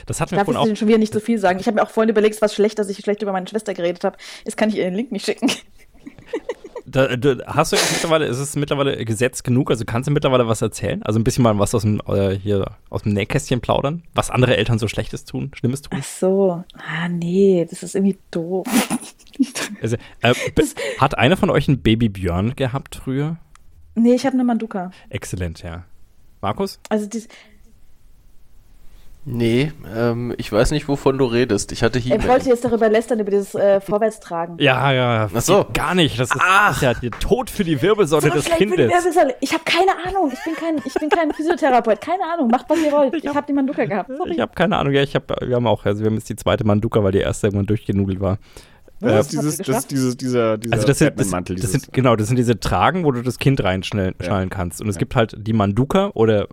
Das 0.06 0.18
Darf 0.18 0.32
ich 0.32 0.38
vorhin 0.38 0.56
auch. 0.56 0.76
schon 0.76 0.88
wieder 0.88 0.98
nicht 0.98 1.12
so 1.12 1.20
viel 1.20 1.38
sagen? 1.38 1.58
Ich 1.60 1.66
habe 1.66 1.76
mir 1.76 1.82
auch 1.82 1.90
vorhin 1.90 2.10
überlegt, 2.10 2.40
was 2.40 2.54
schlecht, 2.54 2.78
dass 2.78 2.88
ich 2.88 2.98
schlecht 2.98 3.22
über 3.22 3.32
meine 3.32 3.46
Schwester 3.48 3.74
geredet 3.74 4.04
habe. 4.04 4.16
Jetzt 4.44 4.56
kann 4.56 4.68
ich 4.68 4.76
ihr 4.76 4.84
den 4.84 4.94
Link 4.94 5.12
nicht 5.12 5.26
schicken. 5.26 5.50
Da, 6.90 7.16
da, 7.16 7.36
hast 7.46 7.72
du 7.72 7.76
jetzt 7.76 7.92
mittlerweile, 7.92 8.24
ist 8.24 8.38
es 8.38 8.56
mittlerweile 8.56 9.04
Gesetz 9.04 9.42
genug? 9.42 9.70
Also 9.70 9.84
kannst 9.84 10.08
du 10.08 10.10
mittlerweile 10.10 10.48
was 10.48 10.62
erzählen? 10.62 11.02
Also 11.02 11.20
ein 11.20 11.24
bisschen 11.24 11.42
mal 11.42 11.58
was 11.58 11.74
aus 11.74 11.82
dem, 11.82 12.00
äh, 12.08 12.30
hier, 12.30 12.64
aus 12.88 13.02
dem 13.02 13.12
Nähkästchen 13.12 13.60
plaudern? 13.60 14.04
Was 14.14 14.30
andere 14.30 14.56
Eltern 14.56 14.78
so 14.78 14.88
Schlechtes 14.88 15.26
tun, 15.26 15.50
Schlimmes 15.54 15.82
tun? 15.82 15.98
Ach 16.00 16.04
so. 16.04 16.64
Ah, 16.74 17.08
nee, 17.08 17.66
das 17.68 17.82
ist 17.82 17.94
irgendwie 17.94 18.18
doof. 18.30 18.66
Also, 19.80 19.96
äh, 20.20 20.34
hat 20.98 21.16
einer 21.16 21.36
von 21.36 21.48
euch 21.50 21.68
einen 21.68 21.80
Baby 21.80 22.08
Björn 22.08 22.56
gehabt 22.56 22.96
früher? 22.96 23.36
Nee, 23.94 24.14
ich 24.14 24.26
habe 24.26 24.34
eine 24.34 24.42
Manduka. 24.42 24.90
Exzellent, 25.10 25.62
ja. 25.62 25.84
Markus? 26.40 26.80
Also 26.88 27.06
dies, 27.06 27.28
Nee, 29.30 29.72
ähm, 29.94 30.34
ich 30.38 30.50
weiß 30.50 30.70
nicht, 30.70 30.88
wovon 30.88 31.18
du 31.18 31.26
redest. 31.26 31.70
Ich 31.72 31.82
hatte 31.82 31.98
ich 31.98 32.06
He-Man. 32.06 32.26
wollte 32.26 32.48
jetzt 32.48 32.64
darüber 32.64 32.88
lästern, 32.88 33.20
über 33.20 33.30
dieses 33.30 33.54
äh, 33.54 33.80
Vorwärtstragen. 33.80 34.56
Ja, 34.58 34.90
ja. 34.92 35.28
Ach 35.34 35.40
so. 35.42 35.66
Gar 35.74 35.94
nicht. 35.94 36.18
Das 36.18 36.30
ist, 36.30 36.40
das 36.40 36.76
ist 36.76 36.82
ja 36.82 36.94
der 36.94 37.10
Tod 37.10 37.50
für 37.50 37.62
die 37.64 37.80
Wirbelsäule 37.82 38.22
So 38.22 38.30
des 38.30 38.44
schlecht 38.46 38.58
für 38.58 38.64
die 38.66 38.74
Kindes. 38.76 38.92
Wirbelsäule. 38.92 39.34
Ich 39.40 39.52
habe 39.52 39.64
keine 39.64 39.92
Ahnung. 40.06 40.32
Ich 40.32 40.42
bin 40.44 40.54
kein, 40.54 40.76
ich 40.84 40.94
bin 40.94 41.08
kein 41.10 41.30
Physiotherapeut. 41.32 42.00
Keine 42.00 42.22
Ahnung. 42.24 42.48
Macht, 42.48 42.64
was 42.70 42.78
ihr 42.82 42.90
wollt. 42.90 43.14
Ich 43.14 43.26
hab- 43.26 43.36
habe 43.36 43.46
die 43.46 43.52
Manduka 43.52 43.84
gehabt. 43.84 44.10
Sorry. 44.16 44.32
Ich 44.32 44.40
habe 44.40 44.52
keine 44.54 44.76
Ahnung. 44.78 44.92
Ja, 44.94 45.02
ich 45.02 45.14
habe, 45.14 45.26
wir 45.46 45.56
haben 45.56 45.66
auch, 45.66 45.84
also 45.84 46.00
wir 46.00 46.06
haben 46.06 46.16
jetzt 46.16 46.28
die 46.30 46.36
zweite 46.36 46.64
Manduka, 46.64 47.02
weil 47.04 47.12
die 47.12 47.18
erste 47.18 47.48
irgendwann 47.48 47.66
durchgenudelt 47.66 48.20
war. 48.20 48.38
Das 49.00 49.12
Was? 49.12 49.26
ist 49.26 49.32
dieses, 49.32 49.56
das 49.58 49.68
ist 49.78 49.90
dieses, 49.90 50.16
dieser, 50.16 50.58
dieser 50.58 50.74
Also 50.74 50.86
das 50.86 50.98
sind, 50.98 51.18
das, 51.18 51.30
das 51.30 51.44
dieses- 51.44 51.72
sind 51.72 51.92
genau, 51.92 52.16
das 52.16 52.26
sind 52.28 52.36
diese 52.36 52.58
Tragen, 52.58 53.04
wo 53.04 53.12
du 53.12 53.22
das 53.22 53.38
Kind 53.38 53.62
reinschnallen 53.62 54.14
schnallen 54.20 54.50
kannst. 54.50 54.80
Und 54.80 54.88
es 54.88 54.98
gibt 54.98 55.14
halt 55.16 55.36
die 55.38 55.52
Manduka 55.52 56.10
oder 56.14 56.48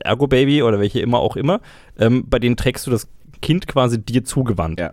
Ergo 0.00 0.26
Baby 0.26 0.62
oder 0.62 0.78
welche 0.78 1.00
immer 1.00 1.18
auch 1.20 1.36
immer. 1.36 1.60
Ähm, 1.98 2.24
bei 2.28 2.38
denen 2.38 2.56
trägst 2.56 2.86
du 2.86 2.90
das 2.90 3.08
Kind 3.42 3.66
quasi 3.66 3.98
dir 3.98 4.24
zugewandt. 4.24 4.80
ja. 4.80 4.92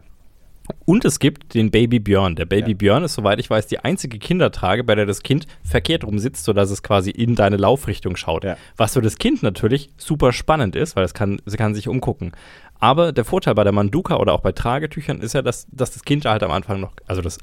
Und 0.83 1.05
es 1.05 1.19
gibt 1.19 1.53
den 1.53 1.71
Baby 1.71 1.99
Björn. 1.99 2.35
Der 2.35 2.43
Baby 2.45 2.71
ja. 2.71 2.77
Björn 2.77 3.03
ist, 3.05 3.13
soweit 3.13 3.39
ich 3.39 3.49
weiß, 3.49 3.67
die 3.67 3.79
einzige 3.79 4.19
Kindertrage, 4.19 4.83
bei 4.83 4.95
der 4.95 5.05
das 5.05 5.23
Kind 5.23 5.47
verkehrt 5.63 6.03
rum 6.03 6.19
sitzt, 6.19 6.43
sodass 6.43 6.71
es 6.71 6.83
quasi 6.83 7.09
in 7.09 7.35
deine 7.35 7.55
Laufrichtung 7.55 8.17
schaut. 8.17 8.43
Ja. 8.43 8.57
Was 8.75 8.93
für 8.93 9.01
das 9.01 9.17
Kind 9.17 9.43
natürlich 9.43 9.89
super 9.95 10.33
spannend 10.33 10.75
ist, 10.75 10.97
weil 10.97 11.05
es 11.05 11.13
kann, 11.13 11.39
sie 11.45 11.55
kann 11.55 11.73
sich 11.73 11.87
umgucken. 11.87 12.33
Aber 12.79 13.11
der 13.11 13.25
Vorteil 13.25 13.55
bei 13.55 13.63
der 13.63 13.73
Manduka 13.73 14.17
oder 14.17 14.33
auch 14.33 14.41
bei 14.41 14.51
Tragetüchern 14.51 15.21
ist 15.21 15.33
ja, 15.33 15.41
dass, 15.41 15.67
dass 15.71 15.91
das 15.91 16.03
Kind 16.03 16.25
halt 16.25 16.43
am 16.43 16.51
Anfang 16.51 16.79
noch, 16.79 16.93
also 17.07 17.21
das 17.21 17.39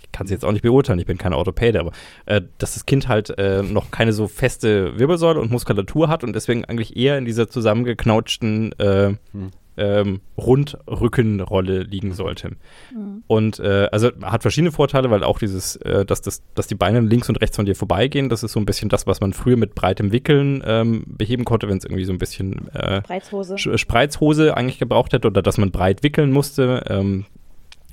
ich 0.00 0.10
kann 0.10 0.24
es 0.24 0.30
jetzt 0.30 0.44
auch 0.44 0.52
nicht 0.52 0.62
beurteilen, 0.62 0.98
ich 0.98 1.06
bin 1.06 1.18
keine 1.18 1.36
Orthopäde, 1.36 1.78
aber 1.78 1.92
äh, 2.24 2.40
dass 2.58 2.74
das 2.74 2.86
Kind 2.86 3.08
halt 3.08 3.30
äh, 3.38 3.62
noch 3.62 3.90
keine 3.90 4.14
so 4.14 4.26
feste 4.26 4.98
Wirbelsäule 4.98 5.38
und 5.38 5.50
Muskulatur 5.50 6.08
hat 6.08 6.24
und 6.24 6.34
deswegen 6.34 6.64
eigentlich 6.64 6.96
eher 6.96 7.18
in 7.18 7.26
dieser 7.26 7.48
zusammengeknautschten 7.48 8.72
äh, 8.78 9.14
hm 9.32 9.52
ähm, 9.76 10.20
Rundrückenrolle 10.36 11.82
liegen 11.82 12.12
sollte. 12.12 12.56
Mhm. 12.94 13.22
Und 13.26 13.58
äh, 13.58 13.88
also 13.90 14.10
hat 14.22 14.42
verschiedene 14.42 14.72
Vorteile, 14.72 15.10
weil 15.10 15.24
auch 15.24 15.38
dieses, 15.38 15.76
äh, 15.76 16.04
dass, 16.04 16.22
das, 16.22 16.42
dass 16.54 16.66
die 16.66 16.74
Beine 16.74 17.00
links 17.00 17.28
und 17.28 17.40
rechts 17.40 17.56
von 17.56 17.66
dir 17.66 17.74
vorbeigehen, 17.74 18.28
das 18.28 18.42
ist 18.42 18.52
so 18.52 18.60
ein 18.60 18.66
bisschen 18.66 18.88
das, 18.88 19.06
was 19.06 19.20
man 19.20 19.32
früher 19.32 19.56
mit 19.56 19.74
breitem 19.74 20.12
Wickeln 20.12 20.62
ähm, 20.66 21.04
beheben 21.06 21.44
konnte, 21.44 21.68
wenn 21.68 21.78
es 21.78 21.84
irgendwie 21.84 22.04
so 22.04 22.12
ein 22.12 22.18
bisschen 22.18 22.68
äh, 22.74 23.02
Spreizhose. 23.02 23.78
Spreizhose 23.78 24.56
eigentlich 24.56 24.78
gebraucht 24.78 25.12
hätte 25.12 25.28
oder 25.28 25.42
dass 25.42 25.58
man 25.58 25.70
breit 25.70 26.02
wickeln 26.02 26.32
musste, 26.32 26.84
ähm, 26.88 27.24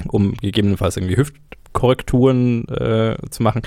um 0.08 0.34
gegebenenfalls 0.36 0.98
irgendwie 0.98 1.18
Hüftkorrekturen 1.18 2.68
äh, 2.70 3.18
zu 3.30 3.44
machen 3.44 3.62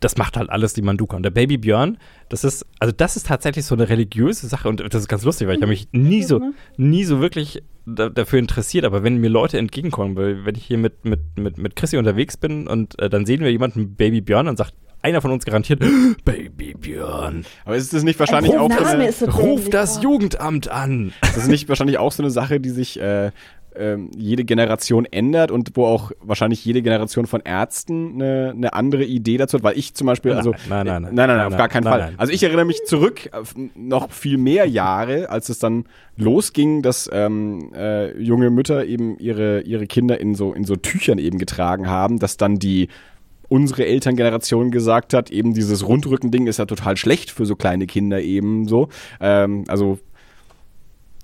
das 0.00 0.16
macht 0.16 0.36
halt 0.36 0.50
alles 0.50 0.74
die 0.74 0.82
Manduka. 0.82 1.16
Und 1.16 1.22
der 1.22 1.30
Baby 1.30 1.58
Björn, 1.58 1.98
das 2.28 2.44
ist, 2.44 2.66
also 2.78 2.92
das 2.96 3.16
ist 3.16 3.26
tatsächlich 3.26 3.64
so 3.64 3.74
eine 3.74 3.88
religiöse 3.88 4.46
Sache 4.46 4.68
und 4.68 4.80
das 4.80 5.02
ist 5.02 5.08
ganz 5.08 5.24
lustig, 5.24 5.48
weil 5.48 5.56
ich 5.56 5.62
habe 5.62 5.70
mich 5.70 5.88
nie 5.92 6.22
so, 6.22 6.40
nie 6.76 7.04
so 7.04 7.20
wirklich 7.20 7.62
da, 7.86 8.08
dafür 8.08 8.38
interessiert. 8.38 8.84
Aber 8.84 9.02
wenn 9.02 9.18
mir 9.18 9.30
Leute 9.30 9.58
entgegenkommen, 9.58 10.16
weil 10.16 10.44
wenn 10.44 10.54
ich 10.54 10.64
hier 10.64 10.78
mit, 10.78 11.04
mit, 11.04 11.20
mit, 11.36 11.58
mit 11.58 11.76
Chrissy 11.76 11.96
unterwegs 11.96 12.36
bin 12.36 12.68
und 12.68 12.98
äh, 12.98 13.10
dann 13.10 13.26
sehen 13.26 13.40
wir 13.40 13.50
jemanden 13.50 13.96
Baby 13.96 14.20
Björn 14.20 14.48
und 14.48 14.56
sagt, 14.56 14.74
einer 15.00 15.20
von 15.20 15.30
uns 15.30 15.44
garantiert, 15.44 15.80
Baby 16.24 16.74
Björn. 16.74 17.44
Aber 17.64 17.76
ist 17.76 17.92
das 17.92 18.02
nicht 18.02 18.18
wahrscheinlich 18.18 18.56
auch 18.56 18.70
so 18.70 18.84
eine, 18.84 19.10
Ruf 19.32 19.70
das 19.70 20.02
Jugendamt 20.02 20.68
an. 20.68 21.12
Das 21.20 21.36
ist 21.36 21.48
nicht 21.48 21.68
wahrscheinlich 21.68 21.98
auch 21.98 22.12
so 22.12 22.22
eine 22.22 22.30
Sache, 22.30 22.60
die 22.60 22.70
sich 22.70 23.00
äh, 23.00 23.30
ähm, 23.78 24.10
jede 24.16 24.44
Generation 24.44 25.04
ändert 25.04 25.50
und 25.50 25.70
wo 25.74 25.86
auch 25.86 26.12
wahrscheinlich 26.20 26.64
jede 26.64 26.82
Generation 26.82 27.26
von 27.26 27.40
Ärzten 27.40 28.14
eine, 28.14 28.52
eine 28.54 28.72
andere 28.72 29.04
Idee 29.04 29.36
dazu 29.36 29.56
hat, 29.58 29.64
weil 29.64 29.78
ich 29.78 29.94
zum 29.94 30.06
Beispiel, 30.06 30.32
also 30.32 30.52
nein, 30.68 30.86
nein, 30.86 31.02
nein, 31.02 31.14
nein, 31.14 31.28
nein, 31.28 31.36
nein 31.36 31.46
auf 31.46 31.56
gar 31.56 31.68
keinen 31.68 31.84
Fall. 31.84 32.14
Also 32.16 32.32
ich 32.32 32.42
erinnere 32.42 32.64
mich 32.64 32.84
zurück 32.84 33.30
noch 33.74 34.10
viel 34.10 34.38
mehr 34.38 34.66
Jahre, 34.66 35.30
als 35.30 35.48
es 35.48 35.58
dann 35.58 35.84
losging, 36.16 36.82
dass 36.82 37.08
ähm, 37.12 37.70
äh, 37.74 38.20
junge 38.20 38.50
Mütter 38.50 38.84
eben 38.84 39.18
ihre 39.18 39.60
ihre 39.62 39.86
Kinder 39.86 40.20
in 40.20 40.34
so 40.34 40.52
in 40.52 40.64
so 40.64 40.76
Tüchern 40.76 41.18
eben 41.18 41.38
getragen 41.38 41.88
haben, 41.88 42.18
dass 42.18 42.36
dann 42.36 42.58
die 42.58 42.88
unsere 43.48 43.86
Elterngeneration 43.86 44.70
gesagt 44.70 45.14
hat, 45.14 45.30
eben 45.30 45.54
dieses 45.54 45.86
Rundrückending 45.86 46.46
ist 46.46 46.58
ja 46.58 46.66
total 46.66 46.96
schlecht 46.96 47.30
für 47.30 47.46
so 47.46 47.56
kleine 47.56 47.86
Kinder 47.86 48.20
eben 48.20 48.68
so. 48.68 48.88
Ähm, 49.20 49.64
also 49.68 49.98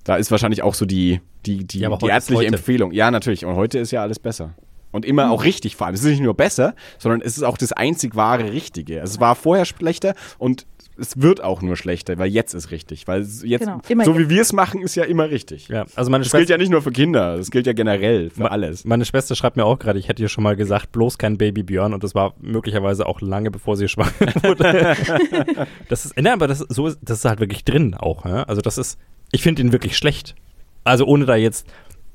da 0.05 0.17
ist 0.17 0.31
wahrscheinlich 0.31 0.63
auch 0.63 0.75
so 0.75 0.87
die, 0.87 1.21
die, 1.47 1.65
die, 1.65 1.81
ja, 1.81 1.97
die 1.97 2.07
ärztliche 2.07 2.47
Empfehlung. 2.47 2.93
Ja, 2.93 3.11
natürlich. 3.11 3.45
Und 3.45 3.57
heute 3.57 3.79
ist 3.79 3.91
ja 3.91 4.03
alles 4.03 4.19
besser. 4.19 4.55
Und 4.93 5.05
immer 5.05 5.33
auch 5.33 5.43
richtig 5.43 5.75
vor 5.75 5.89
allem. 5.89 5.95
Es 5.95 6.03
ist 6.03 6.11
nicht 6.11 6.23
nur 6.23 6.35
besser, 6.35 6.77
sondern 6.99 7.21
es 7.21 7.37
ist 7.37 7.43
auch 7.43 7.59
das 7.59 7.73
einzig 7.73 8.15
wahre 8.15 8.53
Richtige. 8.53 9.01
Also 9.01 9.15
es 9.15 9.21
war 9.21 9.35
vorher 9.35 9.65
schlechter 9.65 10.15
und 10.39 10.67
es 10.97 11.21
wird 11.21 11.43
auch 11.43 11.63
nur 11.63 11.77
schlechter, 11.77 12.19
weil 12.19 12.29
jetzt 12.29 12.55
ist 12.55 12.71
richtig. 12.71 13.09
Weil 13.09 13.27
jetzt, 13.43 13.69
genau, 13.89 14.05
so 14.05 14.17
wie 14.19 14.29
wir 14.29 14.43
es 14.43 14.53
machen, 14.53 14.83
ist 14.83 14.95
ja 14.95 15.05
immer 15.05 15.31
richtig. 15.31 15.67
Ja, 15.69 15.87
also 15.97 16.11
meine 16.11 16.23
das 16.23 16.33
gilt 16.33 16.49
ja 16.49 16.59
nicht 16.59 16.71
nur 16.71 16.83
für 16.83 16.93
Kinder, 16.93 17.37
das 17.37 17.51
gilt 17.51 17.67
ja 17.67 17.73
generell 17.73 18.31
für 18.31 18.51
alles. 18.51 18.85
Meine 18.85 19.05
Schwester 19.05 19.35
schreibt 19.35 19.57
mir 19.57 19.65
auch 19.65 19.79
gerade, 19.79 19.99
ich 19.99 20.09
hätte 20.09 20.23
ihr 20.23 20.29
schon 20.29 20.45
mal 20.45 20.55
gesagt, 20.55 20.93
bloß 20.93 21.19
kein 21.19 21.39
Baby 21.39 21.65
Björn 21.65 21.93
und 21.93 22.05
das 22.05 22.15
war 22.15 22.35
möglicherweise 22.41 23.07
auch 23.07 23.21
lange 23.21 23.51
bevor 23.51 23.77
sie 23.77 23.89
schwanger 23.89 24.13
wurde. 24.43 24.97
das 25.89 26.07
ist, 26.07 26.17
ne, 26.21 26.33
aber 26.33 26.47
das, 26.47 26.61
so 26.61 26.87
ist, 26.87 26.99
das 27.03 27.19
ist 27.19 27.25
halt 27.25 27.41
wirklich 27.41 27.65
drin 27.65 27.95
auch. 27.95 28.25
Ja? 28.25 28.45
Also 28.45 28.61
das 28.61 28.79
ist, 28.79 28.99
ich 29.35 29.43
finde 29.43 29.63
ihn 29.63 29.73
wirklich 29.73 29.97
schlecht. 29.97 30.37
Also 30.85 31.07
ohne 31.07 31.27
da 31.27 31.35
jetzt 31.35 31.67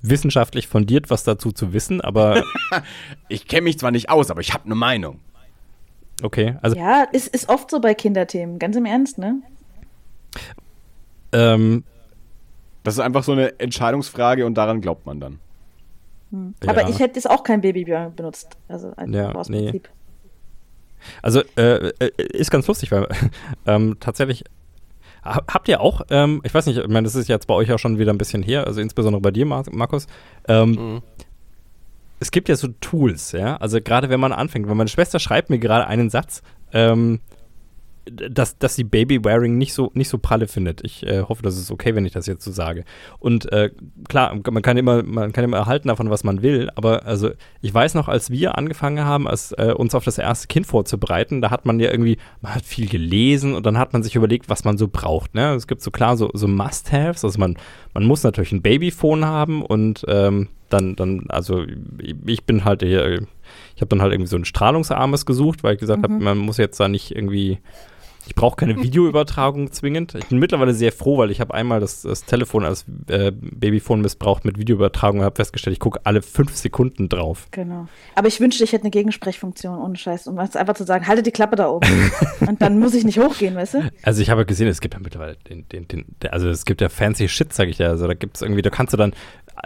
wissenschaftlich 0.02 0.68
fundiert 0.68 1.10
was 1.10 1.24
dazu 1.24 1.52
zu 1.52 1.74
wissen, 1.74 2.00
aber. 2.00 2.44
ich 3.28 3.46
kenne 3.46 3.64
mich 3.64 3.78
zwar 3.78 3.92
nicht 3.92 4.10
aus, 4.10 4.32
aber 4.32 4.40
ich 4.40 4.54
habe 4.54 4.66
eine 4.66 4.76
Meinung. 4.76 5.20
Okay, 6.24 6.56
also. 6.62 6.78
Ja, 6.78 7.04
ist, 7.12 7.28
ist 7.28 7.50
oft 7.50 7.70
so 7.70 7.82
bei 7.82 7.94
Kinderthemen, 7.94 8.58
ganz 8.58 8.78
im 8.78 8.86
Ernst, 8.86 9.18
ne? 9.18 9.42
Ähm. 11.34 11.84
Das 12.84 12.94
ist 12.94 13.02
einfach 13.02 13.24
so 13.24 13.34
eine 13.34 13.60
Entscheidungsfrage 13.60 14.46
und 14.46 14.56
daran 14.56 14.80
glaubt 14.80 15.06
man 15.06 15.20
dann. 15.20 15.40
Hm. 16.32 16.56
Aber 16.66 16.84
ja. 16.84 16.90
ich 16.90 17.00
hätte 17.00 17.16
jetzt 17.16 17.30
auch 17.30 17.44
kein 17.44 17.60
Babybjörn 17.60 18.16
benutzt. 18.16 18.56
Also 18.70 18.94
ein 18.96 19.12
ja, 19.12 19.34
aus 19.34 19.50
nee. 19.50 19.64
Prinzip. 19.64 19.90
Also 21.22 21.42
äh, 21.58 21.90
äh, 22.00 22.12
ist 22.34 22.50
ganz 22.50 22.66
lustig, 22.68 22.92
weil 22.92 23.08
ähm, 23.68 23.98
tatsächlich 24.00 24.46
Habt 25.24 25.68
ihr 25.68 25.82
auch, 25.82 26.02
ähm, 26.10 26.42
ich 26.44 26.54
weiß 26.54 26.66
nicht, 26.66 26.78
ich 26.78 26.88
meine, 26.88 27.04
das 27.04 27.16
ist 27.16 27.28
jetzt 27.28 27.48
bei 27.48 27.54
euch 27.54 27.72
auch 27.72 27.80
schon 27.80 28.00
wieder 28.00 28.14
ein 28.14 28.18
bisschen 28.18 28.42
her, 28.42 28.66
also 28.66 28.82
insbesondere 28.82 29.22
bei 29.22 29.32
dir, 29.32 29.46
Markus. 29.46 30.08
Ähm, 30.48 30.72
mhm. 30.72 31.02
Es 32.20 32.32
gibt 32.32 32.50
ja 32.50 32.56
so 32.56 32.68
Tools, 32.82 33.32
ja. 33.32 33.58
Also 33.58 33.80
gerade 33.82 34.10
wenn 34.10 34.20
man 34.20 34.32
anfängt, 34.32 34.68
weil 34.68 34.76
meine 34.76 34.90
Schwester 34.90 35.20
schreibt 35.20 35.50
mir 35.50 35.60
gerade 35.60 35.88
einen 35.88 36.10
Satz, 36.10 36.42
ähm, 36.74 37.20
dass, 38.12 38.58
dass 38.58 38.76
sie 38.76 38.84
Baby-Wearing 38.84 39.58
nicht 39.58 39.74
so, 39.74 39.92
nicht 39.94 40.10
so 40.10 40.18
pralle 40.18 40.48
findet. 40.48 40.84
Ich 40.84 41.06
äh, 41.06 41.24
hoffe, 41.24 41.44
das 41.44 41.58
ist 41.58 41.72
okay, 41.72 41.96
wenn 41.96 42.06
ich 42.06 42.14
das 42.14 42.28
jetzt 42.28 42.44
so 42.44 42.52
sage. 42.52 42.84
Und 43.20 43.52
äh, 43.52 43.72
klar, 44.08 44.36
man 44.50 44.62
kann, 44.62 44.78
immer, 44.78 45.04
man 45.04 45.32
kann 45.32 45.44
immer 45.44 45.58
erhalten 45.58 45.88
davon, 45.88 46.10
was 46.10 46.24
man 46.24 46.42
will, 46.42 46.70
aber 46.76 47.06
also 47.06 47.32
ich 47.62 47.74
weiß 47.74 47.96
noch, 47.96 48.08
als 48.08 48.30
wir 48.30 48.58
angefangen 48.58 49.04
haben, 49.06 49.28
als, 49.28 49.52
äh, 49.54 49.74
uns 49.76 49.96
auf 49.96 50.04
das 50.04 50.18
erste 50.18 50.48
Kind 50.48 50.68
vorzubereiten, 50.68 51.42
da 51.42 51.52
hat 51.52 51.66
man 51.66 51.80
ja 51.80 51.92
irgendwie, 51.92 52.18
man 52.42 52.56
hat 52.56 52.66
viel 52.66 52.88
gelesen 52.88 53.56
und 53.56 53.66
dann 53.66 53.78
hat 53.78 53.94
man 53.94 54.04
sich 54.04 54.16
überlegt, 54.16 54.50
was 54.50 54.64
man 54.64 54.78
so 54.78 54.88
braucht. 54.88 55.36
Ne? 55.36 55.54
Es 55.54 55.68
gibt 55.68 55.82
so 55.82 55.92
klar 55.92 56.18
so, 56.18 56.30
so 56.34 56.48
Must-Haves, 56.48 57.24
also 57.24 57.40
man, 57.40 57.58
man 57.94 58.06
muss 58.06 58.24
natürlich 58.24 58.52
ein 58.52 58.62
Babyphone 58.62 59.26
haben 59.26 59.64
und 59.64 60.06
ähm, 60.08 60.50
dann, 60.70 60.96
dann, 60.96 61.26
also 61.30 61.66
ich 62.26 62.44
bin 62.44 62.64
halt 62.64 62.84
hier, 62.84 63.24
ich 63.76 63.82
habe 63.82 63.90
dann 63.90 64.02
halt 64.02 64.14
irgendwie 64.14 64.30
so 64.30 64.38
ein 64.38 64.46
strahlungsarmes 64.46 65.26
gesucht, 65.26 65.64
weil 65.64 65.74
ich 65.74 65.80
gesagt 65.80 66.00
mhm. 66.00 66.04
habe, 66.04 66.24
man 66.24 66.38
muss 66.38 66.58
jetzt 66.58 66.80
da 66.80 66.88
nicht 66.88 67.16
irgendwie 67.16 67.60
ich 68.30 68.36
brauche 68.36 68.58
keine 68.58 68.78
Videoübertragung 68.84 69.72
zwingend. 69.72 70.14
Ich 70.14 70.28
bin 70.28 70.38
mittlerweile 70.38 70.76
sehr 70.76 70.92
froh, 70.92 71.18
weil 71.18 71.32
ich 71.32 71.42
habe 71.42 71.56
einmal 71.56 71.80
das, 71.80 72.04
das, 72.04 72.26
Telefon 72.26 72.64
als 72.64 72.86
äh, 73.08 73.32
Babyphone 73.32 74.02
missbraucht 74.02 74.46
mit 74.46 74.60
Videoübertragung 74.60 75.22
und 75.22 75.26
habe 75.26 75.36
festgestellt, 75.36 75.74
ich 75.74 75.80
gucke 75.80 76.00
alle 76.04 76.22
fünf 76.22 76.56
Sekunden 76.56 77.10
drauf. 77.10 77.48
Genau. 77.50 77.88
Aber 78.14 78.28
ich 78.28 78.40
wünschte, 78.40 78.64
ich 78.64 78.72
hätte 78.72 78.84
eine 78.84 78.92
Gegensprechfunktion 78.92 79.80
ohne 79.80 79.96
Scheiß, 79.96 80.28
um 80.28 80.38
einfach 80.38 80.76
zu 80.76 80.84
sagen, 80.84 81.08
halte 81.08 81.24
die 81.24 81.32
Klappe 81.32 81.56
da 81.56 81.70
oben. 81.70 82.12
und 82.48 82.62
dann 82.62 82.78
muss 82.78 82.94
ich 82.94 83.04
nicht 83.04 83.20
hochgehen, 83.20 83.56
weißt 83.56 83.74
du? 83.74 83.92
Also 84.04 84.22
ich 84.22 84.30
habe 84.30 84.46
gesehen, 84.46 84.68
es 84.68 84.80
gibt 84.80 84.94
ja 84.94 85.00
mittlerweile 85.00 85.36
den, 85.50 85.68
den, 85.70 85.88
den, 85.88 86.06
also 86.30 86.50
es 86.50 86.66
gibt 86.66 86.82
ja 86.82 86.90
fancy 86.90 87.28
Shit, 87.28 87.52
sage 87.52 87.72
ich 87.72 87.80
ja. 87.80 87.88
Also 87.88 88.06
da 88.06 88.14
gibt 88.14 88.36
es 88.36 88.44
irgendwie, 88.44 88.62
da 88.62 88.70
kannst 88.70 88.94
du 88.94 88.98
dann 88.98 89.14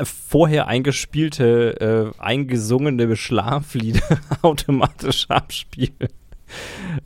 vorher 0.03 0.67
eingespielte, 0.67 2.13
äh, 2.17 2.21
eingesungene 2.21 3.15
Schlaflieder 3.17 4.01
automatisch 4.41 5.29
abspielen. 5.29 6.09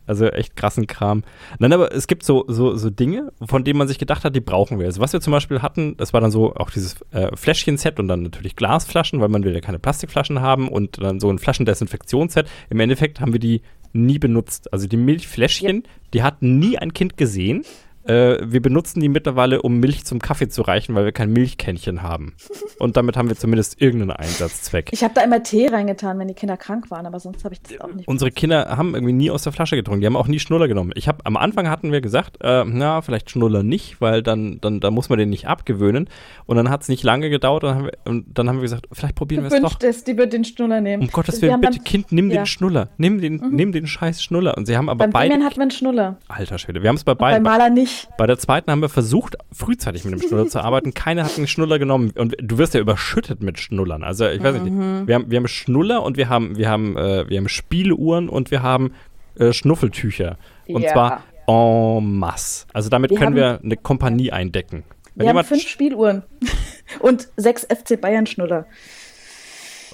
Also 0.06 0.28
echt 0.28 0.56
krassen 0.56 0.88
Kram. 0.88 1.24
Nein, 1.60 1.74
aber 1.74 1.94
es 1.94 2.08
gibt 2.08 2.24
so, 2.24 2.46
so, 2.48 2.76
so 2.76 2.90
Dinge, 2.90 3.32
von 3.46 3.64
denen 3.64 3.78
man 3.78 3.88
sich 3.88 4.00
gedacht 4.00 4.24
hat, 4.24 4.36
die 4.36 4.42
brauchen 4.42 4.80
wir. 4.80 4.86
Also 4.86 5.02
was 5.02 5.14
wir 5.14 5.22
zum 5.22 5.32
Beispiel 5.32 5.62
hatten, 5.62 5.98
das 5.98 6.14
war 6.14 6.22
dann 6.22 6.32
so 6.32 6.56
auch 6.56 6.70
dieses 6.70 6.98
äh, 7.12 7.36
Fläschchen-Set 7.36 8.00
und 8.00 8.08
dann 8.08 8.24
natürlich 8.24 8.56
Glasflaschen, 8.56 9.20
weil 9.20 9.30
man 9.30 9.44
will 9.44 9.54
ja 9.54 9.62
keine 9.62 9.80
Plastikflaschen 9.80 10.42
haben 10.42 10.70
und 10.70 11.02
dann 11.02 11.20
so 11.20 11.30
ein 11.30 11.40
Flaschendesinfektionsset. 11.40 12.48
Im 12.70 12.80
Endeffekt 12.80 13.20
haben 13.20 13.34
wir 13.34 13.40
die 13.40 13.62
nie 13.94 14.20
benutzt. 14.20 14.72
Also 14.74 14.88
die 14.88 14.98
Milchfläschchen, 14.98 15.84
ja. 15.84 15.92
die 16.14 16.24
hat 16.24 16.42
nie 16.42 16.78
ein 16.78 16.94
Kind 16.94 17.18
gesehen. 17.18 17.64
Äh, 18.08 18.38
wir 18.42 18.62
benutzen 18.62 19.00
die 19.00 19.10
mittlerweile, 19.10 19.62
um 19.62 19.80
Milch 19.80 20.06
zum 20.06 20.20
Kaffee 20.20 20.48
zu 20.48 20.62
reichen, 20.62 20.96
weil 20.96 21.06
wir 21.06 21.12
kein 21.12 21.32
Milchkännchen 21.32 22.04
haben. 22.04 22.36
Und 22.80 22.98
damit 22.98 23.18
haben 23.18 23.30
wir 23.30 23.36
zumindest 23.36 23.82
irgendeinen 23.82 24.12
Einsatzzweck. 24.12 24.90
Ich 24.92 25.04
habe 25.04 25.14
da 25.14 25.22
immer 25.22 25.44
Tee 25.44 25.68
reingetan, 25.68 26.18
wenn 26.20 26.28
die 26.28 26.34
Kinder 26.34 26.58
krank 26.58 26.90
waren, 26.90 27.06
aber 27.06 27.20
sonst 27.20 27.44
habe 27.44 27.54
ich 27.54 27.62
das 27.62 27.80
auch 27.82 27.94
nicht. 27.94 28.08
Unsere 28.08 28.32
Kinder 28.32 28.78
haben 28.78 28.94
irgendwie 28.94 29.14
nie 29.14 29.30
aus 29.32 29.44
der 29.44 29.52
Flasche 29.52 29.76
getrunken. 29.76 30.02
Die 30.02 30.08
haben 30.08 30.16
auch 30.16 30.28
nie 30.28 30.40
Schnuller 30.40 30.68
genommen. 30.68 30.92
Ich 30.96 31.08
habe 31.08 31.26
am 31.26 31.38
Anfang 31.38 31.70
hatten 31.70 31.92
wir 31.92 32.02
gesagt, 32.02 32.38
äh, 32.42 32.64
na, 32.66 33.02
vielleicht 33.02 33.30
Schnuller 33.30 33.64
nicht, 33.64 34.00
weil 34.00 34.24
dann, 34.24 34.60
dann, 34.62 34.80
dann 34.80 34.94
muss 34.94 35.10
man 35.10 35.20
den 35.20 35.30
nicht 35.30 35.48
abgewöhnen. 35.48 36.10
Und 36.46 36.58
dann 36.58 36.70
hat 36.70 36.84
es 36.84 36.90
nicht 36.90 37.04
lange 37.04 37.30
gedauert 37.30 37.64
und, 37.64 37.84
wir, 37.86 37.92
und, 38.06 38.38
dann 38.38 38.48
haben 38.48 38.58
wir 38.58 38.64
gesagt, 38.64 38.88
vielleicht 38.92 39.16
probieren 39.16 39.44
wir 39.44 39.52
es 39.52 39.62
doch. 39.62 39.80
Es, 39.82 40.04
die 40.04 40.18
wird 40.18 40.34
den 40.34 40.46
Schnuller 40.46 40.82
nehmen. 40.82 41.04
Um 41.04 41.10
Gottes 41.10 41.42
Willen, 41.42 41.60
bitte 41.62 41.80
Kind, 41.80 42.12
nimm 42.12 42.30
ja. 42.30 42.42
den 42.42 42.46
Schnuller. 42.46 42.90
Nimm 42.98 43.22
den, 43.22 43.38
mhm. 43.38 43.50
nimm 43.52 43.72
den 43.72 43.88
scheiß 43.88 44.24
Schnuller. 44.24 44.58
Und 44.58 44.66
sie 44.66 44.78
haben 44.78 44.90
aber 44.90 45.00
Beim 45.00 45.12
beide. 45.12 45.34
Beim 45.34 45.44
hatten 45.44 45.58
wir 45.58 45.64
einen 45.64 45.72
Schnuller. 45.72 46.18
Alter 46.28 46.58
Schwede, 46.58 46.82
wir 46.82 46.90
haben 46.90 46.96
es 46.96 47.04
bei 47.04 47.16
beiden. 47.16 47.44
Bei 47.44 47.50
Maler 47.50 47.70
nicht. 47.70 47.97
Bei 48.18 48.28
der 48.28 48.38
zweiten 48.38 48.72
haben 48.72 48.82
wir 48.82 48.90
versucht, 48.90 49.36
frühzeitig 49.52 50.06
mit 50.06 50.14
dem 50.14 50.28
Schnuller 50.28 50.48
zu 50.48 50.60
arbeiten. 50.60 50.94
Keiner 50.94 51.24
hat 51.24 51.38
einen 51.38 51.48
Schnuller 51.48 51.80
genommen. 51.80 52.12
Und 52.12 52.36
du 52.40 52.58
wirst 52.58 52.74
ja 52.74 52.80
überschüttet 52.80 53.42
mit 53.42 53.60
Schnullern. 53.60 54.04
Also 54.04 54.28
ich 54.28 54.42
weiß 54.42 54.56
mhm. 54.60 54.64
nicht. 54.64 55.08
Wir 55.08 55.16
haben, 55.16 55.32
wir 55.32 55.38
haben 55.38 55.48
Schnuller 55.48 56.04
und 56.04 56.18
wir 56.18 56.30
haben, 56.30 56.58
wir 56.58 56.70
haben, 56.70 56.98
äh, 56.98 57.30
wir 57.30 57.38
haben 57.38 57.50
Spieluhren 57.50 58.30
und 58.30 58.52
wir 58.52 58.64
haben 58.64 58.94
äh, 59.40 59.54
Schnuffeltücher. 59.54 60.38
Und 60.68 60.82
ja. 60.82 60.94
zwar 60.94 61.24
en 61.48 62.18
masse. 62.18 62.66
Also 62.74 62.90
damit 62.90 63.12
wir 63.12 63.18
können 63.18 63.30
haben, 63.30 63.36
wir 63.36 63.60
eine 63.64 63.78
Kompanie 63.78 64.32
eindecken. 64.32 64.84
Wenn 65.16 65.28
wir 65.28 65.34
haben 65.34 65.46
fünf 65.46 65.68
Spieluhren 65.68 66.24
und 67.00 67.30
sechs 67.38 67.64
FC 67.66 68.00
Bayern 68.00 68.28
Schnuller. 68.28 68.66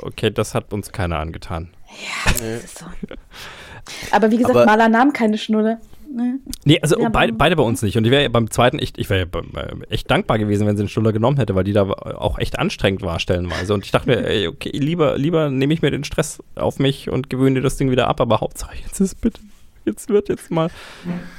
okay, 0.02 0.32
das 0.32 0.54
hat 0.54 0.74
uns 0.74 0.92
keiner 0.92 1.20
angetan. 1.20 1.70
Ja, 1.90 2.32
das 2.32 2.42
ist 2.42 2.80
so. 2.80 2.86
Aber 4.12 4.32
wie 4.32 4.38
gesagt, 4.38 4.56
Aber- 4.56 4.66
Maler 4.66 4.90
nahm 4.90 5.14
keine 5.14 5.38
Schnulle. 5.38 5.80
Ne? 6.14 6.40
Nee, 6.64 6.80
also 6.82 7.00
Ja, 7.00 7.10
beide, 7.10 7.34
beide 7.34 7.56
bei 7.56 7.64
uns 7.64 7.82
nicht. 7.82 7.98
Und 7.98 8.06
ich 8.06 8.12
wäre 8.12 8.30
beim 8.30 8.52
zweiten 8.52 8.78
echt, 8.78 9.00
ich 9.00 9.10
wäre 9.10 9.28
echt 9.90 10.12
dankbar 10.12 10.38
gewesen, 10.38 10.68
wenn 10.68 10.78
sie 10.78 10.84
den 10.84 10.90
Schnuller 10.90 11.12
genommen 11.12 11.38
hätte, 11.38 11.56
weil 11.56 11.64
die 11.64 11.74
da 11.74 11.84
auch 11.90 12.38
echt 12.38 12.60
anstrengend 12.60 13.02
war 13.02 13.20
stellenweise. 13.20 13.74
Und 13.74 13.84
ich 13.86 13.92
dachte 13.92 14.10
mir, 14.10 14.28
ey, 14.28 14.48
okay, 14.48 14.70
lieber, 14.74 15.18
lieber 15.18 15.50
nehme 15.50 15.74
ich 15.74 15.82
mir 15.82 15.90
den 15.90 16.04
Stress 16.04 16.44
auf 16.56 16.78
mich 16.78 17.10
und 17.10 17.30
gewöhne 17.30 17.62
das 17.62 17.78
Ding 17.78 17.90
wieder 17.90 18.08
ab, 18.08 18.22
aber 18.22 18.42
Hauptsache 18.42 18.76
jetzt 18.84 19.00
ist 19.00 19.22
bitte, 19.22 19.42
jetzt 19.86 20.10
wird 20.10 20.30
jetzt 20.30 20.52
mal. 20.52 20.70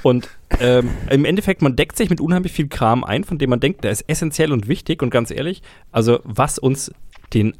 Und 0.03 0.29
ähm, 0.61 0.91
im 1.09 1.25
Endeffekt, 1.25 1.63
man 1.63 1.77
deckt 1.77 1.97
sich 1.97 2.11
mit 2.11 2.21
unheimlich 2.21 2.53
viel 2.53 2.69
Kram 2.69 3.05
ein, 3.05 3.23
von 3.23 3.39
dem 3.39 3.51
man 3.51 3.61
denkt, 3.61 3.85
der 3.85 3.93
ist 3.93 4.05
essentiell 4.09 4.53
und 4.53 4.67
wichtig. 4.67 5.03
Und 5.03 5.11
ganz 5.11 5.31
ehrlich, 5.31 5.63
also 5.93 6.19
was 6.25 6.59
uns 6.59 6.93
den 7.33 7.57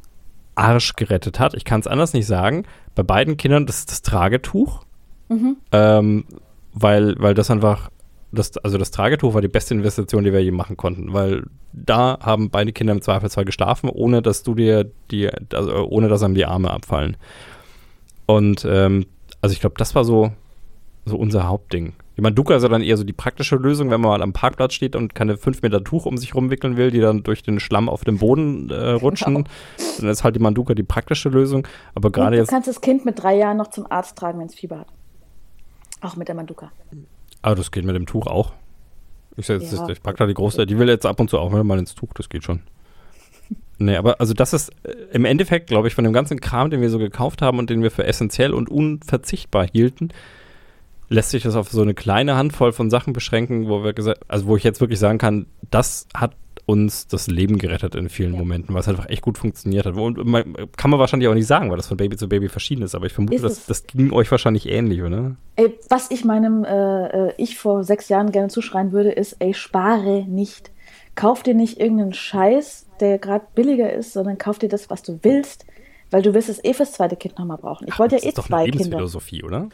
Arsch 0.55 0.95
gerettet 0.95 1.39
hat, 1.39 1.53
ich 1.53 1.63
kann 1.65 1.79
es 1.79 1.87
anders 1.87 2.13
nicht 2.13 2.27
sagen, 2.27 2.65
bei 2.93 3.03
beiden 3.03 3.37
Kindern, 3.37 3.65
das 3.65 3.79
ist 3.79 3.91
das 3.91 4.01
Tragetuch. 4.01 4.83
Ähm, 5.71 6.25
weil, 6.75 7.15
weil 7.17 7.33
das 7.33 7.49
einfach, 7.49 7.89
das, 8.31 8.57
also 8.57 8.77
das 8.77 8.91
Tragetuch 8.91 9.33
war 9.33 9.41
die 9.41 9.47
beste 9.47 9.73
Investition, 9.73 10.23
die 10.23 10.33
wir 10.33 10.43
je 10.43 10.51
machen 10.51 10.77
konnten, 10.77 11.13
weil 11.13 11.43
da 11.71 12.19
haben 12.21 12.49
beide 12.49 12.73
Kinder 12.73 12.93
im 12.93 13.01
Zweifelsfall 13.01 13.45
geschlafen, 13.45 13.89
ohne 13.89 14.21
dass 14.21 14.43
du 14.43 14.53
dir 14.53 14.91
die, 15.09 15.29
also 15.53 15.87
ohne 15.87 16.09
dass 16.09 16.21
einem 16.21 16.35
die 16.35 16.45
Arme 16.45 16.69
abfallen. 16.69 17.17
Und 18.25 18.65
ähm, 18.69 19.05
also 19.41 19.53
ich 19.53 19.61
glaube, 19.61 19.75
das 19.77 19.95
war 19.95 20.03
so, 20.03 20.31
so 21.05 21.15
unser 21.15 21.47
Hauptding. 21.47 21.93
Die 22.17 22.21
Manduka 22.21 22.55
ist 22.55 22.63
ja 22.63 22.69
dann 22.69 22.81
eher 22.81 22.97
so 22.97 23.03
die 23.03 23.13
praktische 23.13 23.57
Lösung, 23.57 23.89
wenn 23.89 24.01
man 24.01 24.09
mal 24.11 24.21
am 24.21 24.33
Parkplatz 24.33 24.73
steht 24.73 24.95
und 24.95 25.15
keine 25.15 25.37
fünf 25.37 25.61
Meter 25.61 25.83
Tuch 25.83 26.05
um 26.05 26.17
sich 26.17 26.33
rumwickeln 26.33 26.77
will, 26.77 26.91
die 26.91 27.01
dann 27.01 27.23
durch 27.23 27.43
den 27.43 27.59
Schlamm 27.59 27.89
auf 27.89 28.03
dem 28.03 28.17
Boden 28.17 28.69
äh, 28.69 28.91
rutschen. 28.91 29.35
Genau. 29.35 29.47
Dann 29.99 30.09
ist 30.09 30.23
halt 30.23 30.35
die 30.35 30.39
Manduka 30.39 30.73
die 30.73 30.83
praktische 30.83 31.29
Lösung. 31.29 31.67
Aber 31.93 32.11
gerade 32.11 32.31
du 32.31 32.41
jetzt, 32.41 32.49
kannst 32.49 32.67
das 32.67 32.81
Kind 32.81 33.05
mit 33.05 33.21
drei 33.21 33.37
Jahren 33.37 33.57
noch 33.57 33.69
zum 33.69 33.89
Arzt 33.89 34.17
tragen, 34.17 34.39
wenn 34.39 34.47
es 34.47 34.55
Fieber 34.55 34.79
hat. 34.79 34.87
Auch 36.05 36.15
mit 36.15 36.27
der 36.27 36.35
Manduka. 36.35 36.71
Ah, 37.41 37.55
das 37.55 37.71
geht 37.71 37.83
mit 37.83 37.95
dem 37.95 38.05
Tuch 38.05 38.27
auch. 38.27 38.53
Ich, 39.37 39.47
jetzt, 39.47 39.73
Ja. 39.73 39.89
ich 39.89 40.01
pack 40.01 40.17
da 40.17 40.27
die 40.27 40.33
große, 40.33 40.65
die 40.65 40.77
will 40.77 40.87
jetzt 40.87 41.05
ab 41.05 41.19
und 41.19 41.29
zu 41.29 41.39
auch 41.39 41.49
mal 41.49 41.79
ins 41.79 41.95
Tuch, 41.95 42.13
das 42.13 42.29
geht 42.29 42.43
schon. 42.43 42.61
Nee, 43.77 43.97
aber 43.97 44.19
also 44.19 44.33
das 44.33 44.53
ist 44.53 44.69
äh, 44.83 44.91
im 45.11 45.25
Endeffekt, 45.25 45.67
glaube 45.67 45.87
ich, 45.87 45.95
von 45.95 46.03
dem 46.03 46.13
ganzen 46.13 46.39
Kram, 46.39 46.69
den 46.69 46.81
wir 46.81 46.89
so 46.89 46.99
gekauft 46.99 47.41
haben 47.41 47.59
und 47.59 47.69
den 47.69 47.81
wir 47.83 47.91
für 47.91 48.05
essentiell 48.05 48.53
und 48.53 48.69
unverzichtbar 48.69 49.67
hielten, 49.67 50.09
lässt 51.09 51.31
sich 51.31 51.43
das 51.43 51.55
auf 51.55 51.69
so 51.69 51.81
eine 51.81 51.93
kleine 51.93 52.35
Handvoll 52.35 52.71
von 52.71 52.89
Sachen 52.89 53.13
beschränken, 53.13 53.67
wo 53.67 53.83
wir 53.83 53.93
gesagt, 53.93 54.21
also 54.27 54.45
wo 54.47 54.55
ich 54.55 54.63
jetzt 54.63 54.79
wirklich 54.79 54.99
sagen 54.99 55.17
kann, 55.17 55.47
das 55.71 56.07
hat 56.15 56.35
uns 56.65 57.07
das 57.07 57.27
Leben 57.27 57.59
gerettet 57.59 57.93
in 57.95 58.09
vielen 58.09 58.31
Momenten, 58.31 58.73
weil 58.73 58.81
es 58.81 58.87
einfach 58.87 59.07
echt 59.09 59.21
gut 59.21 59.37
funktioniert 59.37 59.85
hat. 59.85 59.95
Und 59.95 60.23
man, 60.25 60.55
kann 60.77 60.89
man 60.89 60.99
wahrscheinlich 60.99 61.29
auch 61.29 61.35
nicht 61.35 61.45
sagen, 61.45 61.69
weil 61.69 61.77
das 61.77 61.87
von 61.87 61.97
Baby 61.97 62.17
zu 62.17 62.27
Baby 62.27 62.49
verschieden 62.49 62.81
ist, 62.81 62.95
aber 62.95 63.05
ich 63.05 63.13
vermute, 63.13 63.39
das, 63.39 63.65
das 63.65 63.85
ging 63.85 64.11
euch 64.11 64.31
wahrscheinlich 64.31 64.67
ähnlich, 64.67 65.03
oder? 65.03 65.35
Ey, 65.57 65.77
was 65.89 66.09
ich 66.09 66.25
meinem 66.25 66.63
äh, 66.63 67.27
äh, 67.27 67.33
Ich 67.37 67.57
vor 67.57 67.83
sechs 67.83 68.09
Jahren 68.09 68.31
gerne 68.31 68.49
zuschreien 68.49 68.91
würde, 68.91 69.11
ist, 69.11 69.37
ey, 69.39 69.53
spare 69.53 70.25
nicht. 70.27 70.71
Kauf 71.13 71.43
dir 71.43 71.53
nicht 71.53 71.79
irgendeinen 71.79 72.13
Scheiß, 72.13 72.87
der 72.99 73.19
gerade 73.19 73.45
billiger 73.53 73.93
ist, 73.93 74.13
sondern 74.13 74.37
kauf 74.37 74.57
dir 74.57 74.69
das, 74.69 74.89
was 74.89 75.03
du 75.03 75.19
willst, 75.21 75.65
weil 76.09 76.23
du 76.23 76.33
wirst 76.33 76.49
es 76.49 76.63
eh 76.63 76.73
fürs 76.73 76.93
zweite 76.93 77.15
Kind 77.15 77.37
nochmal 77.37 77.57
brauchen. 77.57 77.87
Ich 77.87 77.97
wollte 77.99 78.15
ja 78.15 78.19
das 78.19 78.25
eh 78.25 78.29
ist 78.29 78.37
doch 78.37 78.47
zwei 78.47 78.57
eine 78.57 78.71
Kinder. 78.71 78.83
Lebensphilosophie, 78.85 79.43
oder? 79.43 79.69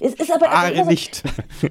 Es 0.00 0.14
ist 0.14 0.32
aber 0.32 0.50
Ah, 0.50 0.62
also, 0.62 0.84
nicht. 0.84 1.22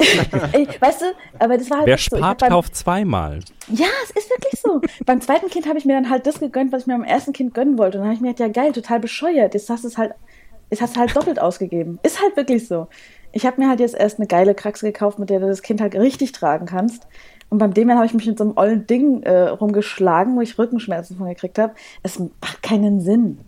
weißt 0.80 1.01
du, 1.01 1.05
aber 1.39 1.57
das 1.57 1.69
war 1.69 1.80
halt 1.80 1.88
Wer 1.88 1.97
so. 1.97 2.17
Spart, 2.17 2.39
beim- 2.39 2.49
kauft 2.49 2.76
zweimal. 2.76 3.39
Ja, 3.69 3.88
es 4.03 4.11
ist 4.11 4.30
wirklich 4.30 4.59
so. 4.61 4.82
beim 5.05 5.21
zweiten 5.21 5.49
Kind 5.49 5.67
habe 5.67 5.78
ich 5.78 5.86
mir 5.86 5.93
dann 5.93 6.09
halt 6.09 6.26
das 6.26 6.39
gegönnt, 6.39 6.71
was 6.71 6.82
ich 6.82 6.88
mir 6.88 6.93
beim 6.93 7.03
ersten 7.03 7.34
Kind 7.34 7.53
gönnen 7.53 7.78
wollte. 7.78 7.97
Und 7.97 8.03
dann 8.03 8.07
habe 8.09 8.15
ich 8.15 8.21
mir 8.21 8.34
gedacht, 8.34 8.55
ja 8.55 8.63
geil, 8.63 8.71
total 8.74 8.99
bescheuert. 8.99 9.53
Jetzt 9.53 9.69
hast 9.69 9.84
du 9.84 9.88
es 9.88 9.97
halt, 9.97 10.13
jetzt 10.69 10.82
hast 10.82 10.95
du 10.95 10.99
halt 10.99 11.15
doppelt 11.15 11.39
ausgegeben. 11.39 11.99
Ist 12.03 12.21
halt 12.21 12.36
wirklich 12.38 12.67
so. 12.67 12.88
Ich 13.32 13.45
habe 13.45 13.59
mir 13.61 13.67
halt 13.69 13.80
jetzt 13.80 13.95
erst 13.95 14.19
eine 14.19 14.28
geile 14.28 14.53
Kraxe 14.55 14.86
gekauft, 14.86 15.17
mit 15.19 15.30
der 15.30 15.39
du 15.39 15.47
das 15.47 15.61
Kind 15.61 15.82
halt 15.82 15.95
richtig 15.95 16.32
tragen 16.34 16.65
kannst. 16.65 17.07
Und 17.49 17.57
beim 17.59 17.74
Demian 17.74 17.97
habe 17.97 18.05
ich 18.07 18.13
mich 18.13 18.26
mit 18.28 18.38
so 18.38 18.43
einem 18.45 18.57
ollen 18.57 18.88
Ding 18.88 19.21
äh, 19.24 19.49
rumgeschlagen, 19.49 20.36
wo 20.36 20.41
ich 20.41 20.57
Rückenschmerzen 20.57 21.17
von 21.17 21.28
gekriegt 21.28 21.59
habe. 21.59 21.74
Es 22.03 22.17
macht 22.19 22.63
keinen 22.63 22.99
Sinn. 23.01 23.39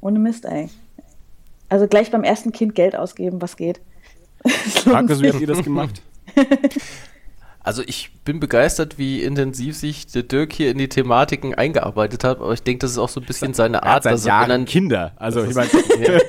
Ohne 0.00 0.18
Mist, 0.18 0.44
ey. 0.46 0.68
Also 1.68 1.86
gleich 1.86 2.10
beim 2.10 2.24
ersten 2.24 2.50
Kind 2.52 2.74
Geld 2.74 2.96
ausgeben, 2.96 3.40
was 3.40 3.56
geht. 3.56 3.80
Markus, 4.86 5.22
wie 5.22 5.28
habt 5.30 5.40
ihr 5.40 5.46
das 5.46 5.62
gemacht? 5.62 6.02
Also 7.62 7.82
ich 7.84 8.10
bin 8.24 8.40
begeistert, 8.40 8.96
wie 8.96 9.22
intensiv 9.22 9.76
sich 9.76 10.06
der 10.06 10.22
Dirk 10.22 10.54
hier 10.54 10.70
in 10.70 10.78
die 10.78 10.88
Thematiken 10.88 11.54
eingearbeitet 11.54 12.24
hat, 12.24 12.40
aber 12.40 12.54
ich 12.54 12.62
denke, 12.62 12.78
das 12.78 12.92
ist 12.92 12.98
auch 12.98 13.10
so 13.10 13.20
ein 13.20 13.26
bisschen 13.26 13.52
seine 13.52 13.76
Er 13.76 13.82
hat 13.82 13.88
Art, 13.88 14.02
seit 14.04 14.12
dass 14.14 14.24
er 14.24 14.28
Jahren 14.28 14.48
dann 14.48 14.64
Kinder. 14.64 15.12
Also 15.16 15.44
ich 15.44 15.54
meine, 15.54 15.68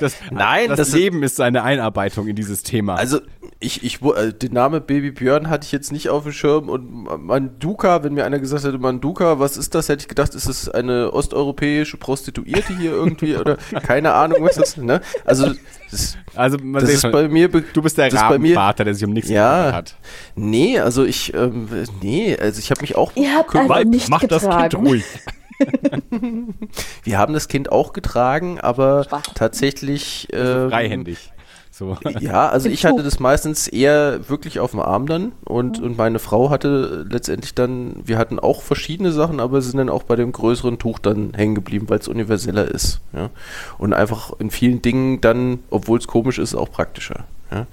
das, 0.00 0.16
Nein, 0.30 0.68
das, 0.68 0.78
das 0.78 0.92
Leben 0.92 1.22
ist 1.22 1.36
seine 1.36 1.62
Einarbeitung 1.62 2.26
in 2.28 2.36
dieses 2.36 2.62
Thema. 2.62 2.94
Also 2.96 3.20
ich, 3.58 3.82
ich, 3.84 4.02
äh, 4.02 4.32
den 4.32 4.52
Name 4.52 4.80
Baby 4.80 5.10
Björn 5.12 5.48
hatte 5.48 5.64
ich 5.64 5.72
jetzt 5.72 5.90
nicht 5.92 6.08
auf 6.10 6.24
dem 6.24 6.32
Schirm 6.32 6.68
und 6.68 7.24
Manduka, 7.24 8.04
wenn 8.04 8.14
mir 8.14 8.24
einer 8.26 8.38
gesagt 8.38 8.64
hätte, 8.64 8.78
Manduka, 8.78 9.38
was 9.38 9.56
ist 9.56 9.74
das, 9.74 9.88
hätte 9.88 10.02
ich 10.02 10.08
gedacht, 10.08 10.34
ist 10.34 10.46
es 10.46 10.68
eine 10.68 11.12
osteuropäische 11.12 11.96
Prostituierte 11.96 12.76
hier 12.76 12.90
irgendwie 12.92 13.36
oder 13.36 13.56
keine 13.82 14.12
Ahnung, 14.12 14.38
was 14.42 14.56
das, 14.56 14.76
ne? 14.76 15.00
Also 15.24 15.52
das, 15.90 16.18
Also 16.34 16.58
man 16.58 16.74
das 16.80 16.84
sieht 16.86 16.94
ist 16.96 17.00
schon, 17.02 17.12
bei 17.12 17.28
mir, 17.28 17.48
du 17.48 17.82
bist 17.82 17.96
der 17.96 18.12
Rabenvater, 18.12 18.84
der 18.84 18.94
sich 18.94 19.04
um 19.04 19.12
nichts 19.12 19.30
Ja. 19.30 19.72
hat. 19.72 19.96
Nee, 20.34 20.78
also 20.78 21.04
ich, 21.04 21.32
ähm, 21.34 21.68
nee, 22.02 22.36
also 22.38 22.58
ich 22.58 22.70
habe 22.70 22.82
mich 22.82 22.96
auch 22.96 23.12
Ihr 23.16 23.34
habt 23.36 23.54
einfach 23.56 23.84
nicht 23.84 24.08
Mach 24.10 24.20
das 24.24 24.42
Kind 24.42 24.52
getragen. 24.52 24.86
ruhig. 24.86 25.04
Wir 27.04 27.18
haben 27.18 27.32
das 27.34 27.48
Kind 27.48 27.70
auch 27.72 27.92
getragen, 27.92 28.60
aber 28.60 29.04
Spaß. 29.04 29.22
tatsächlich 29.34 30.28
ähm, 30.32 30.70
Freihändig. 30.70 31.32
So. 31.70 31.94
Ja, 32.20 32.48
also 32.48 32.70
ich 32.70 32.86
hatte 32.86 33.02
das 33.02 33.20
meistens 33.20 33.68
eher 33.68 34.30
wirklich 34.30 34.60
auf 34.60 34.70
dem 34.70 34.80
Arm 34.80 35.06
dann 35.06 35.32
und, 35.44 35.78
Mhm. 35.78 35.84
und 35.84 35.98
meine 35.98 36.18
Frau 36.18 36.48
hatte 36.48 37.04
letztendlich 37.10 37.54
dann, 37.54 37.96
wir 38.02 38.16
hatten 38.16 38.38
auch 38.38 38.62
verschiedene 38.62 39.12
Sachen, 39.12 39.40
aber 39.40 39.60
sind 39.60 39.76
dann 39.76 39.90
auch 39.90 40.02
bei 40.04 40.16
dem 40.16 40.32
größeren 40.32 40.78
Tuch 40.78 40.98
dann 40.98 41.34
hängen 41.34 41.54
geblieben, 41.54 41.88
weil 41.90 41.98
es 41.98 42.08
universeller 42.08 42.66
ist. 42.66 43.00
Ja? 43.12 43.28
Und 43.76 43.92
einfach 43.92 44.32
in 44.38 44.50
vielen 44.50 44.80
Dingen 44.80 45.20
dann, 45.20 45.58
obwohl 45.68 45.98
es 45.98 46.06
komisch 46.06 46.38
ist, 46.38 46.54
auch 46.54 46.70
praktischer. 46.70 47.24
Ja? 47.50 47.66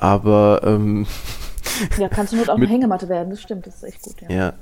Aber 0.00 0.62
ähm, 0.64 1.06
Ja, 1.98 2.08
kannst 2.08 2.32
du 2.32 2.36
nur 2.38 2.48
auch 2.48 2.56
Mit- 2.58 2.68
eine 2.68 2.76
Hängematte 2.78 3.08
werden, 3.08 3.30
das 3.30 3.40
stimmt, 3.42 3.66
das 3.68 3.76
ist 3.76 3.84
echt 3.84 4.02
gut, 4.02 4.14
ja. 4.22 4.28
ja. 4.36 4.52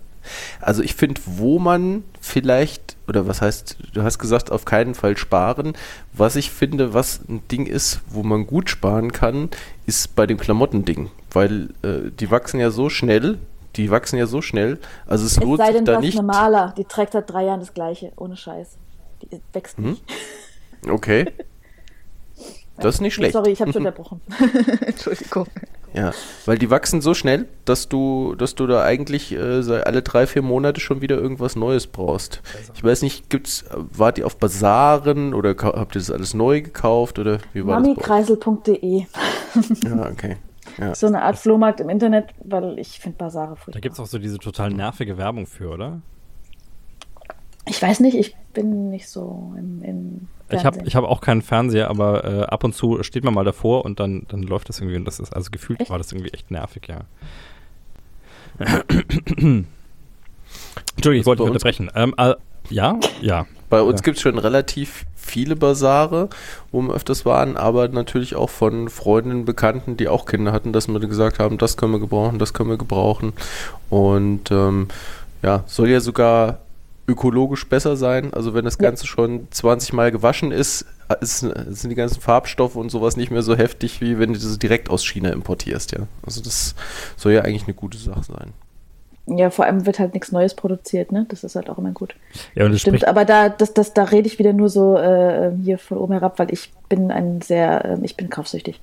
Also 0.61 0.83
ich 0.83 0.95
finde, 0.95 1.21
wo 1.27 1.59
man 1.59 2.05
vielleicht, 2.21 2.97
oder 3.09 3.27
was 3.27 3.41
heißt, 3.43 3.77
du 3.93 4.03
hast 4.03 4.19
gesagt, 4.19 4.51
auf 4.51 4.65
keinen 4.65 4.95
Fall 4.95 5.17
sparen. 5.17 5.75
Was 6.13 6.37
ich 6.37 6.51
finde, 6.51 6.95
was 6.95 7.21
ein 7.29 7.47
Ding 7.49 7.67
ist, 7.67 8.01
wo 8.09 8.23
man 8.23 8.47
gut 8.47 8.71
sparen 8.71 9.13
kann, 9.13 9.51
ist 9.87 10.15
bei 10.17 10.27
dem 10.27 10.39
Klamottending. 10.39 11.11
Weil 11.31 11.71
äh, 11.83 12.11
die 12.19 12.31
wachsen 12.31 12.61
ja 12.61 12.71
so 12.71 12.89
schnell, 12.89 13.39
die 13.77 13.91
wachsen 13.91 14.17
ja 14.19 14.27
so 14.27 14.41
schnell, 14.41 14.79
also 15.07 15.27
es 15.27 15.33
Es 15.37 15.43
lohnt 15.43 15.59
sei 15.59 15.67
sich 15.67 15.75
denn, 15.77 15.85
da 15.85 16.01
nicht. 16.01 16.17
eine 16.19 16.27
Maler, 16.27 16.75
die 16.77 16.85
trägt 16.85 17.13
seit 17.13 17.29
drei 17.31 17.45
Jahren 17.47 17.61
das 17.61 17.75
gleiche, 17.75 18.13
ohne 18.17 18.37
Scheiß. 18.37 18.77
Die 19.23 19.41
wächst 19.53 19.77
Hm? 19.79 19.85
nicht. 19.91 20.03
Okay. 20.89 21.27
Das 22.77 22.97
ist 22.97 23.01
nicht 23.03 23.15
schlecht. 23.15 23.35
Sorry, 23.35 23.53
ich 23.53 23.61
habe 23.61 23.73
schon 23.73 23.87
unterbrochen. 23.87 24.21
Entschuldigung. 24.81 25.47
Ja, 25.95 26.11
weil 26.45 26.59
die 26.59 26.71
wachsen 26.71 27.01
so 27.01 27.15
schnell, 27.15 27.47
dass 27.65 27.89
du, 27.89 28.35
dass 28.35 28.57
du 28.57 28.67
da 28.67 28.83
eigentlich 28.83 29.33
äh, 29.33 29.39
alle 29.39 30.03
drei, 30.03 30.27
vier 30.27 30.43
Monate 30.43 30.81
schon 30.81 31.01
wieder 31.01 31.17
irgendwas 31.17 31.55
Neues 31.55 31.87
brauchst. 31.87 32.43
Ich 32.75 32.83
weiß 32.83 33.03
nicht, 33.03 33.31
gibt's, 33.31 33.65
wart 33.73 34.19
ihr 34.19 34.27
auf 34.27 34.37
Basaren 34.37 35.35
oder 35.35 35.55
habt 35.57 35.95
ihr 35.95 36.01
das 36.01 36.11
alles 36.11 36.35
neu 36.35 36.63
gekauft 36.63 37.21
oder 37.21 37.39
wie 37.53 37.65
war 37.65 37.79
Mamikreisel.de. 37.81 39.07
Ja, 39.85 40.11
okay. 40.11 40.37
Ja. 40.79 40.95
So 40.97 41.07
eine 41.07 41.23
Art 41.23 41.39
Flohmarkt 41.39 41.79
im 41.79 41.89
Internet, 41.89 42.31
weil 42.43 42.77
ich 42.81 42.99
finde 42.99 43.19
Basare 43.19 43.51
Da 43.51 43.55
furchtbar. 43.55 43.81
gibt 43.81 43.93
es 43.95 44.01
auch 44.01 44.07
so 44.07 44.19
diese 44.19 44.39
total 44.39 44.71
nervige 44.71 45.17
Werbung 45.17 45.47
für, 45.47 45.71
oder? 45.71 46.01
Ich 47.67 47.81
weiß 47.81 48.01
nicht, 48.01 48.17
ich 48.17 48.37
bin 48.53 48.91
nicht 48.91 49.09
so 49.09 49.55
im, 49.57 49.83
im 49.83 50.29
Ich 50.55 50.65
habe 50.65 50.79
ich 50.85 50.97
hab 50.97 51.05
auch 51.05 51.21
keinen 51.21 51.43
Fernseher, 51.43 51.89
aber 51.91 52.25
äh, 52.25 52.43
ab 52.45 52.65
und 52.65 52.75
zu 52.75 53.03
steht 53.03 53.25
man 53.25 53.35
mal 53.35 53.45
davor 53.45 53.85
und 53.85 54.01
dann, 54.01 54.27
dann 54.29 54.43
läuft 54.43 54.69
das 54.69 54.81
irgendwie 54.81 54.97
und 54.97 55.05
das 55.05 55.21
ist, 55.21 55.35
also 55.35 55.51
gefühlt 55.51 55.81
Echt? 55.81 55.91
war 55.91 55.99
das 55.99 56.13
irgendwie 56.13 56.31
echt 56.31 56.51
nervig, 56.51 56.89
ja. 56.89 57.01
Entschuldigung, 60.97 61.21
ich 61.21 61.27
wollte 61.27 61.43
unterbrechen. 61.43 61.91
Ähm, 61.95 62.15
äh, 62.17 62.35
ja, 62.71 62.99
ja. 63.21 63.47
Bei 63.71 63.83
uns 63.83 64.01
Ja. 64.01 64.05
gibt 64.05 64.17
es 64.19 64.23
schon 64.23 64.39
relativ 64.39 65.05
viele 65.17 65.57
Basare, 65.57 66.29
wo 66.71 66.83
wir 66.83 66.95
öfters 66.95 67.25
waren, 67.27 67.57
aber 67.57 67.89
natürlich 67.89 68.37
auch 68.37 68.51
von 68.51 68.89
Freundinnen, 68.89 69.45
Bekannten, 69.45 69.97
die 69.97 70.09
auch 70.09 70.27
Kinder 70.27 70.53
hatten, 70.53 70.73
dass 70.73 70.87
wir 70.87 71.01
gesagt 71.01 71.39
haben, 71.39 71.59
das 71.59 71.77
können 71.77 71.93
wir 71.93 71.99
gebrauchen, 72.01 72.39
das 72.39 72.53
können 72.53 72.71
wir 72.71 72.77
gebrauchen. 72.77 73.33
Und 73.91 74.51
ähm, 74.51 74.89
ja, 75.43 75.65
soll 75.67 75.89
ja 75.89 76.01
sogar 76.01 76.59
ökologisch 77.07 77.69
besser 77.69 77.97
sein. 77.97 78.33
Also 78.33 78.55
wenn 78.55 78.65
das 78.65 78.79
Ja. 78.81 78.89
Ganze 78.89 79.07
schon 79.07 79.49
20 79.51 79.93
Mal 79.93 80.11
gewaschen 80.11 80.53
ist, 80.53 80.87
ist, 81.21 81.41
sind 81.41 81.91
die 81.91 81.95
ganzen 81.95 82.21
Farbstoffe 82.21 82.77
und 82.77 82.91
sowas 82.91 83.17
nicht 83.17 83.31
mehr 83.31 83.43
so 83.43 83.57
heftig, 83.57 84.01
wie 84.01 84.19
wenn 84.19 84.33
du 84.33 84.39
das 84.39 84.59
direkt 84.59 84.89
aus 84.89 85.05
China 85.05 85.31
importierst, 85.31 85.93
ja. 85.93 86.07
Also 86.25 86.41
das 86.43 86.75
soll 87.17 87.33
ja 87.33 87.43
eigentlich 87.43 87.65
eine 87.65 87.75
gute 87.75 87.99
Sache 87.99 88.23
sein. 88.25 88.53
Ja, 89.27 89.49
vor 89.49 89.65
allem 89.65 89.87
wird 89.87 89.99
halt 89.99 90.13
nichts 90.13 90.33
Neues 90.33 90.55
produziert, 90.55 91.11
ne? 91.11 91.25
Das 91.29 91.45
ist 91.45 91.57
halt 91.57 91.71
auch 91.71 91.79
immer 91.79 91.93
gut. 91.93 92.15
Ja, 92.55 92.67
und 92.67 92.73
das 92.73 92.83
Stimmt, 92.83 92.99
spricht, 92.99 93.09
aber 93.09 93.25
da, 93.25 93.49
das, 93.49 93.73
das, 93.73 93.95
da 93.95 94.05
rede 94.05 94.27
ich 94.27 94.39
wieder 94.39 94.53
nur 94.53 94.69
so 94.69 94.99
äh, 94.99 95.51
hier 95.63 95.79
von 95.79 95.97
oben 95.97 96.13
herab, 96.13 96.39
weil 96.39 96.53
ich 96.53 96.71
bin 96.91 97.11
ein 97.11 97.41
sehr, 97.41 97.85
äh, 97.85 97.99
ich 98.03 98.17
bin 98.17 98.29
kaufsüchtig. 98.29 98.81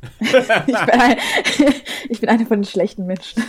ich, 0.20 0.32
bin 0.66 0.74
ein, 1.00 1.16
ich 2.08 2.20
bin 2.20 2.28
eine 2.28 2.46
von 2.46 2.58
den 2.60 2.64
schlechten 2.64 3.06
Menschen. 3.06 3.42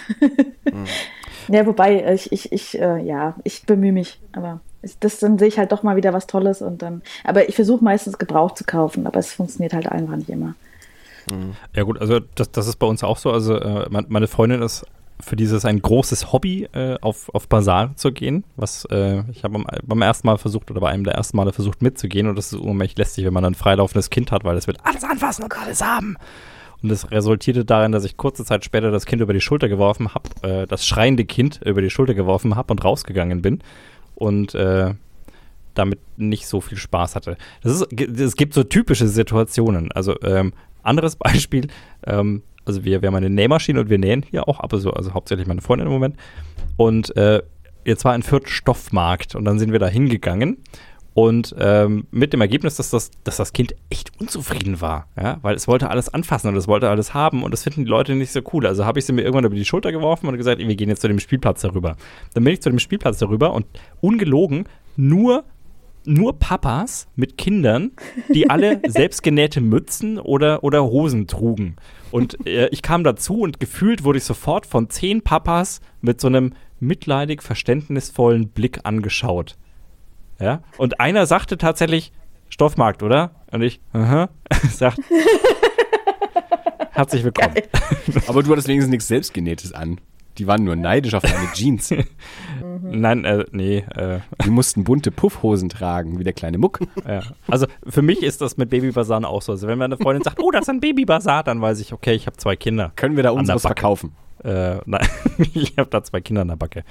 Ja, 1.47 1.65
wobei, 1.65 1.99
äh, 1.99 2.13
ich, 2.15 2.31
ich, 2.31 2.51
ich 2.51 2.80
äh, 2.80 2.99
ja, 3.03 3.35
ich 3.43 3.63
bemühe 3.65 3.91
mich, 3.91 4.19
aber 4.34 4.59
das, 4.99 5.19
dann 5.19 5.38
sehe 5.39 5.47
ich 5.47 5.57
halt 5.57 5.71
doch 5.71 5.84
mal 5.84 5.95
wieder 5.95 6.13
was 6.13 6.27
Tolles 6.27 6.61
und 6.61 6.81
dann, 6.81 7.01
aber 7.23 7.49
ich 7.49 7.55
versuche 7.55 7.84
meistens 7.84 8.17
Gebrauch 8.17 8.51
zu 8.53 8.63
kaufen, 8.63 9.07
aber 9.07 9.19
es 9.19 9.34
funktioniert 9.34 9.73
halt 9.73 9.88
einfach 9.91 10.15
nicht 10.15 10.30
immer. 10.30 10.55
Ja 11.76 11.84
gut, 11.84 11.99
also 12.01 12.19
das, 12.35 12.51
das 12.51 12.67
ist 12.67 12.77
bei 12.77 12.88
uns 12.88 13.03
auch 13.03 13.17
so. 13.17 13.31
Also 13.31 13.55
äh, 13.55 13.85
mein- 13.91 14.05
meine 14.09 14.27
Freundin 14.27 14.61
ist 14.63 14.84
für 15.21 15.35
dieses 15.35 15.65
ein 15.65 15.81
großes 15.81 16.31
Hobby, 16.31 16.67
äh, 16.73 16.97
auf, 17.01 17.33
auf 17.33 17.47
Bazar 17.47 17.95
zu 17.95 18.11
gehen. 18.11 18.43
Was 18.55 18.85
äh, 18.85 19.23
ich 19.31 19.43
habe 19.43 19.63
beim, 19.83 20.01
ersten 20.01 20.27
Mal 20.27 20.37
versucht 20.37 20.71
oder 20.71 20.81
bei 20.81 20.89
einem 20.89 21.03
der 21.03 21.15
ersten 21.15 21.37
Male 21.37 21.51
versucht 21.53 21.81
mitzugehen 21.81 22.27
und 22.27 22.35
das 22.35 22.53
ist 22.53 22.59
unheimlich 22.59 22.97
lästig, 22.97 23.25
wenn 23.25 23.33
man 23.33 23.45
ein 23.45 23.55
freilaufendes 23.55 24.09
Kind 24.09 24.31
hat, 24.31 24.43
weil 24.43 24.57
es 24.57 24.67
wird 24.67 24.77
alles 24.83 25.03
anfassen 25.03 25.43
und 25.43 25.57
alles 25.57 25.83
haben. 25.83 26.17
Und 26.81 26.89
das 26.89 27.11
resultierte 27.11 27.65
darin, 27.65 27.91
dass 27.91 28.05
ich 28.05 28.15
kurze 28.15 28.45
Zeit 28.45 28.63
später 28.63 28.91
das 28.91 29.05
Kind 29.05 29.21
über 29.21 29.33
die 29.33 29.41
Schulter 29.41 29.67
geworfen 29.67 30.13
habe, 30.13 30.29
äh, 30.47 30.65
das 30.65 30.85
schreiende 30.85 31.25
Kind 31.25 31.59
über 31.65 31.81
die 31.81 31.89
Schulter 31.89 32.13
geworfen 32.13 32.55
habe 32.55 32.71
und 32.71 32.83
rausgegangen 32.83 33.41
bin. 33.41 33.59
Und 34.15 34.55
äh, 34.55 34.93
damit 35.73 35.99
nicht 36.17 36.47
so 36.47 36.61
viel 36.61 36.77
Spaß 36.77 37.15
hatte. 37.15 37.37
Das 37.63 37.73
ist, 37.73 38.01
es 38.01 38.35
gibt 38.35 38.53
so 38.53 38.63
typische 38.63 39.07
Situationen. 39.07 39.91
Also 39.91 40.15
ähm, 40.21 40.53
anderes 40.83 41.15
Beispiel, 41.17 41.67
ähm, 42.05 42.43
also 42.69 42.85
wir, 42.85 43.01
wir 43.01 43.07
haben 43.07 43.15
eine 43.15 43.29
Nähmaschine 43.29 43.79
und 43.81 43.89
wir 43.89 43.97
nähen 43.97 44.23
hier 44.29 44.47
auch 44.47 44.59
ab, 44.59 44.73
also, 44.73 44.91
also 44.91 45.13
hauptsächlich 45.13 45.47
meine 45.47 45.61
Freundin 45.61 45.87
im 45.87 45.93
Moment. 45.93 46.15
Und 46.77 47.15
äh, 47.17 47.41
jetzt 47.83 48.05
war 48.05 48.13
ein 48.13 48.23
Fürth 48.23 48.49
Stoffmarkt 48.49 49.35
und 49.35 49.43
dann 49.45 49.59
sind 49.59 49.71
wir 49.71 49.79
da 49.79 49.87
hingegangen 49.87 50.57
und 51.13 51.55
ähm, 51.59 52.07
mit 52.11 52.33
dem 52.33 52.41
Ergebnis, 52.41 52.75
dass 52.75 52.91
das, 52.91 53.11
dass 53.23 53.37
das 53.37 53.51
Kind 53.51 53.73
echt 53.89 54.11
unzufrieden 54.21 54.79
war, 54.79 55.07
ja, 55.21 55.39
weil 55.41 55.55
es 55.55 55.67
wollte 55.67 55.89
alles 55.89 56.13
anfassen 56.13 56.49
und 56.49 56.55
es 56.55 56.67
wollte 56.67 56.89
alles 56.89 57.13
haben 57.13 57.43
und 57.43 57.51
das 57.51 57.63
finden 57.63 57.83
die 57.83 57.89
Leute 57.89 58.15
nicht 58.15 58.31
so 58.31 58.41
cool. 58.53 58.67
Also 58.67 58.85
habe 58.85 58.99
ich 58.99 59.05
sie 59.05 59.13
mir 59.13 59.23
irgendwann 59.23 59.45
über 59.45 59.55
die 59.55 59.65
Schulter 59.65 59.91
geworfen 59.91 60.27
und 60.27 60.37
gesagt, 60.37 60.59
wir 60.59 60.75
gehen 60.75 60.89
jetzt 60.89 61.01
zu 61.01 61.07
dem 61.07 61.19
Spielplatz 61.19 61.61
darüber. 61.61 61.97
Dann 62.35 62.43
bin 62.43 62.53
ich 62.53 62.61
zu 62.61 62.69
dem 62.69 62.79
Spielplatz 62.79 63.17
darüber 63.17 63.53
und 63.53 63.65
ungelogen 64.01 64.65
nur 64.95 65.43
nur 66.10 66.40
Papas 66.40 67.07
mit 67.15 67.38
Kindern, 67.38 67.91
die 68.34 68.49
alle 68.49 68.81
selbstgenähte 68.88 69.61
Mützen 69.61 70.18
oder, 70.18 70.64
oder 70.64 70.84
Hosen 70.84 71.27
trugen. 71.27 71.76
Und 72.11 72.45
äh, 72.48 72.68
ich 72.69 72.81
kam 72.81 73.03
dazu 73.03 73.41
und 73.41 73.60
gefühlt 73.60 74.03
wurde 74.03 74.18
ich 74.18 74.23
sofort 74.23 74.65
von 74.65 74.90
zehn 74.90 75.22
Papas 75.22 75.80
mit 76.02 76.19
so 76.19 76.27
einem 76.27 76.53
mitleidig 76.80 77.44
verständnisvollen 77.44 78.49
Blick 78.49 78.80
angeschaut. 78.84 79.57
Ja? 80.40 80.64
Und 80.77 80.99
einer 80.99 81.26
sagte 81.26 81.57
tatsächlich, 81.57 82.11
Stoffmarkt, 82.49 83.03
oder? 83.03 83.36
Und 83.52 83.61
ich, 83.61 83.80
aha, 83.94 84.30
sagt, 84.72 84.99
herzlich 86.91 87.23
willkommen. 87.23 87.56
Aber 88.27 88.41
du 88.41 88.52
hattest 88.52 88.68
wenigstens 88.68 88.90
nichts 88.90 89.07
Selbstgenähtes 89.07 89.73
an. 89.73 90.02
Die 90.39 90.47
waren 90.47 90.63
nur 90.63 90.77
neidisch 90.77 91.13
auf 91.13 91.23
deine 91.23 91.51
Jeans. 91.53 91.93
Nein, 92.81 93.25
äh, 93.25 93.45
nee, 93.51 93.83
äh, 93.95 94.19
Die 94.43 94.49
mussten 94.49 94.85
bunte 94.85 95.11
Puffhosen 95.11 95.67
tragen, 95.67 96.17
wie 96.17 96.23
der 96.23 96.33
kleine 96.33 96.57
Muck. 96.57 96.79
Ja. 97.05 97.21
Also 97.47 97.67
für 97.85 98.01
mich 98.01 98.23
ist 98.23 98.41
das 98.41 98.55
mit 98.55 98.69
Babybasaren 98.69 99.25
auch 99.25 99.41
so. 99.41 99.51
Also 99.51 99.67
wenn 99.67 99.77
meine 99.77 99.97
Freundin 99.97 100.23
sagt, 100.23 100.39
oh, 100.41 100.49
das 100.49 100.61
ist 100.61 100.69
ein 100.69 100.79
Babybasar, 100.79 101.43
dann 101.43 101.61
weiß 101.61 101.81
ich, 101.81 101.91
okay, 101.91 102.13
ich 102.13 102.25
habe 102.25 102.37
zwei 102.37 102.55
Kinder. 102.55 102.93
Können 102.95 103.17
wir 103.17 103.23
da 103.23 103.31
unseres 103.31 103.63
verkaufen? 103.63 104.13
Äh, 104.43 104.77
nein, 104.85 105.05
ich 105.53 105.73
habe 105.77 105.89
da 105.89 106.01
zwei 106.03 106.21
Kinder 106.21 106.43
an 106.43 106.47
der 106.47 106.55
Backe. 106.55 106.85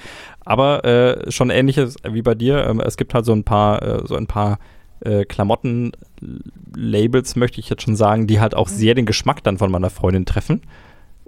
Aber 0.44 0.84
äh, 0.84 1.30
schon 1.30 1.48
ähnliches 1.48 1.96
wie 2.04 2.22
bei 2.22 2.34
dir. 2.34 2.66
Ähm, 2.66 2.80
es 2.80 2.98
gibt 2.98 3.14
halt 3.14 3.24
so 3.24 3.32
ein 3.32 3.44
paar, 3.44 3.82
äh, 3.82 4.06
so 4.06 4.16
ein 4.16 4.26
paar 4.26 4.58
äh, 5.00 5.24
Klamotten-Labels, 5.24 7.36
möchte 7.36 7.60
ich 7.60 7.70
jetzt 7.70 7.82
schon 7.82 7.96
sagen, 7.96 8.26
die 8.26 8.40
halt 8.40 8.54
auch 8.54 8.68
sehr 8.68 8.94
den 8.94 9.06
Geschmack 9.06 9.42
dann 9.42 9.56
von 9.56 9.70
meiner 9.70 9.88
Freundin 9.90 10.26
treffen. 10.26 10.60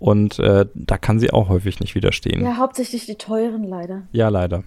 Und 0.00 0.38
äh, 0.38 0.66
da 0.74 0.96
kann 0.98 1.20
sie 1.20 1.30
auch 1.32 1.48
häufig 1.48 1.78
nicht 1.78 1.94
widerstehen. 1.94 2.42
Ja, 2.42 2.56
hauptsächlich 2.56 3.06
die 3.06 3.14
teuren 3.16 3.64
leider. 3.64 4.02
Ja, 4.12 4.28
leider. 4.28 4.64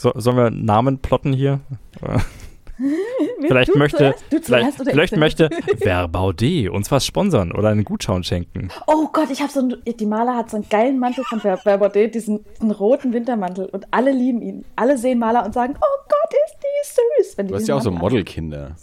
So, 0.00 0.12
sollen 0.14 0.36
wir 0.36 0.50
Namen 0.50 0.98
plotten 0.98 1.32
hier? 1.32 1.60
vielleicht 3.40 3.74
möchte, 3.74 4.14
zuerst? 4.30 4.46
Vielleicht, 4.46 4.78
vielleicht 4.78 5.12
ich 5.12 5.18
möchte 5.18 5.50
Verbaudet 5.82 6.70
uns 6.70 6.90
was 6.90 7.04
sponsern 7.04 7.52
oder 7.52 7.68
einen 7.68 7.84
Gutschein 7.84 8.22
schenken. 8.24 8.68
Oh 8.86 9.08
Gott, 9.12 9.30
ich 9.30 9.40
habe 9.42 9.52
so 9.52 9.60
einen, 9.60 9.76
die 9.98 10.06
Maler 10.06 10.36
hat 10.36 10.50
so 10.50 10.56
einen 10.56 10.68
geilen 10.68 10.98
Mantel 10.98 11.24
von 11.24 11.40
Ver- 11.40 11.58
Verbaudet, 11.58 12.14
diesen, 12.14 12.40
diesen 12.56 12.70
roten 12.70 13.12
Wintermantel 13.12 13.66
und 13.66 13.86
alle 13.90 14.12
lieben 14.12 14.40
ihn. 14.42 14.64
Alle 14.76 14.96
sehen 14.96 15.18
Maler 15.18 15.44
und 15.44 15.52
sagen, 15.52 15.74
oh 15.76 16.02
Gott, 16.08 16.32
ist 16.46 16.56
die 16.62 17.22
süß. 17.24 17.38
Wenn 17.38 17.46
die 17.46 17.52
Du 17.52 17.58
hast 17.58 17.68
ja 17.68 17.74
auch 17.76 17.82
so 17.82 17.90
Modelkinder. 17.90 18.76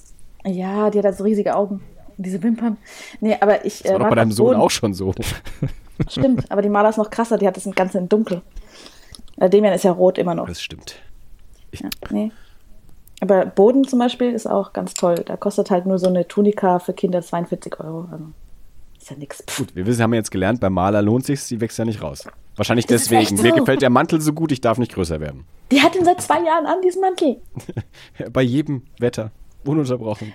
Ja, 0.46 0.90
die 0.90 1.00
hat 1.02 1.18
so 1.18 1.24
riesige 1.24 1.56
Augen. 1.56 1.82
Diese 2.18 2.42
Wimpern. 2.42 2.78
Nee, 3.22 3.38
aber 3.40 3.66
ich. 3.66 3.84
Das 3.84 3.92
war 3.92 4.00
äh, 4.00 4.04
doch 4.04 4.10
bei 4.10 4.16
deinem 4.16 4.32
Sohn 4.32 4.56
auch 4.56 4.72
schon 4.72 4.94
so. 4.94 5.14
Stimmt, 6.10 6.52
aber 6.52 6.62
die 6.62 6.70
Maler 6.70 6.90
ist 6.90 6.98
noch 6.98 7.10
krasser, 7.10 7.38
die 7.38 7.48
hat 7.48 7.58
das 7.58 7.68
Ganze 7.76 7.98
in 7.98 8.10
dunkel. 8.10 8.42
Äh, 9.38 9.50
Demian 9.50 9.74
ist 9.74 9.84
ja 9.84 9.92
rot 9.92 10.18
immer 10.18 10.36
noch. 10.36 10.48
Das 10.48 10.62
stimmt. 10.62 10.96
Ja, 11.72 11.90
nee. 12.10 12.32
Aber 13.20 13.46
Boden 13.46 13.84
zum 13.88 14.00
Beispiel 14.00 14.32
ist 14.32 14.48
auch 14.48 14.74
ganz 14.74 14.94
toll. 14.94 15.16
Da 15.26 15.38
kostet 15.38 15.72
halt 15.72 15.86
nur 15.86 15.98
so 15.98 16.08
eine 16.08 16.28
Tunika 16.28 16.80
für 16.80 16.94
Kinder 16.94 17.22
42 17.22 17.80
Euro. 17.80 18.08
Also 18.12 18.26
ist 19.00 19.10
ja. 19.10 19.16
Pff. 19.18 19.58
Gut, 19.58 19.76
wir 19.76 19.86
wissen, 19.86 20.04
haben 20.04 20.14
jetzt 20.14 20.32
gelernt, 20.32 20.60
beim 20.60 20.74
Maler 20.74 21.02
lohnt 21.02 21.26
sich, 21.26 21.42
sie 21.42 21.60
wächst 21.62 21.78
ja 21.78 21.86
nicht 21.86 22.02
raus. 22.02 22.28
Wahrscheinlich 22.56 22.86
Das 22.88 23.04
deswegen. 23.04 23.22
echt 23.22 23.32
Mir 23.44 23.50
so. 23.52 23.56
gefällt 23.56 23.82
der 23.82 23.90
Mantel 23.90 24.20
so 24.22 24.34
gut, 24.34 24.52
ich 24.52 24.62
darf 24.62 24.78
nicht 24.78 24.94
größer 24.94 25.20
werden. 25.20 25.46
Die 25.72 25.82
hat 25.82 25.96
ihn 25.96 26.06
seit 26.06 26.22
zwei 26.22 26.44
Jahren 26.44 26.66
an, 26.66 26.82
diesen 26.82 27.02
Mantel. 27.02 27.38
Bei 28.32 28.42
jedem 28.42 28.84
Wetter. 29.00 29.32
Ununterbrochen. 29.64 30.34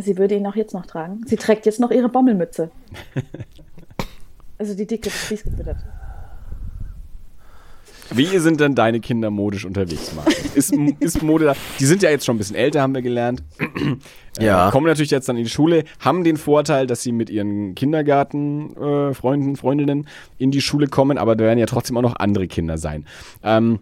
Sie 0.00 0.18
würde 0.18 0.36
ihn 0.36 0.46
auch 0.46 0.56
jetzt 0.56 0.74
noch 0.74 0.86
tragen. 0.86 1.22
Sie 1.26 1.36
trägt 1.36 1.66
jetzt 1.66 1.80
noch 1.80 1.90
ihre 1.90 2.08
Bommelmütze. 2.08 2.70
also 4.58 4.74
die 4.74 4.86
dicke, 4.86 5.04
das 5.04 5.14
Fließgewittert. 5.14 5.78
Wie 8.10 8.38
sind 8.38 8.60
denn 8.60 8.74
deine 8.74 9.00
Kinder 9.00 9.30
modisch 9.30 9.64
unterwegs, 9.64 10.12
Martin? 10.14 10.50
Ist, 10.54 10.72
ist 11.00 11.22
Mode 11.22 11.46
da? 11.46 11.56
Die 11.80 11.86
sind 11.86 12.02
ja 12.02 12.10
jetzt 12.10 12.24
schon 12.24 12.36
ein 12.36 12.38
bisschen 12.38 12.56
älter, 12.56 12.80
haben 12.80 12.94
wir 12.94 13.02
gelernt. 13.02 13.42
Ja. 14.38 14.68
Äh, 14.68 14.70
kommen 14.70 14.84
natürlich 14.84 15.12
jetzt 15.12 15.30
dann 15.30 15.38
in 15.38 15.44
die 15.44 15.50
Schule, 15.50 15.84
haben 15.98 16.22
den 16.22 16.36
Vorteil, 16.36 16.86
dass 16.86 17.02
sie 17.02 17.10
mit 17.10 17.30
ihren 17.30 17.74
Kindergartenfreunden, 17.74 19.10
äh, 19.10 19.14
Freunden, 19.14 19.56
Freundinnen 19.56 20.06
in 20.36 20.50
die 20.50 20.60
Schule 20.60 20.88
kommen, 20.88 21.16
aber 21.16 21.36
da 21.36 21.44
werden 21.44 21.58
ja 21.58 21.64
trotzdem 21.64 21.96
auch 21.96 22.02
noch 22.02 22.16
andere 22.16 22.46
Kinder 22.46 22.76
sein. 22.76 23.06
Ähm, 23.42 23.78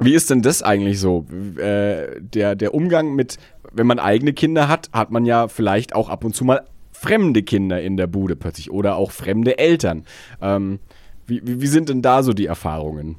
wie 0.00 0.14
ist 0.14 0.30
denn 0.30 0.42
das 0.42 0.64
eigentlich 0.64 0.98
so? 0.98 1.26
Äh, 1.58 2.20
der, 2.20 2.56
der 2.56 2.74
Umgang 2.74 3.14
mit, 3.14 3.38
wenn 3.74 3.86
man 3.86 3.98
eigene 3.98 4.32
Kinder 4.32 4.68
hat, 4.68 4.90
hat 4.92 5.10
man 5.10 5.24
ja 5.24 5.48
vielleicht 5.48 5.94
auch 5.94 6.08
ab 6.08 6.24
und 6.24 6.34
zu 6.34 6.44
mal 6.44 6.64
fremde 6.92 7.42
Kinder 7.42 7.82
in 7.82 7.96
der 7.96 8.06
Bude 8.06 8.36
plötzlich 8.36 8.70
oder 8.70 8.96
auch 8.96 9.10
fremde 9.10 9.58
Eltern. 9.58 10.04
Ähm, 10.40 10.78
wie, 11.26 11.42
wie, 11.44 11.66
sind 11.66 11.88
denn 11.88 12.02
da 12.02 12.22
so 12.22 12.32
die 12.32 12.46
Erfahrungen? 12.46 13.16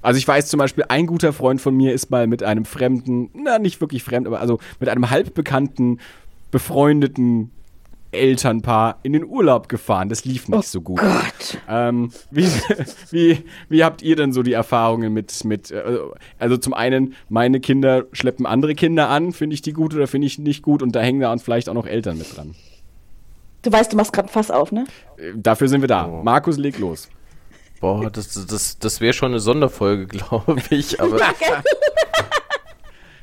Also 0.00 0.18
ich 0.18 0.28
weiß 0.28 0.48
zum 0.48 0.58
Beispiel, 0.58 0.84
ein 0.88 1.06
guter 1.06 1.32
Freund 1.32 1.60
von 1.60 1.76
mir 1.76 1.92
ist 1.92 2.10
mal 2.10 2.26
mit 2.26 2.42
einem 2.42 2.64
fremden, 2.64 3.30
na 3.34 3.58
nicht 3.58 3.80
wirklich 3.80 4.04
fremd, 4.04 4.26
aber 4.26 4.40
also 4.40 4.58
mit 4.80 4.88
einem 4.88 5.10
halbbekannten, 5.10 6.00
befreundeten 6.50 7.50
Elternpaar 8.10 8.98
in 9.02 9.12
den 9.12 9.24
Urlaub 9.24 9.68
gefahren. 9.68 10.08
Das 10.08 10.24
lief 10.24 10.48
nicht 10.48 10.68
so 10.68 10.80
gut. 10.80 10.98
Gott. 10.98 11.58
Ähm, 11.68 12.10
wie, 12.30 12.48
wie, 13.10 13.44
wie 13.68 13.84
habt 13.84 14.02
ihr 14.02 14.16
denn 14.16 14.32
so 14.32 14.42
die 14.42 14.54
Erfahrungen 14.54 15.12
mit, 15.12 15.44
mit 15.44 15.70
äh, 15.70 15.98
also 16.38 16.56
zum 16.56 16.74
einen, 16.74 17.14
meine 17.28 17.60
Kinder 17.60 18.04
schleppen 18.12 18.46
andere 18.46 18.74
Kinder 18.74 19.08
an, 19.08 19.32
finde 19.32 19.54
ich 19.54 19.62
die 19.62 19.72
gut 19.72 19.94
oder 19.94 20.06
finde 20.06 20.26
ich 20.26 20.38
nicht 20.38 20.62
gut 20.62 20.82
und 20.82 20.94
da 20.96 21.00
hängen 21.00 21.20
da 21.20 21.36
vielleicht 21.36 21.68
auch 21.68 21.74
noch 21.74 21.86
Eltern 21.86 22.18
mit 22.18 22.36
dran. 22.36 22.54
Du 23.62 23.72
weißt, 23.72 23.92
du 23.92 23.96
machst 23.96 24.12
gerade 24.12 24.28
ein 24.28 24.32
Fass 24.32 24.50
auf, 24.50 24.72
ne? 24.72 24.86
Äh, 25.16 25.32
Dafür 25.36 25.68
sind 25.68 25.80
wir 25.82 25.88
da. 25.88 26.06
Markus, 26.06 26.56
leg 26.56 26.78
los. 26.78 27.08
Boah, 27.80 28.10
das, 28.10 28.46
das, 28.46 28.78
das 28.78 29.00
wäre 29.00 29.12
schon 29.12 29.32
eine 29.32 29.40
Sonderfolge, 29.40 30.06
glaube 30.08 30.60
ich. 30.70 31.00
Aber 31.00 31.18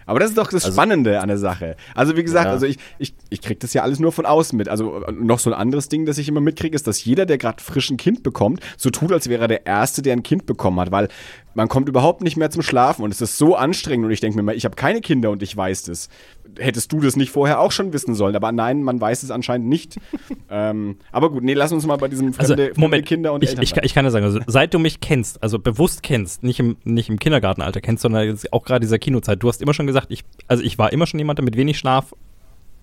Aber 0.05 0.19
das 0.19 0.29
ist 0.29 0.37
doch 0.37 0.49
das 0.49 0.65
Also- 0.65 0.75
Spannende 0.75 1.19
an 1.21 1.27
der 1.27 1.37
Sache. 1.37 1.75
Also 1.95 2.15
wie 2.15 2.23
gesagt, 2.23 2.45
Ja. 2.45 2.51
also 2.51 2.65
ich, 2.65 2.77
ich, 2.99 3.13
ich 3.29 3.41
kriege 3.41 3.59
das 3.59 3.73
ja 3.73 3.83
alles 3.83 3.99
nur 3.99 4.11
von 4.11 4.25
außen 4.25 4.57
mit. 4.57 4.69
Also 4.69 5.03
äh, 5.03 5.11
noch 5.11 5.39
so 5.39 5.51
ein 5.51 5.59
anderes 5.59 5.89
Ding, 5.89 6.05
das 6.05 6.17
ich 6.17 6.27
immer 6.27 6.41
mitkriege, 6.41 6.75
ist, 6.75 6.87
dass 6.87 7.03
jeder, 7.03 7.25
der 7.25 7.37
gerade 7.37 7.61
frisch 7.61 7.89
ein 7.89 7.97
Kind 7.97 8.23
bekommt, 8.23 8.61
so 8.77 8.89
tut, 8.89 9.11
als 9.11 9.29
wäre 9.29 9.41
er 9.43 9.47
der 9.47 9.65
Erste, 9.65 10.01
der 10.01 10.13
ein 10.13 10.23
Kind 10.23 10.45
bekommen 10.45 10.79
hat, 10.79 10.91
weil 10.91 11.07
man 11.57 11.69
kommt 11.69 11.87
überhaupt 11.87 12.21
nicht 12.21 12.35
mehr 12.35 12.49
zum 12.51 12.61
Schlafen 12.61 13.03
und 13.03 13.11
es 13.11 13.21
ist 13.21 13.37
so 13.37 13.55
anstrengend 13.55 14.05
und 14.05 14.11
ich 14.11 14.19
denke 14.19 14.35
mir 14.37 14.43
mal, 14.43 14.55
ich 14.55 14.65
habe 14.65 14.75
keine 14.75 14.99
Kinder 15.01 15.31
und 15.31 15.41
ich 15.41 15.55
weiß 15.55 15.83
das. 15.83 16.09
Hättest 16.59 16.91
du 16.91 16.99
das 16.99 17.15
nicht 17.15 17.31
vorher 17.31 17.59
auch 17.59 17.71
schon 17.71 17.93
wissen 17.93 18.13
sollen, 18.13 18.35
aber 18.35 18.51
nein, 18.51 18.83
man 18.83 18.99
weiß 18.99 19.23
es 19.23 19.31
anscheinend 19.31 19.67
nicht. 19.67 19.97
ähm, 20.49 20.97
aber 21.11 21.31
gut, 21.31 21.43
nee, 21.43 21.53
lass 21.53 21.71
uns 21.71 21.85
mal 21.85 21.95
bei 21.97 22.07
diesem 22.09 22.27
Also, 22.37 22.53
fremde, 22.55 22.65
fremde 22.67 22.79
Moment, 22.79 23.05
Kinder 23.05 23.31
und 23.33 23.43
ich, 23.43 23.49
Eltern 23.51 23.63
ich, 23.63 23.73
kann- 23.73 23.83
ich 23.85 23.93
kann 23.93 24.05
ja 24.05 24.11
sagen, 24.11 24.25
also, 24.25 24.39
seit 24.47 24.73
du 24.73 24.79
mich 24.79 24.99
kennst, 24.99 25.41
also 25.41 25.57
bewusst 25.57 26.03
kennst, 26.03 26.43
nicht 26.43 26.59
im, 26.59 26.75
nicht 26.83 27.09
im 27.09 27.19
Kindergartenalter 27.19 27.79
kennst, 27.81 28.03
sondern 28.03 28.27
jetzt 28.27 28.51
auch 28.51 28.63
gerade 28.63 28.81
dieser 28.81 28.99
Kinozeit, 28.99 29.41
du 29.41 29.47
hast 29.47 29.61
immer 29.61 29.73
schon 29.73 29.87
gesagt, 29.87 29.94
ich, 30.09 30.23
also 30.47 30.63
ich 30.63 30.77
war 30.77 30.91
immer 30.93 31.07
schon 31.07 31.19
jemand, 31.19 31.39
der 31.39 31.43
mit 31.45 31.57
wenig 31.57 31.77
Schlaf, 31.77 32.13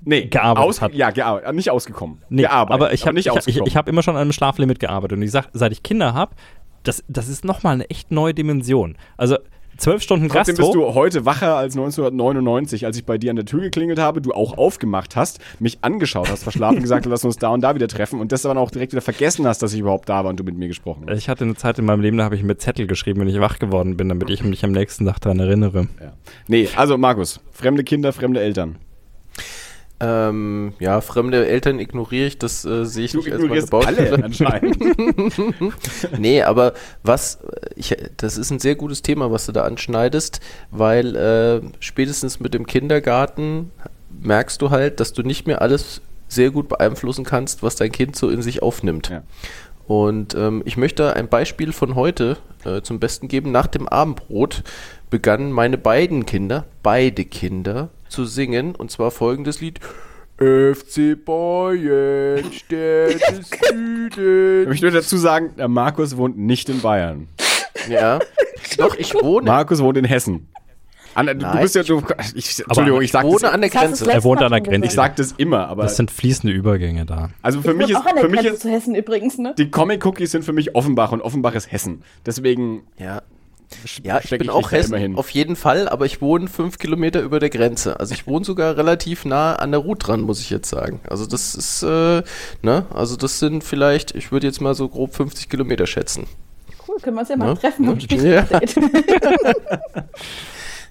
nee, 0.05 0.27
gearbeitet 0.27 0.69
aus, 0.69 0.81
hat. 0.81 0.95
Ja, 0.95 1.11
gearbeitet, 1.11 1.55
nicht 1.55 1.71
ausgekommen. 1.71 2.19
nee, 2.29 2.43
gearbeitet, 2.43 2.83
aber 2.83 2.93
ich 2.93 3.07
habe 3.07 3.15
nicht 3.15 3.27
ich, 3.27 3.47
ich, 3.47 3.57
ich 3.59 3.77
hab 3.77 3.89
immer 3.89 4.03
schon 4.03 4.17
an 4.17 4.23
einem 4.23 4.33
Schlaflimit 4.33 4.81
gearbeitet 4.81 5.17
und 5.17 5.23
ich 5.23 5.31
sag, 5.31 5.49
seit 5.53 5.73
ich 5.73 5.83
Kinder 5.83 6.15
habe, 6.15 6.35
das, 6.83 7.05
das 7.09 7.29
ist 7.29 7.45
nochmal 7.45 7.75
eine 7.75 7.91
echt 7.91 8.11
neue 8.11 8.35
Dimension. 8.35 8.97
Also 9.17 9.39
zwölf 9.77 10.03
Stunden 10.03 10.29
Trotzdem 10.29 10.57
Gastro. 10.57 10.73
bist 10.73 10.75
du 10.75 10.95
heute 10.95 11.25
wacher 11.25 11.57
als 11.57 11.75
1999, 11.75 12.87
als 12.87 12.97
ich 12.97 13.05
bei 13.05 13.19
dir 13.19 13.31
an 13.31 13.37
der 13.37 13.45
Tür 13.45 13.61
geklingelt 13.61 13.99
habe, 13.99 14.21
du 14.21 14.33
auch 14.33 14.59
aufgemacht 14.59 15.17
hast, 15.17 15.41
mich 15.59 15.79
angeschaut 15.83 16.31
hast, 16.31 16.43
verschlafen 16.43 16.83
gesagt 16.83 17.07
hast, 17.07 17.11
lass 17.11 17.25
uns 17.25 17.37
da 17.37 17.49
und 17.49 17.63
da 17.63 17.75
wieder 17.75 17.89
treffen 17.89 18.21
und 18.21 18.33
das 18.33 18.43
dann 18.43 18.59
auch 18.59 18.71
direkt 18.71 18.93
wieder 18.93 19.03
vergessen 19.03 19.47
hast, 19.47 19.63
dass 19.63 19.73
ich 19.73 19.81
überhaupt 19.81 20.09
da 20.09 20.25
war 20.25 20.31
und 20.31 20.39
du 20.39 20.45
mit 20.45 20.57
mir 20.57 20.69
gesprochen 20.69 21.07
hast. 21.09 21.19
ich 21.19 21.29
hatte 21.29 21.45
eine 21.45 21.55
Zeit 21.55 21.79
in 21.79 21.85
meinem 21.85 22.01
Leben, 22.01 22.19
da 22.19 22.25
habe 22.25 22.37
ich 22.37 22.43
mit 22.43 22.61
Zettel 22.61 22.87
geschrieben, 22.87 23.21
wenn 23.21 23.29
ich 23.29 23.41
wach 23.41 23.59
geworden 23.59 23.97
bin, 23.97 24.09
damit 24.09 24.31
ich 24.31 24.43
mich 24.45 24.65
am 24.65 24.73
nächsten 24.73 25.07
Tag 25.07 25.21
daran 25.21 25.41
erinnere. 25.41 25.89
Ja. 26.01 26.13
Nee, 26.49 26.69
also 26.77 26.99
Markus, 26.99 27.41
fremde 27.53 27.85
Kinder, 27.85 28.13
fremde 28.13 28.41
Eltern. 28.41 28.77
Ähm, 30.05 30.75
ja, 30.81 31.01
fremde 31.01 31.47
Eltern 31.47 31.79
ignoriere 31.79 32.27
ich, 32.27 32.39
das 32.39 32.65
äh, 32.65 32.85
sehe 32.85 33.05
ich 33.05 33.13
Du 33.13 33.19
nicht 33.19 33.33
als 33.33 33.43
meine 33.43 33.61
ignorierst 33.61 33.73
alle 33.73 33.97
Baustelle. 33.97 34.25
anscheinend. 34.25 36.19
nee, 36.19 36.43
aber 36.43 36.73
was, 37.05 37.39
ich, 37.77 37.97
das 38.17 38.37
ist 38.37 38.51
ein 38.51 38.59
sehr 38.59 38.75
gutes 38.75 39.03
Thema, 39.03 39.31
was 39.31 39.47
du 39.47 39.53
da 39.53 39.63
anschneidest, 39.63 40.41
weil 40.73 41.15
äh, 41.15 41.61
spätestens 41.79 42.41
mit 42.41 42.53
dem 42.53 42.67
Kindergarten 42.67 43.71
merkst 44.21 44.61
du 44.61 44.71
halt, 44.71 44.99
dass 44.99 45.13
du 45.13 45.23
nicht 45.23 45.47
mehr 45.47 45.63
alles 45.63 46.01
sehr 46.27 46.51
gut 46.51 46.69
beeinflussen 46.69 47.25
kannst, 47.25 47.63
was 47.63 47.77
dein 47.77 47.93
Kind 47.93 48.17
so 48.17 48.29
in 48.29 48.43
sich 48.43 48.61
aufnimmt. 48.61 49.09
Ja. 49.09 49.23
Und 49.87 50.35
ähm, 50.35 50.63
ich 50.65 50.77
möchte 50.77 51.15
ein 51.15 51.29
Beispiel 51.29 51.73
von 51.73 51.95
heute 51.95 52.39
äh, 52.65 52.83
zum 52.83 52.99
Besten 52.99 53.29
geben. 53.29 53.53
Nach 53.53 53.67
dem 53.67 53.87
Abendbrot 53.89 54.63
begannen 55.13 55.53
meine 55.53 55.77
beiden 55.79 56.25
Kinder, 56.27 56.65
beide 56.83 57.25
Kinder, 57.27 57.91
zu 58.09 58.25
singen 58.25 58.75
und 58.75 58.91
zwar 58.91 59.11
folgendes 59.11 59.61
Lied. 59.61 59.79
FC 60.39 61.23
Bayern, 61.25 62.51
Stern 62.51 63.11
des 63.39 63.51
Ich 63.53 63.69
Südens. 63.69 64.69
möchte 64.69 64.87
nur 64.87 64.91
dazu 64.93 65.17
sagen, 65.19 65.51
der 65.59 65.69
Markus 65.69 66.17
wohnt 66.17 66.39
nicht 66.39 66.69
in 66.71 66.81
Bayern. 66.81 67.29
Ja. 67.89 68.19
Doch, 68.79 68.97
ich 68.97 69.15
wohne, 69.15 69.47
Markus 69.47 69.81
wohnt 69.83 69.99
in 69.99 70.05
Hessen. 70.07 70.49
An, 71.15 71.27
du, 71.27 71.35
Nein. 71.35 71.61
bist 71.61 71.75
ja, 71.75 71.83
du, 71.83 72.03
ich, 72.35 72.59
Entschuldigung, 72.65 73.03
ich 73.03 73.13
sag 73.13 73.23
das, 73.25 73.33
wohne 73.33 73.53
an 73.53 73.61
der 73.61 73.69
Das 73.71 73.83
hast 73.83 74.01
du 74.01 74.05
Grenze. 74.07 74.13
Er 74.13 74.25
wohnt 74.25 74.43
an 74.43 74.51
der 74.51 74.61
Grenze. 74.63 74.87
ich 74.87 74.93
sag 74.95 75.15
das 75.17 75.33
immer, 75.33 75.69
aber 75.69 75.83
Das 75.83 75.97
sind 75.97 76.11
fließende 76.11 76.57
Übergänge 76.57 77.05
da. 77.05 77.29
also 77.43 77.61
für 77.61 77.75
mich 77.75 77.91
Ich 77.91 77.93
ist, 77.93 77.97
wohne 77.99 78.07
auch 78.07 78.09
an 78.09 78.15
der 78.17 78.25
für 78.25 78.31
mich 78.31 78.41
Grenze 78.41 78.55
ist, 78.55 78.63
zu 78.63 78.71
Hessen 78.71 78.95
übrigens, 78.95 79.37
ne? 79.37 79.55
die 79.59 79.71
Comic-Cookies 79.71 80.31
sind 80.31 80.43
für 80.43 80.55
mich 80.55 80.75
Offenbach 80.75 81.13
und 81.13 81.21
Offenbach 81.21 81.55
ist 81.55 81.71
Hessen. 81.71 82.03
Deswegen 82.25 82.85
Ja. 82.99 83.21
Ja, 84.03 84.21
ich 84.23 84.31
bin 84.31 84.39
mich 84.41 84.51
auch 84.51 84.71
Hessen, 84.73 84.93
immerhin. 84.93 85.17
auf 85.17 85.31
jeden 85.31 85.57
Fall, 85.57 85.89
aber 85.89 86.07
ich 86.07 86.21
wohne 86.21 86.49
fünf 86.49 86.79
Kilometer 86.79 87.21
über 87.21 87.41
der 87.41 87.51
Grenze. 87.51 87.99
Also 88.01 88.15
ich 88.15 88.27
wohne 88.27 88.45
sogar 88.45 88.77
relativ 88.77 89.25
nah 89.25 89.55
an 89.55 89.71
der 89.71 89.81
Route 89.81 90.07
dran, 90.07 90.21
muss 90.23 90.41
ich 90.41 90.51
jetzt 90.51 90.69
sagen. 90.69 91.01
Also 91.09 91.27
das 91.27 91.55
ist, 91.55 91.83
äh, 91.83 92.23
ne, 92.63 92.87
also 92.95 93.17
das 93.17 93.39
sind 93.39 93.65
vielleicht, 93.65 94.15
ich 94.15 94.33
würde 94.33 94.47
jetzt 94.47 94.61
mal 94.61 94.75
so 94.75 94.89
grob 94.89 95.15
50 95.15 95.49
Kilometer 95.49 95.87
schätzen. 95.87 96.27
Cool, 96.87 96.97
können 97.01 97.17
wir 97.17 97.21
uns 97.21 97.29
ja 97.31 97.37
mal 97.37 97.53
Ne? 97.55 97.59
treffen 97.59 97.89
und 97.89 98.03
spielen. 98.03 98.27
Ja. 98.27 98.47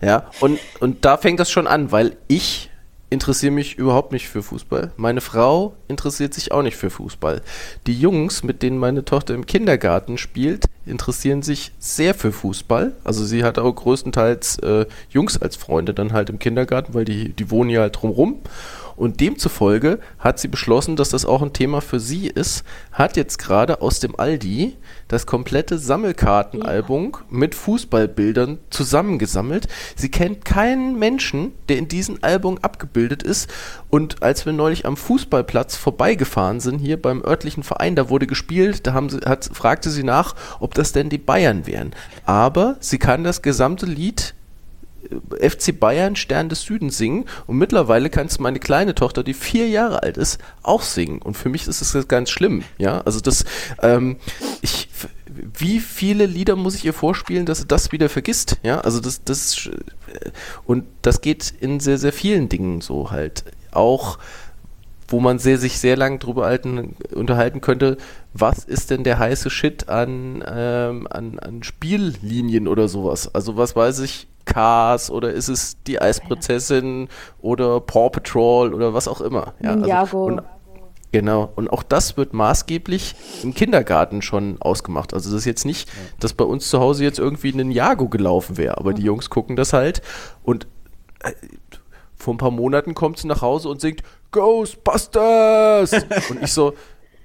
Ja, 0.04 0.32
und, 0.40 0.58
und 0.80 1.06
da 1.06 1.18
fängt 1.18 1.40
das 1.40 1.52
schon 1.52 1.68
an, 1.68 1.92
weil 1.92 2.18
ich 2.28 2.71
interessiere 3.12 3.52
mich 3.52 3.78
überhaupt 3.78 4.14
nicht 4.14 4.30
für 4.30 4.42
Fußball. 4.42 4.94
Meine 4.96 5.20
Frau 5.20 5.76
interessiert 5.90 6.34
sich 6.34 6.54
auch 6.54 6.64
nicht 6.64 6.78
für 6.78 6.90
Fußball. 6.90 7.42
Die 7.86 7.94
Jungs, 7.94 8.42
mit 8.42 8.64
denen 8.64 8.78
meine 8.78 9.04
Tochter 9.04 9.36
im 9.36 9.46
Kindergarten 9.46 10.18
spielt, 10.18 10.66
interessieren 10.86 11.42
sich 11.42 11.74
sehr 11.78 12.14
für 12.14 12.32
Fußball. 12.32 12.94
Also 13.04 13.26
sie 13.26 13.44
hat 13.44 13.60
auch 13.60 13.74
größtenteils 13.74 14.60
äh, 14.60 14.86
Jungs 15.10 15.40
als 15.42 15.58
Freunde 15.58 15.94
dann 15.94 16.14
halt 16.14 16.30
im 16.30 16.40
Kindergarten, 16.40 16.94
weil 16.94 17.04
die, 17.04 17.34
die 17.34 17.52
wohnen 17.52 17.70
ja 17.70 17.82
halt 17.82 18.02
drumrum. 18.02 18.40
Und 19.02 19.20
demzufolge 19.20 19.98
hat 20.20 20.38
sie 20.38 20.48
beschlossen, 20.48 20.96
dass 20.96 21.10
das 21.10 21.26
auch 21.26 21.42
ein 21.42 21.54
Thema 21.54 21.82
für 21.82 22.00
sie 22.00 22.28
ist, 22.28 22.64
hat 22.92 23.18
jetzt 23.18 23.40
gerade 23.40 23.82
aus 23.82 24.00
dem 24.00 24.16
Aldi 24.16 24.78
das 25.08 25.26
komplette 25.26 25.80
Sammelkartenalbum 25.80 27.14
mit 27.32 27.56
Fußballbildern 27.56 28.60
zusammengesammelt. 28.70 29.68
Sie 29.96 30.12
kennt 30.12 30.46
keinen 30.46 31.00
Menschen, 31.00 31.54
der 31.68 31.80
in 31.80 31.88
diesem 31.88 32.20
Album 32.22 32.60
abgebildet 32.62 33.24
ist. 33.24 33.52
Und 33.90 34.22
als 34.22 34.46
wir 34.46 34.54
neulich 34.54 34.86
am 34.86 34.98
Fußballplatz 34.98 35.78
vorbeigefahren 35.78 36.60
sind, 36.60 36.78
hier 36.78 37.02
beim 37.02 37.26
örtlichen 37.26 37.64
Verein, 37.64 37.96
da 37.96 38.08
wurde 38.08 38.28
gespielt, 38.28 38.86
da 38.86 38.94
haben 38.94 39.10
sie, 39.10 39.22
hat, 39.26 39.50
fragte 39.52 39.90
sie 39.90 40.04
nach, 40.04 40.36
ob 40.60 40.76
das 40.76 40.92
denn 40.92 41.10
die 41.10 41.18
Bayern 41.18 41.66
wären. 41.66 41.94
Aber 42.28 42.78
sie 42.82 43.00
kann 43.00 43.24
das 43.24 43.42
gesamte 43.42 43.88
Lied 43.88 44.36
FC 45.40 45.78
Bayern 45.78 46.16
Stern 46.16 46.50
des 46.50 46.62
Südens 46.62 46.98
singen 46.98 47.26
und 47.48 47.58
mittlerweile 47.58 48.10
kann 48.10 48.28
es 48.28 48.40
meine 48.40 48.60
kleine 48.60 48.96
Tochter, 48.96 49.24
die 49.24 49.34
vier 49.34 49.68
Jahre 49.68 50.04
alt 50.04 50.18
ist, 50.18 50.40
auch 50.64 50.82
singen. 50.82 51.22
Und 51.22 51.36
für 51.36 51.50
mich 51.50 51.68
ist 51.68 51.82
es 51.82 52.08
ganz 52.08 52.30
schlimm. 52.30 52.64
Ja, 52.78 53.02
also 53.02 53.20
das, 53.20 53.46
ähm, 53.82 54.18
ich, 54.62 54.90
wie 55.58 55.80
viele 55.80 56.26
Lieder 56.26 56.56
muss 56.56 56.76
ich 56.76 56.86
ihr 56.86 56.94
vorspielen, 56.94 57.46
dass 57.46 57.60
sie 57.60 57.68
das 57.68 57.92
wieder 57.92 58.10
vergisst? 58.10 58.58
Ja, 58.64 58.82
also 58.82 59.00
das, 59.00 59.24
das, 59.24 59.68
äh, 59.68 60.32
und 60.66 60.86
das 61.02 61.22
geht 61.22 61.54
in 61.60 61.80
sehr, 61.80 61.98
sehr 61.98 62.14
vielen 62.14 62.50
Dingen 62.50 62.82
so 62.82 63.12
halt. 63.12 63.44
Auch 63.72 64.18
wo 65.12 65.20
man 65.20 65.40
sehr, 65.40 65.58
sich 65.58 65.80
sehr 65.80 65.98
lang 65.98 66.20
drüber 66.20 66.46
halten, 66.46 66.96
unterhalten 67.14 67.62
könnte, 67.62 67.98
was 68.34 68.64
ist 68.64 68.92
denn 68.92 69.04
der 69.04 69.20
heiße 69.20 69.50
Shit 69.50 69.90
an, 69.90 70.44
ähm, 70.48 71.08
an, 71.10 71.38
an 71.40 71.64
Spiellinien 71.64 72.68
oder 72.68 72.88
sowas? 72.88 73.34
Also 73.34 73.58
was 73.58 73.76
weiß 73.76 74.00
ich, 74.00 74.28
Cars 74.46 75.10
oder 75.10 75.32
ist 75.32 75.48
es 75.48 75.78
die 75.84 76.02
Eisprinzessin 76.02 77.10
oder 77.42 77.80
Paw 77.80 78.10
Patrol 78.10 78.74
oder 78.74 78.94
was 78.94 79.08
auch 79.08 79.22
immer. 79.22 79.54
Ja, 79.62 79.76
Ninjago. 79.76 80.26
und, 80.26 80.42
genau, 81.12 81.52
und 81.56 81.70
auch 81.70 81.84
das 81.84 82.18
wird 82.18 82.34
maßgeblich 82.34 83.16
im 83.44 83.54
Kindergarten 83.54 84.22
schon 84.22 84.62
ausgemacht. 84.62 85.14
Also 85.14 85.30
das 85.30 85.40
ist 85.40 85.46
jetzt 85.46 85.66
nicht, 85.66 85.90
dass 86.20 86.34
bei 86.34 86.46
uns 86.46 86.70
zu 86.70 86.80
Hause 86.80 87.04
jetzt 87.04 87.20
irgendwie 87.20 87.52
ein 87.52 87.58
Ninjago 87.58 88.10
gelaufen 88.10 88.58
wäre, 88.58 88.78
aber 88.78 88.94
die 88.94 89.04
Jungs 89.04 89.30
gucken 89.30 89.56
das 89.56 89.74
halt 89.74 90.02
und 90.44 90.68
äh, 91.24 91.32
vor 92.16 92.36
ein 92.36 92.38
paar 92.38 92.52
Monaten 92.52 92.94
kommt 92.94 93.18
sie 93.18 93.28
nach 93.28 93.42
Hause 93.42 93.70
und 93.70 93.82
singt 93.82 94.04
Ghostbusters! 94.32 95.94
und 96.30 96.44
ich 96.44 96.54
so, 96.54 96.74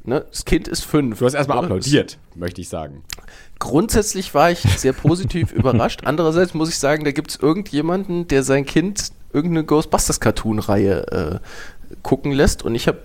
ne, 0.06 0.24
das 0.30 0.44
Kind 0.44 0.68
ist 0.68 0.84
fünf. 0.84 1.18
du 1.18 1.26
hast 1.26 1.34
erstmal 1.34 1.58
ne? 1.58 1.64
applaudiert, 1.64 2.18
möchte 2.34 2.60
ich 2.60 2.68
sagen. 2.68 3.02
Grundsätzlich 3.58 4.34
war 4.34 4.50
ich 4.50 4.60
sehr 4.60 4.92
positiv 4.92 5.52
überrascht. 5.52 6.02
Andererseits 6.04 6.54
muss 6.54 6.68
ich 6.68 6.78
sagen, 6.78 7.04
da 7.04 7.12
gibt 7.12 7.30
es 7.30 7.36
irgendjemanden, 7.36 8.28
der 8.28 8.42
sein 8.42 8.66
Kind 8.66 9.12
irgendeine 9.32 9.64
Ghostbusters-Cartoon-Reihe 9.64 11.40
äh, 11.42 11.96
gucken 12.02 12.32
lässt. 12.32 12.62
Und 12.62 12.74
ich 12.74 12.88
habe 12.88 13.02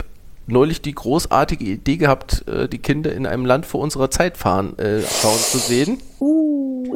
neulich 0.48 0.82
die 0.82 0.94
großartige 0.94 1.66
Idee 1.66 1.98
gehabt, 1.98 2.48
äh, 2.48 2.68
die 2.68 2.80
Kinder 2.80 3.14
in 3.14 3.26
einem 3.26 3.46
Land 3.46 3.66
vor 3.66 3.82
unserer 3.82 4.10
Zeit 4.12 4.38
fahren, 4.38 4.78
äh, 4.78 5.00
fahren 5.02 5.40
zu 5.40 5.58
sehen. 5.58 6.02
Uh. 6.20 6.96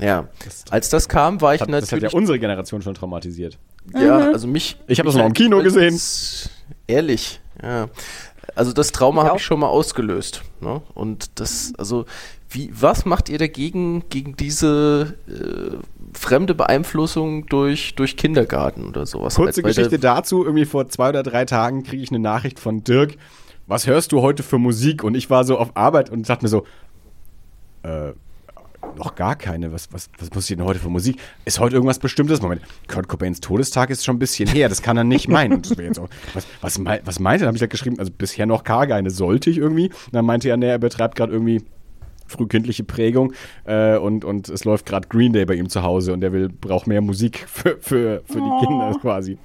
Ja, 0.00 0.28
als 0.70 0.90
das 0.90 1.08
kam, 1.08 1.40
war 1.40 1.54
ich 1.54 1.60
Hat, 1.60 1.68
das 1.68 1.82
hat 1.82 1.90
ja 1.90 1.96
natürlich 1.96 2.14
unsere 2.14 2.38
Generation 2.38 2.82
schon 2.82 2.94
traumatisiert. 2.94 3.58
Ja, 3.94 4.30
also 4.30 4.46
mich. 4.46 4.76
Ich 4.86 4.98
hab 4.98 5.06
das 5.06 5.16
noch 5.16 5.26
im 5.26 5.32
Kino 5.32 5.62
gesehen. 5.62 5.98
Ehrlich, 6.86 7.40
ja. 7.62 7.88
Also 8.54 8.72
das 8.72 8.92
Trauma 8.92 9.24
habe 9.24 9.36
ich 9.36 9.44
schon 9.44 9.60
mal 9.60 9.68
ausgelöst. 9.68 10.42
Ne? 10.60 10.80
Und 10.94 11.38
das, 11.40 11.72
also, 11.78 12.06
wie, 12.48 12.70
was 12.72 13.04
macht 13.04 13.28
ihr 13.28 13.38
dagegen, 13.38 14.04
gegen 14.08 14.36
diese 14.36 15.14
äh, 15.28 15.76
fremde 16.12 16.54
Beeinflussung 16.54 17.46
durch, 17.46 17.94
durch 17.94 18.16
Kindergarten 18.16 18.86
oder 18.88 19.06
sowas? 19.06 19.34
Kurze 19.34 19.62
weil 19.62 19.70
Geschichte 19.70 19.98
dazu, 19.98 20.44
irgendwie 20.44 20.64
vor 20.64 20.88
zwei 20.88 21.10
oder 21.10 21.22
drei 21.22 21.44
Tagen 21.44 21.82
kriege 21.82 22.02
ich 22.02 22.10
eine 22.10 22.18
Nachricht 22.18 22.58
von 22.58 22.82
Dirk, 22.84 23.16
was 23.66 23.86
hörst 23.86 24.12
du 24.12 24.22
heute 24.22 24.42
für 24.42 24.58
Musik? 24.58 25.04
Und 25.04 25.14
ich 25.14 25.28
war 25.28 25.44
so 25.44 25.58
auf 25.58 25.76
Arbeit 25.76 26.10
und 26.10 26.28
dachte 26.28 26.44
mir 26.44 26.48
so, 26.48 26.64
äh, 27.82 28.12
noch 28.98 29.14
gar 29.14 29.36
keine. 29.36 29.72
Was, 29.72 29.92
was, 29.92 30.10
was 30.18 30.32
muss 30.34 30.50
ich 30.50 30.56
denn 30.56 30.64
heute 30.64 30.80
für 30.80 30.88
Musik? 30.88 31.18
Ist 31.44 31.60
heute 31.60 31.76
irgendwas 31.76 31.98
Bestimmtes? 31.98 32.42
Moment, 32.42 32.62
Kurt 32.88 33.08
Cobains 33.08 33.40
Todestag 33.40 33.90
ist 33.90 34.04
schon 34.04 34.16
ein 34.16 34.18
bisschen 34.18 34.48
her, 34.48 34.68
das 34.68 34.82
kann 34.82 34.96
er 34.96 35.04
nicht 35.04 35.28
meinen. 35.28 35.62
Auch, 35.98 36.08
was, 36.34 36.46
was, 36.60 36.80
was 37.04 37.20
meinte 37.20 37.44
er? 37.44 37.48
Habe 37.48 37.56
ich 37.56 37.62
halt 37.62 37.70
geschrieben, 37.70 37.98
also 37.98 38.12
bisher 38.16 38.46
noch 38.46 38.64
gar 38.64 38.86
keine, 38.86 39.10
sollte 39.10 39.50
ich 39.50 39.58
irgendwie. 39.58 39.88
Und 39.88 40.12
dann 40.12 40.24
meinte 40.24 40.48
er, 40.48 40.56
nee, 40.56 40.68
er 40.68 40.78
betreibt 40.78 41.16
gerade 41.16 41.32
irgendwie 41.32 41.62
frühkindliche 42.28 42.84
Prägung 42.84 43.32
äh, 43.64 43.96
und, 43.96 44.24
und 44.24 44.48
es 44.48 44.64
läuft 44.64 44.86
gerade 44.86 45.08
Green 45.08 45.32
Day 45.32 45.46
bei 45.46 45.54
ihm 45.54 45.68
zu 45.68 45.82
Hause 45.82 46.12
und 46.12 46.22
er 46.22 46.32
will, 46.32 46.48
braucht 46.48 46.86
mehr 46.86 47.00
Musik 47.00 47.46
für, 47.48 47.78
für, 47.80 48.22
für 48.26 48.40
die 48.40 48.66
Kinder 48.66 48.94
quasi. 49.00 49.38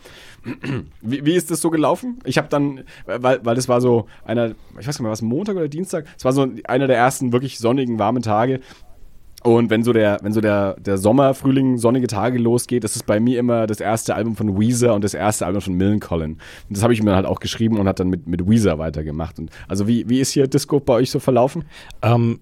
Wie, 1.01 1.25
wie 1.25 1.35
ist 1.35 1.51
das 1.51 1.61
so 1.61 1.69
gelaufen? 1.69 2.19
Ich 2.25 2.37
habe 2.37 2.49
dann, 2.49 2.81
weil, 3.05 3.39
weil 3.45 3.55
das 3.55 3.69
war 3.69 3.79
so 3.79 4.07
einer, 4.25 4.49
ich 4.77 4.87
weiß 4.87 4.87
nicht 4.87 5.01
mehr, 5.01 5.11
was 5.11 5.21
Montag 5.21 5.55
oder 5.55 5.69
Dienstag, 5.69 6.05
es 6.17 6.25
war 6.25 6.33
so 6.33 6.47
einer 6.65 6.87
der 6.87 6.97
ersten 6.97 7.31
wirklich 7.31 7.59
sonnigen, 7.59 7.97
warmen 7.97 8.21
Tage. 8.21 8.59
Und 9.43 9.69
wenn 9.69 9.83
so 9.83 9.93
der, 9.93 10.19
wenn 10.21 10.33
so 10.33 10.41
der, 10.41 10.75
der 10.79 10.97
Sommer, 10.97 11.33
Frühling, 11.33 11.77
sonnige 11.77 12.07
Tage 12.07 12.39
losgeht, 12.39 12.83
ist 12.83 12.95
es 12.95 13.03
bei 13.03 13.19
mir 13.19 13.39
immer 13.39 13.67
das 13.67 13.79
erste 13.79 14.15
Album 14.15 14.35
von 14.35 14.59
Weezer 14.59 14.93
und 14.93 15.03
das 15.03 15.13
erste 15.13 15.45
Album 15.45 15.61
von 15.61 15.73
Millencolin. 15.73 16.33
Und 16.33 16.39
das 16.69 16.81
habe 16.81 16.93
ich 16.93 17.03
mir 17.03 17.15
halt 17.15 17.25
auch 17.25 17.39
geschrieben 17.39 17.77
und 17.77 17.87
hat 17.87 17.99
dann 17.99 18.09
mit, 18.09 18.25
mit 18.25 18.49
Weezer 18.49 18.79
weitergemacht. 18.79 19.39
Und 19.39 19.51
also 19.67 19.87
wie, 19.87 20.07
wie 20.07 20.19
ist 20.19 20.31
hier 20.31 20.47
Disco 20.47 20.79
bei 20.79 20.93
euch 20.93 21.11
so 21.11 21.19
verlaufen? 21.19 21.65
Ähm, 22.01 22.39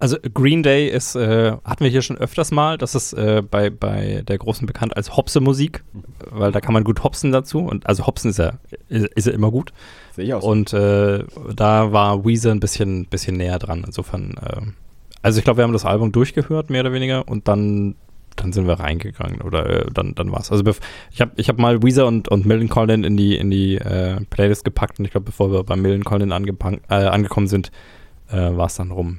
Also 0.00 0.16
Green 0.32 0.62
Day 0.62 0.88
ist, 0.88 1.16
äh, 1.16 1.56
hatten 1.64 1.82
wir 1.82 1.90
hier 1.90 2.02
schon 2.02 2.16
öfters 2.18 2.52
mal. 2.52 2.78
Das 2.78 2.94
ist 2.94 3.14
äh, 3.14 3.42
bei, 3.42 3.68
bei 3.68 4.22
der 4.28 4.38
großen 4.38 4.64
bekannt 4.64 4.96
als 4.96 5.16
Hopse-Musik, 5.16 5.82
weil 6.30 6.52
da 6.52 6.60
kann 6.60 6.72
man 6.72 6.84
gut 6.84 7.02
hopsen 7.02 7.32
dazu. 7.32 7.58
Und 7.58 7.86
also 7.86 8.06
hopsen 8.06 8.30
ist 8.30 8.38
ja, 8.38 8.52
ist, 8.88 9.08
ist 9.16 9.26
ja 9.26 9.32
immer 9.32 9.50
gut. 9.50 9.72
Sehe 10.14 10.24
ich 10.26 10.34
aus. 10.34 10.44
Und 10.44 10.72
äh, 10.72 11.24
da 11.54 11.92
war 11.92 12.24
Weezer 12.24 12.52
ein 12.52 12.60
bisschen, 12.60 13.06
bisschen 13.06 13.36
näher 13.36 13.58
dran. 13.58 13.82
Insofern, 13.84 14.36
äh, 14.40 14.60
also 15.22 15.38
ich 15.38 15.44
glaube, 15.44 15.58
wir 15.58 15.64
haben 15.64 15.72
das 15.72 15.84
Album 15.84 16.12
durchgehört, 16.12 16.70
mehr 16.70 16.82
oder 16.82 16.92
weniger, 16.92 17.28
und 17.28 17.48
dann, 17.48 17.96
dann 18.36 18.52
sind 18.52 18.66
wir 18.66 18.74
reingegangen 18.74 19.40
oder 19.40 19.86
äh, 19.86 19.90
dann, 19.92 20.14
dann 20.14 20.30
war's. 20.32 20.52
Also 20.52 20.64
ich 21.10 21.20
habe 21.20 21.32
ich 21.36 21.48
hab 21.48 21.58
mal 21.58 21.82
Weezer 21.82 22.06
und, 22.06 22.28
und 22.28 22.46
Millen 22.46 22.68
Collin 22.68 23.04
in 23.04 23.16
die, 23.16 23.36
in 23.36 23.50
die 23.50 23.76
äh, 23.76 24.20
Playlist 24.30 24.64
gepackt 24.64 24.98
und 24.98 25.04
ich 25.04 25.10
glaube, 25.10 25.26
bevor 25.26 25.52
wir 25.52 25.64
bei 25.64 25.76
Millen 25.76 26.04
Collin 26.04 26.30
äh, 26.30 26.94
angekommen 26.94 27.48
sind, 27.48 27.70
äh, 28.30 28.56
war 28.56 28.66
es 28.66 28.76
dann 28.76 28.90
rum. 28.90 29.18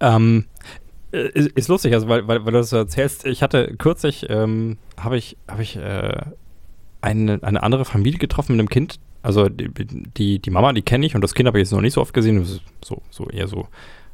Ähm, 0.00 0.46
äh, 1.12 1.28
ist, 1.28 1.50
ist 1.52 1.68
lustig, 1.68 1.94
also 1.94 2.08
weil, 2.08 2.26
weil, 2.26 2.44
weil 2.44 2.52
du 2.52 2.58
das 2.58 2.72
erzählst, 2.72 3.26
ich 3.26 3.42
hatte 3.42 3.74
kürzlich, 3.78 4.26
ähm, 4.28 4.78
habe 4.98 5.16
ich, 5.16 5.36
habe 5.48 5.62
ich 5.62 5.76
äh, 5.76 6.22
eine, 7.00 7.42
eine 7.42 7.62
andere 7.62 7.84
Familie 7.84 8.18
getroffen 8.18 8.52
mit 8.52 8.60
einem 8.60 8.68
Kind. 8.68 8.98
Also 9.22 9.48
die, 9.48 9.68
die, 9.68 10.40
die 10.40 10.50
Mama, 10.50 10.72
die 10.72 10.82
kenne 10.82 11.06
ich 11.06 11.14
und 11.14 11.22
das 11.22 11.34
Kind 11.34 11.46
habe 11.46 11.58
ich 11.58 11.66
jetzt 11.66 11.72
noch 11.72 11.80
nicht 11.80 11.92
so 11.92 12.00
oft 12.00 12.12
gesehen. 12.12 12.44
So, 12.82 13.02
so 13.10 13.28
eher 13.28 13.46
so 13.46 13.68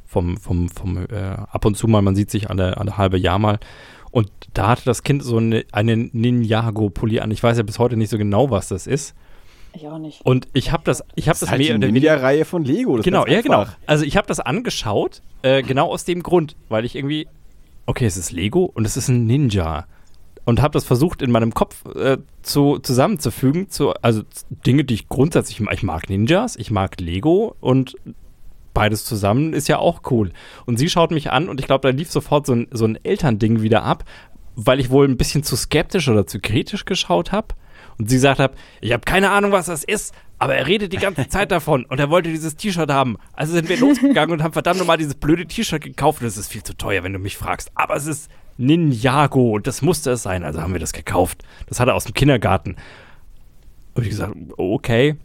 vom, 0.08 0.38
vom, 0.38 0.68
vom 0.70 0.96
äh, 0.96 1.36
ab 1.50 1.64
und 1.64 1.76
zu 1.76 1.86
mal, 1.86 2.02
man 2.02 2.16
sieht 2.16 2.30
sich 2.30 2.50
alle, 2.50 2.78
alle 2.78 2.96
halbe 2.96 3.18
Jahr 3.18 3.38
mal. 3.38 3.58
Und 4.10 4.30
da 4.54 4.68
hatte 4.68 4.84
das 4.86 5.02
Kind 5.02 5.22
so 5.22 5.36
eine, 5.36 5.64
eine 5.70 5.96
Ninjago-Pulli 5.96 7.20
an. 7.20 7.30
Ich 7.30 7.42
weiß 7.42 7.58
ja 7.58 7.62
bis 7.62 7.78
heute 7.78 7.96
nicht 7.96 8.08
so 8.08 8.16
genau, 8.16 8.50
was 8.50 8.68
das 8.68 8.86
ist. 8.86 9.14
Ich 9.74 9.86
auch 9.86 9.98
nicht. 9.98 10.24
Und 10.24 10.48
ich 10.54 10.72
habe 10.72 10.82
das, 10.84 11.04
ich 11.14 11.28
habe 11.28 11.34
das 11.34 11.40
das 11.40 11.42
ist 11.42 11.50
halt 11.50 11.58
mehr 11.58 11.68
die 11.68 11.74
oder 11.74 11.88
weniger 11.88 12.14
Ninja-Reihe 12.14 12.44
von 12.46 12.64
Lego. 12.64 12.96
Das 12.96 13.04
genau, 13.04 13.26
ja, 13.26 13.42
genau. 13.42 13.66
Also 13.86 14.04
ich 14.06 14.16
habe 14.16 14.26
das 14.26 14.40
angeschaut, 14.40 15.22
äh, 15.42 15.62
genau 15.62 15.92
aus 15.92 16.06
dem 16.06 16.22
Grund, 16.22 16.56
weil 16.70 16.86
ich 16.86 16.96
irgendwie, 16.96 17.28
okay, 17.84 18.06
es 18.06 18.16
ist 18.16 18.32
Lego 18.32 18.64
und 18.64 18.86
es 18.86 18.96
ist 18.96 19.08
ein 19.08 19.26
Ninja. 19.26 19.86
Und 20.46 20.62
habe 20.62 20.72
das 20.72 20.84
versucht 20.84 21.20
in 21.20 21.30
meinem 21.30 21.52
Kopf 21.52 21.84
äh, 21.94 22.16
zu, 22.40 22.78
zusammenzufügen, 22.78 23.68
zu, 23.68 23.92
also 24.00 24.22
Dinge, 24.66 24.84
die 24.84 24.94
ich 24.94 25.10
grundsätzlich 25.10 25.60
mag. 25.60 25.74
Ich 25.74 25.82
mag 25.82 26.08
Ninjas, 26.08 26.56
ich 26.56 26.70
mag 26.70 26.98
Lego 26.98 27.54
und 27.60 27.94
beides 28.74 29.04
zusammen 29.04 29.52
ist 29.52 29.68
ja 29.68 29.78
auch 29.78 30.02
cool. 30.10 30.32
Und 30.66 30.78
sie 30.78 30.88
schaut 30.88 31.10
mich 31.10 31.30
an 31.30 31.48
und 31.48 31.60
ich 31.60 31.66
glaube, 31.66 31.88
da 31.88 31.96
lief 31.96 32.10
sofort 32.10 32.46
so 32.46 32.54
ein, 32.54 32.68
so 32.70 32.84
ein 32.84 32.98
Elternding 33.02 33.62
wieder 33.62 33.82
ab, 33.82 34.04
weil 34.54 34.80
ich 34.80 34.90
wohl 34.90 35.06
ein 35.06 35.16
bisschen 35.16 35.42
zu 35.42 35.56
skeptisch 35.56 36.08
oder 36.08 36.26
zu 36.26 36.40
kritisch 36.40 36.84
geschaut 36.84 37.32
habe. 37.32 37.48
Und 37.98 38.08
sie 38.08 38.18
sagt 38.18 38.38
hab, 38.38 38.54
ich 38.80 38.92
habe 38.92 39.04
keine 39.04 39.30
Ahnung, 39.30 39.50
was 39.50 39.66
das 39.66 39.82
ist, 39.82 40.14
aber 40.38 40.54
er 40.54 40.66
redet 40.66 40.92
die 40.92 40.98
ganze 40.98 41.28
Zeit 41.28 41.50
davon 41.50 41.84
und 41.84 41.98
er 41.98 42.10
wollte 42.10 42.30
dieses 42.30 42.54
T-Shirt 42.54 42.90
haben. 42.90 43.16
Also 43.32 43.52
sind 43.52 43.68
wir 43.68 43.76
losgegangen 43.76 44.32
und 44.32 44.42
haben 44.42 44.52
verdammt 44.52 44.78
nochmal 44.78 44.96
dieses 44.96 45.16
blöde 45.16 45.46
T-Shirt 45.46 45.82
gekauft. 45.82 46.22
Das 46.22 46.36
ist 46.36 46.52
viel 46.52 46.62
zu 46.62 46.76
teuer, 46.76 47.02
wenn 47.02 47.12
du 47.12 47.18
mich 47.18 47.36
fragst. 47.36 47.72
Aber 47.74 47.96
es 47.96 48.06
ist 48.06 48.30
Ninjago 48.56 49.52
und 49.52 49.66
das 49.66 49.82
musste 49.82 50.12
es 50.12 50.22
sein. 50.22 50.44
Also 50.44 50.60
haben 50.60 50.72
wir 50.72 50.80
das 50.80 50.92
gekauft. 50.92 51.42
Das 51.66 51.80
hat 51.80 51.88
er 51.88 51.94
aus 51.94 52.04
dem 52.04 52.14
Kindergarten. 52.14 52.76
Und 53.94 54.04
ich 54.04 54.10
gesagt, 54.10 54.34
okay. 54.56 55.16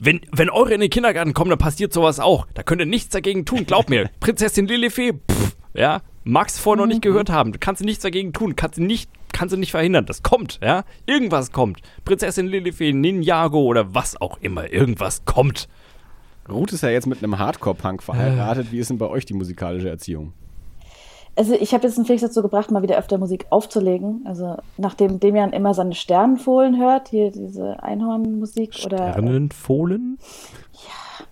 Wenn, 0.00 0.20
wenn 0.32 0.50
eure 0.50 0.74
in 0.74 0.80
den 0.80 0.90
Kindergarten 0.90 1.34
kommen, 1.34 1.50
dann 1.50 1.58
passiert 1.58 1.92
sowas 1.92 2.20
auch. 2.20 2.46
Da 2.54 2.62
könnt 2.62 2.80
ihr 2.80 2.86
nichts 2.86 3.10
dagegen 3.10 3.44
tun. 3.44 3.66
Glaub 3.66 3.90
mir. 3.90 4.10
Prinzessin 4.20 4.66
Lilifee, 4.66 5.12
pff, 5.12 5.56
ja, 5.74 6.02
magst 6.24 6.60
vorher 6.60 6.82
noch 6.82 6.88
nicht 6.88 7.02
gehört 7.02 7.30
haben. 7.30 7.52
Du 7.52 7.58
kannst 7.58 7.82
nichts 7.82 8.02
dagegen 8.02 8.32
tun. 8.32 8.56
Kannst 8.56 8.78
du 8.78 8.82
nicht, 8.82 9.10
kannst 9.32 9.52
du 9.52 9.58
nicht 9.58 9.70
verhindern. 9.70 10.06
Das 10.06 10.22
kommt, 10.22 10.60
ja. 10.62 10.84
Irgendwas 11.06 11.52
kommt. 11.52 11.80
Prinzessin 12.04 12.46
Lilifee, 12.46 12.92
Ninjago 12.92 13.60
oder 13.62 13.94
was 13.94 14.20
auch 14.20 14.38
immer. 14.40 14.72
Irgendwas 14.72 15.24
kommt. 15.24 15.68
Ruth 16.48 16.72
ist 16.72 16.82
ja 16.82 16.90
jetzt 16.90 17.06
mit 17.06 17.22
einem 17.22 17.38
Hardcore-Punk 17.38 18.02
verheiratet. 18.02 18.72
Wie 18.72 18.78
ist 18.78 18.90
denn 18.90 18.98
bei 18.98 19.06
euch 19.06 19.24
die 19.24 19.34
musikalische 19.34 19.88
Erziehung? 19.88 20.32
Also 21.36 21.54
ich 21.54 21.72
habe 21.72 21.86
jetzt 21.86 21.96
einen 21.96 22.06
Felix 22.06 22.22
dazu 22.22 22.42
gebracht, 22.42 22.70
mal 22.70 22.82
wieder 22.82 22.98
öfter 22.98 23.16
Musik 23.18 23.46
aufzulegen. 23.50 24.22
Also 24.26 24.56
nachdem 24.76 25.20
Demian 25.20 25.52
immer 25.52 25.74
seine 25.74 25.94
Sternenfohlen 25.94 26.78
hört, 26.78 27.08
hier 27.08 27.30
diese 27.30 27.82
Einhornmusik 27.82 28.74
oder 28.84 29.12
Sternenfohlen? 29.12 30.18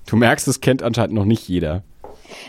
Du 0.07 0.17
merkst, 0.17 0.49
es 0.49 0.61
kennt 0.61 0.83
anscheinend 0.83 1.15
noch 1.15 1.27
nicht 1.27 1.47
jeder. 1.49 1.83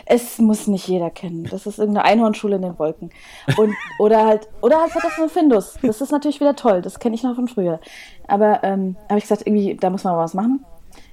es 0.06 0.38
muss 0.38 0.66
nicht 0.66 0.88
jeder 0.88 1.10
kennen. 1.10 1.44
Das 1.50 1.66
ist 1.66 1.78
irgendeine 1.78 2.06
Einhornschule 2.06 2.56
in 2.56 2.62
den 2.62 2.78
Wolken. 2.78 3.10
Und, 3.56 3.74
oder 3.98 4.26
halt, 4.26 4.48
oder 4.62 4.80
halt 4.80 4.92
das 4.94 5.18
nur 5.18 5.28
Findus. 5.28 5.74
Das 5.82 6.00
ist 6.00 6.12
natürlich 6.12 6.40
wieder 6.40 6.56
toll. 6.56 6.82
Das 6.82 6.98
kenne 6.98 7.14
ich 7.14 7.22
noch 7.22 7.34
von 7.34 7.48
früher. 7.48 7.80
Aber 8.26 8.62
ähm, 8.62 8.96
habe 9.08 9.18
ich 9.18 9.24
gesagt, 9.24 9.46
irgendwie, 9.46 9.76
da 9.76 9.90
muss 9.90 10.04
man 10.04 10.14
mal 10.14 10.22
was 10.22 10.34
machen. 10.34 10.64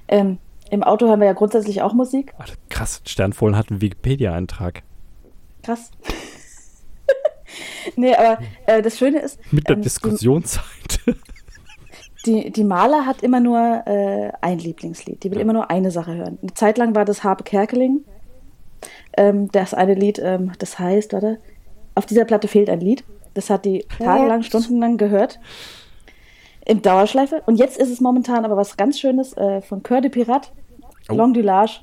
Ähm, 0.08 0.38
Im 0.70 0.82
Auto 0.82 1.06
hören 1.06 1.20
wir 1.20 1.26
ja 1.26 1.32
grundsätzlich 1.32 1.82
auch 1.82 1.92
Musik. 1.92 2.32
Ach, 2.38 2.48
krass, 2.68 3.02
Sternfohlen 3.04 3.56
hat 3.56 3.70
einen 3.70 3.80
Wikipedia-Eintrag. 3.80 4.82
Krass. 5.68 5.90
nee, 7.96 8.14
aber 8.14 8.38
äh, 8.66 8.80
das 8.80 8.96
Schöne 8.96 9.18
ist, 9.18 9.38
Mit 9.52 9.68
der 9.68 9.74
ähm, 9.76 9.82
die- 9.82 9.88
Diskussionsseite. 9.88 11.16
Die, 12.24 12.50
die 12.50 12.64
Maler 12.64 13.04
hat 13.04 13.22
immer 13.22 13.38
nur 13.40 13.82
äh, 13.86 14.32
ein 14.40 14.58
Lieblingslied. 14.58 15.22
Die 15.22 15.30
will 15.30 15.40
immer 15.40 15.52
nur 15.52 15.70
eine 15.70 15.90
Sache 15.90 16.14
hören. 16.14 16.38
Eine 16.40 16.54
Zeit 16.54 16.78
lang 16.78 16.94
war 16.94 17.04
das 17.04 17.22
Harpe 17.22 17.44
Kerkeling. 17.44 18.04
Ähm, 19.16 19.50
das 19.52 19.74
eine 19.74 19.92
Lied, 19.94 20.18
ähm, 20.18 20.52
das 20.58 20.78
heißt, 20.78 21.12
warte, 21.12 21.38
auf 21.94 22.06
dieser 22.06 22.24
Platte 22.24 22.48
fehlt 22.48 22.70
ein 22.70 22.80
Lied. 22.80 23.04
Das 23.34 23.50
hat 23.50 23.66
die 23.66 23.84
tagelang, 23.98 24.42
stundenlang 24.42 24.96
gehört. 24.96 25.38
In 26.64 26.80
Dauerschleife. 26.80 27.42
Und 27.44 27.56
jetzt 27.56 27.76
ist 27.76 27.90
es 27.90 28.00
momentan 28.00 28.44
aber 28.46 28.56
was 28.56 28.76
ganz 28.78 28.98
Schönes 28.98 29.34
äh, 29.36 29.60
von 29.60 29.82
Coeur 29.82 30.00
de 30.00 30.10
Pirat, 30.10 30.50
Oh. 31.10 31.14
Long 31.14 31.34
du 31.34 31.40
Large. 31.42 31.80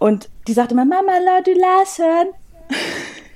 Und 0.00 0.28
die 0.46 0.52
sagte 0.52 0.74
immer, 0.74 0.84
Mama, 0.84 1.18
Long 1.18 1.42
du 1.44 1.52
Large 1.52 1.90
hören. 1.98 2.28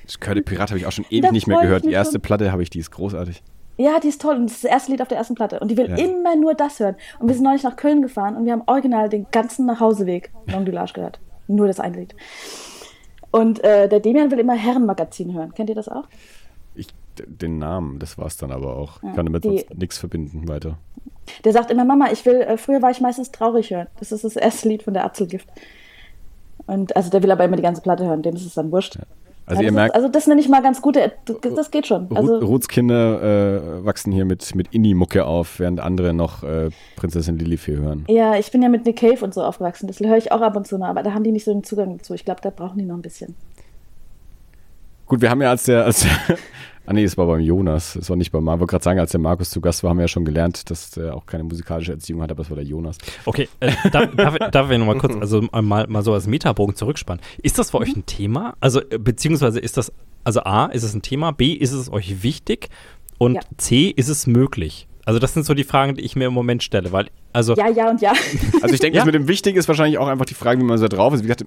Das 0.05 0.19
Curly 0.19 0.41
Pirat 0.41 0.69
habe 0.69 0.79
ich 0.79 0.85
auch 0.85 0.91
schon 0.91 1.05
ewig 1.09 1.31
nicht 1.31 1.47
mehr 1.47 1.61
gehört. 1.61 1.85
Die 1.85 1.91
erste 1.91 2.13
schon. 2.15 2.21
Platte 2.21 2.51
habe 2.51 2.61
ich, 2.63 2.69
die 2.69 2.79
ist 2.79 2.91
großartig. 2.91 3.41
Ja, 3.77 3.99
die 3.99 4.09
ist 4.09 4.21
toll 4.21 4.35
und 4.35 4.43
das 4.45 4.53
ist 4.57 4.63
das 4.65 4.71
erste 4.71 4.91
Lied 4.91 5.01
auf 5.01 5.07
der 5.07 5.17
ersten 5.17 5.33
Platte. 5.33 5.59
Und 5.59 5.69
die 5.71 5.77
will 5.77 5.89
Ja. 5.89 5.95
immer 5.97 6.35
nur 6.35 6.53
das 6.53 6.79
hören. 6.79 6.95
Und 7.19 7.27
wir 7.27 7.33
sind 7.35 7.43
neulich 7.43 7.63
nach 7.63 7.75
Köln 7.75 8.01
gefahren 8.01 8.35
und 8.35 8.45
wir 8.45 8.51
haben 8.51 8.63
original 8.67 9.09
den 9.09 9.25
ganzen 9.31 9.65
Nachhauseweg 9.65 10.31
Long 10.51 10.65
du 10.65 10.71
Large 10.71 10.93
gehört. 10.93 11.19
Nur 11.47 11.67
das 11.67 11.79
eine 11.79 11.97
Lied. 11.97 12.15
Und 13.31 13.63
äh, 13.63 13.89
der 13.89 13.99
Demian 13.99 14.29
will 14.29 14.39
immer 14.39 14.53
Herrenmagazin 14.53 15.33
hören. 15.33 15.53
Kennt 15.55 15.69
ihr 15.69 15.75
das 15.75 15.89
auch? 15.89 16.03
Ich, 16.75 16.87
den 17.17 17.57
Namen, 17.57 17.97
das 17.97 18.17
war 18.17 18.27
es 18.27 18.37
dann 18.37 18.51
aber 18.51 18.75
auch. 18.75 18.97
Ich 18.97 19.09
Ja, 19.09 19.15
kann 19.15 19.25
damit 19.25 19.43
nichts 19.79 19.97
verbinden 19.97 20.47
weiter. 20.47 20.77
Der 21.43 21.53
sagt 21.53 21.71
immer, 21.71 21.85
Mama, 21.85 22.11
ich 22.11 22.25
will, 22.25 22.41
äh, 22.41 22.57
früher 22.57 22.81
war 22.83 22.91
ich 22.91 23.01
meistens 23.01 23.31
traurig 23.31 23.71
hören. 23.71 23.87
Das 23.99 24.11
ist 24.11 24.23
das 24.23 24.35
erste 24.35 24.67
Lied 24.69 24.83
von 24.83 24.93
der 24.93 25.05
Atzelgift. 25.05 25.47
Und 26.67 26.95
also 26.95 27.09
der 27.09 27.23
will 27.23 27.31
aber 27.31 27.43
immer 27.45 27.55
die 27.55 27.63
ganze 27.63 27.81
Platte 27.81 28.05
hören, 28.05 28.21
dem 28.21 28.35
ist 28.35 28.45
es 28.45 28.53
dann 28.53 28.71
wurscht. 28.71 28.99
Also 29.45 29.61
Ja, 29.61 29.65
ihr 29.65 29.71
das 29.71 29.75
merkt, 29.75 29.95
ist, 29.95 29.95
also 29.95 30.07
das 30.07 30.27
nenne 30.27 30.39
ich 30.39 30.47
mal 30.47 30.61
ganz 30.61 30.81
gut, 30.81 30.95
äh, 30.95 31.11
das 31.55 31.69
geht 31.69 31.87
schon. 31.87 32.07
Also, 32.15 32.37
Ruths 32.39 32.67
Kinder 32.67 33.21
äh, 33.21 33.85
wachsen 33.85 34.13
hier 34.13 34.25
mit, 34.25 34.55
mit 34.55 34.73
Indie-Mucke 34.73 35.25
auf, 35.25 35.59
während 35.59 35.81
andere 35.81 36.13
noch 36.13 36.43
äh, 36.43 36.69
Prinzessin 36.95 37.37
Lilifee 37.37 37.75
hören. 37.75 38.05
ja, 38.07 38.35
ich 38.37 38.51
bin 38.51 38.61
ja 38.61 38.69
mit 38.69 38.85
Nick 38.85 38.97
Cave 38.99 39.23
und 39.23 39.33
so 39.33 39.43
aufgewachsen. 39.43 39.87
Das 39.87 39.99
höre 39.99 40.17
ich 40.17 40.31
auch 40.31 40.41
ab 40.41 40.55
und 40.55 40.65
zu 40.65 40.77
noch, 40.77 40.87
aber 40.87 41.03
da 41.03 41.13
haben 41.13 41.23
die 41.23 41.31
nicht 41.31 41.43
so 41.45 41.51
den 41.51 41.63
Zugang 41.63 41.97
dazu. 41.97 42.13
Ich 42.13 42.23
glaube, 42.23 42.41
da 42.41 42.51
brauchen 42.51 42.77
die 42.77 42.85
noch 42.85 42.95
ein 42.95 43.01
bisschen. 43.01 43.35
Gut, 45.05 45.21
wir 45.21 45.29
haben 45.29 45.41
ja 45.41 45.49
als 45.49 45.63
der, 45.63 45.85
als 45.85 46.01
der 46.01 46.37
ah 46.85 46.93
nee, 46.93 47.03
es 47.03 47.17
war 47.17 47.27
beim 47.27 47.39
Jonas, 47.39 47.95
es 47.95 48.09
war 48.09 48.17
nicht 48.17 48.31
beim 48.31 48.43
Markus, 48.43 48.57
ich 48.57 48.61
wollte 48.61 48.71
gerade 48.71 48.83
sagen, 48.83 48.99
als 48.99 49.11
der 49.11 49.19
Markus 49.19 49.49
zu 49.49 49.61
Gast 49.61 49.83
war, 49.83 49.89
haben 49.89 49.97
wir 49.97 50.03
ja 50.03 50.07
schon 50.07 50.25
gelernt, 50.25 50.69
dass 50.69 50.95
er 50.97 51.15
auch 51.15 51.25
keine 51.25 51.43
musikalische 51.43 51.93
Erziehung 51.93 52.21
hat, 52.21 52.31
aber 52.31 52.41
es 52.41 52.49
war 52.49 52.55
der 52.55 52.65
Jonas. 52.65 52.97
Okay, 53.25 53.47
äh, 53.59 53.71
darf, 53.91 54.09
darf, 54.15 54.37
darf 54.51 54.71
ich 54.71 54.77
nochmal 54.77 54.97
kurz, 54.97 55.15
also 55.15 55.41
mal, 55.61 55.87
mal 55.87 56.03
so 56.03 56.13
als 56.13 56.27
Metabogen 56.27 56.75
zurückspannen. 56.75 57.23
Ist 57.41 57.59
das 57.59 57.71
für 57.71 57.79
euch 57.79 57.95
ein 57.95 58.05
Thema? 58.05 58.55
Also, 58.59 58.81
äh, 58.81 58.97
beziehungsweise 58.97 59.59
ist 59.59 59.77
das, 59.77 59.91
also 60.23 60.41
A, 60.41 60.67
ist 60.67 60.83
es 60.83 60.93
ein 60.93 61.01
Thema, 61.01 61.31
B, 61.31 61.53
ist 61.53 61.71
es 61.71 61.91
euch 61.91 62.23
wichtig 62.23 62.69
und 63.17 63.35
Ja. 63.35 63.41
C, 63.57 63.87
ist 63.87 64.09
es 64.09 64.27
möglich? 64.27 64.87
Also, 65.05 65.19
das 65.19 65.33
sind 65.33 65.45
so 65.45 65.53
die 65.53 65.63
Fragen, 65.63 65.95
die 65.95 66.01
ich 66.01 66.15
mir 66.15 66.27
im 66.27 66.33
Moment 66.33 66.63
stelle, 66.63 66.91
weil, 66.91 67.07
also, 67.33 67.55
Ja, 67.55 67.67
ja 67.69 67.89
und 67.89 67.99
ja. 68.01 68.13
Also 68.61 68.73
ich 68.73 68.79
denke, 68.79 68.95
Ja. 68.97 69.01
das 69.01 69.05
mit 69.05 69.15
dem 69.15 69.27
Wichtigen 69.27 69.57
ist 69.57 69.67
wahrscheinlich 69.67 69.97
auch 69.97 70.07
einfach 70.07 70.25
die 70.25 70.33
Frage, 70.35 70.61
wie 70.61 70.63
man 70.65 70.77
so 70.77 70.87
drauf 70.87 71.13
ist. 71.13 71.23
Wie 71.23 71.27
gesagt, 71.27 71.45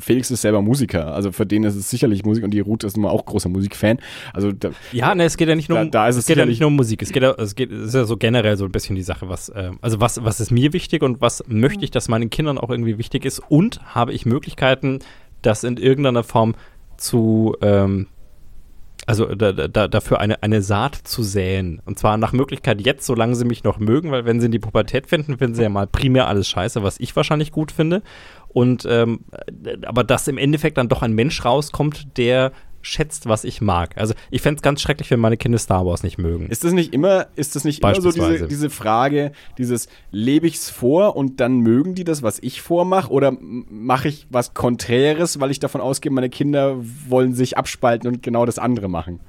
Felix 0.00 0.30
ist 0.30 0.42
selber 0.42 0.60
Musiker, 0.60 1.14
also 1.14 1.32
für 1.32 1.46
den 1.46 1.64
ist 1.64 1.76
es 1.76 1.88
sicherlich 1.88 2.24
Musik 2.24 2.44
und 2.44 2.50
die 2.50 2.60
Ruth 2.60 2.84
ist 2.84 2.96
nun 2.96 3.04
mal 3.04 3.10
auch 3.10 3.24
großer 3.24 3.48
Musikfan. 3.48 3.98
Also 4.34 4.52
da, 4.52 4.70
Ja, 4.92 5.14
ne, 5.14 5.24
es 5.24 5.36
geht 5.36 5.48
ja 5.48 5.54
nicht 5.54 5.68
nur 5.68 5.78
Da- 5.78 5.84
um, 5.84 5.90
da 5.90 6.08
ist 6.08 6.16
es 6.16 6.26
geht 6.26 6.36
ja 6.36 6.44
nicht 6.46 6.60
nur 6.60 6.68
um 6.68 6.76
Musik. 6.76 7.00
Es 7.02 7.12
geht 7.12 7.22
ja, 7.22 7.30
es 7.32 7.54
geht, 7.54 7.70
es 7.72 7.88
ist 7.88 7.94
ja 7.94 8.04
so 8.04 8.16
generell 8.16 8.56
so 8.56 8.64
ein 8.64 8.72
bisschen 8.72 8.96
die 8.96 9.02
Sache, 9.02 9.28
was, 9.28 9.48
äh, 9.48 9.70
also 9.80 10.00
was, 10.00 10.22
was 10.24 10.40
ist 10.40 10.50
mir 10.50 10.72
wichtig 10.72 11.02
und 11.02 11.20
was 11.20 11.42
möchte 11.46 11.84
ich, 11.84 11.90
dass 11.90 12.08
meinen 12.08 12.30
Kindern 12.30 12.58
auch 12.58 12.70
irgendwie 12.70 12.98
wichtig 12.98 13.24
ist 13.24 13.40
und 13.48 13.80
habe 13.94 14.12
ich 14.12 14.26
Möglichkeiten, 14.26 14.98
das 15.42 15.62
in 15.64 15.76
irgendeiner 15.76 16.24
Form 16.24 16.54
zu, 16.96 17.56
ähm, 17.62 18.08
also 19.08 19.34
da, 19.34 19.52
da, 19.52 19.88
dafür 19.88 20.20
eine, 20.20 20.42
eine 20.42 20.60
Saat 20.60 20.94
zu 20.94 21.22
säen. 21.22 21.80
Und 21.86 21.98
zwar 21.98 22.18
nach 22.18 22.34
Möglichkeit 22.34 22.84
jetzt, 22.84 23.06
solange 23.06 23.36
sie 23.36 23.46
mich 23.46 23.64
noch 23.64 23.78
mögen, 23.78 24.10
weil 24.10 24.26
wenn 24.26 24.38
sie 24.38 24.46
in 24.46 24.52
die 24.52 24.58
Pubertät 24.58 25.06
finden, 25.06 25.38
finden 25.38 25.54
sie 25.54 25.62
ja 25.62 25.70
mal 25.70 25.86
primär 25.86 26.28
alles 26.28 26.46
scheiße, 26.46 26.82
was 26.82 27.00
ich 27.00 27.16
wahrscheinlich 27.16 27.50
gut 27.50 27.72
finde. 27.72 28.02
Und 28.48 28.86
ähm, 28.86 29.20
aber 29.86 30.04
dass 30.04 30.28
im 30.28 30.36
Endeffekt 30.36 30.76
dann 30.76 30.90
doch 30.90 31.00
ein 31.00 31.14
Mensch 31.14 31.42
rauskommt, 31.42 32.18
der 32.18 32.52
schätzt, 32.82 33.28
was 33.28 33.44
ich 33.44 33.60
mag. 33.60 33.96
Also 33.96 34.14
ich 34.30 34.42
fände 34.42 34.58
es 34.58 34.62
ganz 34.62 34.80
schrecklich, 34.80 35.10
wenn 35.10 35.20
meine 35.20 35.36
Kinder 35.36 35.58
Star 35.58 35.84
Wars 35.84 36.02
nicht 36.02 36.18
mögen. 36.18 36.48
Ist 36.48 36.64
das 36.64 36.72
nicht 36.72 36.94
immer, 36.94 37.26
ist 37.36 37.56
das 37.56 37.64
nicht 37.64 37.82
immer 37.82 38.00
so 38.00 38.12
diese, 38.12 38.46
diese 38.46 38.70
Frage, 38.70 39.32
dieses 39.58 39.88
lebe 40.10 40.46
ich's 40.46 40.70
vor 40.70 41.16
und 41.16 41.40
dann 41.40 41.58
mögen 41.58 41.94
die 41.94 42.04
das, 42.04 42.22
was 42.22 42.38
ich 42.38 42.62
vormache, 42.62 43.10
oder 43.10 43.36
mache 43.40 44.08
ich 44.08 44.26
was 44.30 44.54
Konträres, 44.54 45.40
weil 45.40 45.50
ich 45.50 45.60
davon 45.60 45.80
ausgehe, 45.80 46.12
meine 46.12 46.30
Kinder 46.30 46.76
wollen 47.08 47.34
sich 47.34 47.58
abspalten 47.58 48.08
und 48.08 48.22
genau 48.22 48.46
das 48.46 48.58
andere 48.58 48.88
machen? 48.88 49.20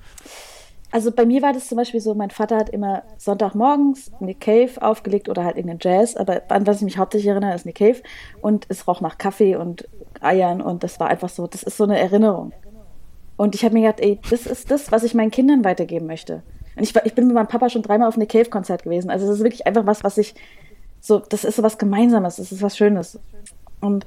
Also 0.92 1.12
bei 1.12 1.26
mir 1.26 1.44
war 1.44 1.54
das 1.54 1.68
zum 1.68 1.78
Beispiel 1.78 2.02
so, 2.02 2.16
mein 2.16 2.32
Vater 2.32 2.58
hat 2.58 2.70
immer 2.70 3.04
Sonntagmorgens 3.18 4.12
Nick 4.20 4.42
Cave 4.42 4.72
aufgelegt 4.82 5.30
oder 5.30 5.44
halt 5.44 5.56
irgendeinen 5.56 5.80
Jazz, 5.82 6.16
aber 6.16 6.42
an 6.50 6.66
was 6.66 6.78
ich 6.78 6.84
mich 6.84 6.98
hauptsächlich 6.98 7.30
erinnere, 7.30 7.54
ist 7.54 7.66
Nick 7.66 7.76
Cave 7.78 8.02
und 8.42 8.66
es 8.70 8.88
roch 8.88 9.00
nach 9.00 9.20
Kaffee 9.20 9.56
und 9.56 9.88
Eiern 10.20 10.62
und 10.62 10.84
das 10.84 11.00
war 11.00 11.08
einfach 11.08 11.30
so, 11.30 11.46
das 11.46 11.62
ist 11.62 11.78
so 11.78 11.84
eine 11.84 12.00
Erinnerung. 12.00 12.54
Und 13.40 13.56
ich 13.56 13.64
habe 13.64 13.74
mir 13.74 13.84
gedacht, 13.84 14.02
ey, 14.02 14.20
das 14.30 14.46
ist 14.46 14.70
das, 14.70 14.92
was 14.92 15.06
ich 15.06 15.14
meinen 15.14 15.32
Kindern 15.32 15.64
weitergeben 15.64 16.08
möchte. 16.08 16.44
Und 16.76 16.84
ich, 16.84 16.94
ich 17.06 17.16
bin 17.16 17.28
mit 17.28 17.36
meinem 17.36 17.48
Papa 17.48 17.70
schon 17.70 17.84
dreimal 17.84 18.10
auf 18.10 18.18
Nick 18.18 18.32
Cave 18.32 18.50
Konzert 18.50 18.84
gewesen, 18.84 19.10
also 19.10 19.26
das 19.26 19.38
ist 19.38 19.44
wirklich 19.44 19.66
einfach 19.66 19.86
was, 19.86 20.04
was 20.04 20.18
ich 20.18 20.36
so, 21.00 21.20
das 21.20 21.46
ist 21.46 21.56
so 21.56 21.64
was 21.64 21.78
Gemeinsames, 21.78 22.36
das 22.36 22.52
ist 22.52 22.62
was 22.62 22.76
Schönes. 22.76 23.18
Und 23.80 24.06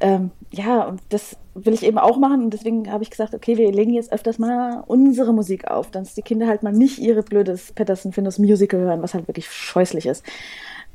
ähm, 0.00 0.32
ja, 0.50 0.82
und 0.82 1.00
das 1.08 1.38
will 1.54 1.72
ich 1.72 1.82
eben 1.82 1.96
auch 1.96 2.18
machen 2.18 2.44
und 2.44 2.50
deswegen 2.50 2.92
habe 2.92 3.02
ich 3.02 3.10
gesagt, 3.10 3.34
okay, 3.34 3.56
wir 3.56 3.72
legen 3.72 3.94
jetzt 3.94 4.12
öfters 4.12 4.38
mal 4.38 4.84
unsere 4.86 5.32
Musik 5.32 5.70
auf, 5.70 5.90
dass 5.90 6.12
die 6.12 6.20
Kinder 6.20 6.46
halt 6.46 6.62
mal 6.62 6.74
nicht 6.74 6.98
ihre 6.98 7.22
blödes 7.22 7.72
Patterson 7.72 8.12
Findus 8.12 8.38
Musical 8.38 8.80
hören, 8.80 9.00
was 9.00 9.14
halt 9.14 9.28
wirklich 9.28 9.50
scheußlich 9.50 10.04
ist. 10.04 10.26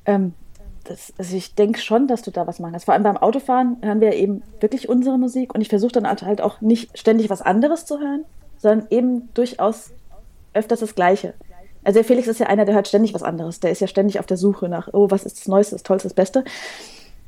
Ähm, 0.06 0.34
das, 0.86 1.14
also 1.18 1.36
ich 1.36 1.56
denke 1.56 1.80
schon, 1.80 2.08
dass 2.08 2.22
du 2.22 2.32
da 2.32 2.48
was 2.48 2.60
machen 2.60 2.72
kannst. 2.72 2.86
Vor 2.86 2.94
allem 2.94 3.04
beim 3.04 3.18
Autofahren 3.18 3.78
hören 3.82 4.02
wir 4.02 4.14
eben 4.14 4.44
wirklich 4.60 4.90
unsere 4.90 5.18
Musik 5.18 5.54
und 5.54 5.62
ich 5.62 5.70
versuche 5.70 5.92
dann 5.92 6.08
halt 6.08 6.22
halt 6.24 6.42
auch 6.42 6.62
nicht 6.62 6.98
ständig 6.98 7.30
was 7.30 7.42
anderes 7.42 7.86
zu 7.86 8.00
hören, 8.00 8.26
sondern 8.58 8.88
eben 8.90 9.34
durchaus 9.34 9.92
öfters 10.54 10.80
das 10.80 10.96
Gleiche. 10.96 11.34
Also 11.84 12.00
der 12.00 12.06
Felix 12.06 12.28
ist 12.28 12.40
ja 12.40 12.48
einer, 12.48 12.66
der 12.66 12.74
hört 12.74 12.88
ständig 12.88 13.14
was 13.14 13.22
anderes. 13.22 13.60
Der 13.60 13.72
ist 13.72 13.80
ja 13.80 13.88
ständig 13.88 14.20
auf 14.20 14.26
der 14.26 14.38
Suche 14.38 14.70
nach, 14.70 14.90
oh, 14.92 15.12
was 15.12 15.24
ist 15.24 15.40
das 15.40 15.48
Neueste, 15.48 15.76
das 15.76 15.84
Tollste, 15.84 16.08
das 16.08 16.16
Beste. 16.16 16.44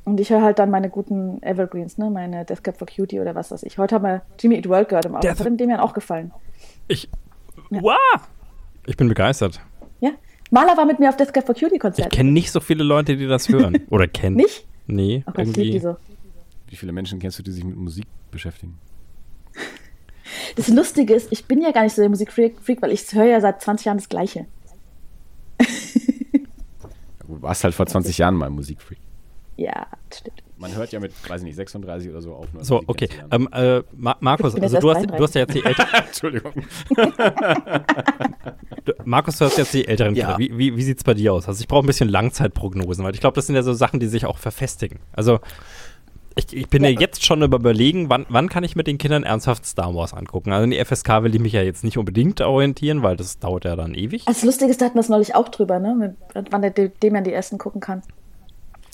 Und 0.04 0.20
ich 0.20 0.30
höre 0.30 0.42
halt 0.42 0.58
dann 0.58 0.72
meine 0.72 0.90
guten 0.90 1.44
Evergreens, 1.44 1.98
ne, 1.98 2.10
meine 2.10 2.46
Death 2.46 2.64
Cab 2.64 2.78
for 2.78 2.88
Cutie 2.88 3.20
oder 3.20 3.36
was 3.36 3.52
weiß 3.52 3.64
ich. 3.64 3.78
Heute 3.78 3.96
haben 3.96 4.04
wir 4.04 4.22
Jimmy 4.40 4.56
Eat 4.56 4.68
World 4.68 4.90
gehört 4.90 5.06
im 5.06 5.16
Auto. 5.16 5.28
Das 5.28 5.40
hat 5.40 5.60
dem 5.60 5.70
ja 5.70 5.82
auch 5.82 5.94
gefallen. 5.94 6.32
Ich. 6.88 7.10
Wow! 7.70 7.98
Ich 8.86 8.96
bin 8.96 9.10
begeistert. 9.10 9.60
Maler 10.52 10.78
war 10.78 10.86
mit 10.86 11.00
mir 11.00 11.10
auf 11.10 11.18
Death 11.18 11.34
Cab 11.34 11.46
for 11.46 11.56
Cutie 11.56 11.80
Ich 11.98 12.10
kenne 12.10 12.32
nicht 12.32 12.52
so 12.52 12.60
viele 12.60 12.84
Leute, 12.84 13.18
die 13.18 13.28
das 13.28 13.50
hören. 13.50 13.80
Oder 13.90 14.08
kennen. 14.08 14.38
Nicht? 14.38 14.66
Nee, 14.88 15.24
Oh 15.28 15.32
Gott, 15.34 15.48
ich 15.48 15.56
lieb 15.56 15.56
die 15.56 15.62
irgendwie. 15.78 15.80
so. 15.80 15.98
Wie 16.70 16.76
viele 16.76 16.92
Menschen 16.92 17.20
kennst 17.20 17.40
du, 17.40 17.44
die 17.44 17.52
sich 17.52 17.64
mit 17.64 17.76
Musik 17.76 18.06
beschäftigen? 18.32 18.78
Das 20.56 20.68
Lustige 20.70 21.14
ist, 21.14 21.32
ich 21.32 21.46
bin 21.46 21.62
ja 21.62 21.72
gar 21.72 21.84
nicht 21.84 21.94
so 21.94 22.02
der 22.02 22.10
Musikfreak, 22.10 22.60
Freak, 22.62 22.82
weil 22.82 22.92
ich 22.92 23.12
höre 23.14 23.26
ja 23.26 23.42
seit 23.42 23.62
20 23.62 23.86
Jahren 23.86 23.98
das 23.98 24.10
Gleiche. 24.10 24.46
Du 27.28 27.42
warst 27.42 27.64
halt 27.64 27.76
vor 27.76 27.86
20 27.86 28.18
Jahren 28.18 28.36
mal 28.36 28.50
Musikfreak. 28.50 29.00
Ja, 29.58 29.88
das 30.10 30.20
stimmt. 30.20 30.44
Man 30.58 30.74
hört 30.76 30.92
ja 30.92 31.00
mit, 31.00 31.12
weiß 31.30 31.42
ich 31.42 31.46
nicht, 31.46 31.56
36 31.56 32.10
oder 32.10 32.22
so 32.22 32.34
auf. 32.34 32.48
So, 32.62 32.76
Musik 32.76 32.90
okay. 32.90 33.10
Ähm, 33.32 33.50
äh, 33.52 33.82
Ma 33.96 34.16
Markus, 34.20 34.56
also 34.56 34.80
du 34.80 34.90
hast, 34.94 35.06
du 35.06 35.24
hast 35.24 35.36
ja 35.36 35.42
jetzt 35.42 35.54
die 35.54 35.64
älteren. 35.64 35.90
Entschuldigung. 36.08 36.54
Markus, 39.06 39.38
du 39.38 39.46
hast 39.46 39.58
jetzt 39.58 39.74
die 39.74 39.88
älteren 39.88 40.16
Ja. 40.16 40.36
Kinder. 40.36 40.40
Wie, 40.40 40.58
wie, 40.58 40.78
wie 40.78 40.84
sieht 40.84 40.98
es 40.98 41.04
bei 41.04 41.14
dir 41.14 41.34
aus? 41.34 41.48
Also 41.48 41.62
ich 41.62 41.68
brauche 41.68 41.84
ein 41.84 41.88
bisschen 41.88 42.10
Langzeitprognosen, 42.10 43.04
weil 43.04 43.14
ich 43.14 43.20
glaube, 43.20 43.36
das 43.36 43.48
sind 43.48 43.56
ja 43.56 43.64
so 43.64 43.74
Sachen, 43.74 44.00
die 44.00 44.08
sich 44.08 44.26
auch 44.26 44.38
verfestigen. 44.38 45.00
Also 45.14 45.40
ich, 46.38 46.56
ich 46.56 46.70
bin 46.70 46.84
ja. 46.84 46.90
jetzt 46.92 47.26
schon 47.26 47.42
über 47.42 47.58
überlegen, 47.58 48.10
wann, 48.10 48.26
wann 48.30 48.48
kann 48.48 48.64
ich 48.64 48.76
mit 48.76 48.88
den 48.88 48.98
Kindern 48.98 49.24
ernsthaft 49.24 49.66
Star 49.66 49.96
Wars 49.96 50.14
angucken? 50.14 50.52
Also 50.52 50.66
in 50.66 50.72
die 50.72 50.84
FSK 50.84 51.24
will 51.24 51.34
ich 51.34 51.42
mich 51.42 51.54
ja 51.54 51.64
jetzt 51.64 51.84
nicht 51.84 51.98
unbedingt 51.98 52.42
orientieren, 52.42 53.02
weil 53.02 53.18
das 53.18 53.40
dauert 53.40 53.66
ja 53.66 53.76
dann 53.76 53.96
ewig. 53.96 54.26
Das 54.26 54.44
Lustige 54.44 54.70
ist, 54.70 54.80
da 54.80 54.86
hatten 54.86 54.96
wir 54.96 55.02
es 55.02 55.10
neulich 55.10 55.34
auch 55.36 55.50
drüber, 55.50 55.80
ne? 55.80 55.96
Mit, 56.36 56.52
wann 56.52 56.62
der, 56.62 56.72
dem 56.72 57.14
man 57.14 57.24
die 57.24 57.34
ersten 57.34 57.58
gucken 57.58 57.82
kann. 57.82 58.04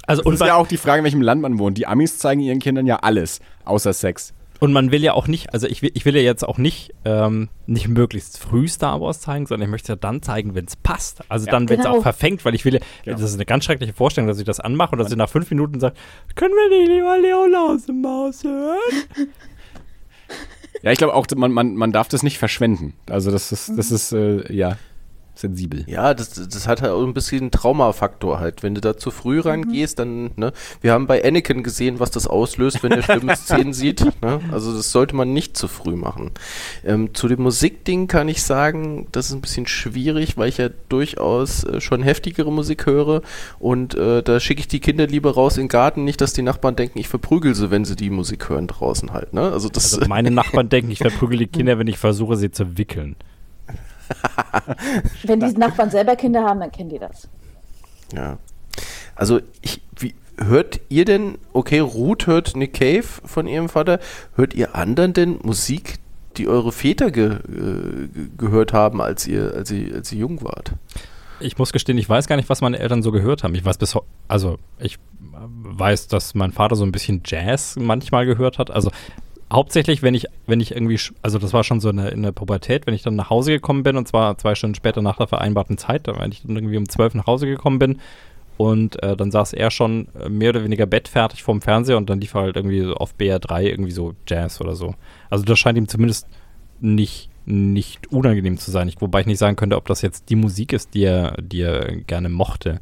Also 0.05 0.23
es 0.25 0.33
ist 0.33 0.45
ja 0.45 0.55
auch 0.55 0.67
die 0.67 0.77
Frage, 0.77 0.99
in 0.99 1.03
welchem 1.05 1.21
Land 1.21 1.41
man 1.41 1.59
wohnt. 1.59 1.77
Die 1.77 1.87
Amis 1.87 2.17
zeigen 2.17 2.41
ihren 2.41 2.59
Kindern 2.59 2.85
ja 2.85 2.97
alles, 2.97 3.39
außer 3.65 3.93
Sex. 3.93 4.33
Und 4.59 4.71
man 4.71 4.91
will 4.91 5.03
ja 5.03 5.13
auch 5.13 5.27
nicht, 5.27 5.53
also 5.53 5.67
ich 5.67 5.81
will, 5.81 5.91
ich 5.93 6.05
will 6.05 6.15
ja 6.15 6.21
jetzt 6.21 6.43
auch 6.47 6.57
nicht, 6.57 6.93
ähm, 7.05 7.49
nicht 7.65 7.87
möglichst 7.87 8.37
früh 8.39 8.67
Star 8.67 9.01
Wars 9.01 9.19
zeigen, 9.21 9.45
sondern 9.45 9.67
ich 9.67 9.71
möchte 9.71 9.91
ja 9.91 9.95
dann 9.95 10.21
zeigen, 10.21 10.55
wenn 10.55 10.65
es 10.65 10.75
passt. 10.75 11.21
Also 11.29 11.45
dann, 11.47 11.67
wenn 11.69 11.79
es 11.79 11.85
Genau. 11.85 11.97
auch 11.97 12.01
verfängt, 12.03 12.45
weil 12.45 12.55
ich 12.55 12.63
will 12.65 12.75
ja, 12.75 12.79
Genau. 13.03 13.17
das 13.17 13.29
ist 13.29 13.35
eine 13.35 13.45
ganz 13.45 13.65
schreckliche 13.65 13.93
Vorstellung, 13.93 14.27
dass 14.27 14.39
ich 14.39 14.45
das 14.45 14.59
anmache 14.59 14.93
und 14.93 14.99
dass 14.99 15.11
ich 15.11 15.17
nach 15.17 15.29
fünf 15.29 15.49
Minuten 15.49 15.79
sage, 15.79 15.95
können 16.35 16.53
wir 16.53 16.79
nicht 16.79 16.89
lieber 16.89 17.17
Leolaus 17.19 17.85
im 17.89 18.01
Maus 18.01 18.43
hören? 18.43 18.77
Ja, 20.81 20.91
ich 20.91 20.97
glaube 20.97 21.13
auch, 21.13 21.25
man, 21.35 21.51
man, 21.51 21.75
man 21.75 21.91
darf 21.91 22.07
das 22.09 22.23
nicht 22.23 22.37
verschwenden. 22.37 22.93
Also 23.09 23.31
das 23.31 23.51
ist, 23.51 23.71
das 23.77 23.91
ist 23.91 24.11
äh, 24.11 24.51
ja 24.53 24.77
sensibel. 25.35 25.83
Ja, 25.87 26.13
das, 26.13 26.31
das 26.31 26.67
hat 26.67 26.81
halt 26.81 26.91
auch 26.91 27.03
ein 27.03 27.13
bisschen 27.13 27.41
einen 27.41 27.51
Traumafaktor 27.51 28.39
halt. 28.39 28.61
Wenn 28.63 28.75
du 28.75 28.81
da 28.81 28.97
zu 28.97 29.11
früh 29.11 29.39
rangehst, 29.39 29.97
dann, 29.99 30.31
ne, 30.35 30.53
wir 30.81 30.91
haben 30.91 31.07
bei 31.07 31.23
Anakin 31.23 31.63
gesehen, 31.63 31.99
was 31.99 32.11
das 32.11 32.27
auslöst, 32.27 32.83
wenn 32.83 32.91
er 32.91 33.01
schlimme 33.01 33.35
Szenen 33.35 33.73
sieht. 33.73 34.05
Ne? 34.21 34.39
Also 34.51 34.75
das 34.75 34.91
sollte 34.91 35.15
man 35.15 35.33
nicht 35.33 35.57
zu 35.57 35.67
früh 35.67 35.95
machen. 35.95 36.31
Ähm, 36.85 37.13
zu 37.13 37.27
dem 37.27 37.41
Musikding 37.41 38.07
kann 38.07 38.29
ich 38.29 38.43
sagen, 38.43 39.07
das 39.11 39.27
ist 39.27 39.33
ein 39.33 39.41
bisschen 39.41 39.65
schwierig, 39.67 40.37
weil 40.37 40.49
ich 40.49 40.57
ja 40.57 40.69
durchaus 40.89 41.63
äh, 41.63 41.81
schon 41.81 42.03
heftigere 42.03 42.51
Musik 42.51 42.85
höre 42.85 43.21
und 43.59 43.95
äh, 43.95 44.21
da 44.21 44.39
schicke 44.39 44.61
ich 44.61 44.67
die 44.67 44.79
Kinder 44.79 45.07
lieber 45.07 45.33
raus 45.33 45.57
in 45.57 45.63
den 45.63 45.69
Garten, 45.69 46.03
nicht, 46.03 46.21
dass 46.21 46.33
die 46.33 46.43
Nachbarn 46.43 46.75
denken, 46.75 46.99
ich 46.99 47.07
verprügel 47.07 47.55
sie, 47.55 47.71
wenn 47.71 47.85
sie 47.85 47.95
die 47.95 48.09
Musik 48.09 48.49
hören 48.49 48.67
draußen 48.67 49.13
halt. 49.13 49.33
Ne? 49.33 49.51
Also 49.51 49.69
das 49.69 49.95
Also 49.95 50.07
meine 50.07 50.31
Nachbarn 50.31 50.69
denken, 50.69 50.91
ich 50.91 50.99
verprügel 50.99 51.39
die 51.39 51.47
Kinder, 51.47 51.79
wenn 51.79 51.87
ich 51.87 51.97
versuche, 51.97 52.35
sie 52.35 52.51
zu 52.51 52.77
wickeln. 52.77 53.15
Wenn 55.23 55.39
die 55.39 55.53
Nachbarn 55.53 55.89
selber 55.89 56.15
Kinder 56.15 56.43
haben, 56.43 56.59
dann 56.59 56.71
kennen 56.71 56.89
die 56.89 56.99
das. 56.99 57.27
Ja. 58.13 58.37
Also, 59.15 59.39
ich, 59.61 59.81
wie, 59.97 60.15
hört 60.37 60.79
ihr 60.89 61.05
denn, 61.05 61.37
okay, 61.53 61.79
Ruth 61.79 62.27
hört 62.27 62.55
Nick 62.55 62.73
Cave 62.73 63.03
von 63.03 63.47
ihrem 63.47 63.69
Vater, 63.69 63.99
hört 64.35 64.53
ihr 64.53 64.75
anderen 64.75 65.13
denn 65.13 65.39
Musik, 65.43 65.99
die 66.37 66.47
eure 66.47 66.71
Väter 66.71 67.11
ge, 67.11 67.33
äh, 67.33 68.07
ge- 68.07 68.27
gehört 68.37 68.73
haben, 68.73 69.01
als 69.01 69.27
ihr, 69.27 69.53
als 69.53 69.69
ihr, 69.71 69.93
als 69.95 70.11
ihr 70.11 70.19
jung 70.19 70.43
wart? 70.43 70.73
Ich 71.39 71.57
muss 71.57 71.73
gestehen, 71.73 71.97
ich 71.97 72.09
weiß 72.09 72.27
gar 72.27 72.37
nicht, 72.37 72.49
was 72.49 72.61
meine 72.61 72.79
Eltern 72.79 73.03
so 73.03 73.11
gehört 73.11 73.43
haben. 73.43 73.53
Ich 73.53 73.65
weiß 73.65 73.77
bis 73.77 73.97
also 74.27 74.57
ich 74.79 74.97
weiß, 75.31 76.07
dass 76.07 76.35
mein 76.35 76.51
Vater 76.51 76.75
so 76.75 76.85
ein 76.85 76.91
bisschen 76.91 77.21
Jazz 77.25 77.75
manchmal 77.77 78.25
gehört 78.25 78.59
hat. 78.59 78.71
Also 78.71 78.91
hauptsächlich, 79.53 80.01
wenn 80.01 80.13
ich, 80.13 80.25
wenn 80.47 80.59
ich 80.59 80.71
irgendwie, 80.71 80.99
also 81.21 81.39
das 81.39 81.53
war 81.53 81.63
schon 81.63 81.79
so 81.79 81.89
eine, 81.89 82.09
in 82.09 82.23
der 82.23 82.31
Pubertät, 82.31 82.85
wenn 82.87 82.93
ich 82.93 83.03
dann 83.03 83.15
nach 83.15 83.29
Hause 83.29 83.51
gekommen 83.51 83.83
bin 83.83 83.95
und 83.97 84.07
zwar 84.07 84.37
zwei 84.37 84.55
Stunden 84.55 84.75
später 84.75 85.01
nach 85.01 85.17
der 85.17 85.27
vereinbarten 85.27 85.77
Zeit, 85.77 86.07
wenn 86.07 86.31
ich 86.31 86.41
dann 86.41 86.55
irgendwie 86.55 86.77
um 86.77 86.89
zwölf 86.89 87.13
nach 87.13 87.27
Hause 87.27 87.45
gekommen 87.45 87.79
bin 87.79 87.99
und 88.57 89.01
äh, 89.01 89.15
dann 89.15 89.31
saß 89.31 89.53
er 89.53 89.71
schon 89.71 90.07
äh, 90.19 90.29
mehr 90.29 90.49
oder 90.49 90.63
weniger 90.63 90.85
bettfertig 90.85 91.43
vorm 91.43 91.61
Fernseher 91.61 91.97
und 91.97 92.09
dann 92.09 92.21
lief 92.21 92.33
halt 92.33 92.55
irgendwie 92.55 92.81
so 92.81 92.95
auf 92.95 93.15
BR3 93.17 93.63
irgendwie 93.63 93.91
so 93.91 94.13
Jazz 94.27 94.61
oder 94.61 94.75
so. 94.75 94.95
Also 95.29 95.43
das 95.43 95.57
scheint 95.57 95.77
ihm 95.77 95.87
zumindest 95.87 96.27
nicht, 96.79 97.29
nicht 97.45 98.11
unangenehm 98.11 98.57
zu 98.57 98.71
sein. 98.71 98.87
Ich, 98.87 99.01
wobei 99.01 99.21
ich 99.21 99.25
nicht 99.25 99.39
sagen 99.39 99.55
könnte, 99.55 99.75
ob 99.75 99.87
das 99.87 100.01
jetzt 100.01 100.29
die 100.29 100.35
Musik 100.35 100.73
ist, 100.73 100.93
die 100.93 101.03
er, 101.03 101.35
die 101.41 101.61
er 101.61 101.95
gerne 101.95 102.29
mochte. 102.29 102.79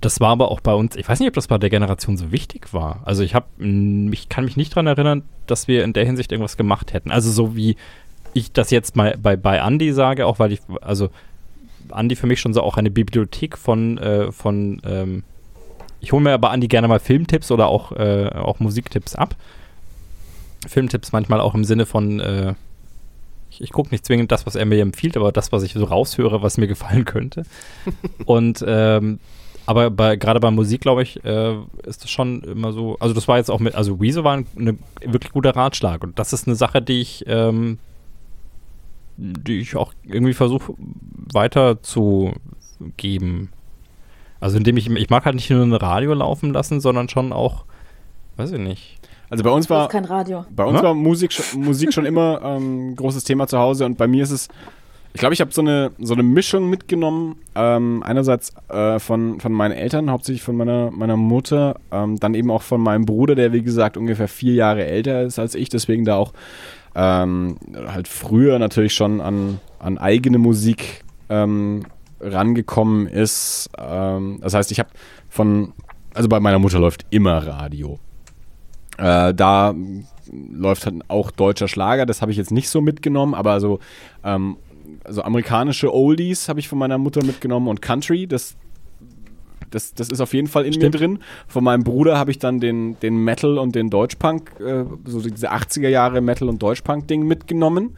Das 0.00 0.20
war 0.20 0.30
aber 0.30 0.50
auch 0.52 0.60
bei 0.60 0.74
uns, 0.74 0.94
ich 0.94 1.08
weiß 1.08 1.18
nicht, 1.18 1.28
ob 1.28 1.34
das 1.34 1.48
bei 1.48 1.58
der 1.58 1.70
Generation 1.70 2.16
so 2.16 2.30
wichtig 2.30 2.72
war. 2.72 3.00
Also 3.04 3.24
ich 3.24 3.34
habe, 3.34 3.46
ich 4.12 4.28
kann 4.28 4.44
mich 4.44 4.56
nicht 4.56 4.72
daran 4.72 4.86
erinnern, 4.86 5.22
dass 5.48 5.66
wir 5.66 5.82
in 5.82 5.92
der 5.92 6.04
Hinsicht 6.04 6.30
irgendwas 6.30 6.56
gemacht 6.56 6.92
hätten. 6.92 7.10
Also 7.10 7.32
so 7.32 7.56
wie 7.56 7.76
ich 8.32 8.52
das 8.52 8.70
jetzt 8.70 8.94
mal 8.94 9.16
bei, 9.20 9.36
bei 9.36 9.58
Andy 9.58 9.92
sage, 9.92 10.26
auch 10.26 10.38
weil 10.38 10.52
ich, 10.52 10.60
also 10.82 11.10
Andy 11.92 12.14
für 12.14 12.28
mich 12.28 12.40
schon 12.40 12.54
so 12.54 12.62
auch 12.62 12.76
eine 12.76 12.90
Bibliothek 12.90 13.58
von, 13.58 13.98
äh, 13.98 14.30
von 14.30 14.80
ähm, 14.84 15.24
ich 16.00 16.12
hole 16.12 16.22
mir 16.22 16.32
aber 16.32 16.52
Andy 16.52 16.68
gerne 16.68 16.86
mal 16.86 17.00
Filmtipps 17.00 17.50
oder 17.50 17.66
auch, 17.66 17.92
äh, 17.92 18.28
auch 18.28 18.60
Musiktipps 18.60 19.16
ab. 19.16 19.34
Filmtipps 20.66 21.10
manchmal 21.10 21.40
auch 21.40 21.54
im 21.54 21.64
Sinne 21.64 21.86
von, 21.86 22.20
äh, 22.20 22.54
ich, 23.50 23.62
ich 23.62 23.72
gucke 23.72 23.90
nicht 23.90 24.06
zwingend 24.06 24.30
das, 24.30 24.46
was 24.46 24.54
er 24.54 24.64
mir 24.64 24.80
empfiehlt, 24.80 25.16
aber 25.16 25.32
das, 25.32 25.50
was 25.50 25.62
ich 25.62 25.72
so 25.72 25.84
raushöre, 25.84 26.42
was 26.42 26.56
mir 26.56 26.68
gefallen 26.68 27.04
könnte. 27.04 27.42
Und 28.26 28.64
ähm, 28.66 29.18
aber 29.68 29.90
bei, 29.90 30.16
gerade 30.16 30.40
bei 30.40 30.50
Musik, 30.50 30.80
glaube 30.80 31.02
ich, 31.02 31.22
äh, 31.26 31.54
ist 31.84 32.02
das 32.02 32.10
schon 32.10 32.40
immer 32.40 32.72
so. 32.72 32.96
Also, 33.00 33.14
das 33.14 33.28
war 33.28 33.36
jetzt 33.36 33.50
auch 33.50 33.60
mit, 33.60 33.74
also 33.74 34.00
Weezer 34.00 34.24
war 34.24 34.38
ein 34.38 34.46
ne, 34.54 34.78
wirklich 35.04 35.30
guter 35.30 35.54
Ratschlag. 35.54 36.02
Und 36.02 36.18
das 36.18 36.32
ist 36.32 36.46
eine 36.46 36.56
Sache, 36.56 36.80
die 36.80 37.02
ich, 37.02 37.24
ähm, 37.26 37.78
die 39.18 39.60
ich 39.60 39.76
auch 39.76 39.92
irgendwie 40.04 40.32
versuche 40.32 40.72
weiterzugeben. 41.34 43.50
Also, 44.40 44.56
indem 44.56 44.78
ich, 44.78 44.88
ich 44.88 45.10
mag 45.10 45.26
halt 45.26 45.34
nicht 45.34 45.50
nur 45.50 45.62
ein 45.62 45.74
Radio 45.74 46.14
laufen 46.14 46.54
lassen, 46.54 46.80
sondern 46.80 47.10
schon 47.10 47.34
auch, 47.34 47.66
weiß 48.38 48.52
ich 48.52 48.60
nicht. 48.60 48.96
Also 49.28 49.44
bei 49.44 49.50
uns 49.50 49.66
Das 49.66 49.76
war 49.76 49.84
ist 49.84 49.92
kein 49.92 50.06
Radio. 50.06 50.46
Bei 50.48 50.64
uns 50.64 50.78
Ja? 50.78 50.84
war 50.84 50.94
Musik, 50.94 51.38
Musik 51.54 51.92
schon 51.92 52.06
immer 52.06 52.40
ähm, 52.42 52.92
ein 52.92 52.96
großes 52.96 53.24
Thema 53.24 53.46
zu 53.46 53.58
Hause 53.58 53.84
und 53.84 53.98
bei 53.98 54.06
mir 54.06 54.22
ist 54.22 54.30
es, 54.30 54.48
Ich 55.18 55.20
glaube, 55.20 55.34
ich 55.34 55.40
habe 55.40 55.50
so 55.50 55.62
eine, 55.62 55.90
so 55.98 56.14
eine 56.14 56.22
Mischung 56.22 56.70
mitgenommen. 56.70 57.40
Ähm, 57.56 58.04
einerseits 58.04 58.52
äh, 58.68 59.00
von, 59.00 59.40
von 59.40 59.50
meinen 59.50 59.72
Eltern, 59.72 60.12
hauptsächlich 60.12 60.44
von 60.44 60.56
meiner, 60.56 60.92
meiner 60.92 61.16
Mutter, 61.16 61.80
ähm, 61.90 62.20
dann 62.20 62.34
eben 62.34 62.52
auch 62.52 62.62
von 62.62 62.80
meinem 62.80 63.04
Bruder, 63.04 63.34
der 63.34 63.52
wie 63.52 63.62
gesagt 63.62 63.96
ungefähr 63.96 64.28
vier 64.28 64.54
Jahre 64.54 64.86
älter 64.86 65.24
ist 65.24 65.40
als 65.40 65.56
ich, 65.56 65.70
deswegen 65.70 66.04
da 66.04 66.14
auch 66.14 66.32
ähm, 66.94 67.56
halt 67.88 68.06
früher 68.06 68.60
natürlich 68.60 68.94
schon 68.94 69.20
an, 69.20 69.58
an 69.80 69.98
eigene 69.98 70.38
Musik 70.38 71.02
ähm, 71.28 71.82
rangekommen 72.20 73.08
ist. 73.08 73.70
Ähm, 73.76 74.38
das 74.40 74.54
heißt, 74.54 74.70
ich 74.70 74.78
habe 74.78 74.90
von, 75.28 75.72
also 76.14 76.28
bei 76.28 76.38
meiner 76.38 76.60
Mutter 76.60 76.78
läuft 76.78 77.06
immer 77.10 77.44
Radio. 77.44 77.98
Äh, 78.98 79.34
da 79.34 79.74
läuft 80.52 80.86
halt 80.86 81.02
auch 81.08 81.32
deutscher 81.32 81.66
Schlager, 81.66 82.06
das 82.06 82.22
habe 82.22 82.30
ich 82.30 82.38
jetzt 82.38 82.52
nicht 82.52 82.68
so 82.68 82.80
mitgenommen, 82.80 83.34
aber 83.34 83.58
so 83.58 83.80
ähm, 84.22 84.58
also 85.04 85.22
amerikanische 85.22 85.92
Oldies 85.92 86.48
habe 86.48 86.60
ich 86.60 86.68
von 86.68 86.78
meiner 86.78 86.98
Mutter 86.98 87.24
mitgenommen 87.24 87.68
und 87.68 87.82
Country, 87.82 88.26
das, 88.26 88.56
das, 89.70 89.94
das 89.94 90.08
ist 90.08 90.20
auf 90.20 90.34
jeden 90.34 90.48
Fall 90.48 90.64
in 90.64 90.72
Stimmt. 90.72 90.94
mir 90.94 90.98
drin. 90.98 91.18
Von 91.46 91.64
meinem 91.64 91.84
Bruder 91.84 92.18
habe 92.18 92.30
ich 92.30 92.38
dann 92.38 92.60
den, 92.60 92.98
den 93.00 93.16
Metal 93.16 93.58
und 93.58 93.74
den 93.74 93.90
Deutschpunk, 93.90 94.52
äh, 94.60 94.84
so 95.04 95.20
diese 95.20 95.52
80er 95.52 95.88
Jahre 95.88 96.20
Metal 96.20 96.48
und 96.48 96.62
Deutschpunk-Ding 96.62 97.26
mitgenommen. 97.26 97.96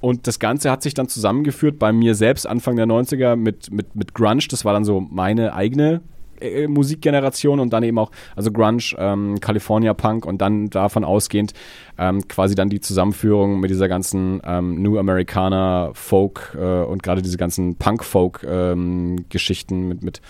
Und 0.00 0.26
das 0.26 0.38
Ganze 0.38 0.70
hat 0.70 0.82
sich 0.82 0.94
dann 0.94 1.08
zusammengeführt 1.08 1.78
bei 1.78 1.92
mir 1.92 2.14
selbst 2.14 2.46
Anfang 2.46 2.76
der 2.76 2.86
90er 2.86 3.34
mit, 3.34 3.72
mit, 3.72 3.96
mit 3.96 4.14
Grunge. 4.14 4.44
Das 4.48 4.64
war 4.64 4.72
dann 4.72 4.84
so 4.84 5.00
meine 5.00 5.54
eigene 5.54 6.02
äh, 6.40 6.66
Musikgeneration 6.66 7.60
und 7.60 7.72
dann 7.72 7.82
eben 7.82 7.98
auch, 7.98 8.10
also 8.36 8.52
Grunge, 8.52 8.94
ähm, 8.98 9.40
California 9.40 9.94
Punk 9.94 10.26
und 10.26 10.40
dann 10.40 10.70
davon 10.70 11.04
ausgehend 11.04 11.52
ähm, 11.98 12.26
quasi 12.28 12.54
dann 12.54 12.68
die 12.68 12.80
Zusammenführung 12.80 13.60
mit 13.60 13.70
dieser 13.70 13.88
ganzen 13.88 14.40
ähm, 14.44 14.82
New 14.82 14.98
Americana 14.98 15.90
Folk 15.94 16.56
äh, 16.58 16.82
und 16.82 17.02
gerade 17.02 17.22
diese 17.22 17.38
ganzen 17.38 17.76
Punk-Folk-Geschichten 17.76 19.88
mit, 19.88 20.02
mit 20.02 20.20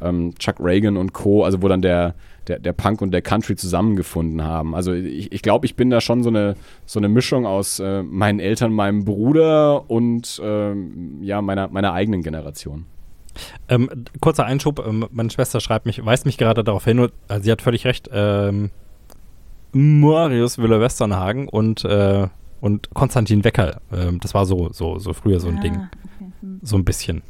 ähm, 0.00 0.34
Chuck 0.38 0.56
Reagan 0.60 0.96
und 0.96 1.12
Co., 1.12 1.44
also 1.44 1.62
wo 1.62 1.68
dann 1.68 1.82
der, 1.82 2.14
der, 2.48 2.58
der 2.58 2.72
Punk 2.72 3.02
und 3.02 3.12
der 3.12 3.22
Country 3.22 3.56
zusammengefunden 3.56 4.42
haben. 4.42 4.74
Also 4.74 4.92
ich, 4.92 5.32
ich 5.32 5.42
glaube, 5.42 5.66
ich 5.66 5.76
bin 5.76 5.90
da 5.90 6.00
schon 6.00 6.22
so 6.22 6.30
eine, 6.30 6.56
so 6.86 6.98
eine 6.98 7.08
Mischung 7.08 7.46
aus 7.46 7.80
äh, 7.80 8.02
meinen 8.02 8.40
Eltern, 8.40 8.72
meinem 8.72 9.04
Bruder 9.04 9.90
und 9.90 10.40
ähm, 10.42 11.18
ja, 11.22 11.42
meiner, 11.42 11.68
meiner 11.68 11.92
eigenen 11.92 12.22
Generation. 12.22 12.86
Ähm, 13.68 13.88
kurzer 14.20 14.44
Einschub, 14.44 14.84
ähm, 14.86 15.06
meine 15.10 15.30
Schwester 15.30 15.60
schreibt 15.60 15.86
mich, 15.86 16.04
weist 16.04 16.26
mich 16.26 16.38
gerade 16.38 16.64
darauf 16.64 16.84
hin, 16.84 16.98
und, 16.98 17.12
also 17.28 17.44
sie 17.44 17.52
hat 17.52 17.62
völlig 17.62 17.84
recht, 17.86 18.08
ähm, 18.12 18.70
Marius 19.72 20.58
Müller-Westernhagen 20.58 21.48
und, 21.48 21.84
äh, 21.84 22.26
und 22.60 22.92
Konstantin 22.94 23.44
Wecker, 23.44 23.80
ähm, 23.92 24.18
das 24.20 24.34
war 24.34 24.46
so, 24.46 24.70
so, 24.72 24.98
so 24.98 25.12
früher 25.12 25.40
so 25.40 25.48
ein 25.48 25.58
Ah, 25.58 25.60
Ding, 25.60 25.74
okay. 25.74 26.32
Hm. 26.40 26.60
so 26.62 26.76
ein 26.76 26.84
bisschen. 26.84 27.22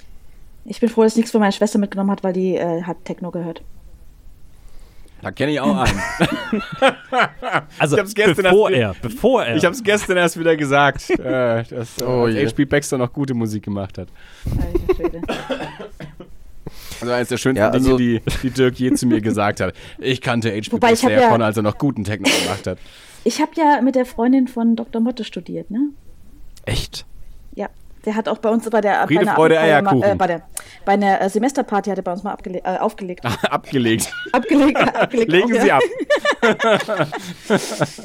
Ich 0.65 0.81
bin 0.81 0.89
froh, 0.89 1.03
dass 1.03 1.17
nichts 1.17 1.31
von 1.31 1.41
meiner 1.41 1.53
Schwester 1.53 1.79
mitgenommen 1.79 2.11
hat, 2.11 2.23
weil 2.23 2.33
die 2.33 2.57
äh, 2.57 2.83
hat 2.83 3.05
Techno 3.05 3.31
gehört. 3.31 3.63
Da 5.23 5.31
kenne 5.31 5.53
ich 5.53 5.61
auch 5.61 5.77
einen. 5.77 6.03
Also 7.79 7.97
Ich 7.97 8.01
hab's 8.01 8.15
gestern 8.15 8.45
bevor 8.45 8.71
erst- 8.71 8.97
er, 8.99 9.03
bevor 9.09 9.45
er, 9.45 9.57
Ich 9.57 9.65
habe 9.65 9.75
es 9.75 9.83
gestern 9.83 10.17
erst 10.17 10.39
wieder 10.39 10.57
gesagt, 10.57 11.11
äh, 11.19 11.63
dass 11.65 11.99
äh, 12.01 12.05
Oh. 12.05 12.27
H.P. 12.29 12.65
Baxter 12.65 12.99
noch 12.99 13.13
gute 13.13 13.35
Musik 13.35 13.65
gemacht 13.65 13.99
hat. 13.99 14.09
Also 17.01 17.13
eines 17.15 17.29
der 17.29 17.37
schönsten 17.39 17.63
Ja, 17.63 17.71
also- 17.71 17.97
Dinge, 17.97 18.21
die, 18.21 18.31
die 18.43 18.51
Dirk 18.51 18.75
je 18.79 18.93
zu 18.93 19.07
mir 19.07 19.21
gesagt 19.21 19.61
hat. 19.61 19.75
Ich 19.99 20.21
kannte 20.21 20.51
H.P. 20.51 20.79
Baxter 20.79 21.11
ja- 21.11 21.29
von, 21.31 21.43
als 21.43 21.57
er 21.57 21.63
noch 21.63 21.79
guten 21.79 22.05
Techno 22.05 22.29
gemacht 22.43 22.67
hat. 22.67 22.79
Ich 23.25 23.41
habe 23.41 23.53
ja 23.57 23.81
mit 23.83 23.95
der 23.97 24.07
Freundin 24.07 24.49
von 24.49 24.77
Dr. 24.77 25.01
Motte 25.01 25.25
studiert, 25.25 25.71
ne? 25.71 25.89
echt? 26.67 27.05
Ja. 27.55 27.69
Der 28.05 28.15
hat 28.17 28.29
auch 28.29 28.39
bei 28.39 28.49
uns 28.49 28.69
bei 28.71 28.81
der 28.81 29.07
Friede, 29.07 29.21
bei 29.25 29.27
einer 29.29 29.35
Freude, 29.37 29.61
Eierkuchen. 29.61 30.03
Äh, 30.03 30.15
bei, 30.17 30.27
der, 30.27 30.43
bei 30.87 30.93
einer 30.93 31.21
äh, 31.21 31.29
Semesterparty 31.29 31.91
hat 31.91 31.99
er 31.99 32.03
bei 32.03 32.13
uns 32.13 32.23
mal 32.23 32.33
abgele 32.33 32.59
äh, 32.65 32.79
aufgelegt. 32.79 33.25
Abgelegt. 33.51 34.13
abgelegt, 34.33 34.79
abgelegt. 34.97 35.31
Legen 35.31 35.57
auch, 35.57 35.61
Sie 35.61 35.69
ja. 35.69 35.77
ab. 35.79 35.83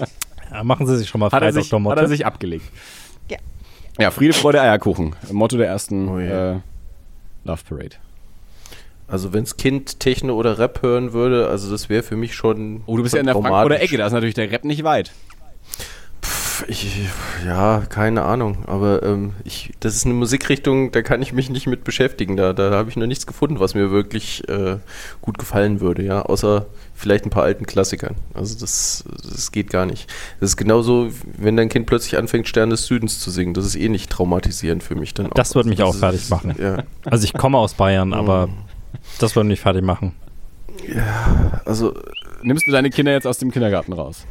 Ja, 0.51 0.63
machen 0.63 0.85
Sie 0.85 0.95
sich 0.97 1.09
schon 1.09 1.19
mal 1.19 1.31
Hat 1.31 1.39
frei, 1.39 1.47
er, 1.47 1.53
sich, 1.53 1.69
Dr. 1.69 1.79
hat 1.79 1.83
Motte. 1.83 2.01
er 2.01 2.07
sich 2.07 2.25
abgelegt. 2.25 2.65
Ja. 3.29 3.37
Ja, 3.99 4.11
Friede, 4.11 4.33
Freude, 4.33 4.61
Eierkuchen. 4.61 5.15
Motto 5.31 5.57
der 5.57 5.67
ersten 5.67 6.07
Oh 6.07 6.19
je. 6.19 6.27
äh, 6.27 6.59
Love 7.43 7.61
Parade. 7.67 7.95
Also 9.07 9.33
wenns 9.33 9.57
Kind 9.57 9.99
Techno 9.99 10.35
oder 10.35 10.57
Rap 10.59 10.81
hören 10.81 11.13
würde, 11.13 11.47
also 11.47 11.69
das 11.71 11.89
wäre 11.89 12.03
für 12.03 12.15
mich 12.15 12.35
schon 12.35 12.83
Oh, 12.85 12.95
du 12.97 13.03
bist 13.03 13.13
ja 13.15 13.19
in 13.21 13.25
der. 13.27 13.35
Frankfurter 13.35 13.79
Ecke, 13.79 13.97
da 13.97 14.05
ist 14.07 14.13
natürlich 14.13 14.33
der 14.35 14.49
Rap 14.51 14.63
nicht 14.65 14.83
weit. 14.83 15.11
Ich, 16.67 17.07
ja, 17.45 17.83
keine 17.89 18.23
Ahnung, 18.23 18.65
aber 18.67 19.03
ähm, 19.03 19.33
ich, 19.43 19.73
das 19.79 19.95
ist 19.95 20.05
eine 20.05 20.13
Musikrichtung, 20.13 20.91
da 20.91 21.01
kann 21.01 21.21
ich 21.21 21.33
mich 21.33 21.49
nicht 21.49 21.67
mit 21.67 21.83
beschäftigen. 21.83 22.37
Da, 22.37 22.53
da 22.53 22.71
habe 22.71 22.89
ich 22.89 22.95
noch 22.95 23.07
nichts 23.07 23.25
gefunden, 23.27 23.59
was 23.59 23.73
mir 23.75 23.91
wirklich 23.91 24.47
äh, 24.47 24.77
gut 25.21 25.37
gefallen 25.37 25.81
würde, 25.81 26.03
ja, 26.03 26.21
außer 26.21 26.65
vielleicht 26.93 27.25
ein 27.25 27.29
paar 27.29 27.43
alten 27.43 27.65
Klassikern. 27.65 28.15
Also 28.33 28.57
das, 28.59 29.03
das 29.23 29.51
geht 29.51 29.69
gar 29.69 29.85
nicht. 29.85 30.09
Das 30.39 30.51
ist 30.51 30.57
genauso, 30.57 31.09
wenn 31.37 31.57
dein 31.57 31.69
Kind 31.69 31.85
plötzlich 31.87 32.17
anfängt, 32.17 32.47
Stern 32.47 32.69
des 32.69 32.85
Südens 32.85 33.19
zu 33.19 33.31
singen. 33.31 33.53
Das 33.53 33.65
ist 33.65 33.75
eh 33.75 33.89
nicht 33.89 34.09
traumatisierend 34.09 34.81
für 34.83 34.95
mich 34.95 35.13
dann. 35.13 35.29
Das 35.35 35.55
wird 35.55 35.65
mich 35.65 35.79
Also 35.81 35.91
auch 35.91 35.99
fertig 35.99 36.21
ist- 36.21 36.29
machen. 36.29 36.55
Ja, 36.59 36.83
Also 37.05 37.25
ich 37.25 37.33
komme 37.33 37.57
aus 37.57 37.73
Bayern, 37.73 38.13
aber 38.13 38.47
Mm. 38.47 38.51
das 39.19 39.35
würde 39.35 39.47
mich 39.49 39.59
fertig 39.61 39.83
machen. 39.83 40.13
also 41.65 41.93
Nimmst 42.43 42.67
du 42.67 42.71
deine 42.71 42.89
Kinder 42.91 43.11
jetzt 43.11 43.25
aus 43.25 43.39
dem 43.39 43.51
Kindergarten 43.51 43.93
raus? 43.93 44.25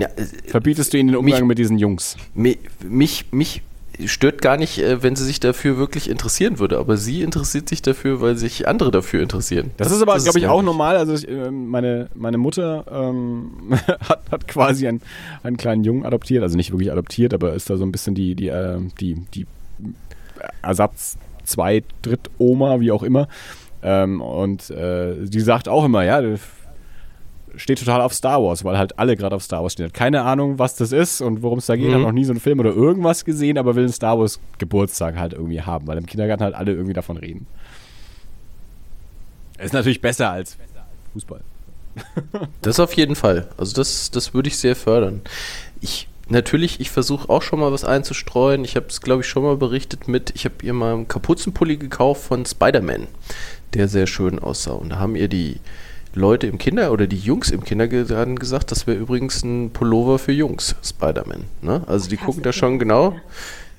Ja, 0.00 0.08
äh, 0.16 0.24
Verbietest 0.46 0.92
du 0.92 0.98
ihnen 0.98 1.08
den 1.08 1.16
Umgang 1.16 1.40
Mich- 1.40 1.48
mit 1.48 1.58
diesen 1.58 1.78
Jungs? 1.78 2.16
Mi- 2.36 2.58
mich, 2.88 3.26
mich 3.32 3.62
stört 4.04 4.42
gar 4.42 4.58
nicht, 4.58 4.78
äh, 4.78 5.02
wenn 5.02 5.16
sie 5.16 5.24
sich 5.24 5.40
dafür 5.40 5.78
wirklich 5.78 6.10
interessieren 6.10 6.58
würde, 6.58 6.78
aber 6.78 6.96
sie 6.98 7.22
interessiert 7.22 7.68
sich 7.68 7.80
dafür, 7.80 8.20
weil 8.20 8.36
sich 8.36 8.68
andere 8.68 8.90
dafür 8.90 9.22
interessieren. 9.22 9.70
Das 9.78 9.90
ist 9.90 10.02
aber, 10.02 10.18
glaube 10.18 10.38
ich, 10.38 10.46
auch 10.48 10.62
normal. 10.62 10.96
Also 10.98 11.14
ich, 11.14 11.26
äh, 11.26 11.50
meine, 11.50 12.08
meine 12.14 12.36
Mutter 12.36 12.84
ähm, 12.90 13.52
hat, 14.08 14.20
hat 14.30 14.48
quasi 14.48 14.86
einen, 14.86 15.00
einen 15.42 15.56
kleinen 15.56 15.82
Jungen 15.82 16.04
adoptiert, 16.04 16.42
also 16.42 16.56
nicht 16.58 16.72
wirklich 16.72 16.92
adoptiert, 16.92 17.32
aber 17.32 17.54
ist 17.54 17.70
da 17.70 17.76
so 17.78 17.84
ein 17.84 17.92
bisschen 17.92 18.14
die, 18.14 18.34
die, 18.34 18.48
äh, 18.48 18.78
die, 19.00 19.14
die 19.34 19.46
Ersatz 20.62 21.16
zwei 21.44 21.82
Drittoma, 22.02 22.80
wie 22.80 22.90
auch 22.90 23.02
immer. 23.02 23.28
Ähm, 23.82 24.20
und 24.20 24.68
äh, 24.70 25.14
die 25.24 25.40
sagt 25.40 25.68
auch 25.68 25.84
immer, 25.84 26.04
ja, 26.04 26.20
das 26.20 26.40
steht 27.56 27.78
total 27.78 28.00
auf 28.00 28.12
Star 28.14 28.42
Wars, 28.42 28.64
weil 28.64 28.76
halt 28.78 28.98
alle 28.98 29.16
gerade 29.16 29.34
auf 29.34 29.42
Star 29.42 29.62
Wars 29.62 29.72
stehen. 29.74 29.86
Hat 29.86 29.94
keine 29.94 30.22
Ahnung, 30.22 30.58
was 30.58 30.76
das 30.76 30.92
ist 30.92 31.20
und 31.20 31.42
worum 31.42 31.58
es 31.58 31.66
da 31.66 31.76
geht, 31.76 31.88
Mhm. 31.88 31.94
hat 31.94 32.00
noch 32.02 32.12
nie 32.12 32.24
so 32.24 32.32
einen 32.32 32.40
Film 32.40 32.60
oder 32.60 32.70
irgendwas 32.74 33.24
gesehen, 33.24 33.58
aber 33.58 33.74
will 33.76 33.84
einen 33.84 33.92
Star 33.92 34.18
Wars 34.18 34.38
Geburtstag 34.58 35.16
halt 35.16 35.32
irgendwie 35.32 35.62
haben, 35.62 35.86
weil 35.86 35.98
im 35.98 36.06
Kindergarten 36.06 36.42
halt 36.44 36.54
alle 36.54 36.72
irgendwie 36.72 36.92
davon 36.94 37.16
reden. 37.16 37.46
Ist 39.58 39.72
natürlich 39.72 40.00
besser 40.00 40.30
als 40.30 40.56
Fußball. 41.12 41.40
Das 42.60 42.78
auf 42.78 42.92
jeden 42.92 43.16
Fall. 43.16 43.48
Also 43.56 43.74
das, 43.74 44.10
das 44.10 44.34
würde 44.34 44.48
ich 44.48 44.58
sehr 44.58 44.76
fördern. 44.76 45.22
Ich 45.80 46.08
natürlich, 46.28 46.78
ich 46.80 46.90
versuche 46.90 47.30
auch 47.30 47.40
schon 47.40 47.58
mal 47.60 47.72
was 47.72 47.84
einzustreuen. 47.84 48.64
Ich 48.64 48.76
habe 48.76 48.86
es, 48.88 49.00
glaube 49.00 49.22
ich, 49.22 49.28
schon 49.28 49.44
mal 49.44 49.56
berichtet 49.56 50.06
mit, 50.08 50.32
ich 50.34 50.44
habe 50.44 50.56
ihr 50.62 50.74
mal 50.74 50.92
einen 50.92 51.08
Kapuzenpulli 51.08 51.76
gekauft 51.78 52.22
von 52.24 52.44
Spider-Man, 52.44 53.06
der 53.72 53.88
sehr 53.88 54.06
schön 54.06 54.38
aussah. 54.38 54.72
Und 54.72 54.90
da 54.90 54.98
haben 54.98 55.16
ihr 55.16 55.28
die 55.28 55.56
Leute 56.16 56.46
im 56.46 56.56
Kinder 56.58 56.92
oder 56.92 57.06
die 57.06 57.18
Jungs 57.18 57.50
im 57.50 57.62
Kindergarten 57.62 58.36
gesagt, 58.38 58.70
das 58.70 58.86
wäre 58.86 58.96
übrigens 58.98 59.44
ein 59.44 59.70
Pullover 59.70 60.18
für 60.18 60.32
Jungs, 60.32 60.74
Spider-Man. 60.82 61.44
Ne? 61.62 61.82
Also 61.86 62.08
die 62.08 62.16
gucken 62.16 62.42
da 62.42 62.52
schon 62.52 62.78
genau, 62.78 63.14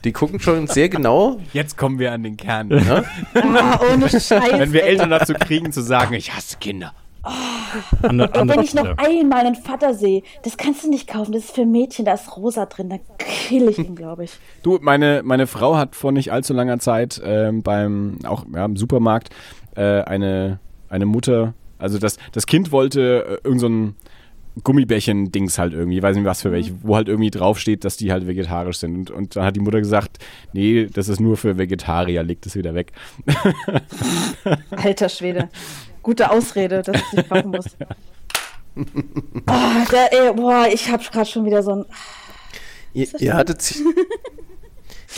die 0.03 0.11
gucken 0.13 0.39
schon 0.39 0.67
sehr 0.67 0.87
genau. 0.87 1.37
Jetzt 1.51 1.77
kommen 1.77 1.97
wir 1.97 2.11
an 2.11 2.21
den 2.23 2.37
Kern. 2.37 2.67
Ne? 2.67 3.03
Ah, 3.33 3.79
ohne 3.91 4.07
Scheiß. 4.09 4.31
Wenn 4.53 4.71
wir. 4.71 4.83
Eltern 4.83 5.09
dazu 5.09 5.33
kriegen, 5.33 5.71
zu 5.71 5.81
sagen, 5.81 6.13
ich 6.13 6.33
hasse 6.35 6.57
Kinder. 6.59 6.93
An, 8.03 8.19
der- 8.19 8.33
an 8.35 8.41
Und 8.43 8.49
wenn 8.55 8.61
ich 8.63 8.73
noch 8.73 8.97
einmal 8.97 9.45
einen 9.45 9.55
Vater 9.55 9.93
sehe, 9.95 10.21
das 10.43 10.55
kannst 10.55 10.83
du 10.85 10.89
nicht 10.89 11.07
kaufen, 11.09 11.33
das 11.33 11.45
ist 11.45 11.55
für 11.55 11.65
Mädchen, 11.65 12.05
da 12.05 12.13
ist 12.13 12.37
rosa 12.37 12.67
drin, 12.67 12.89
da 12.89 12.97
kill 13.17 13.67
ich 13.67 13.79
ihn, 13.79 13.95
glaube 13.95 14.25
ich. 14.25 14.31
Du, 14.63 14.77
meine, 14.81 15.21
meine 15.25 15.47
Frau 15.47 15.75
hat 15.75 15.95
vor 15.95 16.11
nicht 16.11 16.31
allzu 16.31 16.53
langer 16.53 16.79
Zeit 16.79 17.19
ähm, 17.25 17.63
beim, 17.63 18.19
auch 18.25 18.45
ja, 18.53 18.63
im 18.63 18.77
Supermarkt, 18.77 19.29
äh, 19.75 20.01
eine, 20.03 20.59
eine 20.87 21.05
Mutter, 21.05 21.53
also 21.77 21.97
das, 21.99 22.17
das 22.31 22.45
Kind 22.45 22.71
wollte 22.71 23.39
äh, 23.43 23.47
irgend 23.47 23.61
so 23.61 23.69
ein 23.69 23.95
Gummibärchen-Dings 24.63 25.59
halt 25.59 25.73
irgendwie, 25.73 25.97
ich 25.97 26.03
weiß 26.03 26.15
nicht 26.15 26.25
was 26.25 26.41
für 26.41 26.51
welche, 26.51 26.73
wo 26.81 26.95
halt 26.95 27.07
irgendwie 27.07 27.29
draufsteht, 27.29 27.85
dass 27.85 27.97
die 27.97 28.11
halt 28.11 28.25
vegetarisch 28.25 28.77
sind. 28.77 28.97
Und, 28.97 29.11
und 29.11 29.35
dann 29.35 29.45
hat 29.45 29.55
die 29.55 29.59
Mutter 29.59 29.79
gesagt, 29.79 30.17
nee, 30.53 30.87
das 30.91 31.09
ist 31.09 31.19
nur 31.19 31.37
für 31.37 31.57
Vegetarier, 31.57 32.23
legt 32.23 32.45
es 32.45 32.55
wieder 32.55 32.73
weg. 32.73 32.91
Alter 34.71 35.09
Schwede. 35.09 35.49
Gute 36.01 36.31
Ausrede, 36.31 36.81
dass 36.81 36.95
ich 36.95 37.13
nicht 37.13 37.29
kaufen 37.29 37.51
muss. 37.51 37.65
Boah, 39.45 39.85
der, 39.91 40.13
ey, 40.13 40.33
boah, 40.33 40.67
ich 40.71 40.89
hab 40.89 41.11
gerade 41.11 41.29
schon 41.29 41.45
wieder 41.45 41.63
so 41.63 41.71
ein. 41.71 41.85
Ihr, 42.93 43.07
ihr 43.19 43.33
hattet 43.33 43.75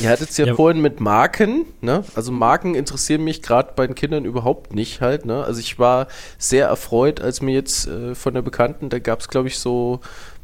Ihr 0.02 0.10
hattet 0.10 0.38
ja, 0.38 0.46
Ja. 0.48 0.56
vorhin 0.56 0.82
mit 0.82 1.00
Marken, 1.00 1.66
ne? 1.82 2.04
Also 2.16 2.32
Marken 2.32 2.76
interessieren 2.76 3.24
mich 3.24 3.42
gerade 3.42 3.74
bei 3.76 3.86
den 3.86 3.96
Kindern 3.96 4.26
überhaupt 4.26 4.74
nicht 4.74 5.02
halt, 5.02 5.26
ne? 5.26 5.44
Also 5.44 5.60
ich 5.60 5.80
war 5.80 6.08
sehr 6.38 6.68
erfreut, 6.68 7.22
als 7.22 7.42
mir 7.42 7.54
jetzt 7.54 7.88
äh, 7.88 8.16
von 8.16 8.34
der 8.34 8.42
Bekannten, 8.42 8.90
da 8.90 9.00
gab 9.00 9.20
es 9.20 9.28
glaube 9.28 9.48
ich 9.48 9.60
so 9.60 10.00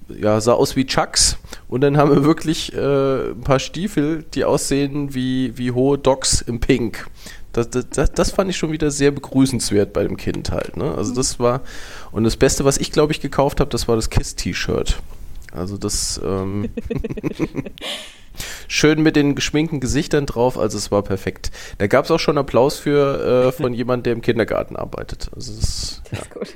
ja, 0.07 0.39
sah 0.39 0.53
aus 0.53 0.75
wie 0.75 0.85
Chucks. 0.85 1.37
Und 1.67 1.81
dann 1.81 1.97
haben 1.97 2.11
wir 2.11 2.23
wirklich 2.23 2.73
äh, 2.73 3.31
ein 3.31 3.41
paar 3.41 3.59
Stiefel, 3.59 4.23
die 4.33 4.45
aussehen 4.45 5.15
wie, 5.15 5.57
wie 5.57 5.71
hohe 5.71 5.97
Docks 5.97 6.41
im 6.41 6.59
Pink. 6.59 7.07
Das, 7.53 7.69
das, 7.69 8.11
das 8.11 8.31
fand 8.31 8.49
ich 8.49 8.57
schon 8.57 8.71
wieder 8.71 8.91
sehr 8.91 9.11
begrüßenswert 9.11 9.93
bei 9.93 10.03
dem 10.03 10.17
Kind 10.17 10.51
halt. 10.51 10.75
Ne? 10.77 10.93
Also 10.93 11.13
das 11.15 11.39
war, 11.39 11.61
und 12.11 12.23
das 12.25 12.35
Beste, 12.35 12.65
was 12.65 12.77
ich 12.77 12.91
glaube 12.91 13.13
ich 13.13 13.21
gekauft 13.21 13.59
habe, 13.59 13.69
das 13.69 13.87
war 13.87 13.95
das 13.95 14.09
Kiss-T-Shirt. 14.09 14.97
Also 15.53 15.77
das 15.77 16.19
ähm, 16.23 16.69
schön 18.67 19.01
mit 19.01 19.15
den 19.15 19.35
geschminkten 19.35 19.79
Gesichtern 19.79 20.25
drauf, 20.25 20.57
also 20.57 20.77
es 20.77 20.91
war 20.91 21.03
perfekt. 21.03 21.51
Da 21.77 21.87
gab 21.87 22.05
es 22.05 22.11
auch 22.11 22.19
schon 22.19 22.37
Applaus 22.37 22.77
für 22.79 23.47
äh, 23.47 23.51
von 23.51 23.73
jemandem, 23.73 24.03
der 24.03 24.13
im 24.13 24.21
Kindergarten 24.21 24.75
arbeitet. 24.75 25.29
Also 25.35 25.53
das, 25.53 26.01
Das 26.11 26.19
ist 26.19 26.31
gut. 26.31 26.53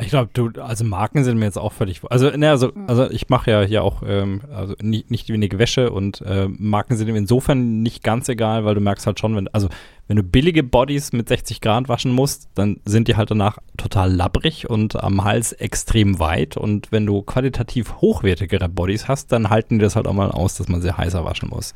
Ich 0.00 0.08
glaube, 0.08 0.30
du, 0.32 0.50
also 0.60 0.84
Marken 0.84 1.24
sind 1.24 1.38
mir 1.38 1.46
jetzt 1.46 1.58
auch 1.58 1.72
völlig. 1.72 2.00
Also, 2.10 2.30
ne, 2.30 2.50
also, 2.50 2.72
also 2.86 3.10
ich 3.10 3.28
mache 3.28 3.50
ja 3.50 3.62
hier 3.62 3.82
auch 3.82 4.02
ähm, 4.06 4.42
also 4.52 4.74
nicht, 4.82 5.10
nicht 5.10 5.28
wenig 5.28 5.58
Wäsche 5.58 5.90
und 5.90 6.20
äh, 6.22 6.48
Marken 6.48 6.96
sind 6.96 7.08
mir 7.08 7.16
insofern 7.16 7.82
nicht 7.82 8.02
ganz 8.02 8.28
egal, 8.28 8.64
weil 8.64 8.74
du 8.74 8.80
merkst 8.80 9.06
halt 9.06 9.18
schon, 9.18 9.36
wenn, 9.36 9.48
also 9.48 9.68
wenn 10.08 10.16
du 10.16 10.22
billige 10.22 10.62
Bodies 10.62 11.12
mit 11.12 11.28
60 11.28 11.60
Grad 11.60 11.88
waschen 11.88 12.12
musst, 12.12 12.48
dann 12.54 12.80
sind 12.86 13.08
die 13.08 13.16
halt 13.16 13.30
danach 13.30 13.58
total 13.76 14.12
labbrig 14.12 14.68
und 14.68 15.02
am 15.02 15.22
Hals 15.22 15.52
extrem 15.52 16.18
weit. 16.18 16.56
Und 16.56 16.90
wenn 16.90 17.04
du 17.04 17.22
qualitativ 17.22 17.96
hochwertigere 18.00 18.68
Bodies 18.68 19.06
hast, 19.06 19.32
dann 19.32 19.50
halten 19.50 19.78
die 19.78 19.82
das 19.82 19.96
halt 19.96 20.06
auch 20.06 20.14
mal 20.14 20.30
aus, 20.30 20.56
dass 20.56 20.68
man 20.68 20.80
sie 20.80 20.96
heißer 20.96 21.24
waschen 21.24 21.50
muss. 21.50 21.74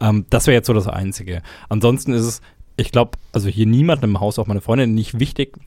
Ähm, 0.00 0.24
das 0.30 0.46
wäre 0.46 0.54
jetzt 0.54 0.66
so 0.66 0.72
das 0.72 0.88
Einzige. 0.88 1.42
Ansonsten 1.68 2.14
ist 2.14 2.24
es, 2.24 2.40
ich 2.78 2.92
glaube, 2.92 3.12
also 3.32 3.48
hier 3.48 3.66
niemand 3.66 4.02
im 4.02 4.20
Haus, 4.20 4.38
auch 4.38 4.46
meine 4.46 4.62
Freundin, 4.62 4.94
nicht 4.94 5.20
wichtig, 5.20 5.58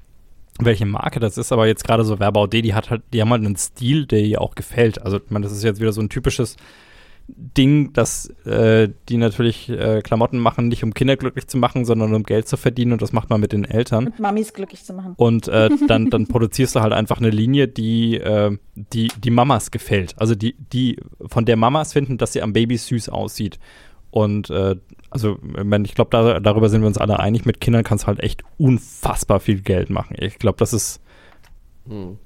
welche 0.65 0.85
Marke 0.85 1.19
das 1.19 1.37
ist, 1.37 1.51
aber 1.51 1.67
jetzt 1.67 1.83
gerade 1.83 2.03
so 2.03 2.17
Verbau 2.17 2.47
D, 2.47 2.61
die 2.61 2.73
hat 2.73 2.89
halt, 2.89 3.01
die 3.13 3.21
haben 3.21 3.29
halt 3.29 3.45
einen 3.45 3.55
Stil, 3.55 4.05
der 4.05 4.21
ihr 4.21 4.41
auch 4.41 4.55
gefällt. 4.55 5.01
Also, 5.01 5.17
ich 5.17 5.29
meine, 5.29 5.43
das 5.43 5.53
ist 5.53 5.63
jetzt 5.63 5.79
wieder 5.79 5.93
so 5.93 6.01
ein 6.01 6.09
typisches 6.09 6.55
Ding, 7.37 7.93
dass 7.93 8.27
äh, 8.45 8.89
die 9.07 9.17
natürlich 9.17 9.69
äh, 9.69 10.01
Klamotten 10.01 10.39
machen, 10.39 10.67
nicht 10.67 10.83
um 10.83 10.93
Kinder 10.93 11.15
glücklich 11.15 11.47
zu 11.47 11.57
machen, 11.57 11.85
sondern 11.85 12.13
um 12.13 12.23
Geld 12.23 12.47
zu 12.47 12.57
verdienen 12.57 12.93
und 12.93 13.01
das 13.01 13.13
macht 13.13 13.29
man 13.29 13.39
mit 13.39 13.51
den 13.51 13.65
Eltern. 13.65 14.07
Und 14.07 14.19
Mamis 14.19 14.53
glücklich 14.53 14.83
zu 14.83 14.93
machen. 14.93 15.13
Und 15.15 15.47
äh, 15.47 15.69
dann, 15.87 16.09
dann 16.09 16.27
produzierst 16.27 16.75
du 16.75 16.81
halt 16.81 16.93
einfach 16.93 17.17
eine 17.19 17.29
Linie, 17.29 17.67
die, 17.67 18.15
äh, 18.15 18.57
die, 18.93 19.09
die 19.23 19.29
Mamas 19.29 19.71
gefällt. 19.71 20.15
Also 20.17 20.35
die, 20.35 20.55
die, 20.73 20.97
von 21.27 21.45
der 21.45 21.55
Mamas 21.55 21.93
finden, 21.93 22.17
dass 22.17 22.33
sie 22.33 22.41
am 22.41 22.53
Baby 22.53 22.77
süß 22.77 23.09
aussieht. 23.09 23.59
Und 24.11 24.49
äh, 24.49 24.75
also, 25.09 25.37
ich 25.83 25.95
glaube, 25.95 26.09
da, 26.11 26.39
darüber 26.39 26.69
sind 26.69 26.81
wir 26.81 26.87
uns 26.87 26.97
alle 26.97 27.19
einig. 27.19 27.45
Mit 27.45 27.61
Kindern 27.61 27.83
kannst 27.83 28.03
du 28.03 28.07
halt 28.07 28.21
echt 28.21 28.43
unfassbar 28.57 29.39
viel 29.39 29.61
Geld 29.61 29.89
machen. 29.89 30.15
Ich 30.19 30.39
glaube, 30.39 30.57
das 30.57 30.73
ist. 30.73 31.01
hm. 31.87 32.17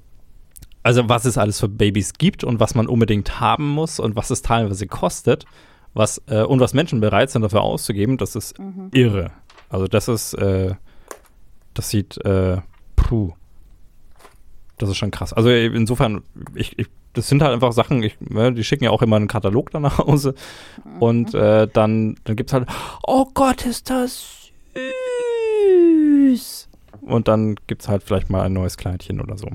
Also, 0.82 1.08
was 1.08 1.24
es 1.24 1.38
alles 1.38 1.60
für 1.60 1.68
Babys 1.68 2.12
gibt 2.12 2.44
und 2.44 2.60
was 2.60 2.74
man 2.74 2.86
unbedingt 2.86 3.40
haben 3.40 3.70
muss 3.70 3.98
und 3.98 4.16
was 4.16 4.28
es 4.30 4.42
teilweise 4.42 4.86
kostet, 4.86 5.46
was 5.94 6.22
äh, 6.26 6.42
und 6.42 6.60
was 6.60 6.74
Menschen 6.74 7.00
bereit 7.00 7.30
sind 7.30 7.40
dafür 7.40 7.62
auszugeben, 7.62 8.18
das 8.18 8.36
ist 8.36 8.54
irre. 8.92 9.30
Also, 9.70 9.86
das 9.86 10.08
ist, 10.08 10.34
äh, 10.34 10.74
das 11.72 11.88
sieht, 11.88 12.22
äh, 12.24 12.58
puh. 12.96 13.32
Das 14.78 14.88
ist 14.88 14.96
schon 14.96 15.10
krass. 15.10 15.32
Also, 15.32 15.50
insofern, 15.50 16.22
ich, 16.54 16.78
ich 16.78 16.88
das 17.14 17.28
sind 17.28 17.42
halt 17.42 17.52
einfach 17.52 17.72
Sachen, 17.72 18.02
ich, 18.02 18.16
ne, 18.20 18.52
die 18.52 18.64
schicken 18.64 18.84
ja 18.84 18.90
auch 18.90 19.02
immer 19.02 19.16
einen 19.16 19.28
Katalog 19.28 19.70
dann 19.70 19.82
nach 19.82 19.98
Hause. 19.98 20.34
Und 21.00 21.32
äh, 21.34 21.68
dann, 21.72 22.16
dann 22.24 22.36
gibt 22.36 22.50
es 22.50 22.54
halt, 22.54 22.68
oh 23.04 23.26
Gott, 23.32 23.64
ist 23.64 23.88
das 23.88 24.50
süß. 26.34 26.68
Und 27.02 27.28
dann 27.28 27.56
gibt 27.66 27.82
es 27.82 27.88
halt 27.88 28.02
vielleicht 28.02 28.30
mal 28.30 28.42
ein 28.42 28.52
neues 28.52 28.76
Kleidchen 28.76 29.20
oder 29.20 29.38
so. 29.38 29.48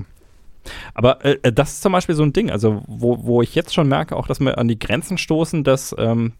Aber 0.94 1.24
äh, 1.24 1.38
äh, 1.42 1.52
das 1.52 1.72
ist 1.72 1.82
zum 1.82 1.92
Beispiel 1.92 2.14
so 2.14 2.22
ein 2.22 2.32
Ding, 2.32 2.50
also 2.50 2.82
wo, 2.86 3.24
wo 3.24 3.42
ich 3.42 3.54
jetzt 3.54 3.74
schon 3.74 3.88
merke, 3.88 4.16
auch, 4.16 4.26
dass 4.26 4.40
wir 4.40 4.58
an 4.58 4.68
die 4.68 4.78
Grenzen 4.78 5.18
stoßen, 5.18 5.64
dass 5.64 5.94
ähm, 5.98 6.32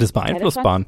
des 0.00 0.12
Beeinflussbaren. 0.12 0.86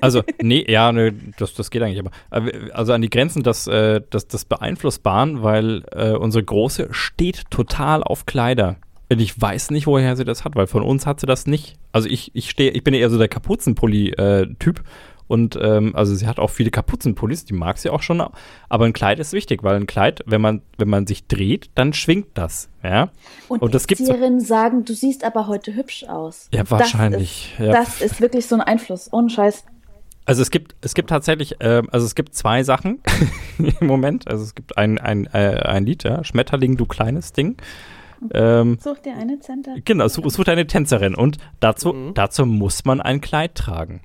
Also, 0.00 0.22
nee, 0.42 0.64
ja, 0.68 0.92
nee, 0.92 1.12
das, 1.38 1.54
das 1.54 1.70
geht 1.70 1.82
eigentlich 1.82 2.00
aber. 2.00 2.10
äh, 2.30 2.70
Also 2.72 2.92
an 2.92 3.02
die 3.02 3.10
Grenzen 3.10 3.42
des, 3.42 3.66
äh, 3.66 4.00
des, 4.00 4.28
des 4.28 4.44
Beeinflussbaren, 4.44 5.42
weil 5.42 5.84
äh, 5.92 6.10
unsere 6.12 6.44
Große 6.44 6.88
steht 6.90 7.50
total 7.50 8.02
auf 8.02 8.26
Kleider. 8.26 8.76
Und 9.12 9.20
ich 9.20 9.40
weiß 9.40 9.70
nicht, 9.72 9.86
woher 9.88 10.14
sie 10.16 10.24
das 10.24 10.44
hat, 10.44 10.54
weil 10.54 10.68
von 10.68 10.82
uns 10.82 11.04
hat 11.04 11.18
sie 11.18 11.26
das 11.26 11.46
nicht. 11.46 11.74
Also 11.90 12.08
ich, 12.08 12.30
ich 12.34 12.48
stehe, 12.48 12.70
ich 12.70 12.84
bin 12.84 12.94
eher 12.94 13.10
so 13.10 13.18
der 13.18 13.26
Kapuzenpulli-Typ. 13.28 14.82
Und 15.30 15.56
ähm, 15.62 15.94
also 15.94 16.14
sie 16.14 16.26
hat 16.26 16.38
auch 16.38 16.50
viele 16.50 16.70
Kapuzenpullis, 16.70 17.44
die 17.44 17.54
mag 17.54 17.78
sie 17.78 17.88
auch 17.88 18.02
schon. 18.02 18.20
Aber 18.68 18.84
ein 18.84 18.92
Kleid 18.92 19.18
ist 19.20 19.32
wichtig, 19.32 19.62
weil 19.62 19.76
ein 19.76 19.86
Kleid, 19.86 20.22
wenn 20.26 20.40
man, 20.40 20.62
wenn 20.76 20.88
man 20.88 21.06
sich 21.06 21.26
dreht, 21.28 21.70
dann 21.76 21.92
schwingt 21.92 22.26
das. 22.34 22.68
Ja, 22.82 23.10
Und, 23.48 23.62
Und 23.62 23.74
das 23.74 23.86
gibt's- 23.86 24.06
sagen, 24.46 24.84
du 24.84 24.92
siehst 24.92 25.22
aber 25.24 25.46
heute 25.46 25.74
hübsch 25.74 26.04
aus. 26.04 26.48
Ja, 26.52 26.62
Das 26.62 26.70
wahrscheinlich, 26.72 27.52
Ist, 27.58 27.64
ja. 27.66 27.72
Das 27.72 28.00
ist 28.00 28.20
wirklich 28.20 28.46
so 28.46 28.56
ein 28.56 28.60
Einfluss. 28.60 29.08
Ohne 29.12 29.30
Scheiß. 29.30 29.64
Also 30.26 30.42
es 30.42 30.50
gibt, 30.50 30.74
es 30.80 30.94
gibt 30.94 31.10
tatsächlich, 31.10 31.56
ähm, 31.60 31.88
also 31.92 32.04
es 32.06 32.14
gibt 32.14 32.34
zwei 32.34 32.62
Sachen 32.62 33.00
im 33.80 33.86
Moment. 33.86 34.28
Also 34.28 34.44
es 34.44 34.54
gibt 34.54 34.76
ein, 34.78 34.98
ein, 34.98 35.26
äh, 35.32 35.60
ein 35.64 35.86
Lied, 35.86 36.04
ja, 36.04 36.22
Schmetterling, 36.24 36.76
du 36.76 36.86
kleines 36.86 37.32
Ding. 37.32 37.56
Ähm, 38.34 38.78
Such 38.82 38.98
dir 38.98 39.14
eine 39.16 39.38
Center. 39.40 39.76
genau, 39.84 40.06
such, 40.08 40.30
such 40.30 40.46
eine 40.48 40.66
Tänzerin 40.66 41.14
und 41.14 41.38
dazu, 41.58 41.92
Mhm. 41.94 42.14
dazu 42.14 42.44
muss 42.44 42.84
man 42.84 43.00
ein 43.00 43.20
Kleid 43.22 43.54
tragen. 43.54 44.02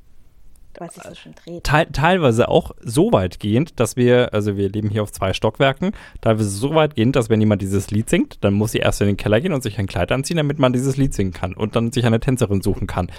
Weil 0.80 0.92
sich 0.92 1.04
so 1.04 1.16
schön 1.16 1.34
dreht. 1.34 1.64
Teil, 1.64 1.88
teilweise 1.92 2.50
auch 2.50 2.72
so 2.82 3.12
weitgehend, 3.12 3.80
dass 3.80 3.96
wir, 3.96 4.34
also 4.34 4.58
wir 4.58 4.70
leben 4.70 4.90
hier 4.90 5.04
auf 5.04 5.12
zwei 5.12 5.34
Stockwerken, 5.34 5.92
teilweise 6.22 6.50
so 6.50 6.76
weitgehend, 6.76 7.16
dass 7.16 7.30
wenn 7.30 7.40
jemand 7.40 7.62
dieses 7.62 7.92
Lied 7.92 8.10
singt, 8.10 8.44
dann 8.44 8.54
muss 8.54 8.72
sie 8.72 8.80
erst 8.80 9.02
in 9.02 9.08
den 9.08 9.18
Keller 9.18 9.42
gehen 9.42 9.54
und 9.54 9.64
sich 9.64 9.80
ein 9.80 9.88
Kleid 9.88 10.12
anziehen, 10.12 10.38
damit 10.38 10.60
man 10.60 10.74
dieses 10.74 10.98
Lied 10.98 11.14
singen 11.14 11.34
kann 11.34 11.54
und 11.54 11.76
dann 11.76 11.92
sich 11.92 12.06
eine 12.06 12.20
Tänzerin 12.20 12.62
suchen 12.62 12.88
kann. 12.88 13.12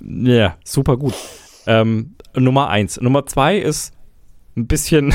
Ja, 0.00 0.56
super 0.64 0.96
gut. 0.96 1.14
Ähm, 1.66 2.14
Nummer 2.34 2.68
eins. 2.68 3.00
Nummer 3.00 3.26
zwei 3.26 3.56
ist 3.56 3.94
ein 4.56 4.66
bisschen, 4.66 5.14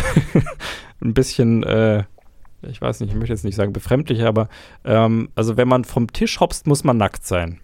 ein 1.01 1.13
bisschen, 1.13 1.63
äh, 1.63 2.03
ich 2.61 2.81
weiß 2.81 2.99
nicht, 3.01 3.11
ich 3.11 3.15
möchte 3.15 3.33
jetzt 3.33 3.45
nicht 3.45 3.55
sagen 3.55 3.73
befremdlich, 3.73 4.23
aber 4.23 4.49
ähm, 4.83 5.29
also 5.35 5.57
wenn 5.57 5.67
man 5.67 5.83
vom 5.83 6.11
Tisch 6.11 6.39
hopst, 6.39 6.67
muss 6.67 6.83
man 6.83 6.97
nackt 6.97 7.25
sein. 7.25 7.59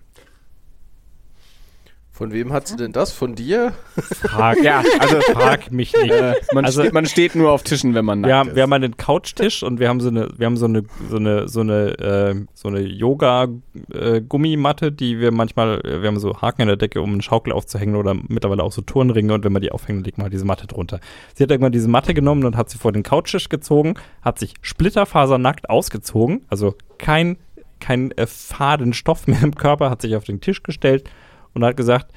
Von 2.17 2.31
wem 2.31 2.53
hat 2.53 2.65
sie 2.65 2.77
denn 2.77 2.93
das? 2.93 3.11
Von 3.11 3.35
dir? 3.35 3.73
Frag, 3.97 4.63
ja, 4.63 4.81
also 4.99 5.19
frag 5.33 5.69
mich 5.73 5.91
nicht. 6.01 6.13
Äh, 6.13 6.35
man, 6.53 6.63
Also- 6.63 6.81
steht, 6.81 6.93
man 6.93 7.05
steht 7.07 7.35
nur 7.35 7.51
auf 7.51 7.63
Tischen, 7.63 7.93
wenn 7.93 8.05
man 8.05 8.21
nackt 8.21 8.29
Wir 8.29 8.35
haben, 8.37 8.49
ist. 8.51 8.55
wir 8.55 8.63
haben 8.63 8.71
einen 8.71 8.95
Couchtisch 8.95 9.63
und 9.63 9.81
wir 9.81 9.89
haben 9.89 9.99
so 9.99 10.07
eine, 10.07 10.29
wir 10.37 10.45
haben 10.45 10.55
so 10.55 10.63
eine, 10.65 10.83
so 11.09 11.17
eine, 11.17 11.49
so 11.49 11.59
eine, 11.59 11.99
äh, 11.99 12.35
so 12.53 12.69
eine 12.69 12.79
Yoga-Gummimatte, 12.79 14.93
die 14.93 15.19
wir 15.19 15.33
manchmal, 15.33 15.81
äh, 15.85 16.01
wir 16.01 16.07
haben 16.07 16.17
so 16.19 16.41
Haken 16.41 16.61
in 16.61 16.67
der 16.67 16.77
Decke, 16.77 17.01
um 17.01 17.11
einen 17.11 17.21
Schaukel 17.21 17.51
aufzuhängen 17.51 17.97
oder 17.97 18.15
mittlerweile 18.29 18.63
auch 18.63 18.71
so 18.71 18.81
Turnringe 18.81 19.33
und 19.33 19.43
wenn 19.43 19.51
man 19.51 19.61
die 19.61 19.73
aufhängen, 19.73 20.01
legt 20.03 20.17
man 20.17 20.23
halt 20.25 20.33
diese 20.33 20.45
Matte 20.45 20.67
drunter. 20.67 21.01
Sie 21.33 21.43
hat 21.43 21.51
irgendwann 21.51 21.73
diese 21.73 21.89
Matte 21.89 22.13
genommen 22.13 22.45
und 22.45 22.55
hat 22.55 22.69
sie 22.69 22.77
vor 22.77 22.93
den 22.93 23.03
Couchtisch 23.03 23.49
gezogen, 23.49 23.95
hat 24.21 24.39
sich 24.39 24.53
splitterfasernackt 24.61 25.69
ausgezogen, 25.69 26.45
also 26.47 26.75
kein, 26.97 27.35
kein 27.81 28.11
äh, 28.11 28.25
faden 28.25 28.93
Stoff 28.93 29.27
mehr 29.27 29.43
im 29.43 29.53
Körper, 29.55 29.89
hat 29.89 30.01
sich 30.01 30.15
auf 30.15 30.23
den 30.23 30.39
Tisch 30.39 30.63
gestellt 30.63 31.09
und 31.55 31.65
hat 31.65 31.75
gesagt, 31.77 32.11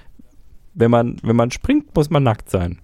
wenn 0.74 0.90
man, 0.90 1.16
wenn 1.22 1.36
man 1.36 1.50
springt, 1.50 1.94
muss 1.96 2.10
man 2.10 2.22
nackt 2.22 2.50
sein. 2.50 2.80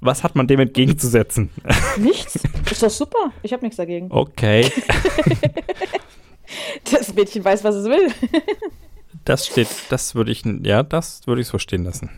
Was 0.00 0.22
hat 0.22 0.36
man 0.36 0.46
dem 0.46 0.60
entgegenzusetzen? 0.60 1.50
Nichts? 1.98 2.38
Ist 2.70 2.82
doch 2.82 2.90
super. 2.90 3.32
Ich 3.42 3.52
habe 3.52 3.64
nichts 3.64 3.76
dagegen. 3.78 4.12
Okay, 4.12 4.70
Das 6.90 7.14
Mädchen 7.14 7.44
weiß, 7.44 7.64
was 7.64 7.74
es 7.74 7.84
will. 7.86 8.12
das 9.24 9.46
steht, 9.46 9.68
das 9.90 10.14
würde 10.14 10.32
ich, 10.32 10.44
ja, 10.62 10.82
das 10.82 11.26
würde 11.26 11.42
ich 11.42 11.48
so 11.48 11.58
stehen 11.58 11.84
lassen. 11.84 12.10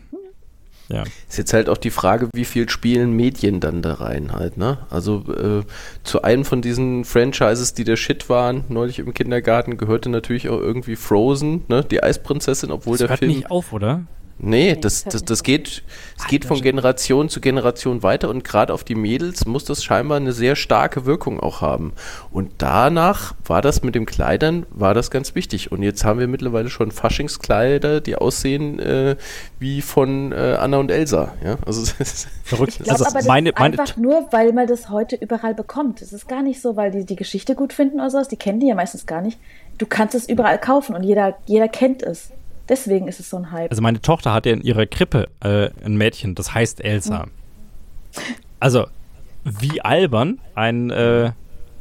Ja. 0.91 1.05
Ist 1.29 1.39
jetzt 1.39 1.53
halt 1.53 1.69
auch 1.69 1.77
die 1.77 1.91
Frage, 1.91 2.29
wie 2.35 2.45
viel 2.45 2.69
spielen 2.69 3.13
Medien 3.13 3.61
dann 3.61 3.81
da 3.81 3.95
rein 3.95 4.33
halt, 4.33 4.57
ne? 4.57 4.79
Also 4.91 5.25
äh, 5.33 5.63
zu 6.03 6.23
einem 6.23 6.45
von 6.45 6.63
diesen 6.63 7.05
Franchises, 7.05 7.75
die 7.75 7.85
der 7.85 7.97
Shit 7.97 8.29
waren, 8.29 8.65
neulich 8.69 8.99
im 8.99 9.15
Kindergarten, 9.15 9.77
gehörte 9.77 10.09
natürlich 10.09 10.49
auch 10.49 10.59
irgendwie 10.59 10.97
Frozen, 10.97 11.63
ne? 11.69 11.85
Die 11.85 12.03
Eisprinzessin, 12.03 12.73
obwohl 12.73 12.95
Das 12.95 12.99
der 13.01 13.09
hört 13.11 13.19
Film. 13.21 13.33
nicht 13.33 13.51
auf, 13.51 13.73
oder? 13.73 14.03
Nee, 14.43 14.73
Nee, 14.73 14.77
das, 14.81 15.05
das, 15.05 15.25
das 15.25 15.43
geht, 15.43 15.83
es 16.19 16.27
geht 16.27 16.45
von 16.45 16.61
Generation 16.61 17.29
zu 17.29 17.41
Generation 17.41 18.03
weiter 18.03 18.29
und 18.31 18.43
gerade 18.43 18.73
auf 18.73 18.85
die 18.85 18.95
Mädels 18.95 19.47
muss 19.47 19.65
das 19.65 19.85
scheinbar 19.85 20.17
eine 20.17 20.33
sehr 20.33 20.57
starke 20.57 21.05
Wirkung 21.07 21.41
auch 21.41 21.61
haben. 21.61 21.93
Und 22.31 22.51
danach 22.59 23.35
war 23.45 23.63
das 23.63 23.83
mit 23.83 23.95
den 23.95 24.07
Kleidern, 24.07 24.67
war 24.71 24.95
das 24.95 25.11
ganz 25.11 25.35
wichtig. 25.35 25.73
Und 25.73 25.83
jetzt 25.83 26.05
haben 26.05 26.19
wir 26.21 26.27
mittlerweile 26.29 26.71
schon 26.71 26.91
Faschingskleider, 26.91 28.01
die 28.01 28.17
aussehen 28.17 28.79
äh, 28.79 29.17
wie 29.59 29.83
von 29.83 30.33
äh, 30.33 30.57
Anna 30.59 30.79
und 30.79 30.91
Elsa. 30.91 31.33
Ja, 31.45 31.59
also 31.67 31.83
das 31.99 32.01
ist- 32.01 32.29
Verrückt. 32.45 32.73
Ich 32.73 32.79
glaube 32.79 32.93
also 32.93 33.05
aber, 33.05 33.19
das 33.19 33.27
meine, 33.29 33.51
ist 33.51 33.59
meine, 33.59 33.79
einfach 33.79 33.97
nur, 33.97 34.27
weil 34.33 34.53
man 34.53 34.67
das 34.67 34.91
heute 34.91 35.17
überall 35.17 35.55
bekommt. 35.55 36.03
Es 36.03 36.13
ist 36.13 36.29
gar 36.29 36.43
nicht 36.43 36.61
so, 36.61 36.77
weil 36.77 36.91
die 36.91 37.05
die 37.05 37.17
Geschichte 37.17 37.55
gut 37.55 37.73
finden 37.73 38.01
oder 38.01 38.11
sowas. 38.11 38.29
Die 38.29 38.37
kennen 38.37 38.61
die 38.61 38.67
ja 38.69 38.75
meistens 38.75 39.07
gar 39.07 39.21
nicht. 39.23 39.39
Du 39.79 39.87
kannst 39.87 40.15
es 40.15 40.29
überall 40.29 40.59
kaufen 40.59 40.95
und 40.97 41.03
jeder, 41.05 41.37
jeder 41.47 41.69
kennt 41.69 42.03
es. 42.03 42.31
Deswegen 42.71 43.09
ist 43.09 43.19
es 43.19 43.29
so 43.29 43.37
ein 43.37 43.51
Hype. 43.51 43.71
also 43.71 43.83
meine 43.83 44.01
Tochter 44.01 44.33
hat 44.33 44.47
ja 44.47 44.53
in 44.53 44.63
ihrer 44.63 44.87
Krippe 44.87 45.27
äh, 45.41 45.71
ein 45.85 45.97
Mädchen, 45.97 46.37
das 46.37 46.55
heißt 46.55 46.83
Elsa. 46.83 47.27
Also, 48.61 48.87
wie 49.43 49.83
albern 49.83 50.39
ein, 50.55 50.91
äh, 50.91 51.33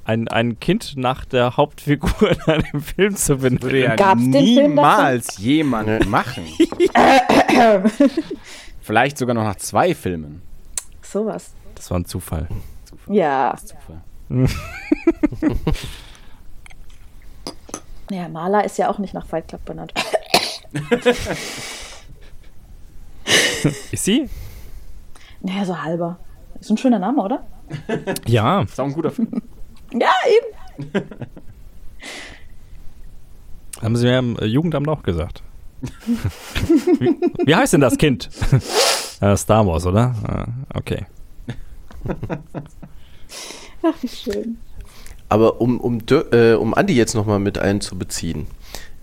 ein, 0.03 0.27
ein 0.29 0.59
Kind 0.59 0.97
nach 0.97 1.25
der 1.25 1.57
Hauptfigur 1.57 2.31
in 2.31 2.41
einem 2.41 2.81
Film 2.81 3.15
zu 3.15 3.37
benennen. 3.37 3.61
Würde 3.61 3.83
ja 3.83 3.95
Gab's 3.95 4.23
den 4.23 4.33
Film 4.33 4.69
niemals 4.71 5.37
jemand 5.37 6.09
machen. 6.09 6.45
Vielleicht 8.81 9.19
sogar 9.19 9.35
noch 9.35 9.43
nach 9.43 9.57
zwei 9.57 9.93
Filmen. 9.93 10.41
Sowas. 11.03 11.53
Das 11.75 11.91
war 11.91 11.99
ein 11.99 12.05
Zufall. 12.05 12.47
Ja. 13.07 13.55
Zufall. 13.63 14.01
Ja, 18.09 18.27
Maler 18.29 18.63
ist 18.63 18.79
ja 18.79 18.89
auch 18.89 18.97
nicht 18.97 19.13
nach 19.13 19.27
Fight 19.27 19.47
Club 19.47 19.63
benannt. 19.65 19.93
Ist 23.91 24.05
sie? 24.05 24.29
Naja, 25.41 25.65
so 25.65 25.81
halber. 25.81 26.19
Ist 26.59 26.69
ein 26.69 26.77
schöner 26.77 26.99
Name, 26.99 27.23
oder? 27.23 27.47
Ja. 28.27 28.61
Ist 28.61 28.79
auch 28.79 28.85
ein 28.85 28.93
guter 28.93 29.09
Film. 29.11 29.29
Ja, 29.91 30.11
eben. 30.29 30.93
Haben 33.81 33.95
sie 33.95 34.05
mir 34.05 34.19
im 34.19 34.37
äh, 34.37 34.45
Jugendamt 34.45 34.87
auch 34.87 35.01
gesagt. 35.01 35.41
wie, 35.81 37.17
wie 37.43 37.55
heißt 37.55 37.73
denn 37.73 37.81
das 37.81 37.97
Kind? 37.97 38.29
äh, 39.19 39.35
Star 39.35 39.65
Wars, 39.65 39.87
oder? 39.87 40.13
Ah, 40.27 40.45
okay. 40.77 41.07
Ach, 43.81 43.95
wie 44.01 44.07
schön. 44.07 44.59
Aber 45.27 45.59
um, 45.59 45.79
um, 45.79 45.97
äh, 46.31 46.53
um 46.53 46.75
Andi 46.75 46.93
jetzt 46.93 47.15
nochmal 47.15 47.39
mit 47.39 47.57
einzubeziehen. 47.57 48.45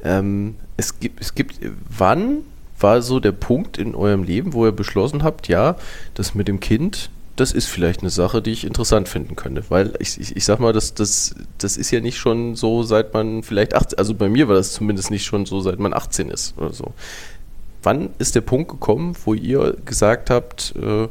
Ähm, 0.03 0.57
es 0.77 1.01
gibt, 1.01 1.21
es 1.21 1.35
gibt, 1.35 1.59
wann 1.89 2.39
war 2.79 3.03
so 3.03 3.21
der 3.21 3.33
Punkt 3.33 3.79
in 3.79 3.95
eurem 3.95 4.23
Leben, 4.23 4.53
wo 4.53 4.67
ihr 4.67 4.73
beschlossen 4.73 5.23
habt, 5.23 5.49
ja, 5.49 5.77
das 6.15 6.35
mit 6.35 6.49
dem 6.49 6.61
Kind, 6.61 7.11
das 7.37 7.53
ist 7.53 7.67
vielleicht 7.67 8.01
eine 8.01 8.11
Sache, 8.11 8.41
die 8.41 8.51
ich 8.51 8.65
interessant 8.65 9.09
finden 9.09 9.37
könnte. 9.37 9.65
Weil 9.69 9.93
ich, 9.99 10.19
ich, 10.21 10.37
ich 10.37 10.45
sag 10.45 10.59
mal, 10.59 10.73
das, 10.73 10.95
das, 10.95 11.35
das 11.59 11.77
ist 11.77 11.91
ja 11.91 12.01
nicht 12.01 12.17
schon 12.17 12.57
so, 12.57 12.83
seit 12.83 13.13
man 13.15 13.43
vielleicht 13.43 13.75
18, 13.75 13.99
also 13.99 14.15
bei 14.15 14.29
mir 14.29 14.49
war 14.49 14.55
das 14.55 14.73
zumindest 14.73 15.11
nicht 15.11 15.25
schon 15.25 15.47
so, 15.47 15.61
seit 15.61 15.79
man 15.79 15.93
18 15.93 16.31
ist 16.31 16.57
oder 16.57 16.73
so. 16.73 16.93
Wann 17.83 18.11
ist 18.19 18.35
der 18.35 18.41
Punkt 18.41 18.71
gekommen, 18.71 19.15
wo 19.25 19.35
ihr 19.35 19.77
gesagt 19.85 20.31
habt, 20.31 20.75
äh, 20.77 21.09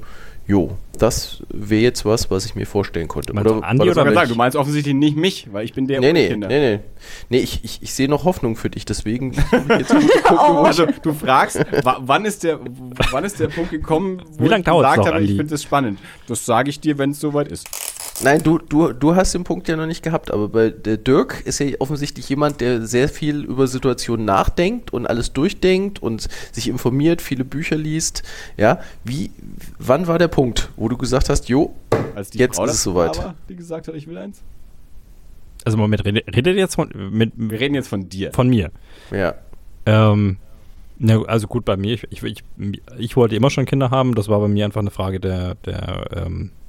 jo, 0.48 0.78
das 0.98 1.44
wäre 1.50 1.82
jetzt 1.82 2.06
was, 2.06 2.32
was 2.32 2.46
ich 2.46 2.56
mir 2.56 2.66
vorstellen 2.66 3.08
konnte? 3.08 3.34
Meinst 3.34 3.50
du 3.50 3.60
Andi 3.60 3.90
oder 3.90 4.14
sagen, 4.14 4.30
du 4.30 4.36
meinst 4.36 4.56
offensichtlich 4.56 4.94
nicht 4.96 5.18
mich, 5.18 5.48
weil 5.52 5.66
ich 5.66 5.74
bin 5.74 5.88
der 5.88 6.00
Nee, 6.00 6.14
nee, 6.14 6.30
Kinder. 6.30 6.48
nee, 6.48 6.76
nee. 6.78 6.80
Nee, 7.30 7.38
ich, 7.40 7.64
ich, 7.64 7.82
ich 7.84 7.94
sehe 7.94 8.08
noch 8.08 8.24
Hoffnung 8.24 8.56
für 8.56 8.70
dich, 8.70 8.86
deswegen 8.86 9.32
jetzt 9.80 9.94
wo 9.94 10.00
ich- 10.00 10.26
Also 10.68 10.86
du 11.02 11.14
fragst, 11.14 11.60
wa- 11.84 11.98
wann 12.02 12.24
ist 12.26 12.44
der, 12.44 12.60
wann 13.12 13.24
ist 13.26 13.40
der 13.40 13.48
Punkt 13.50 13.72
gekommen, 13.72 14.22
wo 14.38 14.46
Wie 14.46 14.48
lang 14.48 14.60
ich 14.62 14.66
gesagt 14.66 14.98
noch, 14.98 15.08
habe, 15.08 15.22
ich 15.22 15.32
finde 15.32 15.48
das 15.48 15.64
spannend. 15.64 16.00
Das 16.28 16.46
sage 16.46 16.70
ich 16.70 16.80
dir, 16.80 16.98
wenn 16.98 17.12
es 17.12 17.20
soweit 17.20 17.48
ist. 17.50 17.68
Nein, 18.24 18.42
du, 18.44 18.60
du, 18.60 18.94
du 18.94 19.16
hast 19.16 19.34
den 19.34 19.44
Punkt 19.44 19.68
ja 19.68 19.76
noch 19.76 19.88
nicht 19.88 20.02
gehabt, 20.02 20.32
aber 20.32 20.48
bei 20.48 20.70
der 20.70 20.96
Dirk 20.98 21.42
ist 21.46 21.60
ja 21.60 21.68
offensichtlich 21.80 22.30
jemand, 22.30 22.62
der 22.62 22.86
sehr 22.88 23.10
viel 23.10 23.44
über 23.44 23.68
Situationen 23.68 24.26
nachdenkt 24.26 24.94
und 24.94 25.06
alles 25.06 25.34
durchdenkt 25.34 26.02
und 26.02 26.28
sich 26.54 26.70
informiert, 26.70 27.22
viele 27.22 27.44
Bücher 27.44 27.76
liest. 27.76 28.24
Ja, 28.56 28.80
wie, 29.04 29.32
wann 29.80 30.08
war 30.08 30.18
der 30.18 30.30
Punkt, 30.30 30.70
wo 30.78 30.88
du 30.88 30.96
gesagt 30.98 31.30
hast, 31.30 31.50
jo, 31.50 31.74
Als 32.16 32.30
die 32.30 32.38
Jetzt 32.40 32.56
Frau 32.56 32.66
ist 32.66 32.72
es 32.74 32.84
soweit. 32.84 33.18
war, 33.18 33.36
die 33.50 33.56
gesagt 33.58 33.90
hat, 33.90 33.96
ich 33.96 34.08
will 34.08 34.18
eins. 34.18 34.42
Also 35.66 35.78
Moment, 35.78 36.06
redet, 36.06 36.56
jetzt 36.58 36.76
von, 36.76 36.90
mit, 37.12 37.34
Wir 37.36 37.60
reden 37.60 37.76
jetzt 37.76 37.88
von 37.90 38.08
dir. 38.08 38.32
von 38.34 38.48
mir? 38.48 38.72
ja, 39.12 39.34
Ähm, 39.86 40.38
na, 40.98 41.22
also 41.24 41.48
gut, 41.48 41.66
bei 41.66 41.76
mir, 41.76 41.96
ich, 41.96 42.06
ich, 42.12 42.24
ich, 42.24 42.44
ich 42.98 43.18
wollte 43.18 43.36
immer 43.36 43.50
schon 43.50 43.66
Kinder 43.66 43.90
haben, 43.90 44.16
das 44.16 44.30
war 44.30 44.40
bei 44.40 44.48
mir 44.48 44.64
einfach 44.64 44.80
eine 44.80 44.92
Frage 44.92 45.20
der, 45.20 45.56
der, 45.66 46.06
ähm, 46.16 46.52
der 46.52 46.65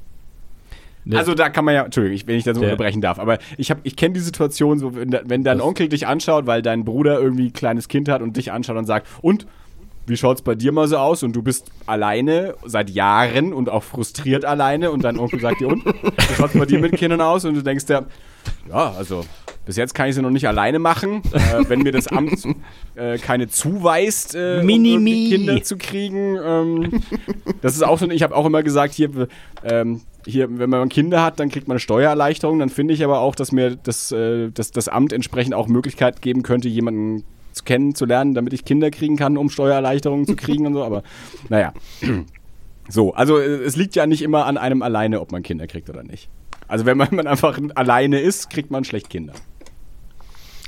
Also 1.14 1.34
da 1.34 1.48
kann 1.50 1.64
man 1.64 1.74
ja, 1.74 1.84
Entschuldigung, 1.84 2.26
wenn 2.26 2.36
ich 2.36 2.44
das 2.44 2.56
so 2.56 2.60
Der- 2.62 2.72
unterbrechen 2.72 3.00
darf, 3.00 3.18
aber 3.18 3.38
ich 3.56 3.70
habe, 3.70 3.80
ich 3.84 3.94
kenne 3.96 4.14
die 4.14 4.20
Situation 4.20 4.78
so, 4.78 4.96
wenn, 4.96 5.16
wenn 5.24 5.44
dein 5.44 5.60
Onkel 5.60 5.88
dich 5.88 6.06
anschaut, 6.06 6.46
weil 6.46 6.62
dein 6.62 6.84
Bruder 6.84 7.20
irgendwie 7.20 7.46
ein 7.46 7.52
kleines 7.52 7.86
Kind 7.88 8.08
hat 8.08 8.22
und 8.22 8.36
dich 8.36 8.50
anschaut 8.50 8.76
und 8.76 8.86
sagt, 8.86 9.06
und 9.22 9.46
wie 10.08 10.16
schaut's 10.16 10.42
bei 10.42 10.54
dir 10.54 10.70
mal 10.72 10.86
so 10.88 10.98
aus? 10.98 11.22
Und 11.22 11.34
du 11.34 11.42
bist 11.42 11.70
alleine 11.86 12.54
seit 12.64 12.90
Jahren 12.90 13.52
und 13.52 13.68
auch 13.68 13.82
frustriert 13.82 14.44
alleine 14.44 14.90
und 14.92 15.02
dein 15.04 15.18
Onkel 15.18 15.40
sagt 15.40 15.60
dir, 15.60 15.68
und 15.68 15.84
wie 15.84 16.34
schaut's 16.36 16.54
bei 16.56 16.64
dir 16.66 16.78
mit 16.78 16.92
Kindern 16.96 17.20
aus? 17.20 17.44
Und 17.44 17.54
du 17.54 17.62
denkst 17.62 17.86
dir, 17.86 17.94
ja, 17.94 18.06
also 18.70 19.24
bis 19.66 19.76
jetzt 19.76 19.94
kann 19.94 20.08
ich 20.08 20.14
sie 20.14 20.22
noch 20.22 20.30
nicht 20.30 20.46
alleine 20.46 20.78
machen, 20.78 21.22
äh, 21.32 21.68
wenn 21.68 21.82
mir 21.82 21.92
das 21.92 22.06
Amt 22.06 22.46
äh, 22.94 23.18
keine 23.18 23.48
zuweist, 23.48 24.34
äh, 24.34 24.58
um 24.60 24.66
Mini-Mi. 24.66 25.10
irgendwie 25.10 25.36
Kinder 25.36 25.62
zu 25.62 25.76
kriegen. 25.76 26.38
Ähm, 26.42 27.02
das 27.62 27.74
ist 27.74 27.82
auch 27.82 27.98
so, 27.98 28.08
ich 28.08 28.22
habe 28.22 28.34
auch 28.34 28.46
immer 28.46 28.62
gesagt, 28.62 28.94
hier, 28.94 29.10
ähm, 29.64 30.02
hier, 30.24 30.58
wenn 30.58 30.70
man 30.70 30.88
Kinder 30.88 31.22
hat, 31.22 31.40
dann 31.40 31.50
kriegt 31.50 31.66
man 31.66 31.74
eine 31.74 31.80
Steuererleichterung. 31.80 32.60
Dann 32.60 32.68
finde 32.68 32.94
ich 32.94 33.04
aber 33.04 33.20
auch, 33.20 33.34
dass 33.34 33.50
mir 33.52 33.76
das, 33.76 34.12
äh, 34.12 34.50
das, 34.52 34.70
das 34.70 34.88
Amt 34.88 35.12
entsprechend 35.12 35.54
auch 35.54 35.66
Möglichkeit 35.66 36.22
geben 36.22 36.42
könnte, 36.42 36.68
jemanden 36.68 37.24
zu 37.52 37.64
kennenzulernen, 37.64 38.34
damit 38.34 38.52
ich 38.52 38.64
Kinder 38.64 38.90
kriegen 38.90 39.16
kann, 39.16 39.36
um 39.36 39.50
Steuererleichterungen 39.50 40.26
zu 40.26 40.36
kriegen 40.36 40.66
und 40.66 40.74
so. 40.74 40.84
Aber 40.84 41.02
naja. 41.48 41.72
So, 42.88 43.14
also 43.14 43.38
äh, 43.38 43.64
es 43.64 43.76
liegt 43.76 43.96
ja 43.96 44.06
nicht 44.06 44.22
immer 44.22 44.46
an 44.46 44.56
einem 44.56 44.82
alleine, 44.82 45.20
ob 45.20 45.32
man 45.32 45.42
Kinder 45.42 45.66
kriegt 45.66 45.90
oder 45.90 46.02
nicht. 46.02 46.28
Also 46.68 46.86
wenn 46.86 46.96
man, 46.98 47.08
man 47.12 47.26
einfach 47.26 47.58
alleine 47.74 48.20
ist, 48.20 48.50
kriegt 48.50 48.70
man 48.70 48.84
schlecht 48.84 49.10
Kinder. 49.10 49.34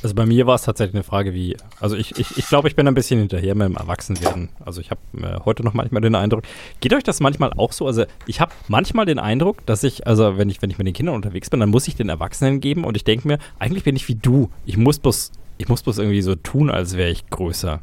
Also 0.01 0.15
bei 0.15 0.27
mir 0.27 0.47
war 0.47 0.55
es 0.55 0.63
tatsächlich 0.63 0.95
eine 0.95 1.03
Frage 1.03 1.35
wie, 1.35 1.57
also 1.81 1.97
ich, 1.97 2.17
ich, 2.19 2.39
ich 2.39 2.47
glaube, 2.47 2.69
ich 2.69 2.77
bin 2.77 2.87
ein 2.87 2.95
bisschen 2.95 3.19
hinterher 3.19 3.57
mit 3.57 3.67
dem 3.67 3.77
Erwachsenwerden. 3.77 4.49
Also 4.65 4.81
ich 4.81 4.93
habe 4.93 5.01
äh, 5.21 5.41
heute 5.45 5.65
noch 5.65 5.75
manchmal 5.75 6.03
den 6.03 6.15
Eindruck, 6.15 6.45
geht 6.81 6.95
euch 6.95 7.03
das 7.03 7.19
manchmal 7.19 7.53
auch 7.57 7.73
so? 7.73 7.85
Also 7.85 8.05
ich 8.27 8.41
habe 8.41 8.53
manchmal 8.69 9.07
den 9.07 9.19
Eindruck, 9.19 9.67
dass 9.67 9.83
ich, 9.83 10.07
also 10.07 10.39
wenn 10.39 10.51
ich, 10.51 10.63
wenn 10.63 10.71
ich 10.71 10.79
mit 10.79 10.87
den 10.87 10.95
Kindern 10.95 11.17
unterwegs 11.17 11.51
bin, 11.51 11.59
dann 11.59 11.71
muss 11.71 11.89
ich 11.89 11.97
den 11.97 12.11
Erwachsenen 12.11 12.61
geben 12.61 12.85
und 12.85 12.97
ich 12.97 13.03
denke 13.03 13.27
mir, 13.27 13.39
eigentlich 13.59 13.83
bin 13.83 13.97
ich 13.97 14.07
wie 14.07 14.15
du. 14.15 14.51
Ich 14.67 14.77
muss 14.77 15.01
bloß, 15.01 15.33
ich 15.59 15.69
muss 15.69 15.83
bloß 15.83 15.99
irgendwie 15.99 16.23
so 16.23 16.37
tun, 16.37 16.71
als 16.71 16.97
wäre 16.97 17.11
ich 17.11 17.29
größer. 17.29 17.83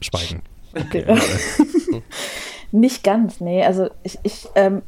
Schweigen. 0.00 0.40
Okay. 0.74 1.04
nicht 2.72 3.02
ganz, 3.02 3.40
nee. 3.40 3.64
Also 3.64 3.88
ich, 4.02 4.18
ich 4.22 4.48
ähm, 4.54 4.82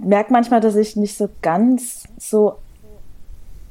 merke 0.00 0.32
manchmal, 0.32 0.60
dass 0.60 0.76
ich 0.76 0.96
nicht 0.96 1.16
so 1.16 1.28
ganz 1.42 2.04
so 2.18 2.56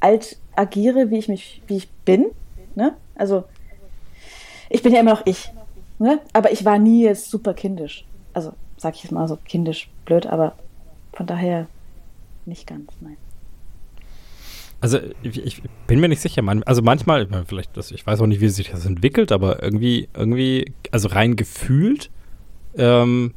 alt 0.00 0.38
agiere, 0.56 1.10
wie 1.10 1.18
ich 1.18 1.28
mich, 1.28 1.62
wie 1.66 1.76
ich 1.76 1.90
bin. 2.04 2.26
Ne? 2.74 2.94
Also 3.14 3.44
ich 4.68 4.82
bin 4.82 4.92
ja 4.92 5.00
immer 5.00 5.12
noch 5.12 5.26
ich. 5.26 5.52
Ne? 5.98 6.20
Aber 6.32 6.52
ich 6.52 6.64
war 6.64 6.78
nie 6.78 7.04
jetzt 7.04 7.30
super 7.30 7.54
kindisch. 7.54 8.04
Also 8.32 8.52
sag 8.76 8.94
ich 8.94 9.02
jetzt 9.02 9.12
mal 9.12 9.28
so 9.28 9.36
kindisch 9.36 9.90
blöd, 10.04 10.26
aber 10.26 10.54
von 11.12 11.26
daher 11.26 11.66
nicht 12.46 12.66
ganz, 12.66 12.90
nein. 13.00 13.16
Also 14.80 14.98
ich, 15.22 15.62
bin 15.86 16.00
mir 16.00 16.08
nicht 16.08 16.22
sicher. 16.22 16.42
Also 16.64 16.82
manchmal, 16.82 17.28
vielleicht, 17.46 17.76
ich 17.76 18.06
weiß 18.06 18.20
auch 18.20 18.26
nicht, 18.26 18.40
wie 18.40 18.48
sich 18.48 18.70
das 18.70 18.86
entwickelt, 18.86 19.30
aber 19.30 19.62
irgendwie, 19.62 20.08
irgendwie, 20.14 20.72
also 20.90 21.08
rein 21.08 21.36
gefühlt, 21.36 22.10
ähm, 22.76 23.34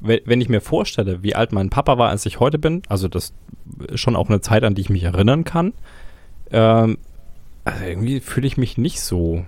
wenn, 0.00 0.20
wenn 0.26 0.40
ich 0.40 0.48
mir 0.48 0.60
vorstelle, 0.60 1.22
wie 1.24 1.34
alt 1.34 1.52
mein 1.52 1.70
Papa 1.70 1.98
war, 1.98 2.10
als 2.10 2.24
ich 2.24 2.38
heute 2.38 2.58
bin, 2.58 2.82
also 2.88 3.08
das 3.08 3.32
ist 3.88 4.00
schon 4.00 4.14
auch 4.14 4.28
eine 4.28 4.40
Zeit, 4.40 4.62
an 4.62 4.76
die 4.76 4.82
ich 4.82 4.90
mich 4.90 5.02
erinnern 5.02 5.42
kann, 5.42 5.72
ähm, 6.52 6.98
also 7.64 7.84
irgendwie 7.84 8.20
fühle 8.20 8.46
ich 8.46 8.56
mich 8.56 8.78
nicht 8.78 9.00
so, 9.00 9.44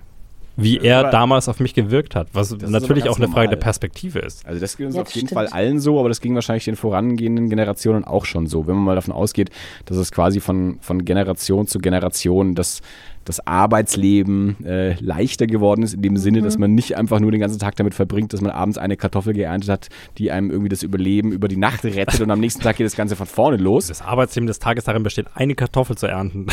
wie 0.63 0.77
er 0.79 0.99
aber- 0.99 1.09
damals 1.11 1.49
auf 1.49 1.59
mich 1.59 1.73
gewirkt 1.73 2.15
hat, 2.15 2.27
was 2.33 2.55
natürlich 2.57 3.09
auch 3.09 3.17
eine 3.17 3.27
Frage 3.27 3.47
der 3.49 3.57
normal. 3.57 3.63
Perspektive 3.63 4.19
ist. 4.19 4.45
Also 4.45 4.59
das 4.59 4.77
geht 4.77 4.87
uns 4.87 4.95
Ja, 4.95 5.01
auf 5.03 5.09
jeden 5.11 5.27
stimmt. 5.27 5.37
Fall 5.37 5.47
allen 5.47 5.79
so, 5.79 5.99
aber 5.99 6.09
das 6.09 6.21
ging 6.21 6.35
wahrscheinlich 6.35 6.65
den 6.65 6.75
vorangehenden 6.75 7.49
Generationen 7.49 8.03
auch 8.03 8.25
schon 8.25 8.47
so. 8.47 8.67
Wenn 8.67 8.75
man 8.75 8.83
mal 8.85 8.95
davon 8.95 9.13
ausgeht, 9.13 9.49
dass 9.85 9.97
es 9.97 10.11
quasi 10.11 10.39
von, 10.39 10.77
von 10.81 11.05
Generation 11.05 11.67
zu 11.67 11.79
Generation 11.79 12.55
das, 12.55 12.81
das 13.25 13.45
Arbeitsleben 13.45 14.63
äh, 14.65 14.93
leichter 14.99 15.47
geworden 15.47 15.83
ist, 15.83 15.93
in 15.93 16.01
dem 16.01 16.17
Sinne, 16.17 16.41
dass 16.41 16.57
man 16.57 16.73
nicht 16.73 16.97
einfach 16.97 17.19
nur 17.19 17.31
den 17.31 17.39
ganzen 17.39 17.59
Tag 17.59 17.75
damit 17.75 17.93
verbringt, 17.93 18.33
dass 18.33 18.41
man 18.41 18.51
abends 18.51 18.77
eine 18.77 18.97
Kartoffel 18.97 19.33
geerntet 19.33 19.69
hat, 19.69 19.87
die 20.17 20.31
einem 20.31 20.49
irgendwie 20.51 20.69
das 20.69 20.83
Überleben 20.83 21.31
über 21.31 21.47
die 21.47 21.57
Nacht 21.57 21.83
rettet 21.85 22.21
und 22.21 22.31
am 22.31 22.39
nächsten 22.39 22.61
Tag 22.61 22.77
geht 22.77 22.85
das 22.85 22.95
Ganze 22.95 23.15
von 23.15 23.27
vorne 23.27 23.57
los. 23.57 23.87
Das 23.87 24.01
Arbeitsleben 24.01 24.47
des 24.47 24.59
Tages 24.59 24.83
darin 24.85 25.03
besteht, 25.03 25.27
eine 25.35 25.55
Kartoffel 25.55 25.97
zu 25.97 26.07
ernten. 26.07 26.47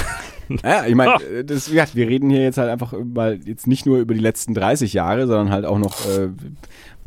Ja, 0.65 0.87
ich 0.87 0.95
meine, 0.95 1.23
äh, 1.23 1.45
das, 1.45 1.71
ja, 1.73 1.85
wir 1.93 2.09
reden 2.09 2.31
hier 2.31 2.43
jetzt 2.43 2.59
halt 2.59 2.71
einfach 2.71 2.93
mal 2.93 3.39
jetzt 3.45 3.67
nicht 3.67 3.87
nur 3.87 3.99
über 3.99 4.15
die 4.15 4.21
letzten 4.21 4.55
30 4.55 4.93
Jahre, 4.93 5.27
sondern 5.27 5.51
halt 5.51 5.65
auch 5.65 5.79
noch 5.79 6.07
äh, 6.07 6.29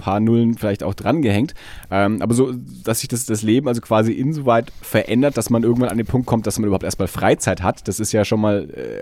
paar 0.02 0.20
Nullen 0.20 0.56
vielleicht 0.56 0.84
auch 0.84 0.94
dran 0.94 1.22
gehängt. 1.22 1.54
Ähm, 1.90 2.22
aber 2.22 2.34
so, 2.34 2.52
dass 2.84 3.00
sich 3.00 3.08
das, 3.08 3.26
das 3.26 3.44
Leben 3.44 3.68
also 3.68 3.80
quasi 3.82 4.12
insoweit 4.12 4.72
verändert, 4.82 5.38
dass 5.38 5.50
man 5.50 5.64
irgendwann 5.64 5.90
an 5.90 5.98
den 5.98 6.08
Punkt 6.08 6.28
kommt, 6.28 6.48
dass 6.48 6.58
man 6.58 6.66
überhaupt 6.66 6.84
erstmal 6.84 7.08
Freizeit 7.08 7.62
hat. 7.62 7.88
Das 7.88 8.00
ist 8.00 8.12
ja 8.12 8.26
schon 8.26 8.42
mal 8.42 8.70
äh, 8.72 9.02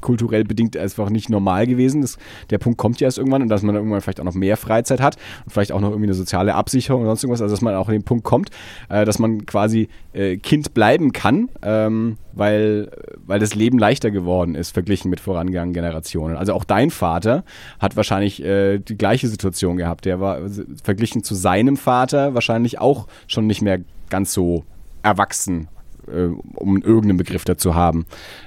kulturell 0.00 0.44
bedingt 0.44 0.76
einfach 0.76 1.10
nicht 1.10 1.28
normal 1.28 1.66
gewesen. 1.66 2.00
Das, 2.00 2.16
der 2.50 2.58
Punkt 2.58 2.78
kommt 2.78 3.00
ja 3.00 3.06
erst 3.06 3.18
irgendwann 3.18 3.42
und 3.42 3.48
dass 3.48 3.62
man 3.62 3.74
irgendwann 3.74 4.00
vielleicht 4.00 4.20
auch 4.20 4.24
noch 4.24 4.34
mehr 4.34 4.56
Freizeit 4.56 5.00
hat 5.00 5.16
und 5.44 5.52
vielleicht 5.52 5.72
auch 5.72 5.80
noch 5.80 5.90
irgendwie 5.90 6.06
eine 6.06 6.14
soziale 6.14 6.54
Absicherung 6.54 7.02
oder 7.02 7.10
sonst 7.10 7.24
irgendwas. 7.24 7.42
Also 7.42 7.52
dass 7.52 7.62
man 7.62 7.74
auch 7.74 7.88
an 7.88 7.92
den 7.94 8.04
Punkt 8.04 8.24
kommt, 8.24 8.50
äh, 8.88 9.04
dass 9.04 9.18
man 9.18 9.44
quasi 9.44 9.88
äh, 10.14 10.38
Kind 10.38 10.72
bleiben 10.72 11.12
kann, 11.12 11.50
ähm, 11.62 12.16
weil, 12.32 12.90
weil 13.26 13.37
das 13.38 13.54
Leben 13.54 13.78
leichter 13.78 14.10
geworden 14.10 14.54
ist, 14.54 14.70
verglichen 14.70 15.10
mit 15.10 15.20
vorangegangenen 15.20 15.74
Generationen. 15.74 16.36
Also 16.36 16.54
auch 16.54 16.64
dein 16.64 16.90
Vater 16.90 17.44
hat 17.78 17.96
wahrscheinlich 17.96 18.42
äh, 18.44 18.78
die 18.78 18.96
gleiche 18.96 19.28
Situation 19.28 19.76
gehabt 19.76 19.88
gehabt. 19.88 20.04
Der 20.04 20.20
war 20.20 20.40
äh, 20.40 20.50
verglichen 20.82 21.24
zu 21.24 21.34
seinem 21.34 21.76
Vater 21.76 22.34
wahrscheinlich 22.34 22.78
auch 22.78 23.06
schon 23.26 23.46
nicht 23.46 23.62
mehr 23.62 23.80
ganz 24.10 24.32
so 24.32 24.64
erwachsen, 25.02 25.68
äh, 26.06 26.28
um 26.54 26.82
irgendeinen 26.82 27.16
Begriff 27.16 27.44
dazu 27.44 27.74
haben. 27.74 28.06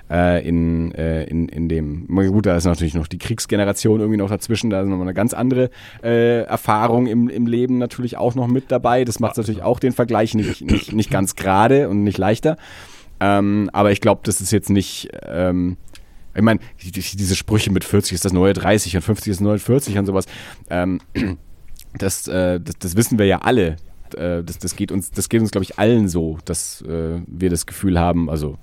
Äh, 0.10 0.48
in, 0.48 0.94
äh, 0.94 1.24
in, 1.26 1.50
in 1.50 1.70
dem, 1.70 2.08
gut, 2.08 2.46
da 2.46 2.56
ist 2.56 2.66
natürlich 2.66 2.94
noch 2.94 3.08
die 3.08 3.18
Kriegsgeneration 3.18 4.00
irgendwie 4.00 4.18
noch 4.18 4.30
dazwischen, 4.30 4.70
da 4.70 4.82
ist 4.82 4.88
nochmal 4.88 5.08
eine 5.08 5.14
ganz 5.14 5.34
andere 5.34 5.70
äh, 6.04 6.44
Erfahrung 6.44 7.08
im, 7.08 7.30
im 7.30 7.48
Leben 7.48 7.78
natürlich 7.78 8.18
auch 8.18 8.36
noch 8.36 8.48
mit 8.48 8.72
dabei. 8.72 9.04
Das 9.04 9.20
macht 9.20 9.38
natürlich 9.38 9.64
auch 9.64 9.80
den 9.80 9.94
Vergleich 9.94 10.34
nicht, 10.34 10.62
nicht, 10.62 10.94
nicht 10.94 11.10
ganz 11.10 11.36
gerade 11.36 11.90
und 11.90 12.04
nicht 12.04 12.18
leichter. 12.18 12.58
Ähm, 13.22 13.70
aber 13.72 13.92
ich 13.92 14.02
glaube, 14.02 14.22
das 14.24 14.42
ist 14.42 14.52
jetzt 14.52 14.70
nicht. 14.70 15.10
Ähm, 15.24 15.78
ich 16.34 16.42
meine, 16.42 16.60
die, 16.82 16.92
diese 16.92 17.36
Sprüche 17.36 17.72
mit 17.72 17.84
40 17.84 18.14
ist 18.14 18.26
das 18.26 18.34
neue 18.34 18.54
30 18.54 18.96
und 18.96 19.02
50 19.04 19.32
ist 19.32 19.42
neue 19.42 19.60
40 19.60 19.98
und 19.98 20.06
sowas. 20.08 20.26
Ähm, 20.70 21.00
das, 21.98 22.28
äh, 22.28 22.60
das, 22.60 22.80
das 22.80 22.96
wissen 22.96 23.20
wir 23.20 23.28
ja 23.28 23.40
alle. 23.40 23.78
Äh, 24.16 24.44
das, 24.44 24.58
das 24.58 24.76
geht 24.76 24.92
uns, 24.92 25.12
das 25.12 25.30
geht 25.30 25.42
uns, 25.42 25.52
glaube 25.52 25.64
ich, 25.64 25.78
allen 25.78 26.10
so, 26.10 26.40
dass 26.46 26.82
äh, 26.82 27.22
wir 27.28 27.50
das 27.50 27.66
Gefühl 27.66 28.00
haben, 28.00 28.30
also 28.30 28.58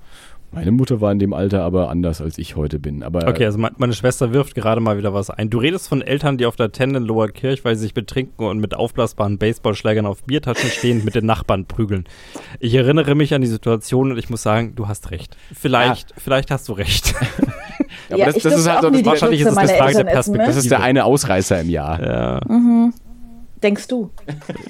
meine 0.51 0.71
Mutter 0.71 0.99
war 0.99 1.11
in 1.11 1.19
dem 1.19 1.33
Alter 1.33 1.61
aber 1.61 1.89
anders, 1.89 2.21
als 2.21 2.37
ich 2.37 2.55
heute 2.55 2.79
bin. 2.79 3.03
Aber 3.03 3.27
okay, 3.27 3.45
also 3.45 3.59
meine 3.59 3.93
Schwester 3.93 4.33
wirft 4.33 4.55
gerade 4.55 4.81
mal 4.81 4.97
wieder 4.97 5.13
was 5.13 5.29
ein. 5.29 5.49
Du 5.49 5.59
redest 5.59 5.87
von 5.87 6.01
Eltern, 6.01 6.37
die 6.37 6.45
auf 6.45 6.55
der 6.55 6.71
weil 6.71 7.75
sie 7.75 7.81
sich 7.81 7.93
betrinken 7.93 8.45
und 8.45 8.59
mit 8.59 8.73
aufblasbaren 8.73 9.37
Baseballschlägern 9.37 10.05
auf 10.05 10.23
Biertaschen 10.23 10.69
stehend 10.69 11.05
mit 11.05 11.15
den 11.15 11.25
Nachbarn 11.25 11.65
prügeln. 11.65 12.05
Ich 12.59 12.73
erinnere 12.73 13.15
mich 13.15 13.33
an 13.33 13.41
die 13.41 13.47
Situation 13.47 14.11
und 14.11 14.17
ich 14.17 14.29
muss 14.29 14.41
sagen, 14.41 14.73
du 14.75 14.87
hast 14.87 15.11
recht. 15.11 15.37
Vielleicht, 15.53 16.11
ja. 16.11 16.15
vielleicht 16.17 16.51
hast 16.51 16.67
du 16.67 16.73
recht. 16.73 17.13
ja, 18.09 18.15
aber 18.15 18.25
das, 18.25 18.43
das 18.43 18.57
ist 18.57 18.69
halt 18.69 18.81
so, 18.81 18.89
das 18.89 19.05
wahrscheinlich 19.05 19.41
ist 19.41 19.51
es 19.51 19.57
eine 19.57 19.69
Frage 19.69 19.97
der 19.97 20.03
Perspektive. 20.05 20.47
Das 20.47 20.57
ist 20.57 20.71
der 20.71 20.81
eine 20.81 21.05
Ausreißer 21.05 21.61
im 21.61 21.69
Jahr. 21.69 22.01
Ja. 22.01 22.41
Mhm. 22.47 22.93
Denkst 23.61 23.87
du? 23.87 24.09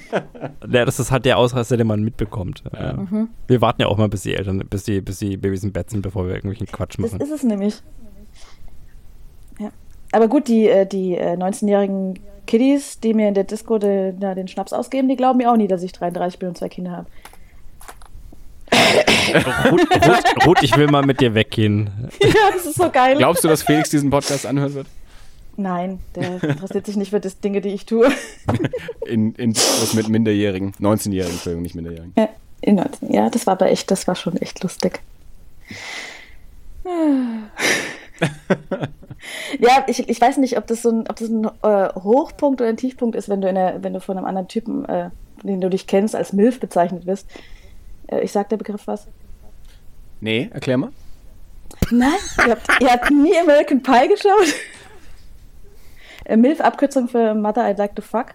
ja, 0.70 0.84
das 0.84 0.98
ist 0.98 1.10
halt 1.10 1.24
der 1.24 1.38
Ausreißer, 1.38 1.76
den 1.76 1.86
man 1.86 2.02
mitbekommt. 2.02 2.64
Ja. 2.72 2.94
Mhm. 2.94 3.28
Wir 3.46 3.60
warten 3.60 3.82
ja 3.82 3.88
auch 3.88 3.96
mal, 3.96 4.08
bis 4.08 4.22
die 4.22 4.34
Eltern, 4.34 4.58
bis 4.68 4.84
die, 4.84 5.00
bis 5.00 5.18
die 5.18 5.36
Babys 5.36 5.62
im 5.62 5.72
Bett 5.72 5.90
sind, 5.90 6.02
bevor 6.02 6.26
wir 6.26 6.34
irgendwelchen 6.34 6.66
Quatsch 6.66 6.98
machen. 6.98 7.18
Das 7.18 7.28
ist 7.28 7.36
es 7.36 7.42
nämlich. 7.44 7.82
Ja. 9.60 9.70
Aber 10.10 10.26
gut, 10.26 10.48
die, 10.48 10.68
äh, 10.68 10.86
die 10.86 11.16
19-jährigen 11.16 12.16
äh, 12.16 12.20
Kiddies, 12.46 12.98
die 12.98 13.14
mir 13.14 13.28
in 13.28 13.34
der 13.34 13.44
Disco 13.44 13.78
de, 13.78 14.12
na, 14.18 14.34
den 14.34 14.48
Schnaps 14.48 14.72
ausgeben, 14.72 15.08
die 15.08 15.16
glauben 15.16 15.38
mir 15.38 15.52
auch 15.52 15.56
nie, 15.56 15.68
dass 15.68 15.84
ich 15.84 15.92
33 15.92 16.40
bin 16.40 16.48
und 16.48 16.58
zwei 16.58 16.68
Kinder 16.68 16.90
habe. 16.90 17.06
Ruth, 19.70 19.88
Ruth, 19.90 20.46
Ruth, 20.46 20.62
ich 20.62 20.76
will 20.76 20.88
mal 20.88 21.02
mit 21.02 21.20
dir 21.20 21.34
weggehen. 21.34 21.90
Ja, 22.20 22.50
das 22.52 22.66
ist 22.66 22.76
so 22.76 22.90
geil. 22.90 23.16
Glaubst 23.16 23.44
du, 23.44 23.48
dass 23.48 23.62
Felix 23.62 23.90
diesen 23.90 24.10
Podcast 24.10 24.46
anhören 24.46 24.74
wird? 24.74 24.86
Nein, 25.60 26.00
der 26.14 26.42
interessiert 26.42 26.86
sich 26.86 26.96
nicht 26.96 27.10
für 27.10 27.20
das 27.20 27.38
Dinge, 27.38 27.60
die 27.60 27.68
ich 27.68 27.84
tue. 27.84 28.10
in, 29.06 29.34
in 29.34 29.54
was 29.54 29.92
mit 29.92 30.08
Minderjährigen, 30.08 30.72
19-Jährigen, 30.80 31.34
Entschuldigung, 31.34 31.62
nicht 31.62 31.74
Minderjährigen. 31.74 32.14
Ja, 32.16 32.30
in 32.62 32.76
19, 32.76 33.12
ja, 33.12 33.28
das 33.28 33.46
war 33.46 33.52
aber 33.52 33.70
echt, 33.70 33.90
das 33.90 34.08
war 34.08 34.14
schon 34.14 34.38
echt 34.38 34.62
lustig. 34.62 35.00
ja, 39.58 39.84
ich, 39.86 40.08
ich 40.08 40.18
weiß 40.18 40.38
nicht, 40.38 40.56
ob 40.56 40.66
das 40.66 40.80
so 40.80 40.88
ein, 40.88 41.00
ob 41.10 41.16
das 41.16 41.28
ein 41.28 41.44
äh, 41.44 41.92
Hochpunkt 41.94 42.62
oder 42.62 42.70
ein 42.70 42.78
Tiefpunkt 42.78 43.14
ist, 43.16 43.28
wenn 43.28 43.42
du, 43.42 43.48
in 43.48 43.56
der, 43.56 43.82
wenn 43.82 43.92
du 43.92 44.00
von 44.00 44.16
einem 44.16 44.26
anderen 44.26 44.48
Typen, 44.48 44.86
äh, 44.86 45.10
den 45.42 45.60
du 45.60 45.68
dich 45.68 45.86
kennst, 45.86 46.16
als 46.16 46.32
MILF 46.32 46.58
bezeichnet 46.58 47.04
wirst. 47.04 47.28
Äh, 48.06 48.22
ich 48.22 48.32
sag 48.32 48.48
der 48.48 48.56
Begriff 48.56 48.86
was? 48.86 49.06
Nee, 50.22 50.48
erklär 50.54 50.78
mal. 50.78 50.90
Nein, 51.90 52.12
ihr 52.46 52.52
habt, 52.52 52.66
ihr 52.80 52.90
habt 52.90 53.10
nie 53.10 53.36
American 53.38 53.82
Pie 53.82 54.08
geschaut? 54.08 54.54
Äh, 56.24 56.36
MILF, 56.36 56.60
Abkürzung 56.60 57.08
für 57.08 57.34
Mother 57.34 57.62
I'd 57.62 57.78
Like 57.78 57.94
to 57.96 58.02
Fuck. 58.02 58.34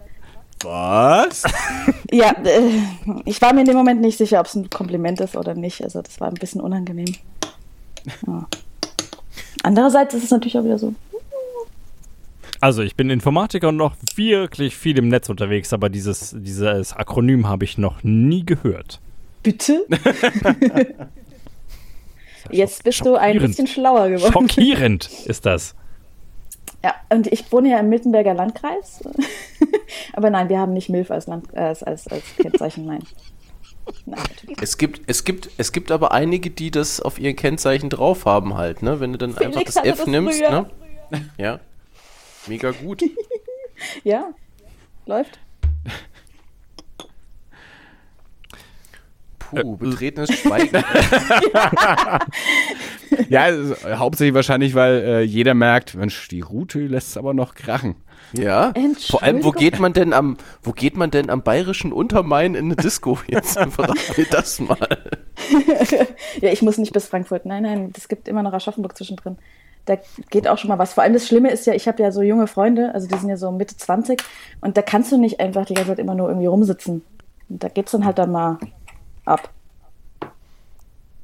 Was? 0.62 1.42
ja, 2.10 2.32
äh, 2.44 2.80
ich 3.24 3.40
war 3.42 3.52
mir 3.52 3.60
in 3.60 3.66
dem 3.66 3.76
Moment 3.76 4.00
nicht 4.00 4.18
sicher, 4.18 4.40
ob 4.40 4.46
es 4.46 4.54
ein 4.54 4.70
Kompliment 4.70 5.20
ist 5.20 5.36
oder 5.36 5.54
nicht. 5.54 5.82
Also 5.82 6.02
das 6.02 6.20
war 6.20 6.28
ein 6.28 6.34
bisschen 6.34 6.60
unangenehm. 6.60 7.14
Ja. 8.26 8.46
Andererseits 9.62 10.14
ist 10.14 10.24
es 10.24 10.30
natürlich 10.30 10.58
auch 10.58 10.64
wieder 10.64 10.78
so. 10.78 10.94
Also 12.60 12.82
ich 12.82 12.96
bin 12.96 13.10
Informatiker 13.10 13.68
und 13.68 13.76
noch 13.76 13.94
wirklich 14.14 14.76
viel 14.76 14.98
im 14.98 15.08
Netz 15.08 15.28
unterwegs, 15.28 15.72
aber 15.72 15.88
dieses, 15.88 16.34
dieses 16.38 16.94
Akronym 16.94 17.48
habe 17.48 17.64
ich 17.64 17.76
noch 17.76 18.02
nie 18.02 18.46
gehört. 18.46 19.00
Bitte? 19.42 19.86
Jetzt 22.50 22.84
bist 22.84 23.04
du 23.04 23.16
ein 23.16 23.38
bisschen 23.38 23.66
schlauer 23.66 24.08
geworden. 24.08 24.32
Schockierend 24.32 25.10
ist 25.26 25.44
das. 25.46 25.74
Ja, 26.84 26.94
und 27.10 27.26
ich 27.26 27.50
wohne 27.52 27.70
ja 27.70 27.80
im 27.80 27.88
Miltenberger 27.88 28.34
Landkreis. 28.34 29.02
aber 30.12 30.30
nein, 30.30 30.48
wir 30.48 30.58
haben 30.58 30.72
nicht 30.72 30.88
Milf 30.88 31.10
als, 31.10 31.26
Land, 31.26 31.52
äh, 31.52 31.60
als, 31.60 31.82
als, 31.82 32.06
als 32.08 32.24
Kennzeichen, 32.36 32.86
nein. 32.86 33.02
nein 34.04 34.22
es 34.60 34.78
gibt, 34.78 35.02
es, 35.06 35.24
gibt, 35.24 35.50
es 35.56 35.72
gibt 35.72 35.90
aber 35.90 36.12
einige, 36.12 36.50
die 36.50 36.70
das 36.70 37.00
auf 37.00 37.18
ihr 37.18 37.34
Kennzeichen 37.34 37.90
drauf 37.90 38.24
haben 38.24 38.56
halt, 38.56 38.82
ne? 38.82 39.00
Wenn 39.00 39.12
du 39.12 39.18
dann 39.18 39.32
Felix 39.32 39.56
einfach 39.56 39.64
das 39.64 39.76
F 39.84 39.98
das 39.98 40.06
nimmst, 40.06 40.38
früher. 40.38 40.50
ne? 41.10 41.30
Ja. 41.38 41.60
Mega 42.46 42.70
gut. 42.70 43.02
ja, 44.04 44.30
läuft. 45.06 45.38
Puh, 49.50 49.74
äh, 49.74 49.76
betretenes 49.76 50.32
Schweigen. 50.38 50.76
ja, 53.28 53.42
also, 53.42 53.74
hauptsächlich 53.98 54.34
wahrscheinlich, 54.34 54.74
weil 54.74 55.02
äh, 55.02 55.22
jeder 55.22 55.54
merkt, 55.54 55.94
Mensch, 55.94 56.28
die 56.28 56.40
Route 56.40 56.80
lässt 56.80 57.08
es 57.10 57.16
aber 57.16 57.34
noch 57.34 57.54
krachen. 57.54 57.96
Ja. 58.32 58.72
Vor 59.08 59.22
allem, 59.22 59.44
wo 59.44 59.52
geht 59.52 59.78
man 59.78 59.92
denn 59.92 60.12
am, 60.12 60.36
wo 60.62 60.72
geht 60.72 60.96
man 60.96 61.10
denn 61.10 61.30
am 61.30 61.42
bayerischen 61.42 61.92
Untermain 61.92 62.54
in 62.54 62.66
eine 62.66 62.76
Disco? 62.76 63.18
Jetzt 63.28 63.58
verrat 63.70 63.96
mir 64.16 64.26
das 64.30 64.60
mal. 64.60 64.78
ja, 66.40 66.50
ich 66.50 66.62
muss 66.62 66.78
nicht 66.78 66.92
bis 66.92 67.06
Frankfurt. 67.06 67.46
Nein, 67.46 67.62
nein, 67.62 67.92
es 67.96 68.08
gibt 68.08 68.28
immer 68.28 68.42
noch 68.42 68.52
Aschaffenburg 68.52 68.96
zwischendrin. 68.96 69.38
Da 69.84 69.96
geht 70.30 70.48
auch 70.48 70.58
schon 70.58 70.68
mal 70.68 70.78
was. 70.78 70.94
Vor 70.94 71.04
allem 71.04 71.12
das 71.12 71.28
Schlimme 71.28 71.50
ist 71.50 71.66
ja, 71.66 71.74
ich 71.74 71.86
habe 71.86 72.02
ja 72.02 72.10
so 72.10 72.22
junge 72.22 72.48
Freunde, 72.48 72.92
also 72.92 73.06
die 73.06 73.16
sind 73.16 73.28
ja 73.28 73.36
so 73.36 73.52
Mitte 73.52 73.76
20 73.76 74.20
und 74.60 74.76
da 74.76 74.82
kannst 74.82 75.12
du 75.12 75.18
nicht 75.18 75.38
einfach 75.38 75.64
die 75.64 75.74
ganze 75.74 75.90
Zeit 75.90 76.00
immer 76.00 76.16
nur 76.16 76.28
irgendwie 76.28 76.46
rumsitzen. 76.46 77.02
Und 77.48 77.62
da 77.62 77.68
geht's 77.68 77.92
dann 77.92 78.04
halt 78.04 78.18
dann 78.18 78.32
mal 78.32 78.58
ab. 79.26 79.50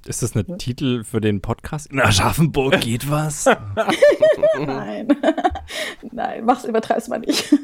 Ist 0.04 0.22
das 0.22 0.34
ein 0.34 0.46
hm? 0.46 0.58
Titel 0.58 1.04
für 1.04 1.20
den 1.20 1.40
Podcast? 1.40 1.92
In 1.92 2.00
Aschaffenburg 2.00 2.80
geht 2.80 3.08
was? 3.08 3.46
Nein. 4.58 5.08
Nein, 6.10 6.44
mach's, 6.44 6.64
übertreib's 6.64 7.06
mal 7.06 7.20
nicht. 7.20 7.54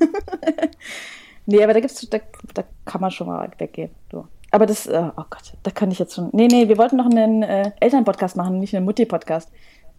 nee, 1.46 1.62
aber 1.62 1.74
da 1.74 1.80
gibt's, 1.80 2.08
da, 2.08 2.18
da 2.54 2.62
kann 2.84 3.00
man 3.00 3.10
schon 3.10 3.26
mal 3.26 3.50
weggehen. 3.58 3.90
So. 4.12 4.28
Aber 4.52 4.66
das, 4.66 4.86
äh, 4.86 5.10
oh 5.16 5.24
Gott, 5.28 5.54
da 5.64 5.72
kann 5.72 5.90
ich 5.90 5.98
jetzt 5.98 6.14
schon. 6.14 6.30
Nee, 6.32 6.46
nee, 6.46 6.68
wir 6.68 6.78
wollten 6.78 6.96
noch 6.96 7.06
einen 7.06 7.42
äh, 7.42 7.72
Elternpodcast 7.80 8.36
machen, 8.36 8.60
nicht 8.60 8.74
einen 8.74 8.84
Mutti-Podcast. 8.84 9.50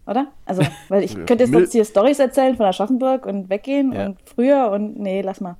Oder? 0.06 0.28
Also, 0.46 0.62
weil 0.88 1.04
ich 1.04 1.14
könnte 1.26 1.44
jetzt 1.44 1.72
hier 1.72 1.84
Stories 1.84 2.18
erzählen 2.18 2.56
von 2.56 2.66
Aschaffenburg 2.66 3.26
und 3.26 3.50
weggehen 3.50 3.92
ja. 3.92 4.06
und 4.06 4.18
früher 4.24 4.70
und 4.70 4.98
nee, 4.98 5.20
lass 5.20 5.42
mal. 5.42 5.56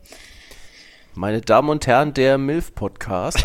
Meine 1.21 1.43
Damen 1.43 1.69
und 1.69 1.87
Herren, 1.87 2.15
der 2.15 2.39
MILF-Podcast. 2.39 3.37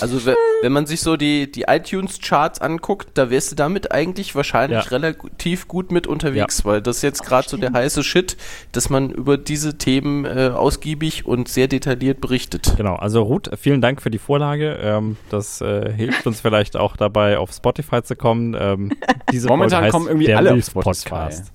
also 0.00 0.26
wenn 0.60 0.72
man 0.72 0.86
sich 0.86 1.02
so 1.02 1.16
die, 1.16 1.52
die 1.52 1.66
iTunes-Charts 1.68 2.60
anguckt, 2.60 3.10
da 3.14 3.30
wärst 3.30 3.52
du 3.52 3.54
damit 3.54 3.92
eigentlich 3.92 4.34
wahrscheinlich 4.34 4.86
ja. 4.86 4.90
relativ 4.90 5.68
gut 5.68 5.92
mit 5.92 6.08
unterwegs, 6.08 6.58
ja. 6.58 6.64
weil 6.64 6.82
das 6.82 6.96
ist 6.96 7.02
jetzt 7.02 7.24
gerade 7.24 7.48
so 7.48 7.56
der 7.58 7.72
heiße 7.72 8.02
Shit, 8.02 8.36
dass 8.72 8.90
man 8.90 9.10
über 9.10 9.38
diese 9.38 9.78
Themen 9.78 10.24
äh, 10.24 10.50
ausgiebig 10.52 11.26
und 11.26 11.46
sehr 11.46 11.68
detailliert 11.68 12.20
berichtet. 12.20 12.74
Genau, 12.76 12.96
also 12.96 13.22
Ruth, 13.22 13.50
vielen 13.56 13.82
Dank 13.82 14.02
für 14.02 14.10
die 14.10 14.18
Vorlage. 14.18 14.80
Ähm, 14.82 15.16
das 15.30 15.60
äh, 15.60 15.92
hilft 15.92 16.26
uns 16.26 16.40
vielleicht 16.40 16.76
auch 16.76 16.96
dabei, 16.96 17.38
auf 17.38 17.52
Spotify 17.52 18.02
zu 18.02 18.16
kommen. 18.16 18.56
Ähm, 18.58 18.90
diese 19.30 19.46
Momentan 19.46 19.90
kommen 19.90 20.08
irgendwie 20.08 20.34
alle 20.34 20.54
auf 20.54 20.64
Spotify. 20.64 21.08
Podcast. 21.08 21.52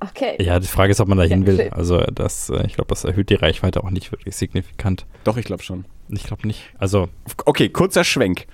Okay. 0.00 0.36
Ja, 0.40 0.58
die 0.58 0.66
Frage 0.66 0.90
ist, 0.90 1.00
ob 1.00 1.08
man 1.08 1.18
da 1.18 1.24
hin 1.24 1.46
will. 1.46 1.70
Also 1.70 2.00
das, 2.00 2.50
äh, 2.50 2.66
ich 2.66 2.74
glaube, 2.74 2.88
das 2.88 3.04
erhöht 3.04 3.30
die 3.30 3.34
Reichweite 3.34 3.82
auch 3.82 3.90
nicht 3.90 4.12
wirklich 4.12 4.36
signifikant. 4.36 5.06
Doch, 5.24 5.36
ich 5.36 5.44
glaube 5.44 5.62
schon. 5.62 5.84
Ich 6.08 6.24
glaube 6.24 6.46
nicht. 6.46 6.62
Also. 6.78 7.08
Okay, 7.44 7.68
kurzer 7.68 8.04
Schwenk. 8.04 8.46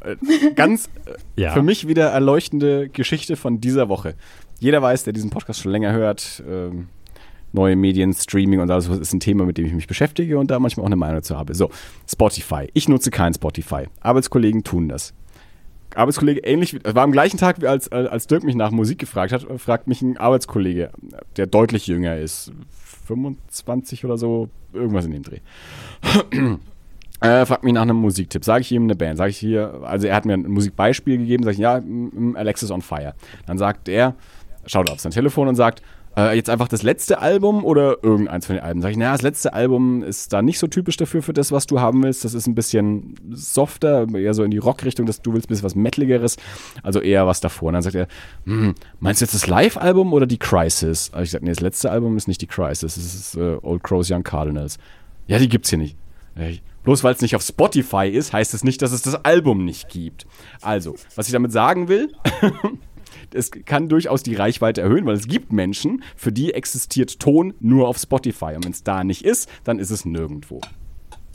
Äh, 0.00 0.16
ganz 0.54 0.86
äh, 1.06 1.12
ja. 1.42 1.52
für 1.52 1.62
mich 1.62 1.88
wieder 1.88 2.08
erleuchtende 2.08 2.88
Geschichte 2.88 3.36
von 3.36 3.60
dieser 3.60 3.88
Woche. 3.88 4.14
Jeder 4.58 4.82
weiß, 4.82 5.04
der 5.04 5.12
diesen 5.12 5.30
Podcast 5.30 5.60
schon 5.60 5.72
länger 5.72 5.92
hört, 5.92 6.42
ähm, 6.48 6.88
neue 7.52 7.76
Medien, 7.76 8.12
Streaming 8.12 8.60
und 8.60 8.70
alles 8.70 8.88
ist 8.88 9.12
ein 9.12 9.20
Thema, 9.20 9.44
mit 9.44 9.58
dem 9.58 9.66
ich 9.66 9.72
mich 9.72 9.86
beschäftige 9.86 10.38
und 10.38 10.50
da 10.50 10.58
manchmal 10.58 10.84
auch 10.84 10.88
eine 10.88 10.96
Meinung 10.96 11.22
zu 11.22 11.36
habe. 11.36 11.54
So, 11.54 11.70
Spotify. 12.08 12.68
Ich 12.74 12.88
nutze 12.88 13.10
kein 13.10 13.34
Spotify. 13.34 13.84
Arbeitskollegen 14.00 14.62
tun 14.62 14.88
das. 14.88 15.14
Arbeitskollege 15.94 16.40
ähnlich, 16.40 16.78
war 16.84 17.02
am 17.02 17.12
gleichen 17.12 17.36
Tag, 17.36 17.60
wie 17.60 17.66
als, 17.66 17.90
als 17.90 18.26
Dirk 18.26 18.44
mich 18.44 18.54
nach 18.54 18.70
Musik 18.70 18.98
gefragt 18.98 19.32
hat, 19.32 19.46
fragt 19.60 19.86
mich 19.88 20.02
ein 20.02 20.16
Arbeitskollege, 20.16 20.90
der 21.36 21.46
deutlich 21.46 21.86
jünger 21.86 22.16
ist, 22.16 22.52
25 23.06 24.04
oder 24.04 24.16
so, 24.16 24.48
irgendwas 24.72 25.04
in 25.04 25.12
dem 25.12 25.22
Dreh. 25.22 25.40
äh, 27.20 27.44
fragt 27.46 27.64
mich 27.64 27.72
nach 27.72 27.82
einem 27.82 27.96
Musiktipp. 27.96 28.44
Sage 28.44 28.62
ich 28.62 28.72
ihm 28.72 28.84
eine 28.84 28.94
Band. 28.94 29.18
Sage 29.18 29.30
ich 29.30 29.38
hier, 29.38 29.80
also 29.82 30.06
er 30.06 30.14
hat 30.14 30.24
mir 30.24 30.34
ein 30.34 30.42
Musikbeispiel 30.42 31.18
gegeben, 31.18 31.42
sage 31.42 31.54
ich, 31.54 31.58
ja, 31.58 31.82
Alexis 32.34 32.70
on 32.70 32.82
Fire. 32.82 33.14
Dann 33.46 33.58
sagt 33.58 33.88
er, 33.88 34.14
schaut 34.66 34.90
auf 34.90 35.00
sein 35.00 35.12
Telefon 35.12 35.48
und 35.48 35.56
sagt, 35.56 35.82
äh, 36.28 36.34
jetzt 36.34 36.50
einfach 36.50 36.68
das 36.68 36.82
letzte 36.82 37.20
Album 37.20 37.64
oder 37.64 38.02
irgendeins 38.02 38.46
von 38.46 38.56
den 38.56 38.64
Alben? 38.64 38.82
Sag 38.82 38.90
ich, 38.90 38.96
naja, 38.96 39.12
das 39.12 39.22
letzte 39.22 39.52
Album 39.52 40.02
ist 40.02 40.32
da 40.32 40.42
nicht 40.42 40.58
so 40.58 40.66
typisch 40.66 40.96
dafür 40.96 41.22
für 41.22 41.32
das, 41.32 41.52
was 41.52 41.66
du 41.66 41.80
haben 41.80 42.02
willst. 42.02 42.24
Das 42.24 42.34
ist 42.34 42.46
ein 42.46 42.54
bisschen 42.54 43.14
softer, 43.30 44.06
eher 44.14 44.34
so 44.34 44.42
in 44.42 44.50
die 44.50 44.58
Rockrichtung, 44.58 45.06
dass 45.06 45.22
du 45.22 45.32
willst 45.32 45.46
ein 45.46 45.50
bisschen 45.50 45.64
was 45.64 45.74
Mettligeres, 45.74 46.36
also 46.82 47.00
eher 47.00 47.26
was 47.26 47.40
davor. 47.40 47.68
Und 47.68 47.74
dann 47.74 47.82
sagt 47.82 47.96
er, 47.96 48.06
hm, 48.44 48.74
meinst 48.98 49.20
du 49.20 49.24
jetzt 49.24 49.34
das 49.34 49.46
Live-Album 49.46 50.12
oder 50.12 50.26
die 50.26 50.38
Crisis? 50.38 51.10
Also 51.12 51.24
ich 51.24 51.30
sag, 51.30 51.42
nee, 51.42 51.50
das 51.50 51.60
letzte 51.60 51.90
Album 51.90 52.16
ist 52.16 52.28
nicht 52.28 52.40
die 52.40 52.46
Crisis, 52.46 52.96
es 52.96 53.14
ist 53.14 53.36
äh, 53.36 53.58
Old 53.62 53.82
Crows 53.82 54.10
Young 54.10 54.22
Cardinals. 54.22 54.78
Ja, 55.26 55.38
die 55.38 55.48
gibt's 55.48 55.70
hier 55.70 55.78
nicht. 55.78 55.96
Ich, 56.36 56.62
Bloß 56.82 57.04
weil 57.04 57.14
es 57.14 57.20
nicht 57.20 57.36
auf 57.36 57.42
Spotify 57.42 58.08
ist, 58.08 58.32
heißt 58.32 58.54
es 58.54 58.64
nicht, 58.64 58.80
dass 58.80 58.92
es 58.92 59.02
das 59.02 59.24
Album 59.24 59.64
nicht 59.64 59.90
gibt. 59.90 60.26
Also, 60.62 60.94
was 61.14 61.26
ich 61.26 61.32
damit 61.32 61.52
sagen 61.52 61.88
will, 61.88 62.12
es 63.34 63.50
kann 63.50 63.88
durchaus 63.88 64.22
die 64.22 64.34
Reichweite 64.34 64.80
erhöhen, 64.80 65.06
weil 65.06 65.14
es 65.14 65.28
gibt 65.28 65.52
Menschen, 65.52 66.02
für 66.16 66.32
die 66.32 66.54
existiert 66.54 67.20
Ton 67.20 67.54
nur 67.60 67.88
auf 67.88 67.98
Spotify. 67.98 68.54
Und 68.56 68.64
wenn 68.64 68.72
es 68.72 68.82
da 68.82 69.04
nicht 69.04 69.24
ist, 69.24 69.48
dann 69.64 69.78
ist 69.78 69.90
es 69.90 70.04
nirgendwo. 70.04 70.60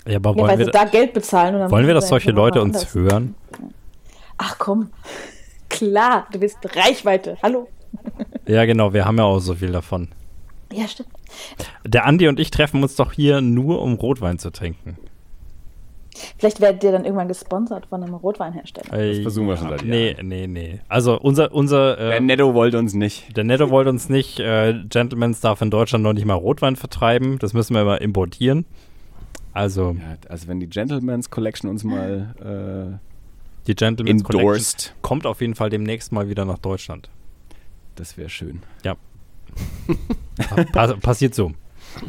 Ja, 0.07 0.17
aber 0.17 0.31
Ja, 0.31 0.35
wollen 0.37 0.47
weil 0.47 0.59
wir, 0.59 0.65
sie 0.65 0.71
da 0.71 0.85
Geld 0.85 1.13
bezahlen. 1.13 1.55
Und 1.55 1.61
dann 1.61 1.71
wollen 1.71 1.87
wir, 1.87 1.93
dass 1.93 2.09
solche 2.09 2.31
Leute 2.31 2.61
uns 2.61 2.93
hören? 2.93 3.35
Ach 4.37 4.57
komm. 4.57 4.89
Klar, 5.69 6.27
du 6.31 6.39
bist 6.39 6.57
Reichweite. 6.75 7.37
Hallo. 7.41 7.67
Ja, 8.47 8.65
genau, 8.65 8.93
wir 8.93 9.05
haben 9.05 9.17
ja 9.17 9.23
auch 9.23 9.39
so 9.39 9.55
viel 9.55 9.71
davon. 9.71 10.09
Ja, 10.71 10.87
stimmt. 10.87 11.09
Der 11.85 12.05
Andi 12.05 12.27
und 12.27 12.39
ich 12.39 12.51
treffen 12.51 12.83
uns 12.83 12.95
doch 12.95 13.13
hier 13.13 13.41
nur, 13.41 13.81
um 13.81 13.93
Rotwein 13.95 14.39
zu 14.39 14.51
trinken. 14.51 14.97
Vielleicht 16.37 16.61
werdet 16.61 16.83
ihr 16.83 16.91
dann 16.91 17.05
irgendwann 17.05 17.27
gesponsert 17.27 17.87
von 17.87 18.03
einem 18.03 18.13
Rotweinhersteller. 18.13 18.89
Das 18.89 19.19
versuchen 19.19 19.47
wir 19.47 19.57
schon 19.57 19.69
seit 19.69 19.85
Nee, 19.85 20.15
nee, 20.21 20.47
nee. 20.47 20.79
Also 20.87 21.19
unser, 21.19 21.53
unser 21.53 21.95
Der 21.95 22.17
äh, 22.17 22.19
Netto 22.19 22.53
wollte 22.53 22.77
uns 22.77 22.93
nicht. 22.93 23.35
der 23.35 23.43
Netto 23.43 23.69
wollte 23.69 23.89
uns 23.89 24.09
nicht, 24.09 24.39
äh, 24.39 24.73
Gentleman's 24.89 25.41
darf 25.41 25.61
in 25.61 25.71
Deutschland 25.71 26.03
noch 26.03 26.13
nicht 26.13 26.25
mal 26.25 26.33
Rotwein 26.33 26.75
vertreiben. 26.75 27.39
Das 27.39 27.53
müssen 27.53 27.73
wir 27.73 27.81
immer 27.81 28.01
importieren. 28.01 28.65
Also 29.53 29.95
Ja, 29.97 30.17
also 30.29 30.47
wenn 30.47 30.59
die 30.59 30.67
Gentleman's 30.67 31.29
Collection 31.29 31.69
uns 31.69 31.83
mal 31.83 32.33
die 33.67 33.71
äh, 33.71 33.75
Gentleman's 33.75 34.23
Collection 34.23 34.47
endorsed, 34.49 34.95
kommt 35.01 35.25
auf 35.25 35.41
jeden 35.41 35.55
Fall 35.55 35.69
demnächst 35.69 36.11
mal 36.11 36.29
wieder 36.29 36.45
nach 36.45 36.59
Deutschland. 36.59 37.09
das 37.95 38.17
wäre 38.17 38.29
schön. 38.29 38.61
Pa 40.73 40.93
passiert 40.95 41.33
so. 41.33 41.51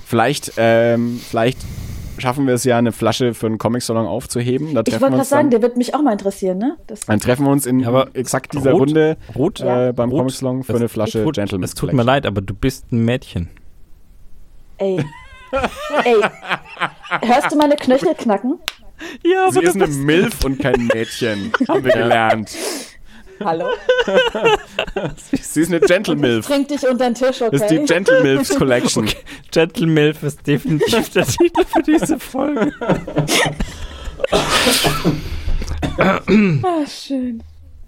Vielleicht, 0.05 0.53
ähm, 0.57 1.21
vielleicht 1.23 1.59
schaffen 2.19 2.47
wir 2.47 2.55
es 2.55 2.65
ja, 2.65 2.79
eine 2.79 2.93
Flasche 2.93 3.35
für 3.35 3.47
einen 3.47 3.59
Comic-Salon 3.59 4.07
aufzuheben. 4.07 4.75
Da 4.75 4.83
Ich 4.87 4.93
wollte 5.01 5.15
gerade 5.17 5.25
sagen, 5.25 5.51
der 5.51 5.63
wird 5.63 5.77
mich 5.77 5.95
auch 5.95 6.03
mal 6.03 6.13
interessieren, 6.13 6.59
ne? 6.59 6.77
Das, 6.87 7.01
dann 7.01 7.21
treffen 7.21 7.45
wir 7.47 7.51
uns 7.53 7.67
in 7.67 7.81
Ja, 7.81 7.89
aber 7.89 8.09
exakt 8.15 8.53
dieser 8.55 8.73
Rot- 8.73 8.89
Runde 8.89 9.17
Rot, 9.35 9.61
äh, 9.61 9.93
beim 9.95 10.11
Comic-Salon 10.11 10.63
für 10.65 10.75
eine 10.77 10.89
Flasche 10.89 11.23
Rot- 11.25 11.35
Gentleman's 11.37 11.71
Es 11.71 11.75
tut 11.75 11.93
mir 11.93 12.03
leid, 12.03 12.27
aber 12.27 12.41
du 12.41 12.55
bist 12.55 12.91
ein 12.93 13.05
Mädchen. 13.05 13.49
ey. 14.79 15.05
ey. 16.05 16.17
Hörst 17.23 17.53
du 17.53 17.57
meine 17.57 17.77
Knöchel 17.77 18.15
knacken? 18.15 18.59
Ja, 19.23 19.53
Sie 19.53 19.61
ist 19.61 19.75
eine 19.77 19.89
Milf 19.89 20.43
und 20.43 20.59
kein 20.59 20.87
Mädchen, 20.87 21.53
haben 21.69 21.85
wir 21.85 21.93
gelernt. 21.93 22.51
Hallo? 23.45 23.67
Sie 25.17 25.61
ist 25.61 25.69
eine 25.69 25.81
Gentle-Milf. 25.81 26.47
Trink 26.47 26.69
dich 26.69 26.87
unter 26.89 27.05
den 27.05 27.15
Tisch, 27.15 27.43
okay? 27.43 27.51
Das 27.53 27.63
ist 27.63 27.71
die 27.71 27.85
Gentle 27.85 28.23
Milfs 28.23 28.55
Collection. 28.59 29.09
Gentle 29.51 29.87
Milf 29.87 30.23
ist 30.23 30.47
definitiv 30.47 31.11
der 31.11 31.27
Titel 31.27 31.65
für 31.65 31.83
diese 31.83 32.19
Folge. 32.19 32.73
Ah, 35.99 36.87
schön. 36.87 37.43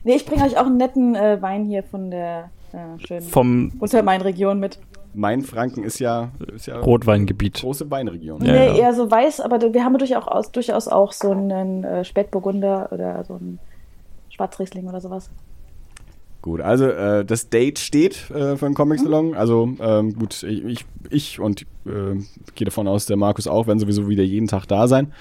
Nee, 0.04 0.16
ich 0.16 0.26
bringe 0.26 0.44
euch 0.44 0.56
auch 0.56 0.66
einen 0.66 0.76
netten 0.76 1.14
äh, 1.14 1.40
Wein 1.42 1.64
hier 1.64 1.82
von 1.82 2.10
der 2.10 2.50
äh, 2.72 3.06
schönen 3.06 3.22
Vom 3.22 3.72
Untermain-Region 3.78 4.58
mit. 4.58 4.78
Mainfranken 5.14 5.84
ist 5.84 5.98
ja, 5.98 6.30
ist 6.54 6.66
ja 6.66 6.78
Rotweingebiet. 6.78 7.60
große 7.60 7.90
Weinregion. 7.90 8.44
Ja, 8.44 8.52
nee, 8.52 8.66
ja. 8.66 8.74
eher 8.76 8.94
so 8.94 9.10
weiß, 9.10 9.40
aber 9.40 9.60
wir 9.72 9.84
haben 9.84 9.98
durchaus, 9.98 10.52
durchaus 10.52 10.86
auch 10.86 11.12
so 11.12 11.32
einen 11.32 11.82
äh, 11.82 12.04
Spätburgunder 12.04 12.88
oder 12.92 13.24
so 13.24 13.34
einen 13.34 13.58
Schwarzriesling 14.38 14.86
oder 14.86 15.00
sowas. 15.00 15.30
Gut, 16.40 16.60
also 16.60 16.86
äh, 16.86 17.24
das 17.24 17.50
Date 17.50 17.80
steht 17.80 18.30
äh, 18.30 18.56
für 18.56 18.66
den 18.66 18.74
Comic 18.74 19.00
Salon. 19.00 19.34
Also 19.34 19.70
ähm, 19.80 20.14
gut, 20.14 20.44
ich, 20.44 20.64
ich, 20.64 20.84
ich 21.10 21.40
und 21.40 21.62
äh, 21.84 22.14
gehe 22.54 22.64
davon 22.64 22.86
aus, 22.86 23.06
der 23.06 23.16
Markus 23.16 23.48
auch, 23.48 23.66
werden 23.66 23.80
sowieso 23.80 24.08
wieder 24.08 24.22
jeden 24.22 24.46
Tag 24.46 24.66
da 24.66 24.86
sein. 24.86 25.12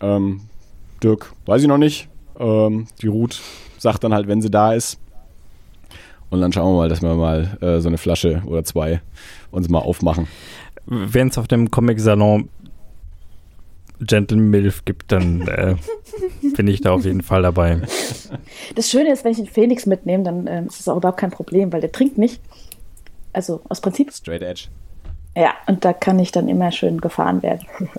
Ähm, 0.00 0.40
Dirk, 1.02 1.32
weiß 1.44 1.62
ich 1.62 1.68
noch 1.68 1.78
nicht. 1.78 2.08
Ähm, 2.38 2.86
die 3.02 3.08
Ruth 3.08 3.40
sagt 3.78 4.02
dann 4.02 4.14
halt, 4.14 4.28
wenn 4.28 4.40
sie 4.40 4.50
da 4.50 4.72
ist. 4.72 4.98
Und 6.30 6.40
dann 6.40 6.52
schauen 6.52 6.72
wir 6.72 6.78
mal, 6.78 6.88
dass 6.88 7.02
wir 7.02 7.14
mal 7.14 7.58
äh, 7.60 7.80
so 7.80 7.88
eine 7.88 7.98
Flasche 7.98 8.42
oder 8.46 8.64
zwei 8.64 9.02
uns 9.50 9.68
mal 9.68 9.80
aufmachen. 9.80 10.26
Wenn 10.86 11.28
es 11.28 11.36
auf 11.36 11.46
dem 11.46 11.70
Comic-Salon 11.70 12.48
Gentle 14.06 14.38
Milf 14.38 14.84
gibt, 14.84 15.12
dann 15.12 15.42
äh, 15.48 15.76
bin 16.56 16.68
ich 16.68 16.80
da 16.80 16.92
auf 16.92 17.04
jeden 17.04 17.22
Fall 17.22 17.42
dabei. 17.42 17.80
Das 18.74 18.90
Schöne 18.90 19.12
ist, 19.12 19.24
wenn 19.24 19.32
ich 19.32 19.38
den 19.38 19.46
Felix 19.46 19.86
mitnehme, 19.86 20.24
dann 20.24 20.46
ähm, 20.46 20.66
ist 20.66 20.80
das 20.80 20.88
auch 20.88 20.96
überhaupt 20.96 21.18
kein 21.18 21.30
Problem, 21.30 21.72
weil 21.72 21.80
der 21.80 21.92
trinkt 21.92 22.18
nicht. 22.18 22.40
Also 23.32 23.62
aus 23.68 23.80
Prinzip. 23.80 24.12
Straight 24.12 24.42
Edge. 24.42 24.64
Ja, 25.36 25.54
und 25.66 25.84
da 25.84 25.92
kann 25.92 26.18
ich 26.18 26.32
dann 26.32 26.48
immer 26.48 26.70
schön 26.72 27.00
gefahren 27.00 27.42
werden. 27.42 27.66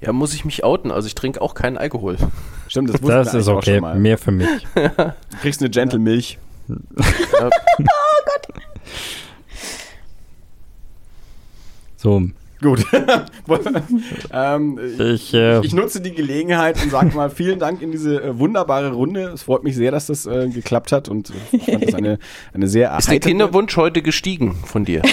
Ja, 0.00 0.12
muss 0.12 0.34
ich 0.34 0.44
mich 0.44 0.64
outen. 0.64 0.90
Also 0.90 1.06
ich 1.06 1.14
trinke 1.14 1.40
auch 1.40 1.54
keinen 1.54 1.78
Alkohol. 1.78 2.18
Stimmt, 2.68 2.92
das, 2.92 3.00
Das 3.00 3.32
ist 3.32 3.48
okay. 3.48 3.74
schon 3.74 3.80
mal. 3.80 3.94
Mehr 3.98 4.18
für 4.18 4.32
mich. 4.32 4.48
Du 4.74 5.36
kriegst 5.40 5.62
eine 5.62 5.70
Gentle 5.70 5.98
Milch. 5.98 6.38
So, 11.96 12.22
Gut. 12.62 12.84
ähm, 14.32 14.78
ich, 14.98 15.34
äh, 15.34 15.60
Ich 15.64 15.74
nutze 15.74 16.00
die 16.00 16.12
Gelegenheit 16.12 16.82
und 16.82 16.90
sage 16.90 17.14
mal 17.14 17.28
vielen 17.30 17.58
Dank 17.58 17.82
in 17.82 17.90
diese 17.92 18.22
äh, 18.22 18.38
wunderbare 18.38 18.92
Runde. 18.92 19.22
Es 19.34 19.42
freut 19.42 19.64
mich 19.64 19.74
sehr, 19.76 19.90
dass 19.90 20.06
das 20.06 20.24
äh, 20.26 20.48
geklappt 20.48 20.92
hat 20.92 21.08
und 21.08 21.30
äh, 21.30 21.32
ich 21.56 21.64
fand 21.66 21.84
das 21.86 21.94
eine, 21.94 22.18
eine 22.54 22.68
sehr 22.68 22.96
Ist 22.96 23.10
der 23.10 23.20
Kinderwunsch 23.20 23.76
heute 23.76 24.00
gestiegen 24.02 24.54
von 24.64 24.84
dir? 24.84 25.02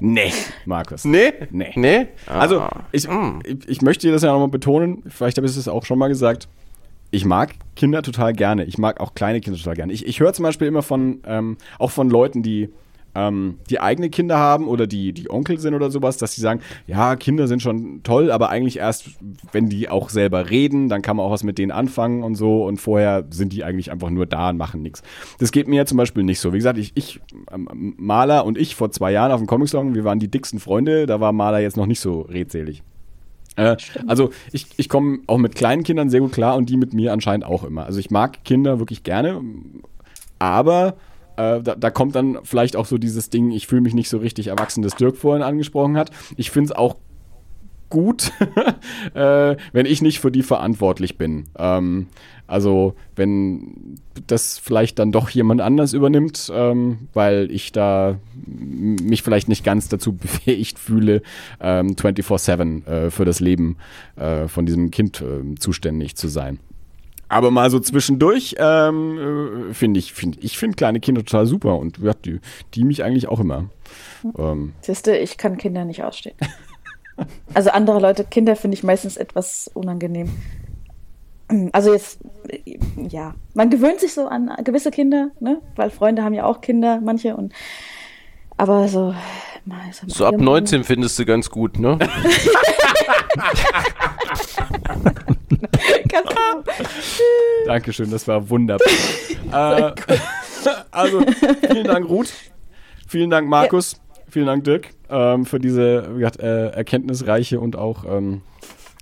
Nee, 0.00 0.32
Markus. 0.64 1.04
Nee? 1.04 1.32
Nee. 1.50 1.72
Nee? 1.74 2.06
Also, 2.26 2.60
Ah. 2.60 2.70
ich, 2.92 3.08
Mm. 3.08 3.40
ich, 3.44 3.68
ich 3.68 3.82
möchte 3.82 4.06
dir 4.06 4.12
das 4.12 4.22
ja 4.22 4.30
nochmal 4.30 4.46
betonen, 4.46 5.02
vielleicht 5.08 5.36
habe 5.38 5.46
ich 5.48 5.56
es 5.56 5.66
auch 5.66 5.84
schon 5.84 5.98
mal 5.98 6.06
gesagt. 6.06 6.46
Ich 7.10 7.24
mag 7.24 7.54
Kinder 7.74 8.02
total 8.02 8.32
gerne. 8.32 8.64
Ich 8.64 8.78
mag 8.78 9.00
auch 9.00 9.14
kleine 9.14 9.40
Kinder 9.40 9.58
total 9.58 9.74
gerne. 9.74 9.92
Ich, 9.92 10.06
ich 10.06 10.20
höre 10.20 10.32
zum 10.32 10.44
Beispiel 10.44 10.68
immer 10.68 10.82
von, 10.82 11.20
ähm, 11.26 11.56
auch 11.80 11.90
von 11.90 12.10
Leuten, 12.10 12.44
die, 12.44 12.68
ähm, 13.18 13.58
die 13.68 13.80
eigene 13.80 14.10
Kinder 14.10 14.38
haben 14.38 14.68
oder 14.68 14.86
die, 14.86 15.12
die 15.12 15.28
Onkel 15.28 15.58
sind 15.58 15.74
oder 15.74 15.90
sowas, 15.90 16.18
dass 16.18 16.34
sie 16.34 16.40
sagen, 16.40 16.60
ja, 16.86 17.16
Kinder 17.16 17.48
sind 17.48 17.60
schon 17.60 18.02
toll, 18.04 18.30
aber 18.30 18.50
eigentlich 18.50 18.78
erst, 18.78 19.10
wenn 19.50 19.68
die 19.68 19.88
auch 19.88 20.08
selber 20.08 20.50
reden, 20.50 20.88
dann 20.88 21.02
kann 21.02 21.16
man 21.16 21.26
auch 21.26 21.32
was 21.32 21.42
mit 21.42 21.58
denen 21.58 21.72
anfangen 21.72 22.22
und 22.22 22.36
so 22.36 22.64
und 22.64 22.76
vorher 22.78 23.24
sind 23.30 23.52
die 23.52 23.64
eigentlich 23.64 23.90
einfach 23.90 24.10
nur 24.10 24.26
da 24.26 24.50
und 24.50 24.56
machen 24.56 24.82
nichts. 24.82 25.02
Das 25.40 25.50
geht 25.50 25.66
mir 25.66 25.76
ja 25.76 25.86
zum 25.86 25.98
Beispiel 25.98 26.22
nicht 26.22 26.38
so. 26.38 26.52
Wie 26.52 26.58
gesagt, 26.58 26.78
ich, 26.78 26.92
ich 26.94 27.20
ähm, 27.52 27.94
Maler 27.96 28.44
und 28.44 28.56
ich 28.56 28.76
vor 28.76 28.92
zwei 28.92 29.10
Jahren 29.10 29.32
auf 29.32 29.40
dem 29.40 29.48
Comic-Salon, 29.48 29.96
wir 29.96 30.04
waren 30.04 30.20
die 30.20 30.28
dicksten 30.28 30.60
Freunde, 30.60 31.06
da 31.06 31.20
war 31.20 31.32
Maler 31.32 31.58
jetzt 31.58 31.76
noch 31.76 31.86
nicht 31.86 32.00
so 32.00 32.20
redselig. 32.20 32.82
Äh, 33.56 33.76
also 34.06 34.30
ich, 34.52 34.66
ich 34.76 34.88
komme 34.88 35.18
auch 35.26 35.38
mit 35.38 35.56
kleinen 35.56 35.82
Kindern 35.82 36.08
sehr 36.08 36.20
gut 36.20 36.32
klar 36.32 36.56
und 36.56 36.68
die 36.68 36.76
mit 36.76 36.92
mir 36.92 37.12
anscheinend 37.12 37.44
auch 37.44 37.64
immer. 37.64 37.84
Also 37.86 37.98
ich 37.98 38.10
mag 38.10 38.44
Kinder 38.44 38.78
wirklich 38.78 39.02
gerne, 39.02 39.42
aber 40.38 40.94
äh, 41.38 41.62
da, 41.62 41.74
da 41.76 41.90
kommt 41.90 42.14
dann 42.14 42.38
vielleicht 42.42 42.76
auch 42.76 42.86
so 42.86 42.98
dieses 42.98 43.30
Ding, 43.30 43.50
ich 43.50 43.66
fühle 43.66 43.82
mich 43.82 43.94
nicht 43.94 44.08
so 44.08 44.18
richtig 44.18 44.48
erwachsen, 44.48 44.82
das 44.82 44.96
Dirk 44.96 45.16
vorhin 45.16 45.42
angesprochen 45.42 45.96
hat. 45.96 46.10
Ich 46.36 46.50
finde 46.50 46.72
es 46.72 46.76
auch 46.76 46.96
gut, 47.88 48.32
äh, 49.14 49.56
wenn 49.72 49.86
ich 49.86 50.02
nicht 50.02 50.20
für 50.20 50.30
die 50.30 50.42
verantwortlich 50.42 51.16
bin. 51.16 51.44
Ähm, 51.56 52.08
also 52.46 52.94
wenn 53.14 53.98
das 54.26 54.58
vielleicht 54.58 54.98
dann 54.98 55.12
doch 55.12 55.30
jemand 55.30 55.60
anders 55.60 55.92
übernimmt, 55.92 56.50
ähm, 56.52 57.08
weil 57.12 57.50
ich 57.50 57.72
da 57.72 58.18
mich 58.44 59.22
vielleicht 59.22 59.48
nicht 59.48 59.64
ganz 59.64 59.88
dazu 59.88 60.12
befähigt 60.16 60.78
fühle, 60.78 61.22
ähm, 61.60 61.94
24-7 61.94 62.86
äh, 62.86 63.10
für 63.10 63.24
das 63.24 63.40
Leben 63.40 63.76
äh, 64.16 64.48
von 64.48 64.66
diesem 64.66 64.90
Kind 64.90 65.20
äh, 65.20 65.54
zuständig 65.56 66.16
zu 66.16 66.28
sein. 66.28 66.58
Aber 67.28 67.50
mal 67.50 67.70
so 67.70 67.78
zwischendurch 67.78 68.56
ähm, 68.58 69.70
äh, 69.70 69.74
finde 69.74 69.98
ich, 69.98 70.14
finde 70.14 70.38
ich 70.40 70.56
finde 70.56 70.76
kleine 70.76 71.00
Kinder 71.00 71.24
total 71.24 71.46
super 71.46 71.78
und 71.78 71.98
ja, 71.98 72.14
die, 72.14 72.40
die 72.74 72.84
mich 72.84 73.04
eigentlich 73.04 73.28
auch 73.28 73.40
immer. 73.40 73.68
Ähm, 74.38 74.72
Siehste, 74.80 75.16
ich 75.16 75.36
kann 75.36 75.58
Kinder 75.58 75.84
nicht 75.84 76.02
ausstehen. 76.02 76.36
Also 77.52 77.70
andere 77.70 77.98
Leute, 77.98 78.22
Kinder 78.22 78.54
finde 78.54 78.76
ich 78.76 78.84
meistens 78.84 79.16
etwas 79.16 79.68
unangenehm. 79.74 80.30
Also 81.72 81.92
jetzt, 81.92 82.20
ja, 82.96 83.34
man 83.54 83.70
gewöhnt 83.70 83.98
sich 83.98 84.14
so 84.14 84.28
an 84.28 84.52
gewisse 84.62 84.92
Kinder, 84.92 85.32
ne? 85.40 85.60
Weil 85.74 85.90
Freunde 85.90 86.22
haben 86.22 86.34
ja 86.34 86.44
auch 86.44 86.60
Kinder, 86.60 87.00
manche 87.00 87.34
und 87.34 87.52
aber 88.56 88.86
so, 88.88 89.14
mal 89.64 89.80
so, 89.92 90.06
So 90.08 90.26
ab 90.26 90.36
19 90.36 90.84
findest 90.84 91.18
du 91.18 91.24
ganz 91.24 91.48
gut, 91.48 91.78
ne? 91.78 91.98
Dankeschön, 97.66 98.10
das 98.10 98.26
war 98.28 98.48
wunderbar. 98.48 98.86
äh, 99.52 99.92
also, 100.90 101.22
vielen 101.70 101.86
Dank, 101.86 102.08
Ruth. 102.08 102.32
Vielen 103.06 103.30
Dank, 103.30 103.48
Markus. 103.48 103.92
Ja. 103.92 103.98
Vielen 104.30 104.46
Dank, 104.46 104.64
Dirk, 104.64 104.88
ähm, 105.08 105.46
für 105.46 105.58
diese 105.58 106.10
wie 106.14 106.18
gesagt, 106.18 106.40
äh, 106.40 106.68
erkenntnisreiche 106.68 107.60
und 107.60 107.76
auch 107.76 108.04
ähm, 108.04 108.42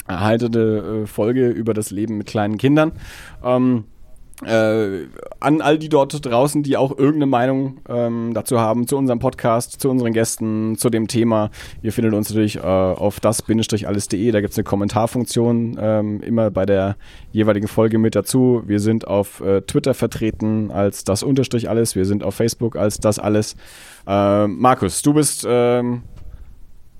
erheiterte 0.06 1.02
äh, 1.02 1.06
Folge 1.06 1.48
über 1.48 1.74
das 1.74 1.90
Leben 1.90 2.18
mit 2.18 2.28
kleinen 2.28 2.58
Kindern. 2.58 2.92
Ähm, 3.42 3.84
äh, 4.44 5.06
an 5.40 5.60
all 5.62 5.78
die 5.78 5.88
dort 5.88 6.24
draußen, 6.24 6.62
die 6.62 6.76
auch 6.76 6.90
irgendeine 6.90 7.26
Meinung 7.26 7.78
ähm, 7.88 8.32
dazu 8.34 8.60
haben, 8.60 8.86
zu 8.86 8.96
unserem 8.96 9.18
Podcast, 9.18 9.80
zu 9.80 9.88
unseren 9.88 10.12
Gästen, 10.12 10.76
zu 10.76 10.90
dem 10.90 11.08
Thema. 11.08 11.50
Ihr 11.82 11.92
findet 11.92 12.12
uns 12.12 12.28
natürlich 12.28 12.56
äh, 12.56 12.60
auf 12.60 13.20
das-alles.de, 13.20 14.30
da 14.30 14.40
gibt 14.40 14.52
es 14.52 14.58
eine 14.58 14.64
Kommentarfunktion 14.64 15.78
ähm, 15.80 16.20
immer 16.20 16.50
bei 16.50 16.66
der 16.66 16.96
jeweiligen 17.32 17.68
Folge 17.68 17.98
mit 17.98 18.14
dazu. 18.14 18.62
Wir 18.66 18.80
sind 18.80 19.06
auf 19.06 19.40
äh, 19.40 19.62
Twitter 19.62 19.94
vertreten 19.94 20.70
als 20.70 21.04
das-alles, 21.04 21.94
wir 21.94 22.04
sind 22.04 22.22
auf 22.22 22.34
Facebook 22.34 22.76
als 22.76 22.98
das 22.98 23.18
alles. 23.18 23.56
Äh, 24.06 24.46
Markus, 24.48 25.00
du 25.02 25.14
bist 25.14 25.46
ähm, 25.48 26.02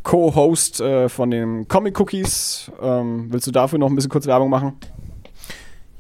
Co-Host 0.03 0.81
äh, 0.81 1.09
von 1.09 1.31
den 1.31 1.69
Comic 1.69 1.99
Cookies. 2.01 2.71
Ähm, 2.81 3.27
willst 3.31 3.47
du 3.47 3.51
dafür 3.51 3.79
noch 3.79 3.89
ein 3.89 3.95
bisschen 3.97 4.11
kurz 4.11 4.27
Werbung 4.27 4.49
machen? 4.49 4.75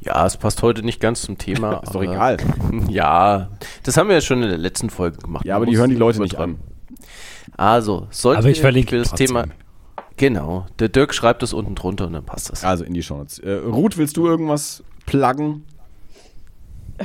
Ja, 0.06 0.24
es 0.24 0.36
passt 0.36 0.62
heute 0.62 0.84
nicht 0.84 1.00
ganz 1.00 1.22
zum 1.22 1.36
Thema. 1.36 1.80
ist 1.82 1.94
doch 1.94 2.02
egal. 2.02 2.36
Ja, 2.88 3.50
das 3.82 3.96
haben 3.96 4.08
wir 4.08 4.14
ja 4.14 4.20
schon 4.20 4.42
in 4.42 4.48
der 4.48 4.58
letzten 4.58 4.90
Folge 4.90 5.18
gemacht. 5.18 5.44
Ja, 5.44 5.56
aber 5.56 5.66
die 5.66 5.76
hören 5.76 5.90
die 5.90 5.96
Leute 5.96 6.20
nicht 6.20 6.36
an. 6.36 6.58
Also, 7.56 8.06
sollte 8.10 8.40
aber 8.40 8.48
ich 8.48 8.60
für 8.60 8.72
das 8.72 9.08
trotzdem. 9.08 9.26
Thema. 9.26 9.44
Genau, 10.16 10.66
der 10.78 10.88
Dirk 10.88 11.12
schreibt 11.12 11.42
es 11.42 11.52
unten 11.52 11.74
drunter 11.74 12.06
und 12.06 12.12
dann 12.12 12.24
passt 12.24 12.50
das. 12.50 12.64
Also 12.64 12.84
in 12.84 12.94
die 12.94 13.02
Show 13.02 13.16
Notes. 13.16 13.38
Äh, 13.38 13.52
Ruth, 13.52 13.98
willst 13.98 14.16
du 14.16 14.26
irgendwas 14.26 14.82
pluggen? 15.04 15.64
Äh, 16.98 17.04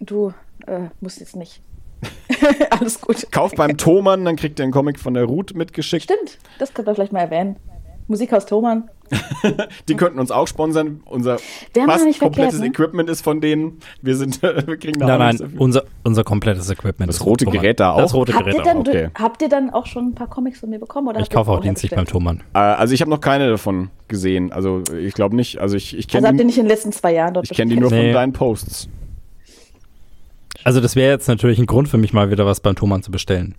du 0.00 0.32
äh, 0.66 0.88
musst 1.00 1.20
jetzt 1.20 1.36
nicht. 1.36 1.60
Alles 2.70 3.00
gut. 3.00 3.30
Kauf 3.30 3.52
beim 3.54 3.76
Thomann, 3.76 4.24
dann 4.24 4.36
kriegt 4.36 4.58
ihr 4.58 4.64
einen 4.64 4.72
Comic 4.72 4.98
von 4.98 5.14
der 5.14 5.24
Ruth 5.24 5.54
mitgeschickt. 5.54 6.04
Stimmt, 6.04 6.38
das 6.58 6.74
könnt 6.74 6.88
ihr 6.88 6.94
vielleicht 6.94 7.12
mal 7.12 7.20
erwähnen. 7.20 7.56
Musikhaus 8.06 8.46
Thomann. 8.46 8.90
die 9.88 9.94
könnten 9.94 10.18
uns 10.18 10.30
auch 10.30 10.48
sponsern. 10.48 11.00
Unser 11.04 11.38
fast 11.38 12.18
komplettes 12.18 12.60
ne? 12.60 12.66
Equipment 12.66 13.08
ist 13.08 13.22
von 13.22 13.40
denen. 13.40 13.78
Wir 14.02 14.16
sind, 14.16 14.42
wir 14.42 14.76
kriegen 14.76 14.98
da 14.98 15.18
Nein, 15.18 15.36
nein, 15.38 15.54
unser, 15.58 15.84
unser 16.02 16.24
komplettes 16.24 16.70
Equipment. 16.70 17.08
Das 17.08 17.24
rote 17.24 17.46
Gerät 17.46 17.80
da 17.80 17.92
auch. 17.92 17.98
Das 17.98 18.14
rote 18.14 18.34
habt, 18.34 18.44
Gerät 18.44 18.58
ihr 18.58 18.62
dann, 18.62 18.78
auch. 18.78 18.88
Okay. 18.88 19.08
habt 19.14 19.42
ihr 19.42 19.48
dann 19.48 19.70
auch 19.70 19.86
schon 19.86 20.08
ein 20.08 20.14
paar 20.14 20.28
Comics 20.28 20.60
von 20.60 20.70
mir 20.70 20.78
bekommen? 20.78 21.08
Oder 21.08 21.20
ich 21.20 21.30
kaufe 21.30 21.50
auch 21.50 21.60
dienstlich 21.60 21.92
beim 21.92 22.06
Thomann. 22.06 22.42
Äh, 22.54 22.58
also 22.58 22.94
ich 22.94 23.00
habe 23.00 23.10
noch 23.10 23.20
keine 23.20 23.48
davon 23.48 23.90
gesehen. 24.08 24.52
Also 24.52 24.82
ich 24.98 25.14
glaube 25.14 25.36
nicht. 25.36 25.58
Also 25.58 25.76
ich, 25.76 25.96
ich 25.96 26.08
kenne. 26.08 26.26
Also 26.26 26.32
habt 26.32 26.40
ihr 26.40 26.46
nicht 26.46 26.58
in 26.58 26.64
den 26.64 26.70
letzten 26.70 26.92
zwei 26.92 27.12
Jahren 27.12 27.34
dort 27.34 27.50
Ich 27.50 27.56
kenne 27.56 27.74
die 27.74 27.80
nur 27.80 27.90
nee. 27.90 28.04
von 28.04 28.12
deinen 28.12 28.32
Posts. 28.32 28.88
Also 30.62 30.80
das 30.80 30.96
wäre 30.96 31.12
jetzt 31.12 31.28
natürlich 31.28 31.58
ein 31.58 31.66
Grund 31.66 31.88
für 31.88 31.98
mich 31.98 32.12
mal 32.12 32.30
wieder 32.30 32.46
was 32.46 32.60
beim 32.60 32.74
Thomann 32.74 33.02
zu 33.02 33.10
bestellen. 33.10 33.54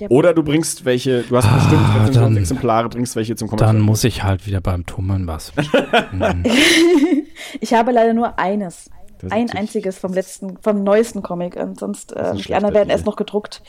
Ja. 0.00 0.08
Oder 0.10 0.34
du 0.34 0.42
bringst 0.42 0.84
welche, 0.84 1.22
du 1.22 1.36
hast 1.36 1.52
bestimmt 1.52 1.82
ah, 1.82 2.08
dann, 2.12 2.36
Exemplare, 2.36 2.88
bringst 2.88 3.16
welche 3.16 3.36
zum 3.36 3.48
Comic. 3.48 3.60
Dann 3.60 3.80
muss 3.80 4.04
ich 4.04 4.22
halt 4.22 4.46
wieder 4.46 4.60
beim 4.60 4.86
Thomann 4.86 5.26
was. 5.26 5.52
ich 7.60 7.74
habe 7.74 7.92
leider 7.92 8.14
nur 8.14 8.38
eines. 8.38 8.90
Ein 9.30 9.50
einziges 9.50 9.98
vom 9.98 10.12
letzten, 10.12 10.58
vom 10.58 10.82
neuesten 10.82 11.22
Comic. 11.22 11.56
Und 11.56 11.78
sonst, 11.78 12.12
äh, 12.12 12.34
die 12.34 12.54
anderen 12.54 12.74
werden 12.74 12.90
erst 12.90 13.06
noch 13.06 13.16
gedruckt. 13.16 13.62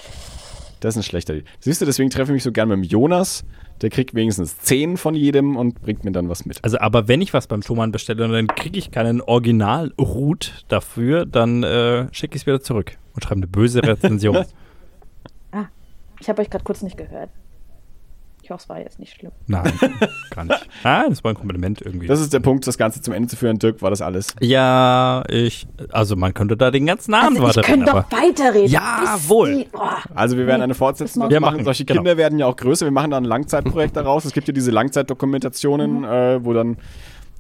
Das 0.79 0.95
ist 0.95 0.99
ein 0.99 1.03
schlechter. 1.03 1.35
Siehst 1.59 1.81
du, 1.81 1.85
deswegen 1.85 2.09
treffe 2.09 2.31
ich 2.31 2.35
mich 2.35 2.43
so 2.43 2.51
gern 2.51 2.69
mit 2.69 2.77
dem 2.77 2.83
Jonas. 2.83 3.45
Der 3.81 3.89
kriegt 3.89 4.15
wenigstens 4.15 4.57
zehn 4.59 4.97
von 4.97 5.15
jedem 5.15 5.57
und 5.57 5.81
bringt 5.81 6.05
mir 6.05 6.11
dann 6.11 6.29
was 6.29 6.45
mit. 6.45 6.63
Also, 6.63 6.79
aber 6.79 7.07
wenn 7.07 7.21
ich 7.21 7.33
was 7.33 7.47
beim 7.47 7.61
Thomann 7.61 7.91
bestelle 7.91 8.23
und 8.23 8.31
dann 8.31 8.47
kriege 8.47 8.77
ich 8.77 8.91
keinen 8.91 9.21
Original-Root 9.21 10.65
dafür, 10.67 11.25
dann 11.25 11.63
äh, 11.63 12.07
schicke 12.11 12.35
ich 12.35 12.43
es 12.43 12.47
wieder 12.47 12.61
zurück 12.61 12.97
und 13.13 13.23
schreibe 13.23 13.39
eine 13.39 13.47
böse 13.47 13.83
Rezension. 13.83 14.45
Ich 16.19 16.29
habe 16.29 16.41
euch 16.41 16.49
gerade 16.49 16.63
kurz 16.63 16.81
nicht 16.81 16.97
gehört. 16.97 17.29
Ich 18.45 18.51
hoffe, 18.51 18.61
es 18.61 18.69
war 18.69 18.79
jetzt 18.79 18.99
nicht 18.99 19.15
schlimm. 19.15 19.31
Nein, 19.47 19.73
gar 20.29 20.43
nicht. 20.45 20.69
Ah, 20.83 21.09
das 21.09 21.23
war 21.23 21.31
ein 21.31 21.35
Kompliment 21.35 21.81
irgendwie. 21.81 22.05
Das 22.05 22.21
ist 22.21 22.31
der 22.31 22.41
Punkt, 22.41 22.67
das 22.67 22.77
Ganze 22.77 23.01
zum 23.01 23.11
Ende 23.15 23.27
zu 23.27 23.35
führen. 23.35 23.57
Dirk, 23.57 23.81
war 23.81 23.89
das 23.89 24.03
alles? 24.03 24.35
Ja, 24.39 25.23
ich, 25.29 25.65
also 25.91 26.15
man 26.15 26.35
könnte 26.35 26.55
da 26.55 26.69
den 26.69 26.85
ganzen 26.85 27.15
Abend 27.15 27.39
also 27.39 27.59
weiterreden. 27.59 27.85
Wir 27.87 27.91
können 27.91 28.03
doch 28.03 28.11
weiterreden. 28.11 28.71
Jawohl. 28.71 29.65
Oh. 29.73 29.79
Also 30.13 30.37
wir 30.37 30.45
werden 30.45 30.61
eine 30.61 30.75
Fortsetzung 30.75 31.27
wir 31.27 31.39
machen. 31.39 31.63
Solche 31.63 31.85
Kinder 31.85 32.03
genau. 32.03 32.17
werden 32.17 32.37
ja 32.37 32.45
auch 32.45 32.55
größer. 32.55 32.85
Wir 32.85 32.91
machen 32.91 33.09
da 33.09 33.17
ein 33.17 33.23
Langzeitprojekt 33.23 33.97
daraus. 33.97 34.25
Es 34.25 34.33
gibt 34.33 34.47
ja 34.47 34.53
diese 34.53 34.69
Langzeitdokumentationen, 34.69 36.01
mhm. 36.01 36.03
äh, 36.03 36.45
wo 36.45 36.53
dann 36.53 36.77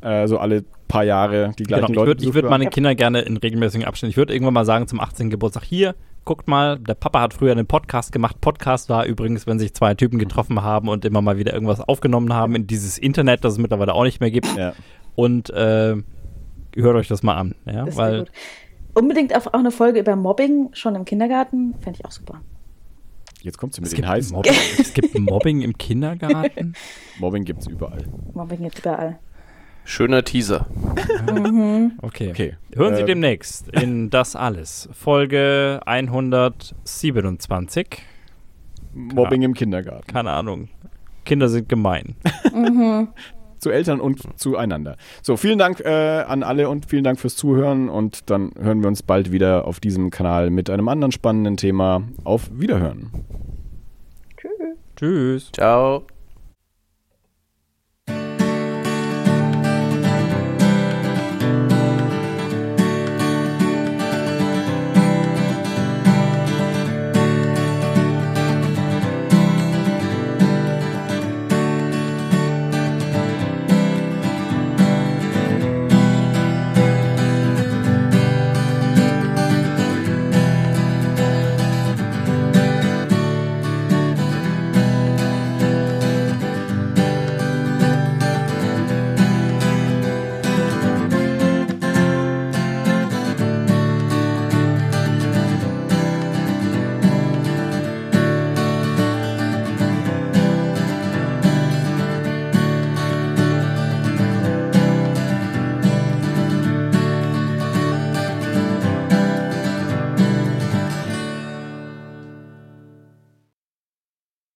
äh, 0.01 0.27
so 0.27 0.39
alle 0.39 0.63
paar 0.87 1.03
Jahre 1.03 1.51
die 1.59 1.65
gleichen 1.65 1.85
genau, 1.85 2.05
Leute. 2.05 2.23
Ich 2.23 2.33
würde 2.33 2.47
würd 2.47 2.49
meine 2.49 2.67
Kinder 2.67 2.95
gerne 2.95 3.21
in 3.21 3.37
regelmäßigen 3.37 3.85
Abständen, 3.85 4.11
ich 4.11 4.17
würde 4.17 4.33
irgendwann 4.33 4.53
mal 4.53 4.65
sagen 4.65 4.87
zum 4.87 4.99
18. 4.99 5.29
Geburtstag, 5.29 5.63
hier, 5.63 5.95
guckt 6.25 6.47
mal, 6.47 6.77
der 6.79 6.95
Papa 6.95 7.21
hat 7.21 7.33
früher 7.33 7.51
einen 7.51 7.67
Podcast 7.67 8.11
gemacht. 8.11 8.41
Podcast 8.41 8.89
war 8.89 9.05
übrigens, 9.05 9.47
wenn 9.47 9.59
sich 9.59 9.73
zwei 9.73 9.93
Typen 9.93 10.19
getroffen 10.19 10.63
haben 10.63 10.89
und 10.89 11.05
immer 11.05 11.21
mal 11.21 11.37
wieder 11.37 11.53
irgendwas 11.53 11.79
aufgenommen 11.79 12.33
haben 12.33 12.55
in 12.55 12.67
dieses 12.67 12.97
Internet, 12.97 13.45
das 13.45 13.53
es 13.53 13.59
mittlerweile 13.59 13.93
auch 13.93 14.03
nicht 14.03 14.19
mehr 14.19 14.31
gibt. 14.31 14.53
Ja. 14.57 14.73
Und 15.15 15.49
äh, 15.51 15.95
hört 16.75 16.95
euch 16.95 17.07
das 17.07 17.23
mal 17.23 17.35
an. 17.35 17.55
Ja, 17.65 17.85
das 17.85 17.95
weil 17.95 18.25
Unbedingt 18.95 19.35
auch 19.35 19.45
eine 19.51 19.71
Folge 19.71 19.99
über 19.99 20.15
Mobbing 20.15 20.69
schon 20.71 20.95
im 20.95 21.03
Kindergarten, 21.03 21.75
fände 21.81 21.99
ich 21.99 22.05
auch 22.05 22.11
super. 22.11 22.41
Jetzt 23.41 23.57
kommt 23.57 23.73
sie 23.73 23.81
mit 23.81 23.89
es 23.89 23.95
den 23.95 24.07
heißen. 24.07 24.33
Mobbing, 24.33 24.53
es 24.79 24.93
gibt 24.93 25.19
Mobbing 25.19 25.61
im 25.61 25.77
Kindergarten. 25.77 26.73
Mobbing 27.19 27.43
gibt 27.43 27.61
es 27.61 27.67
überall. 27.67 28.05
Mobbing 28.33 28.63
gibt 28.63 28.75
es 28.75 28.79
überall. 28.79 29.19
Schöner 29.85 30.23
Teaser. 30.23 30.65
Mhm. 31.31 31.93
Okay. 32.01 32.31
okay. 32.31 32.55
Hören 32.75 32.95
Sie 32.95 33.03
äh, 33.03 33.05
demnächst 33.05 33.69
in 33.69 34.09
Das 34.09 34.35
Alles, 34.35 34.89
Folge 34.91 35.79
127. 35.85 38.01
Mobbing 38.93 39.43
im 39.43 39.53
Kindergarten. 39.53 40.11
Keine 40.11 40.31
Ahnung. 40.31 40.69
Kinder 41.23 41.47
sind 41.49 41.69
gemein. 41.69 42.15
Mhm. 42.53 43.09
zu 43.59 43.69
Eltern 43.71 43.99
und 43.99 44.39
zueinander. 44.39 44.95
So, 45.23 45.37
vielen 45.37 45.57
Dank 45.57 45.79
äh, 45.79 45.89
an 45.89 46.43
alle 46.43 46.69
und 46.69 46.85
vielen 46.85 47.03
Dank 47.03 47.19
fürs 47.19 47.35
Zuhören 47.35 47.89
und 47.89 48.29
dann 48.29 48.51
hören 48.59 48.81
wir 48.81 48.87
uns 48.87 49.01
bald 49.01 49.31
wieder 49.31 49.65
auf 49.65 49.79
diesem 49.79 50.11
Kanal 50.11 50.51
mit 50.51 50.69
einem 50.69 50.87
anderen 50.87 51.11
spannenden 51.11 51.57
Thema. 51.57 52.03
Auf 52.23 52.51
Wiederhören. 52.53 53.09
Tschüss. 54.37 54.51
Tschüss. 54.95 55.51
Ciao. 55.53 56.05